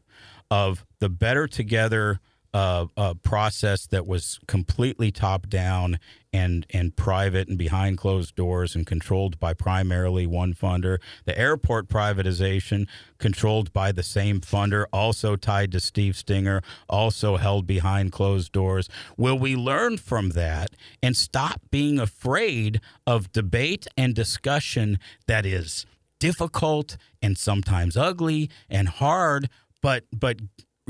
of 0.50 0.84
the 0.98 1.08
Better 1.08 1.46
Together 1.46 2.20
uh, 2.52 2.86
uh, 2.96 3.14
process 3.22 3.86
that 3.86 4.06
was 4.06 4.40
completely 4.46 5.10
top 5.12 5.48
down 5.48 5.98
and 6.32 6.64
and 6.70 6.94
private 6.96 7.48
and 7.48 7.58
behind 7.58 7.98
closed 7.98 8.34
doors 8.36 8.74
and 8.74 8.86
controlled 8.86 9.38
by 9.40 9.52
primarily 9.52 10.26
one 10.26 10.54
funder. 10.54 10.98
The 11.24 11.36
airport 11.38 11.88
privatization 11.88 12.86
controlled 13.18 13.72
by 13.72 13.92
the 13.92 14.02
same 14.02 14.40
funder, 14.40 14.86
also 14.92 15.36
tied 15.36 15.72
to 15.72 15.80
Steve 15.80 16.14
Stenger, 16.14 16.62
also 16.88 17.36
held 17.36 17.66
behind 17.66 18.12
closed 18.12 18.52
doors. 18.52 18.88
Will 19.16 19.38
we 19.38 19.56
learn 19.56 19.96
from 19.96 20.30
that 20.30 20.70
and 21.02 21.16
stop 21.16 21.60
being 21.70 21.98
afraid 21.98 22.80
of 23.06 23.32
debate 23.32 23.86
and 23.96 24.14
discussion 24.14 24.98
that 25.26 25.44
is 25.44 25.86
difficult 26.20 26.96
and 27.20 27.36
sometimes 27.36 27.96
ugly 27.96 28.50
and 28.68 28.88
hard, 28.88 29.48
but 29.82 30.04
but 30.12 30.36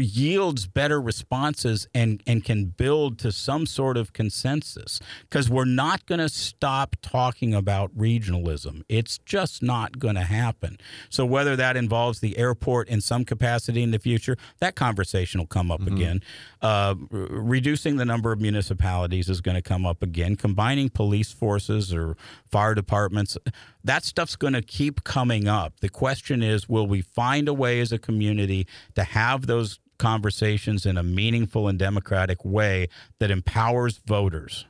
yields 0.00 0.66
better 0.66 1.00
responses 1.00 1.86
and, 1.94 2.22
and 2.26 2.44
can 2.44 2.66
build 2.66 3.18
to 3.20 3.32
some 3.32 3.66
sort 3.66 3.96
of 3.96 4.12
consensus 4.12 5.00
because 5.22 5.48
we're 5.48 5.64
not 5.64 6.04
going 6.06 6.18
to 6.18 6.28
stop 6.28 6.96
talking 7.02 7.54
about 7.54 7.96
regionalism. 7.96 8.82
It's 8.88 9.18
just 9.18 9.62
not 9.62 9.98
going 9.98 10.16
to 10.16 10.22
happen. 10.22 10.78
So, 11.08 11.24
whether 11.24 11.56
that 11.56 11.76
involves 11.76 12.20
the 12.20 12.36
airport 12.38 12.88
in 12.88 13.00
some 13.00 13.24
capacity 13.24 13.82
in 13.82 13.90
the 13.90 13.98
future, 13.98 14.36
that 14.58 14.74
conversation 14.74 15.40
will 15.40 15.46
come 15.46 15.70
up 15.70 15.80
mm-hmm. 15.80 15.96
again. 15.96 16.22
Uh, 16.62 16.94
r- 17.12 17.18
reducing 17.30 17.96
the 17.96 18.04
number 18.04 18.32
of 18.32 18.40
municipalities 18.40 19.28
is 19.28 19.40
going 19.40 19.54
to 19.54 19.62
come 19.62 19.86
up 19.86 20.02
again. 20.02 20.36
Combining 20.36 20.88
police 20.88 21.32
forces 21.32 21.92
or 21.92 22.16
fire 22.50 22.74
departments, 22.74 23.36
that 23.84 24.04
stuff's 24.04 24.36
going 24.36 24.52
to 24.52 24.62
keep 24.62 25.04
coming 25.04 25.48
up. 25.48 25.80
The 25.80 25.88
question 25.88 26.42
is 26.42 26.68
will 26.68 26.86
we 26.86 27.00
find 27.00 27.48
a 27.48 27.54
way 27.54 27.80
as 27.80 27.92
a 27.92 27.98
community 27.98 28.66
to 28.94 29.04
have 29.04 29.46
those 29.46 29.78
conversations 30.00 30.86
in 30.86 30.96
a 30.96 31.02
meaningful 31.02 31.68
and 31.68 31.78
democratic 31.78 32.44
way 32.44 32.88
that 33.20 33.30
empowers 33.30 33.98
voters. 33.98 34.64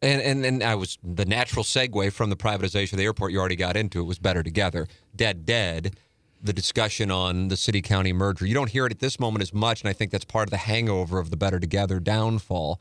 And, 0.00 0.22
and 0.22 0.46
and 0.46 0.62
I 0.62 0.76
was 0.76 0.96
the 1.02 1.26
natural 1.26 1.62
segue 1.62 2.10
from 2.12 2.30
the 2.30 2.36
privatization 2.36 2.92
of 2.94 2.98
the 2.98 3.04
airport 3.04 3.32
you 3.32 3.38
already 3.38 3.56
got 3.56 3.76
into 3.76 4.00
it 4.00 4.04
was 4.04 4.18
better 4.18 4.42
together. 4.42 4.86
Dead 5.14 5.44
dead. 5.44 5.96
The 6.42 6.54
discussion 6.54 7.10
on 7.10 7.48
the 7.48 7.56
city 7.56 7.82
county 7.82 8.14
merger. 8.14 8.46
You 8.46 8.54
don't 8.54 8.70
hear 8.70 8.86
it 8.86 8.92
at 8.92 9.00
this 9.00 9.20
moment 9.20 9.42
as 9.42 9.52
much, 9.52 9.82
and 9.82 9.90
I 9.90 9.92
think 9.92 10.10
that's 10.10 10.24
part 10.24 10.48
of 10.48 10.50
the 10.50 10.56
hangover 10.56 11.18
of 11.18 11.28
the 11.28 11.36
better 11.36 11.60
together 11.60 12.00
downfall. 12.00 12.80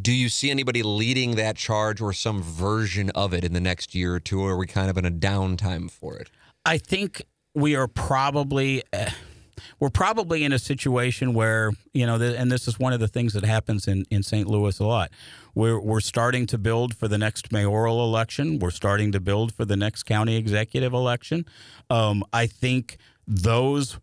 Do 0.00 0.10
you 0.10 0.28
see 0.28 0.50
anybody 0.50 0.82
leading 0.82 1.36
that 1.36 1.56
charge 1.56 2.00
or 2.00 2.12
some 2.12 2.42
version 2.42 3.10
of 3.10 3.32
it 3.32 3.44
in 3.44 3.52
the 3.52 3.60
next 3.60 3.94
year 3.94 4.14
or 4.14 4.20
two, 4.20 4.40
or 4.40 4.52
are 4.52 4.56
we 4.56 4.66
kind 4.66 4.90
of 4.90 4.98
in 4.98 5.04
a 5.04 5.10
downtime 5.10 5.88
for 5.88 6.16
it? 6.16 6.30
I 6.64 6.78
think 6.78 7.22
we 7.54 7.76
are 7.76 7.86
probably. 7.86 8.82
Uh, 8.92 9.10
we're 9.80 9.90
probably 9.90 10.44
in 10.44 10.52
a 10.52 10.58
situation 10.58 11.34
where 11.34 11.72
you 11.92 12.06
know, 12.06 12.20
and 12.20 12.50
this 12.50 12.66
is 12.68 12.78
one 12.78 12.92
of 12.92 13.00
the 13.00 13.08
things 13.08 13.32
that 13.34 13.44
happens 13.44 13.86
in, 13.86 14.04
in 14.10 14.22
St. 14.22 14.48
Louis 14.48 14.78
a 14.78 14.84
lot. 14.84 15.10
We're 15.54 15.80
we're 15.80 16.00
starting 16.00 16.46
to 16.46 16.58
build 16.58 16.94
for 16.94 17.08
the 17.08 17.18
next 17.18 17.52
mayoral 17.52 18.02
election. 18.04 18.58
We're 18.58 18.70
starting 18.70 19.12
to 19.12 19.20
build 19.20 19.52
for 19.52 19.64
the 19.64 19.76
next 19.76 20.04
county 20.04 20.36
executive 20.36 20.92
election. 20.92 21.46
Um, 21.90 22.24
I 22.32 22.46
think 22.46 22.98
those 23.26 23.98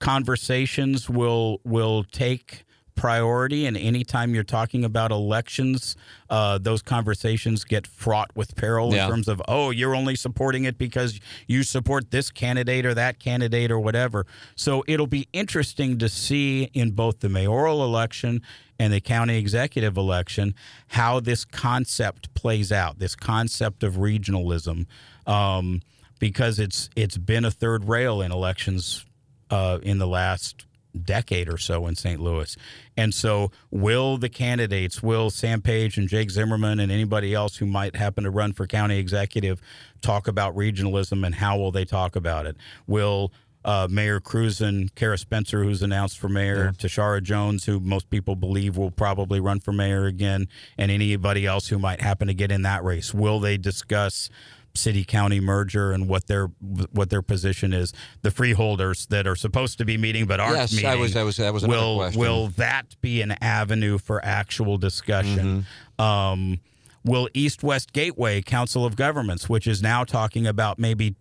conversations 0.00 1.08
will 1.08 1.60
will 1.64 2.04
take 2.04 2.64
priority. 3.00 3.64
And 3.64 3.78
anytime 3.78 4.34
you're 4.34 4.44
talking 4.44 4.84
about 4.84 5.10
elections, 5.10 5.96
uh, 6.28 6.58
those 6.58 6.82
conversations 6.82 7.64
get 7.64 7.86
fraught 7.86 8.30
with 8.34 8.54
peril 8.56 8.94
yeah. 8.94 9.04
in 9.04 9.10
terms 9.10 9.26
of, 9.26 9.40
oh, 9.48 9.70
you're 9.70 9.94
only 9.94 10.14
supporting 10.14 10.64
it 10.64 10.76
because 10.76 11.18
you 11.46 11.62
support 11.62 12.10
this 12.10 12.30
candidate 12.30 12.84
or 12.84 12.92
that 12.92 13.18
candidate 13.18 13.70
or 13.70 13.80
whatever. 13.80 14.26
So 14.54 14.84
it'll 14.86 15.06
be 15.06 15.28
interesting 15.32 15.96
to 15.96 16.10
see 16.10 16.64
in 16.74 16.90
both 16.90 17.20
the 17.20 17.30
mayoral 17.30 17.82
election 17.82 18.42
and 18.78 18.92
the 18.92 19.00
county 19.00 19.38
executive 19.38 19.96
election 19.96 20.54
how 20.88 21.20
this 21.20 21.46
concept 21.46 22.34
plays 22.34 22.70
out, 22.70 22.98
this 22.98 23.16
concept 23.16 23.82
of 23.82 23.94
regionalism. 23.94 24.84
Um, 25.26 25.80
because 26.18 26.58
it's 26.58 26.90
it's 26.94 27.16
been 27.16 27.46
a 27.46 27.50
third 27.50 27.88
rail 27.88 28.20
in 28.20 28.30
elections 28.30 29.06
uh, 29.50 29.78
in 29.82 29.96
the 29.96 30.06
last 30.06 30.66
decade 31.04 31.48
or 31.48 31.58
so 31.58 31.86
in 31.86 31.94
St. 31.94 32.20
Louis. 32.20 32.56
And 32.96 33.14
so, 33.14 33.50
will 33.70 34.16
the 34.16 34.28
candidates, 34.28 35.02
will 35.02 35.30
Sam 35.30 35.62
Page 35.62 35.96
and 35.98 36.08
Jake 36.08 36.30
Zimmerman 36.30 36.80
and 36.80 36.90
anybody 36.90 37.34
else 37.34 37.56
who 37.56 37.66
might 37.66 37.96
happen 37.96 38.24
to 38.24 38.30
run 38.30 38.52
for 38.52 38.66
county 38.66 38.98
executive 38.98 39.60
talk 40.00 40.28
about 40.28 40.56
regionalism 40.56 41.24
and 41.24 41.34
how 41.34 41.58
will 41.58 41.72
they 41.72 41.84
talk 41.84 42.16
about 42.16 42.46
it? 42.46 42.56
Will 42.86 43.32
uh, 43.64 43.86
Mayor 43.90 44.20
Cruz 44.20 44.60
and 44.60 44.94
Cara 44.94 45.18
Spencer, 45.18 45.62
who's 45.62 45.82
announced 45.82 46.18
for 46.18 46.28
mayor, 46.28 46.72
Tishaura 46.72 47.22
Jones, 47.22 47.64
who 47.66 47.78
most 47.78 48.08
people 48.10 48.34
believe 48.34 48.76
will 48.76 48.90
probably 48.90 49.38
run 49.40 49.60
for 49.60 49.72
mayor 49.72 50.06
again, 50.06 50.48
and 50.78 50.90
anybody 50.90 51.46
else 51.46 51.68
who 51.68 51.78
might 51.78 52.00
happen 52.00 52.28
to 52.28 52.34
get 52.34 52.50
in 52.50 52.62
that 52.62 52.82
race. 52.82 53.12
Will 53.12 53.38
they 53.38 53.58
discuss 53.58 54.30
city 54.74 55.04
county 55.04 55.40
merger 55.40 55.92
and 55.92 56.08
what 56.08 56.26
their 56.26 56.46
what 56.92 57.10
their 57.10 57.22
position 57.22 57.72
is? 57.72 57.92
The 58.22 58.30
freeholders 58.30 59.06
that 59.08 59.26
are 59.26 59.36
supposed 59.36 59.78
to 59.78 59.84
be 59.84 59.96
meeting 59.96 60.26
but 60.26 60.40
aren't 60.40 60.52
meeting. 60.54 60.60
Yes, 60.60 60.72
meeting. 60.72 60.90
I 60.90 60.94
was- 60.96 61.14
that 61.14 61.22
was- 61.24 61.36
that 61.38 61.52
was 61.54 61.62
another 61.64 61.80
will 61.80 61.96
question. 61.96 62.20
will 62.20 62.48
that 62.56 62.96
be 63.00 63.20
an 63.22 63.32
avenue 63.42 63.98
for 63.98 64.24
actual 64.24 64.78
discussion? 64.78 65.66
Um, 65.98 66.60
will 67.04 67.28
East 67.34 67.62
West 67.62 67.92
Gateway 67.92 68.42
Council 68.42 68.84
of 68.84 68.94
Governments, 68.94 69.48
which 69.48 69.66
is 69.66 69.80
now 69.82 70.04
talking 70.04 70.46
about 70.46 70.78
maybe 70.78 71.14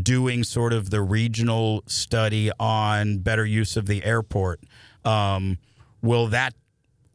doing 0.00 0.42
sort 0.44 0.72
of 0.72 0.90
the 0.90 1.02
regional 1.02 1.82
study 1.86 2.50
on 2.58 3.18
better 3.18 3.44
use 3.44 3.76
of 3.76 3.86
the 3.86 4.02
airport, 4.04 4.60
um, 5.04 5.58
will 6.02 6.26
that 6.28 6.54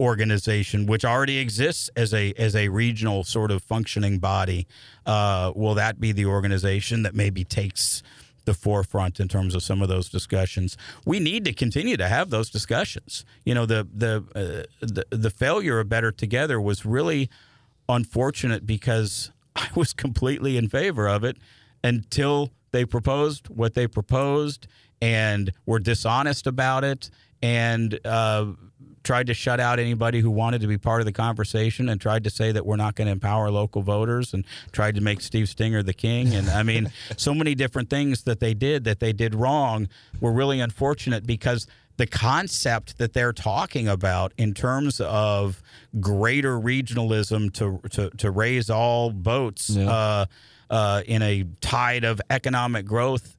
organization, 0.02 0.86
which 0.86 1.04
already 1.04 1.38
exists 1.38 1.88
as 1.96 2.12
a 2.12 2.32
as 2.36 2.56
a 2.56 2.68
regional 2.68 3.22
sort 3.24 3.50
of 3.50 3.62
functioning 3.62 4.18
body, 4.18 4.66
uh, 5.06 5.52
will 5.54 5.74
that 5.74 6.00
be 6.00 6.12
the 6.12 6.26
organization 6.26 7.02
that 7.04 7.14
maybe 7.14 7.44
takes 7.44 8.02
the 8.44 8.52
forefront 8.52 9.20
in 9.20 9.28
terms 9.28 9.54
of 9.54 9.62
some 9.62 9.80
of 9.80 9.88
those 9.88 10.08
discussions? 10.08 10.76
We 11.06 11.20
need 11.20 11.44
to 11.44 11.52
continue 11.52 11.96
to 11.96 12.08
have 12.08 12.30
those 12.30 12.50
discussions. 12.50 13.24
You 13.44 13.54
know, 13.54 13.64
the 13.64 13.86
the 13.94 14.24
uh, 14.34 14.86
the, 14.86 15.06
the 15.10 15.30
failure 15.30 15.78
of 15.78 15.88
Better 15.88 16.10
Together 16.10 16.60
was 16.60 16.84
really 16.84 17.30
unfortunate 17.88 18.66
because 18.66 19.30
I 19.56 19.68
was 19.76 19.92
completely 19.92 20.56
in 20.56 20.68
favor 20.68 21.08
of 21.08 21.22
it 21.22 21.36
until 21.84 22.50
they 22.72 22.84
proposed 22.84 23.48
what 23.48 23.74
they 23.74 23.86
proposed 23.86 24.66
and 25.00 25.52
were 25.66 25.78
dishonest 25.78 26.46
about 26.46 26.84
it 26.84 27.10
and 27.42 27.98
uh, 28.06 28.46
tried 29.02 29.26
to 29.26 29.34
shut 29.34 29.60
out 29.60 29.78
anybody 29.78 30.20
who 30.20 30.30
wanted 30.30 30.60
to 30.60 30.66
be 30.66 30.78
part 30.78 31.00
of 31.00 31.06
the 31.06 31.12
conversation 31.12 31.88
and 31.88 32.00
tried 32.00 32.24
to 32.24 32.30
say 32.30 32.52
that 32.52 32.64
we're 32.64 32.76
not 32.76 32.94
going 32.94 33.06
to 33.06 33.12
empower 33.12 33.50
local 33.50 33.82
voters 33.82 34.34
and 34.34 34.44
tried 34.72 34.94
to 34.94 35.00
make 35.00 35.20
Steve 35.20 35.48
Stenger 35.48 35.82
the 35.82 35.94
king. 35.94 36.34
And 36.34 36.48
I 36.48 36.62
mean, 36.62 36.90
so 37.16 37.34
many 37.34 37.54
different 37.54 37.90
things 37.90 38.22
that 38.24 38.40
they 38.40 38.54
did 38.54 38.84
that 38.84 39.00
they 39.00 39.12
did 39.12 39.34
wrong 39.34 39.88
were 40.20 40.32
really 40.32 40.60
unfortunate 40.60 41.26
because 41.26 41.66
the 41.96 42.06
concept 42.06 42.98
that 42.98 43.12
they're 43.12 43.32
talking 43.32 43.88
about 43.88 44.32
in 44.36 44.54
terms 44.54 45.00
of 45.00 45.62
greater 46.00 46.58
regionalism 46.58 47.52
to 47.52 47.80
to, 47.90 48.10
to 48.16 48.30
raise 48.30 48.70
all 48.70 49.10
boats 49.10 49.76
uh, 49.76 50.26
uh, 50.70 51.02
in 51.06 51.22
a 51.22 51.44
tide 51.60 52.04
of 52.04 52.20
economic 52.30 52.86
growth 52.86 53.36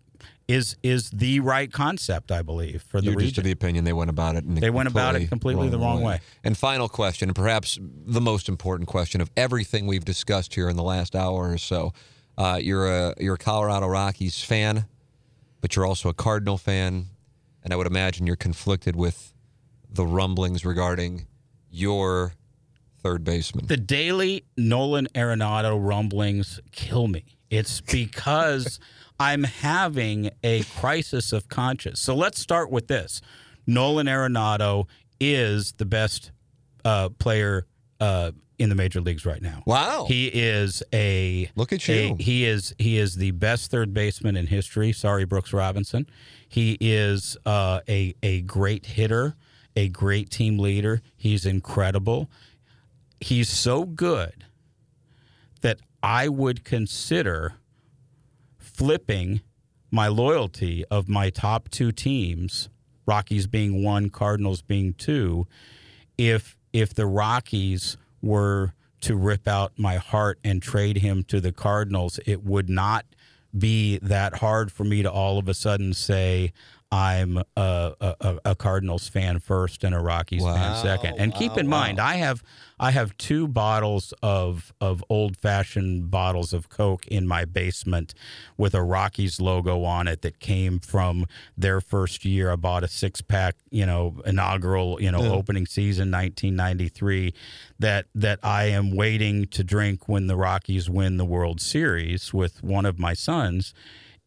is 0.54 0.76
is 0.84 1.10
the 1.10 1.40
right 1.40 1.72
concept, 1.72 2.32
I 2.32 2.42
believe, 2.42 2.84
for 2.84 3.02
the 3.02 3.12
You're 3.12 3.20
just 3.20 3.38
of 3.38 3.44
the 3.44 3.52
opinion 3.52 3.84
they 3.84 3.94
went 3.94 4.10
about 4.10 4.36
it. 4.36 4.44
They 4.48 4.70
went 4.70 4.88
about 4.88 5.16
it 5.16 5.28
completely 5.30 5.70
the 5.70 5.80
wrong 5.80 6.02
way. 6.02 6.20
And 6.44 6.58
final 6.58 6.88
question, 6.88 7.30
and 7.30 7.36
perhaps 7.36 7.80
the 7.82 8.22
most 8.22 8.48
important 8.48 8.88
question 8.88 9.22
of 9.22 9.32
everything 9.36 9.88
we've 9.88 10.06
discussed 10.06 10.54
here 10.54 10.70
in 10.70 10.76
the 10.76 10.84
last 10.84 11.16
hour 11.16 11.52
or 11.52 11.58
so. 11.58 11.94
Uh, 12.38 12.60
you're 12.62 12.88
a 12.88 13.16
you're 13.20 13.36
a 13.36 13.40
Colorado 13.40 13.88
Rockies 13.88 14.44
fan, 14.44 14.86
but 15.62 15.76
you're 15.76 15.86
also 15.86 16.10
a 16.10 16.14
Cardinal 16.14 16.58
fan, 16.58 17.08
and 17.64 17.74
I 17.74 17.76
would 17.76 17.88
imagine 17.88 18.28
you're 18.28 18.36
conflicted 18.36 18.96
with 18.96 19.34
the 19.90 20.06
rumblings 20.06 20.66
regarding 20.66 21.28
your 21.70 22.34
third 23.02 23.24
baseman. 23.24 23.68
the 23.68 23.78
daily 23.78 24.46
Nolan 24.58 25.08
Arenado 25.14 25.78
rumblings 25.80 26.60
kill 26.72 27.08
me. 27.08 27.26
It's 27.50 27.82
because 27.82 28.80
I'm 29.24 29.44
having 29.44 30.30
a 30.44 30.64
crisis 30.80 31.32
of 31.34 31.48
conscience. 31.50 32.00
So 32.02 32.16
let's 32.16 32.40
start 32.40 32.70
with 32.72 32.88
this: 32.88 33.22
Nolan 33.66 34.08
Arenado 34.08 34.88
is 35.20 35.74
the 35.74 35.86
best 35.86 36.32
uh, 36.84 37.10
player 37.10 37.66
uh, 38.00 38.32
in 38.60 38.70
the 38.70 38.76
major 38.76 39.02
leagues 39.02 39.26
right 39.26 39.41
now. 39.41 39.64
Wow. 39.66 40.06
He 40.08 40.28
is 40.28 40.84
a 40.94 41.50
Look 41.56 41.72
at 41.74 41.88
a- 41.90 42.08
you. 42.10 42.16
he 42.20 42.45
is 42.45 42.76
he 42.78 42.98
is 42.98 43.16
the 43.16 43.32
best 43.32 43.72
third 43.72 43.94
baseman 43.94 44.36
in 44.36 44.48
history. 44.48 44.91
Sorry, 44.91 45.26
Brooks 45.26 45.54
Robinson. 45.54 46.06
He 46.48 46.78
is 46.82 47.38
uh, 47.45 47.80
a 47.88 48.14
a 48.22 48.41
great 48.41 48.86
hitter, 48.86 49.36
a 49.76 49.88
great 49.90 50.30
team 50.30 50.60
leader. 50.60 51.02
He's 51.16 51.45
incredible. 51.45 52.30
He's 53.22 53.50
so 53.50 53.86
good 53.86 54.45
that 55.62 55.80
I 56.04 56.28
would 56.28 56.66
consider 56.66 57.54
flipping 58.84 59.39
my 59.91 60.10
loyalty 60.10 60.84
of 60.91 61.07
my 61.07 61.30
top 61.30 61.69
two 61.69 61.89
teams, 61.89 62.68
Rockies 63.05 63.47
being 63.47 63.81
one, 63.81 64.10
Cardinals 64.10 64.61
being 64.61 64.93
two, 64.93 65.47
if 66.18 66.57
if 66.73 66.93
the 66.93 67.05
Rockies 67.05 67.95
were 68.22 68.73
to 68.99 69.15
rip 69.15 69.47
out 69.47 69.72
my 69.77 69.95
heart 69.95 70.38
and 70.43 70.61
trade 70.61 70.97
him 70.97 71.23
to 71.23 71.39
the 71.39 71.53
Cardinals, 71.53 72.19
it 72.26 72.43
would 72.43 72.69
not 72.69 73.05
be 73.57 73.99
that 73.99 74.39
hard 74.39 74.69
for 74.69 74.84
me 74.84 75.01
to 75.01 75.10
all 75.10 75.38
of 75.38 75.47
a 75.47 75.53
sudden 75.53 75.93
say 75.93 76.51
I'm 76.94 77.40
a, 77.57 78.15
a, 78.22 78.40
a 78.45 78.56
Cardinals 78.56 79.07
fan 79.07 79.40
first 79.40 79.84
and 79.84 79.95
a 79.95 79.99
Rockies 79.99 80.44
fan 80.44 80.76
second. 80.84 81.15
And 81.18 81.34
keep 81.34 81.53
wow, 81.53 81.57
in 81.57 81.68
mind. 81.68 81.99
I 81.99 82.18
have 82.18 82.44
I 82.80 82.91
have 82.91 83.18
two 83.18 83.48
bottles 83.48 84.14
of 84.22 84.72
of 84.80 85.03
old 85.10 85.36
fashioned 85.36 86.11
bottles 86.11 86.53
of 86.53 86.70
Coke 86.70 87.07
in 87.07 87.28
my 87.28 87.45
basement 87.45 88.14
with 88.57 88.76
a 88.76 88.84
Rockies 88.84 89.41
logo 89.41 89.84
on 89.84 90.07
it 90.07 90.22
that 90.22 90.40
came 90.40 90.78
from 90.78 91.26
their 91.57 91.82
first 91.82 92.26
year. 92.26 92.52
I 92.52 92.57
bought 92.57 92.84
a 92.84 92.88
six 92.88 93.22
pack, 93.22 93.56
you 93.72 93.88
know, 93.88 94.22
inaugural, 94.24 95.02
you 95.02 95.11
know, 95.11 95.34
opening 95.34 95.65
season 95.65 96.11
1993 96.11 97.34
that 97.80 98.06
that 98.14 98.38
I 98.44 98.65
am 98.65 98.95
waiting 98.95 99.48
to 99.48 99.64
drink 99.64 100.07
when 100.07 100.28
the 100.28 100.36
Rockies 100.36 100.91
win 100.91 101.18
the 101.18 101.26
World 101.26 101.60
Series 101.60 102.36
with 102.36 102.61
one 102.61 102.86
of 102.86 102.99
my 102.99 103.15
sons 103.15 103.74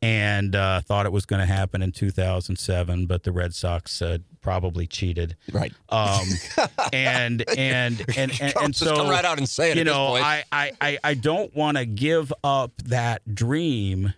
and 0.02 0.54
uh, 0.54 0.80
thought 0.82 1.06
it 1.06 1.12
was 1.12 1.26
going 1.26 1.40
to 1.40 1.46
happen 1.46 1.82
in 1.82 1.92
2007, 1.92 3.06
but 3.06 3.22
the 3.22 3.32
Red 3.32 3.54
Sox 3.54 4.02
uh, 4.02 4.18
probably 4.40 4.86
cheated. 4.86 5.36
Right. 5.52 5.72
Um, 5.88 6.26
and 6.92 7.44
and 7.56 8.04
and 8.16 8.40
and, 8.40 8.54
and 8.60 8.74
Just 8.74 8.78
so 8.78 8.96
come 8.96 9.08
right 9.08 9.24
out 9.24 9.38
and 9.38 9.48
say 9.48 9.70
it 9.70 9.78
You 9.78 9.84
know, 9.84 10.08
point. 10.08 10.24
I 10.24 10.44
I 10.52 10.72
I, 10.80 10.98
I 11.02 11.14
don't 11.14 11.54
want 11.54 11.78
to 11.78 11.86
give 11.86 12.32
up 12.44 12.72
that 12.84 13.34
dream. 13.34 14.12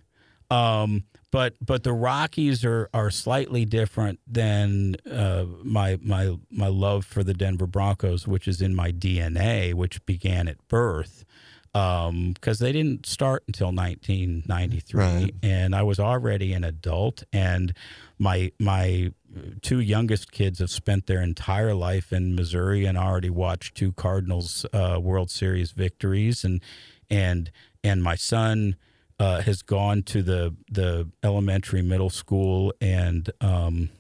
Um, 0.51 1.05
but 1.31 1.55
but 1.65 1.85
the 1.85 1.93
Rockies 1.93 2.65
are 2.65 2.89
are 2.95 3.11
slightly 3.11 3.65
different 3.65 4.19
than 4.27 4.97
uh, 5.11 5.45
my 5.63 5.99
my 6.03 6.37
my 6.51 6.69
love 6.69 7.05
for 7.05 7.23
the 7.23 7.35
Denver 7.35 7.67
Broncos, 7.67 8.27
which 8.27 8.49
is 8.49 8.63
in 8.63 8.75
my 8.75 8.91
DNA, 8.91 9.75
which 9.75 10.05
began 10.07 10.49
at 10.49 10.57
birth. 10.69 11.25
Because 11.73 12.59
they 12.59 12.73
didn't 12.73 13.07
start 13.07 13.45
until 13.47 13.69
1993, 13.73 15.01
Right. 15.01 15.35
and 15.43 15.74
I 15.74 15.82
was 15.82 15.99
already 16.01 16.53
an 16.53 16.65
adult, 16.65 17.24
and 17.32 17.73
my 18.19 18.53
my 18.59 19.12
two 19.62 19.81
youngest 19.81 20.32
kids 20.32 20.59
have 20.59 20.70
spent 20.70 21.07
their 21.07 21.20
entire 21.23 21.74
life 21.74 22.12
in 22.12 22.35
Missouri 22.35 22.86
and 22.86 22.97
already 22.99 23.31
watched 23.31 23.74
two 23.77 23.93
Cardinals 23.93 24.65
uh, 24.73 24.99
World 25.01 25.31
Series 25.31 25.73
victories, 25.73 26.45
and 26.45 26.61
and 27.11 27.51
and 27.85 28.03
my 28.03 28.15
son 28.16 28.77
uh, 29.20 29.43
has 29.43 29.62
gone 29.62 30.03
to 30.05 30.23
the 30.23 30.55
the 30.70 31.09
elementary, 31.23 31.82
middle 31.82 32.11
school, 32.11 32.73
and 32.81 33.31
um, 33.40 33.90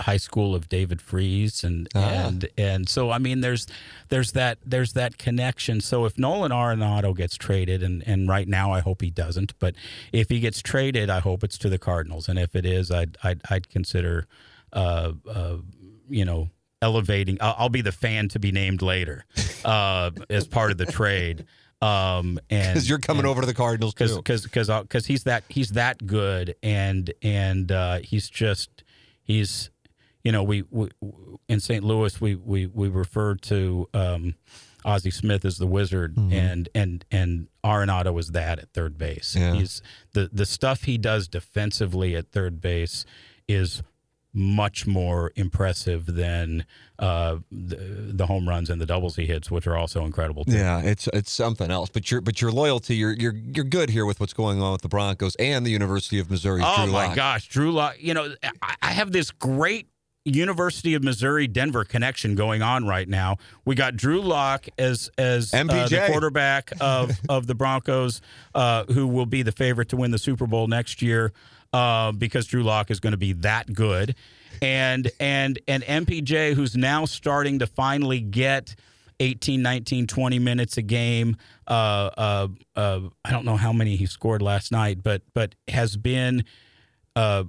high 0.00 0.16
school 0.16 0.54
of 0.54 0.68
David 0.68 1.00
Freese, 1.00 1.64
and 1.64 1.88
Ah. 1.94 1.98
and 2.26 2.48
and 2.56 2.88
so 2.88 3.10
I 3.10 3.18
mean, 3.18 3.40
there's 3.40 3.66
there's 4.08 4.32
that 4.32 4.58
there's 4.64 4.92
that 4.94 5.18
connection. 5.18 5.80
So 5.80 6.04
if 6.04 6.18
Nolan 6.18 6.50
Arenado 6.52 7.16
gets 7.16 7.36
traded, 7.36 7.82
and 7.82 8.02
and 8.06 8.28
right 8.28 8.48
now 8.48 8.72
I 8.72 8.80
hope 8.80 9.02
he 9.02 9.10
doesn't, 9.10 9.58
but 9.58 9.74
if 10.12 10.28
he 10.28 10.40
gets 10.40 10.60
traded, 10.62 11.10
I 11.10 11.20
hope 11.20 11.42
it's 11.44 11.58
to 11.58 11.68
the 11.68 11.78
Cardinals, 11.78 12.28
and 12.28 12.38
if 12.38 12.54
it 12.56 12.64
is, 12.66 12.90
I'd 12.90 13.16
I'd, 13.22 13.40
I'd 13.50 13.68
consider, 13.68 14.26
uh, 14.72 15.12
uh, 15.28 15.56
you 16.08 16.24
know. 16.24 16.50
Elevating, 16.80 17.38
I'll, 17.40 17.56
I'll 17.58 17.68
be 17.70 17.80
the 17.80 17.90
fan 17.90 18.28
to 18.28 18.38
be 18.38 18.52
named 18.52 18.82
later, 18.82 19.24
uh, 19.64 20.12
as 20.30 20.46
part 20.46 20.70
of 20.70 20.78
the 20.78 20.86
trade. 20.86 21.44
Um, 21.82 22.38
and 22.50 22.74
Because 22.74 22.88
you're 22.88 23.00
coming 23.00 23.22
and- 23.22 23.26
over 23.30 23.40
to 23.40 23.48
the 23.48 23.52
Cardinals 23.54 23.94
because 23.94 24.12
too. 24.12 24.18
because 24.18 24.42
because 24.44 24.68
because 24.82 25.06
he's 25.06 25.24
that 25.24 25.42
he's 25.48 25.70
that 25.70 26.06
good 26.06 26.54
and 26.62 27.12
and 27.20 27.72
uh, 27.72 27.98
he's 28.04 28.30
just 28.30 28.84
he's 29.24 29.70
you 30.28 30.32
know 30.32 30.42
we, 30.42 30.62
we 30.70 30.90
in 31.48 31.58
St. 31.58 31.82
Louis 31.82 32.20
we 32.20 32.34
we 32.34 32.66
we 32.66 32.88
refer 32.88 33.34
to 33.34 33.88
um, 33.94 34.34
Ozzie 34.84 35.10
Smith 35.10 35.42
as 35.46 35.56
the 35.56 35.66
wizard 35.66 36.18
and 36.18 36.68
and 36.74 37.02
and 37.10 37.48
Arenado 37.64 38.20
is 38.20 38.32
that 38.32 38.58
at 38.58 38.68
third 38.74 38.98
base. 38.98 39.34
Yeah. 39.34 39.54
He's 39.54 39.80
the 40.12 40.28
the 40.30 40.44
stuff 40.44 40.82
he 40.82 40.98
does 40.98 41.28
defensively 41.28 42.14
at 42.14 42.30
third 42.30 42.60
base 42.60 43.06
is 43.48 43.82
much 44.34 44.86
more 44.86 45.32
impressive 45.34 46.04
than 46.04 46.66
uh, 46.98 47.38
the, 47.50 47.76
the 48.12 48.26
home 48.26 48.46
runs 48.46 48.68
and 48.68 48.82
the 48.82 48.84
doubles 48.84 49.16
he 49.16 49.24
hits, 49.24 49.50
which 49.50 49.66
are 49.66 49.78
also 49.78 50.04
incredible. 50.04 50.44
Too. 50.44 50.52
Yeah, 50.52 50.82
it's 50.82 51.08
it's 51.14 51.32
something 51.32 51.70
else. 51.70 51.88
But 51.88 52.10
your 52.10 52.20
but 52.20 52.42
your 52.42 52.52
loyalty, 52.52 52.96
you're 52.96 53.14
you're 53.14 53.34
you're 53.34 53.64
good 53.64 53.88
here 53.88 54.04
with 54.04 54.20
what's 54.20 54.34
going 54.34 54.60
on 54.60 54.72
with 54.72 54.82
the 54.82 54.88
Broncos 54.88 55.36
and 55.36 55.64
the 55.64 55.70
University 55.70 56.18
of 56.18 56.30
Missouri. 56.30 56.60
Oh 56.62 56.84
Drew 56.84 56.92
my 56.92 57.06
Lock. 57.06 57.16
gosh, 57.16 57.48
Drew 57.48 57.72
Lock! 57.72 57.96
You 57.98 58.12
know, 58.12 58.34
I, 58.60 58.74
I 58.82 58.90
have 58.92 59.10
this 59.10 59.30
great 59.30 59.88
University 60.28 60.94
of 60.94 61.02
Missouri 61.02 61.46
Denver 61.46 61.84
connection 61.84 62.34
going 62.34 62.62
on 62.62 62.86
right 62.86 63.08
now. 63.08 63.36
We 63.64 63.74
got 63.74 63.96
Drew 63.96 64.20
Lock 64.20 64.66
as 64.78 65.10
as 65.18 65.52
uh, 65.52 65.64
the 65.64 66.04
quarterback 66.08 66.72
of 66.80 67.12
of 67.28 67.46
the 67.46 67.54
Broncos, 67.54 68.20
uh, 68.54 68.84
who 68.84 69.06
will 69.06 69.26
be 69.26 69.42
the 69.42 69.52
favorite 69.52 69.88
to 69.90 69.96
win 69.96 70.10
the 70.10 70.18
Super 70.18 70.46
Bowl 70.46 70.66
next 70.66 71.02
year 71.02 71.32
uh, 71.72 72.12
because 72.12 72.46
Drew 72.46 72.62
Lock 72.62 72.90
is 72.90 73.00
going 73.00 73.12
to 73.12 73.18
be 73.18 73.32
that 73.34 73.72
good, 73.72 74.14
and 74.62 75.10
and 75.20 75.58
and 75.68 75.82
MPJ 75.82 76.54
who's 76.54 76.76
now 76.76 77.04
starting 77.04 77.58
to 77.60 77.66
finally 77.66 78.20
get. 78.20 78.74
18, 79.20 79.60
19, 79.62 80.06
20 80.06 80.38
minutes 80.38 80.76
a 80.76 80.82
game. 80.82 81.36
Uh, 81.66 82.08
uh, 82.16 82.48
uh, 82.76 83.00
I 83.24 83.32
don't 83.32 83.44
know 83.44 83.56
how 83.56 83.72
many 83.72 83.96
he 83.96 84.06
scored 84.06 84.42
last 84.42 84.70
night, 84.70 85.02
but 85.02 85.22
but 85.34 85.56
has 85.66 85.96
been 85.96 86.44
uh, 87.16 87.42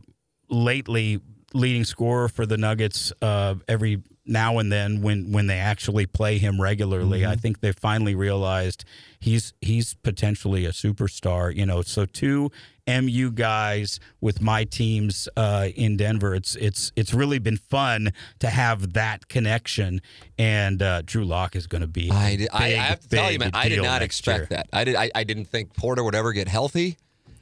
lately 0.50 1.22
leading 1.54 1.84
scorer 1.84 2.30
for 2.30 2.46
the 2.46 2.58
Nuggets 2.58 3.12
uh, 3.22 3.56
every 3.68 4.02
now 4.26 4.60
and 4.60 4.72
then 4.72 5.02
when 5.02 5.32
when 5.32 5.48
they 5.48 5.58
actually 5.58 6.06
play 6.06 6.38
him 6.38 6.62
regularly. 6.62 7.26
I 7.26 7.36
think 7.36 7.62
they 7.62 7.72
finally 7.72 8.14
realized 8.16 8.86
he's 9.20 9.54
he's 9.62 9.96
potentially 9.96 10.66
a 10.66 10.72
superstar. 10.72 11.56
You 11.56 11.66
know, 11.66 11.82
so 11.82 12.06
two 12.06 12.52
MU 12.88 13.32
guys 13.32 14.00
with 14.22 14.42
my 14.42 14.64
teams 14.66 15.28
uh, 15.36 15.70
in 15.76 15.98
Denver. 15.98 16.36
It's 16.36 16.56
it's 16.56 16.92
it's 16.96 17.14
really 17.14 17.40
been 17.40 17.58
fun 17.58 18.14
to 18.40 18.50
have 18.50 18.94
that 18.94 19.28
connection. 19.28 20.02
And 20.38 20.82
uh, 20.82 21.02
Drew 21.04 21.26
Lock 21.26 21.56
is 21.56 21.66
going 21.68 21.82
to 21.82 21.88
be. 21.88 22.12
I, 22.12 22.36
did- 22.36 22.50
I, 22.54 22.58
I 22.58 22.70
big, 22.70 22.78
have 22.78 23.00
to 23.02 23.08
tell 23.10 23.32
you, 23.32 23.40
man, 23.40 23.52
I 23.54 23.70
did 23.70 23.82
not 23.82 24.02
expect 24.04 24.40
year. 24.40 24.48
that. 24.58 24.70
I 24.72 24.84
did. 24.84 24.96
I, 24.96 25.10
I 25.16 25.24
didn't 25.24 25.46
think 25.46 25.76
Porter 25.76 26.04
would 26.04 26.16
ever 26.16 26.34
get 26.34 26.48
healthy, 26.48 26.98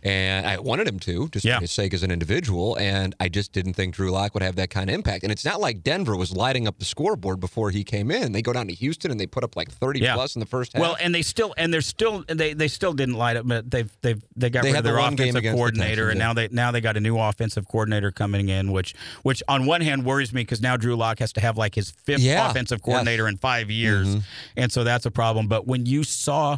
and 0.07 0.47
I 0.47 0.57
wanted 0.59 0.87
him 0.87 0.99
to, 0.99 1.27
just 1.29 1.45
Yeah. 1.45 1.55
for 1.57 1.61
his 1.61 1.71
sake 1.71 1.93
as 1.93 2.01
an 2.03 2.11
individual. 2.11 2.77
And 2.77 3.13
I 3.19 3.27
just 3.29 3.51
didn't 3.51 3.73
think 3.73 3.95
Drew 3.95 4.09
Lock 4.11 4.33
would 4.33 4.43
have 4.43 4.55
that 4.55 4.69
kind 4.69 4.89
of 4.89 4.93
impact. 4.93 5.23
And 5.23 5.31
it's 5.31 5.43
not 5.43 5.59
like 5.59 5.83
Denver 5.83 6.15
was 6.15 6.31
lighting 6.31 6.67
up 6.67 6.79
the 6.79 6.85
scoreboard 6.85 7.39
before 7.39 7.71
he 7.71 7.83
came 7.83 8.09
in. 8.09 8.31
They 8.31 8.41
go 8.41 8.53
down 8.53 8.67
to 8.67 8.73
Houston 8.73 9.11
and 9.11 9.19
they 9.19 9.27
put 9.27 9.43
up 9.43 9.55
like 9.55 9.69
thirty 9.69 9.99
Yeah. 9.99 10.13
plus 10.15 10.35
in 10.35 10.39
the 10.39 10.45
first 10.45 10.73
half. 10.73 10.81
Well, 10.81 10.95
and 11.01 11.13
they 11.13 11.21
still 11.21 11.53
and 11.57 11.73
they're 11.73 11.81
still 11.81 12.23
they 12.27 12.53
they 12.53 12.67
still 12.67 12.93
didn't 12.93 13.15
light 13.15 13.35
up, 13.37 13.47
but 13.47 13.69
they've 13.69 13.91
they've 14.01 14.21
they 14.35 14.49
got 14.49 14.63
They 14.63 14.69
rid 14.71 14.77
of 14.79 14.83
the 14.83 14.91
their 14.91 14.99
offensive 14.99 15.35
against 15.35 15.43
the 15.43 15.51
coordinator, 15.51 16.09
and 16.09 16.17
now 16.19 16.33
they 16.33 16.47
now 16.51 16.71
they 16.71 16.81
got 16.81 16.95
a 16.95 17.01
new 17.01 17.17
offensive 17.19 17.67
coordinator 17.67 18.11
coming 18.11 18.49
in, 18.49 18.71
which 18.71 18.95
which 19.23 19.43
on 19.47 19.65
one 19.65 19.81
hand 19.81 20.05
worries 20.05 20.31
me 20.33 20.41
because 20.41 20.61
now 20.61 20.77
Drew 20.77 20.95
Lock 20.95 21.19
has 21.19 21.33
to 21.33 21.41
have 21.41 21.57
like 21.57 21.75
his 21.75 21.91
fifth 21.91 22.21
Yeah. 22.21 22.49
offensive 22.49 22.77
Yes. 22.77 22.81
Mm-hmm. 22.81 22.91
coordinator 22.91 23.27
in 23.27 23.37
five 23.37 23.69
years, 23.69 24.15
and 24.55 24.71
so 24.71 24.83
that's 24.83 25.05
a 25.05 25.11
problem. 25.11 25.47
But 25.47 25.67
when 25.67 25.85
you 25.85 26.03
saw 26.03 26.57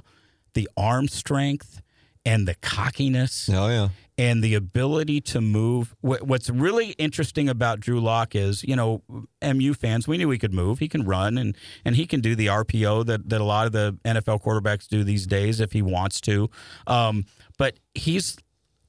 the 0.53 0.69
arm 0.77 1.07
strength 1.07 1.81
and 2.29 2.47
the 2.47 2.53
cockiness 2.55 3.49
oh 3.51 3.67
yeah. 3.69 3.89
and 4.17 4.43
the 4.43 4.53
ability 4.53 5.19
to 5.19 5.41
move. 5.41 5.95
What's 6.01 6.49
really 6.49 6.91
interesting 6.91 7.49
about 7.49 7.79
Drew 7.79 7.99
Lock 7.99 8.35
is, 8.35 8.63
you 8.63 8.75
know, 8.75 9.01
MU 9.41 9.73
fans, 9.73 10.07
we 10.07 10.17
knew 10.17 10.29
he 10.29 10.37
could 10.37 10.53
move. 10.53 10.77
He 10.77 10.87
can 10.87 11.05
run 11.05 11.39
and 11.39 11.57
and 11.83 11.95
he 11.95 12.05
can 12.05 12.21
do 12.21 12.35
the 12.35 12.45
RPO 12.47 13.07
that 13.07 13.29
that 13.29 13.41
a 13.41 13.43
lot 13.43 13.65
of 13.65 13.71
the 13.71 13.97
NFL 14.05 14.43
quarterbacks 14.43 14.87
do 14.87 15.03
these 15.03 15.25
days 15.25 15.59
if 15.59 15.71
he 15.71 15.81
wants 15.81 16.21
to. 16.21 16.49
Um, 16.85 17.25
but 17.57 17.79
he's 17.95 18.37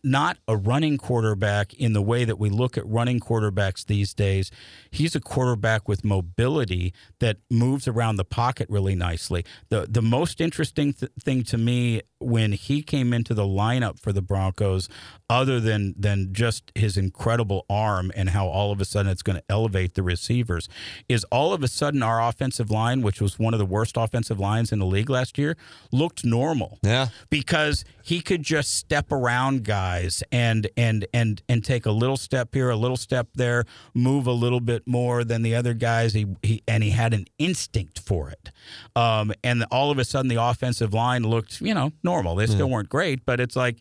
not 0.03 0.39
a 0.49 0.57
running 0.57 0.97
quarterback 0.99 1.75
in 1.75 1.93
the 1.93 2.03
way 2.03 2.25
that 2.25 2.39
we 2.39 2.51
look 2.51 2.77
at 2.79 2.87
running 2.87 3.21
quarterbacks 3.21 3.85
these 3.87 4.15
days. 4.15 4.51
He's 4.91 5.15
a 5.15 5.21
quarterback 5.21 5.89
with 5.89 6.05
mobility 6.05 6.93
that 7.19 7.39
moves 7.51 7.87
around 7.89 8.17
the 8.17 8.25
pocket 8.25 8.69
really 8.71 8.95
nicely. 8.95 9.45
The 9.69 9.87
the 9.89 10.03
most 10.03 10.41
interesting 10.41 10.93
th- 10.93 11.13
thing 11.21 11.43
to 11.45 11.59
me 11.59 12.03
when 12.19 12.53
he 12.53 12.83
came 12.83 13.13
into 13.15 13.33
the 13.33 13.45
lineup 13.45 13.99
for 13.99 14.13
the 14.13 14.21
Broncos 14.23 14.89
other 15.29 15.59
than 15.61 15.95
than 15.99 16.33
just 16.33 16.71
his 16.75 16.97
incredible 16.97 17.65
arm 17.71 18.13
and 18.15 18.31
how 18.31 18.47
all 18.47 18.73
of 18.73 18.81
a 18.81 18.85
sudden 18.85 19.11
it's 19.11 19.23
going 19.23 19.37
to 19.37 19.45
elevate 19.49 19.95
the 19.95 20.03
receivers 20.03 20.69
is 21.09 21.25
all 21.25 21.53
of 21.55 21.63
a 21.63 21.69
sudden 21.69 22.03
our 22.03 22.21
offensive 22.23 22.71
line 22.71 23.01
which 23.01 23.21
was 23.23 23.39
one 23.39 23.55
of 23.55 23.59
the 23.59 23.65
worst 23.67 23.97
offensive 23.97 24.39
lines 24.39 24.71
in 24.71 24.79
the 24.79 24.85
league 24.85 25.09
last 25.09 25.39
year 25.39 25.57
looked 25.93 26.25
normal 26.25 26.79
Yeah. 26.83 27.09
because 27.31 27.85
he 28.11 28.21
could 28.21 28.43
just 28.43 28.75
step 28.75 29.13
around 29.13 29.63
guys 29.63 30.25
and 30.33 30.69
and 30.77 31.07
and 31.15 31.43
and 31.49 31.65
take 31.65 31.87
a 31.87 31.93
little 31.93 32.17
step 32.17 32.53
here, 32.53 32.69
a 32.69 32.75
little 32.75 32.97
step 32.97 33.29
there, 33.37 33.65
move 33.95 34.27
a 34.27 34.33
little 34.33 34.59
bit 34.59 34.83
more 34.85 35.23
than 35.23 35.43
the 35.43 35.55
other 35.55 35.75
guys. 35.75 36.13
He, 36.13 36.27
he 36.43 36.61
and 36.67 36.83
he 36.83 36.91
had 36.91 37.15
an 37.15 37.27
instinct 37.39 38.01
for 38.01 38.29
it. 38.29 38.51
Um, 38.97 39.33
and 39.45 39.65
all 39.71 39.93
of 39.93 39.99
a 40.01 40.05
sudden, 40.05 40.27
the 40.27 40.43
offensive 40.43 40.93
line 40.93 41.23
looked, 41.23 41.61
you 41.61 41.73
know, 41.73 41.93
normal. 42.03 42.35
They 42.35 42.47
still 42.47 42.69
weren't 42.69 42.89
great, 42.89 43.25
but 43.25 43.39
it's 43.41 43.57
like. 43.57 43.77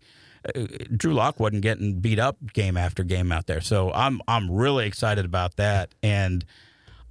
Uh, 0.56 0.68
Drew 0.96 1.14
Lock 1.14 1.38
wasn't 1.38 1.64
getting 1.64 2.00
beat 2.00 2.18
up 2.18 2.38
game 2.54 2.78
after 2.78 3.04
game 3.04 3.30
out 3.30 3.46
there, 3.46 3.60
so 3.60 3.92
I'm 3.92 4.22
I'm 4.26 4.50
really 4.50 4.86
excited 4.86 5.26
about 5.26 5.58
that, 5.58 5.94
and 6.02 6.46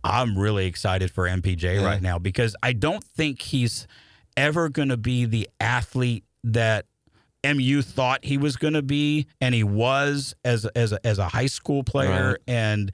I'm 0.03 0.39
really 0.39 0.65
excited 0.65 1.11
for 1.11 1.29
MPJ 1.29 1.85
right 1.85 2.01
now 2.01 2.19
because 2.19 2.57
I 2.63 2.73
don't 2.73 3.05
think 3.05 3.43
he's 3.43 3.87
ever 4.35 4.71
going 4.71 4.89
to 4.89 4.97
be 4.97 5.27
the 5.27 5.47
athlete 5.61 6.25
that 6.43 6.87
MU 7.45 7.83
thought 7.83 8.25
he 8.25 8.37
was 8.39 8.57
going 8.57 8.75
to 8.75 8.83
be, 8.83 9.27
and 9.41 9.55
he 9.55 9.63
was 9.65 10.35
as 10.45 10.65
as 10.75 10.93
a, 10.93 11.07
as 11.07 11.19
a 11.19 11.29
high 11.29 11.47
school 11.47 11.85
player, 11.85 12.31
Right. 12.31 12.39
and 12.47 12.93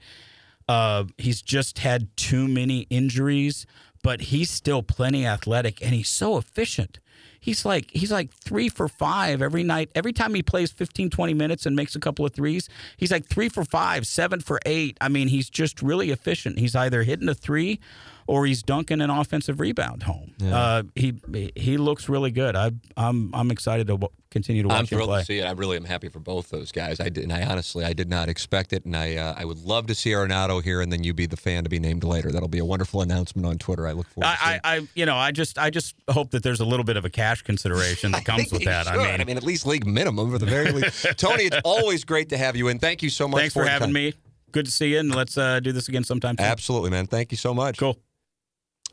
uh, 0.67 1.05
he's 1.17 1.41
just 1.41 1.79
had 1.79 2.15
too 2.17 2.47
many 2.47 2.81
injuries. 2.89 3.65
But 4.03 4.21
he's 4.21 4.51
still 4.51 4.83
plenty 4.83 5.25
athletic, 5.25 5.81
and 5.81 5.95
he's 5.95 6.09
so 6.09 6.37
efficient. 6.37 6.99
He's 7.39 7.65
like 7.65 7.89
he's 7.91 8.11
like 8.11 8.31
three 8.31 8.69
for 8.69 8.87
five 8.87 9.41
every 9.41 9.63
night. 9.63 9.89
Every 9.95 10.13
time 10.13 10.35
he 10.35 10.43
plays 10.43 10.71
15, 10.71 11.09
20 11.09 11.33
minutes 11.33 11.65
and 11.65 11.75
makes 11.75 11.95
a 11.95 11.99
couple 11.99 12.23
of 12.23 12.31
threes, 12.33 12.69
he's 12.97 13.11
like 13.11 13.25
three 13.25 13.49
for 13.49 13.63
five, 13.65 14.05
seven 14.05 14.41
for 14.41 14.59
eight. 14.65 14.95
I 15.01 15.09
mean, 15.09 15.27
he's 15.29 15.49
just 15.49 15.81
really 15.81 16.11
efficient. 16.11 16.59
He's 16.59 16.75
either 16.75 17.01
hitting 17.01 17.27
a 17.29 17.33
three 17.33 17.79
or 18.27 18.45
he's 18.45 18.63
dunking 18.63 19.01
an 19.01 19.09
offensive 19.09 19.59
rebound 19.59 20.03
home. 20.03 20.33
Uh, 20.43 20.83
he 20.95 21.13
he 21.55 21.77
looks 21.77 22.09
really 22.09 22.31
good. 22.31 22.55
I, 22.55 22.71
I'm 22.97 23.33
I'm 23.33 23.51
excited 23.51 23.87
to 23.87 23.93
w- 23.93 24.09
continue 24.31 24.63
to 24.63 24.67
watch 24.67 24.75
him. 24.75 24.79
I'm 24.79 24.83
him 24.83 24.87
thrilled 24.87 25.09
play. 25.09 25.19
to 25.19 25.25
see 25.25 25.39
it. 25.39 25.43
I 25.45 25.51
really 25.51 25.77
am 25.77 25.85
happy 25.85 26.09
for 26.09 26.19
both 26.19 26.49
those 26.49 26.71
guys. 26.71 26.99
I 26.99 27.09
did, 27.09 27.23
and 27.23 27.31
I 27.31 27.43
honestly, 27.45 27.85
I 27.85 27.93
did 27.93 28.09
not 28.09 28.27
expect 28.27 28.73
it, 28.73 28.83
and 28.85 28.95
I, 28.95 29.15
uh, 29.15 29.35
I 29.37 29.45
would 29.45 29.59
love 29.59 29.87
to 29.87 29.95
see 29.95 30.09
Arenado 30.11 30.61
here, 30.63 30.81
and 30.81 30.91
then 30.91 31.03
you 31.03 31.13
be 31.13 31.25
the 31.25 31.37
fan 31.37 31.63
to 31.63 31.69
be 31.69 31.79
named 31.79 32.03
later. 32.03 32.31
That'll 32.31 32.47
be 32.49 32.59
a 32.59 32.65
wonderful 32.65 33.01
announcement 33.01 33.45
on 33.45 33.57
Twitter. 33.57 33.87
I 33.87 33.91
look 33.93 34.07
forward. 34.07 34.29
to 34.31 34.37
seeing. 34.43 34.59
I, 34.63 34.69
I, 34.73 34.77
I, 34.77 34.87
you 34.95 35.05
know, 35.05 35.15
I 35.15 35.31
just, 35.31 35.57
I 35.57 35.69
just 35.69 35.95
hope 36.09 36.31
that 36.31 36.43
there's 36.43 36.59
a 36.59 36.65
little 36.65 36.83
bit 36.83 36.97
of 36.97 37.05
a 37.05 37.09
cash 37.09 37.43
consideration 37.43 38.11
that 38.11 38.25
comes 38.25 38.51
with 38.51 38.61
he 38.61 38.65
that. 38.65 38.87
should. 38.87 38.95
I 38.99 39.23
mean, 39.23 39.37
at 39.37 39.43
least 39.43 39.65
league 39.65 39.85
minimum 39.85 40.31
for 40.31 40.37
the 40.39 40.45
very 40.45 40.71
least. 40.71 41.05
Tony, 41.17 41.43
it's 41.43 41.57
always 41.63 42.03
great 42.03 42.29
to 42.29 42.37
have 42.37 42.55
you 42.55 42.67
in. 42.69 42.79
Thank 42.79 43.03
you 43.03 43.09
so 43.09 43.27
much. 43.27 43.39
thanks 43.39 43.53
for 43.53 43.63
the 43.63 43.69
having 43.69 43.87
time. 43.87 43.93
me. 43.93 44.13
Good 44.51 44.65
to 44.65 44.71
see 44.71 44.93
you, 44.93 44.99
and 44.99 45.13
let's 45.13 45.37
uh, 45.37 45.59
do 45.59 45.71
this 45.73 45.87
again 45.89 46.03
sometime. 46.05 46.35
Soon. 46.37 46.45
Absolutely, 46.45 46.89
man. 46.89 47.07
Thank 47.07 47.31
you 47.31 47.37
so 47.37 47.53
much. 47.53 47.77
Cool. 47.77 47.97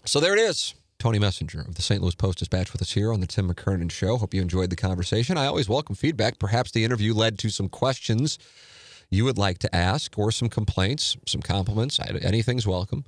So 0.04 0.20
there 0.20 0.34
it 0.34 0.40
is. 0.40 0.74
Tony 0.98 1.18
Messenger 1.18 1.60
of 1.62 1.74
the 1.74 1.82
St. 1.82 2.00
Louis 2.00 2.14
Post 2.14 2.38
Dispatch 2.38 2.72
with 2.72 2.82
us 2.82 2.92
here 2.92 3.12
on 3.12 3.20
the 3.20 3.26
Tim 3.26 3.52
McKernan 3.52 3.90
Show. 3.90 4.18
Hope 4.18 4.34
you 4.34 4.42
enjoyed 4.42 4.70
the 4.70 4.76
conversation. 4.76 5.36
I 5.36 5.46
always 5.46 5.68
welcome 5.68 5.94
feedback. 5.96 6.38
Perhaps 6.38 6.70
the 6.72 6.84
interview 6.84 7.12
led 7.14 7.38
to 7.40 7.50
some 7.50 7.68
questions 7.68 8.38
you 9.10 9.24
would 9.24 9.38
like 9.38 9.58
to 9.58 9.74
ask 9.74 10.16
or 10.16 10.30
some 10.30 10.48
complaints, 10.48 11.16
some 11.26 11.42
compliments. 11.42 11.98
Anything's 12.00 12.66
welcome. 12.66 13.04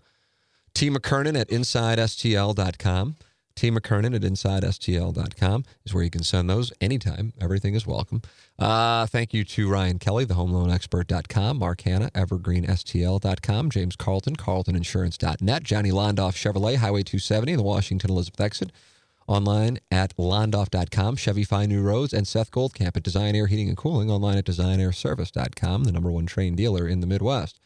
T. 0.74 0.90
McKernan 0.90 1.38
at 1.38 1.48
InsideSTL.com. 1.48 3.16
T. 3.54 3.70
McKernan 3.70 4.14
at 4.14 4.22
InsideSTL.com 4.22 5.64
is 5.84 5.94
where 5.94 6.04
you 6.04 6.10
can 6.10 6.22
send 6.22 6.50
those 6.50 6.72
anytime. 6.80 7.32
Everything 7.40 7.74
is 7.74 7.86
welcome. 7.86 8.22
Uh, 8.58 9.06
thank 9.06 9.32
you 9.32 9.44
to 9.44 9.68
Ryan 9.68 9.98
Kelley, 9.98 10.24
the 10.24 10.34
HomeLoanExpert.com, 10.34 11.58
Mark 11.58 11.80
Hannah, 11.82 12.10
EvergreenSTL.com, 12.10 13.70
James 13.70 13.96
Carlton, 13.96 14.36
CarltonInsurance.net, 14.36 15.62
Johnny 15.62 15.90
Londoff 15.90 16.34
Chevrolet, 16.34 16.76
Highway 16.76 17.02
270, 17.02 17.56
the 17.56 17.62
Washington 17.62 18.10
Elizabeth 18.10 18.40
exit. 18.40 18.72
Online 19.26 19.78
at 19.90 20.14
Londoff.com, 20.18 21.16
Chevy 21.16 21.44
Fine 21.44 21.70
New 21.70 21.82
Roads, 21.82 22.12
and 22.12 22.28
Seth 22.28 22.50
Goldcamp 22.50 22.96
at 22.96 23.02
Design 23.02 23.34
Aire 23.34 23.46
Heating 23.46 23.68
and 23.68 23.76
Cooling, 23.76 24.10
online 24.10 24.36
at 24.36 24.44
DesignAireService.com, 24.44 25.84
the 25.84 25.92
number 25.92 26.10
one 26.10 26.26
Trane 26.26 26.54
dealer 26.54 26.86
in 26.86 27.00
the 27.00 27.06
Midwest. 27.06 27.58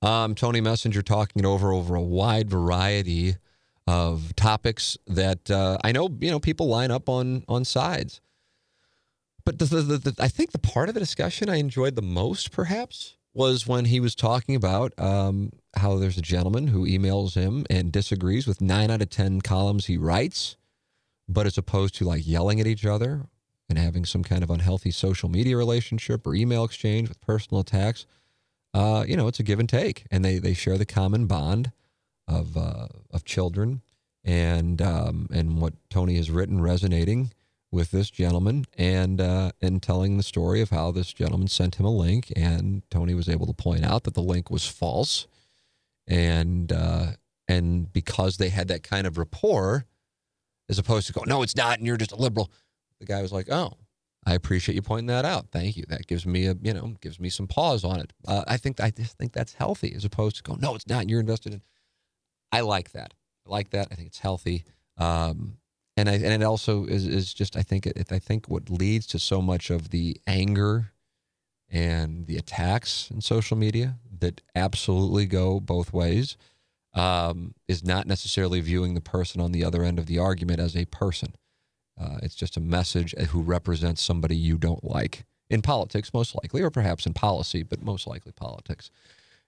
Um, 0.00 0.34
Tony 0.34 0.60
Messenger 0.60 1.02
talking 1.02 1.42
it 1.42 1.46
over 1.46 1.72
over 1.72 1.94
a 1.94 2.02
wide 2.02 2.48
variety 2.48 3.36
of 3.86 4.34
topics 4.36 4.98
that 5.06 5.50
uh, 5.50 5.78
I 5.84 5.92
know 5.92 6.08
you 6.20 6.30
know 6.30 6.40
people 6.40 6.68
line 6.68 6.90
up 6.90 7.08
on 7.08 7.44
on 7.48 7.64
sides. 7.64 8.20
But 9.44 9.60
the, 9.60 9.66
the, 9.66 9.98
the, 9.98 10.14
I 10.18 10.26
think 10.26 10.50
the 10.50 10.58
part 10.58 10.88
of 10.88 10.94
the 10.94 11.00
discussion 11.00 11.48
I 11.48 11.56
enjoyed 11.56 11.94
the 11.94 12.02
most, 12.02 12.50
perhaps, 12.50 13.16
was 13.32 13.64
when 13.64 13.84
he 13.84 14.00
was 14.00 14.16
talking 14.16 14.56
about 14.56 14.92
um, 14.98 15.52
how 15.76 15.96
there's 15.98 16.18
a 16.18 16.22
gentleman 16.22 16.66
who 16.66 16.84
emails 16.84 17.34
him 17.34 17.64
and 17.70 17.92
disagrees 17.92 18.48
with 18.48 18.60
nine 18.60 18.90
out 18.90 19.02
of 19.02 19.10
ten 19.10 19.40
columns 19.40 19.86
he 19.86 19.96
writes, 19.96 20.56
but 21.28 21.46
as 21.46 21.56
opposed 21.56 21.94
to 21.94 22.04
like 22.04 22.26
yelling 22.26 22.60
at 22.60 22.66
each 22.66 22.84
other 22.84 23.26
and 23.68 23.78
having 23.78 24.04
some 24.04 24.24
kind 24.24 24.42
of 24.42 24.50
unhealthy 24.50 24.90
social 24.90 25.28
media 25.28 25.56
relationship 25.56 26.26
or 26.26 26.34
email 26.34 26.64
exchange 26.64 27.08
with 27.08 27.20
personal 27.20 27.60
attacks, 27.60 28.04
uh, 28.74 29.04
you 29.06 29.16
know, 29.16 29.28
it's 29.28 29.38
a 29.38 29.44
give 29.44 29.60
and 29.60 29.68
take, 29.68 30.06
and 30.10 30.24
they 30.24 30.38
they 30.38 30.54
share 30.54 30.76
the 30.76 30.84
common 30.84 31.26
bond 31.26 31.70
of 32.28 32.56
uh, 32.56 32.88
of 33.12 33.24
children 33.24 33.82
and 34.24 34.82
um, 34.82 35.28
and 35.32 35.60
what 35.60 35.74
Tony 35.88 36.16
has 36.16 36.30
written 36.30 36.60
resonating 36.60 37.32
with 37.70 37.90
this 37.90 38.10
gentleman 38.10 38.64
and 38.76 39.20
uh, 39.20 39.52
and 39.60 39.82
telling 39.82 40.16
the 40.16 40.22
story 40.22 40.60
of 40.60 40.70
how 40.70 40.90
this 40.90 41.12
gentleman 41.12 41.48
sent 41.48 41.76
him 41.76 41.86
a 41.86 41.90
link 41.90 42.32
and 42.34 42.82
Tony 42.90 43.14
was 43.14 43.28
able 43.28 43.46
to 43.46 43.52
point 43.52 43.84
out 43.84 44.04
that 44.04 44.14
the 44.14 44.22
link 44.22 44.50
was 44.50 44.66
false 44.66 45.26
and 46.06 46.72
uh, 46.72 47.12
and 47.48 47.92
because 47.92 48.36
they 48.36 48.48
had 48.48 48.68
that 48.68 48.82
kind 48.82 49.06
of 49.06 49.18
rapport 49.18 49.86
as 50.68 50.78
opposed 50.78 51.06
to 51.06 51.12
go 51.12 51.22
no 51.26 51.42
it's 51.42 51.56
not 51.56 51.78
and 51.78 51.86
you're 51.86 51.96
just 51.96 52.12
a 52.12 52.16
liberal 52.16 52.50
the 52.98 53.06
guy 53.06 53.22
was 53.22 53.32
like 53.32 53.48
oh 53.50 53.72
I 54.28 54.34
appreciate 54.34 54.74
you 54.74 54.82
pointing 54.82 55.06
that 55.06 55.24
out. 55.24 55.46
Thank 55.52 55.76
you. 55.76 55.84
That 55.88 56.08
gives 56.08 56.26
me 56.26 56.46
a 56.46 56.56
you 56.60 56.74
know 56.74 56.94
gives 57.00 57.20
me 57.20 57.28
some 57.28 57.46
pause 57.46 57.84
on 57.84 58.00
it. 58.00 58.12
Uh, 58.26 58.42
I 58.48 58.56
think 58.56 58.80
I 58.80 58.90
just 58.90 59.16
think 59.16 59.32
that's 59.32 59.54
healthy 59.54 59.94
as 59.94 60.04
opposed 60.04 60.36
to 60.38 60.42
go 60.42 60.56
no, 60.56 60.74
it's 60.74 60.88
not. 60.88 61.08
You're 61.08 61.20
invested 61.20 61.54
in. 61.54 61.62
I 62.52 62.60
like 62.60 62.92
that. 62.92 63.14
I 63.46 63.50
like 63.50 63.70
that. 63.70 63.88
I 63.90 63.94
think 63.94 64.08
it's 64.08 64.18
healthy. 64.18 64.64
Um, 64.98 65.58
and 65.96 66.08
I, 66.08 66.14
and 66.14 66.42
it 66.42 66.42
also 66.42 66.84
is, 66.84 67.06
is 67.06 67.32
just 67.32 67.56
I 67.56 67.62
think 67.62 67.86
it, 67.86 68.12
I 68.12 68.18
think 68.18 68.48
what 68.48 68.70
leads 68.70 69.06
to 69.08 69.18
so 69.18 69.40
much 69.40 69.70
of 69.70 69.90
the 69.90 70.20
anger 70.26 70.92
and 71.70 72.26
the 72.26 72.36
attacks 72.36 73.10
in 73.10 73.20
social 73.20 73.56
media 73.56 73.96
that 74.20 74.40
absolutely 74.54 75.26
go 75.26 75.60
both 75.60 75.92
ways 75.92 76.36
um, 76.94 77.54
is 77.68 77.84
not 77.84 78.06
necessarily 78.06 78.60
viewing 78.60 78.94
the 78.94 79.00
person 79.00 79.40
on 79.40 79.52
the 79.52 79.64
other 79.64 79.82
end 79.82 79.98
of 79.98 80.06
the 80.06 80.18
argument 80.18 80.60
as 80.60 80.76
a 80.76 80.86
person. 80.86 81.34
Uh, 82.00 82.18
it's 82.22 82.34
just 82.34 82.56
a 82.56 82.60
message 82.60 83.14
who 83.30 83.40
represents 83.40 84.02
somebody 84.02 84.36
you 84.36 84.58
don't 84.58 84.84
like 84.84 85.24
in 85.48 85.62
politics, 85.62 86.12
most 86.12 86.34
likely, 86.34 86.62
or 86.62 86.70
perhaps 86.70 87.06
in 87.06 87.14
policy, 87.14 87.62
but 87.62 87.82
most 87.82 88.06
likely 88.06 88.32
politics. 88.32 88.90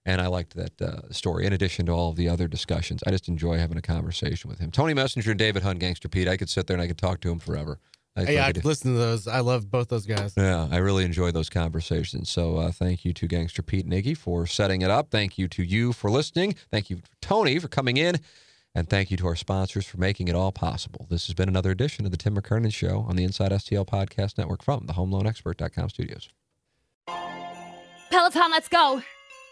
And 0.07 0.20
I 0.20 0.27
liked 0.27 0.55
that 0.57 0.81
uh, 0.81 1.11
story. 1.11 1.45
In 1.45 1.53
addition 1.53 1.87
to 1.87 1.93
all 1.93 2.11
of 2.11 2.16
the 2.16 2.29
other 2.29 2.49
discussions, 2.49 3.03
I 3.07 3.11
just 3.11 3.29
enjoy 3.29 3.59
having 3.59 3.77
a 3.77 3.83
conversation 3.83 4.49
with 4.49 4.59
him. 4.59 4.70
Tony 4.70 4.95
Messenger 4.95 5.33
and 5.33 5.39
David 5.39 5.62
Hunt, 5.62 5.81
Gangster 5.81 6.09
Pete. 6.09 6.29
I 6.29 6.37
could 6.37 6.49
sit 6.49 6.66
there 6.66 6.77
and 6.77 6.83
I 6.83 6.87
could 6.87 6.99
talk 6.99 7.20
to 7.20 7.31
him 7.31 7.39
forever. 7.39 7.79
I 8.16 8.23
yeah, 8.33 8.47
I 8.47 8.53
could 8.53 8.65
listen 8.65 8.93
to 8.93 8.99
those. 8.99 9.29
I 9.29 9.41
love 9.41 9.70
both 9.70 9.89
those 9.89 10.07
guys. 10.07 10.35
Yeah, 10.37 10.66
I 10.70 10.79
really 10.79 11.05
enjoy 11.05 11.31
those 11.31 11.49
conversations. 11.49 12.29
So 12.31 12.57
uh, 12.57 12.73
thank 12.73 13.05
you 13.05 13.12
to 13.12 13.29
Gangster 13.29 13.62
Pete 13.62 13.85
and 13.85 13.93
Iggy 13.93 14.16
for 14.16 14.47
setting 14.47 14.83
it 14.83 14.91
up. 14.91 15.11
Thank 15.11 15.39
you 15.39 15.47
to 15.49 15.62
you 15.62 15.93
for 15.93 16.11
listening. 16.11 16.57
Thank 16.70 16.91
you, 16.91 17.01
Tony, 17.20 17.59
for 17.59 17.69
coming 17.69 17.97
in. 17.97 18.16
And 18.75 18.89
thank 18.89 19.11
you 19.11 19.16
to 19.19 19.27
our 19.27 19.37
sponsors 19.37 19.87
for 19.87 19.99
making 19.99 20.29
it 20.29 20.35
all 20.35 20.53
possible. 20.53 21.07
This 21.11 21.27
has 21.27 21.35
been 21.35 21.49
another 21.49 21.70
edition 21.70 22.05
of 22.05 22.11
the 22.11 22.16
Tim 22.16 22.37
McKernan 22.37 22.73
Show 22.73 23.05
on 23.09 23.16
the 23.16 23.25
Inside 23.25 23.51
STL 23.53 23.87
Podcast 23.87 24.37
Network 24.39 24.62
from 24.62 24.87
the 24.87 24.93
HomeLoanExpert.com 24.93 25.89
studios. 25.89 26.29
Peloton, 28.11 28.51
let's 28.51 28.69
go. 28.69 29.03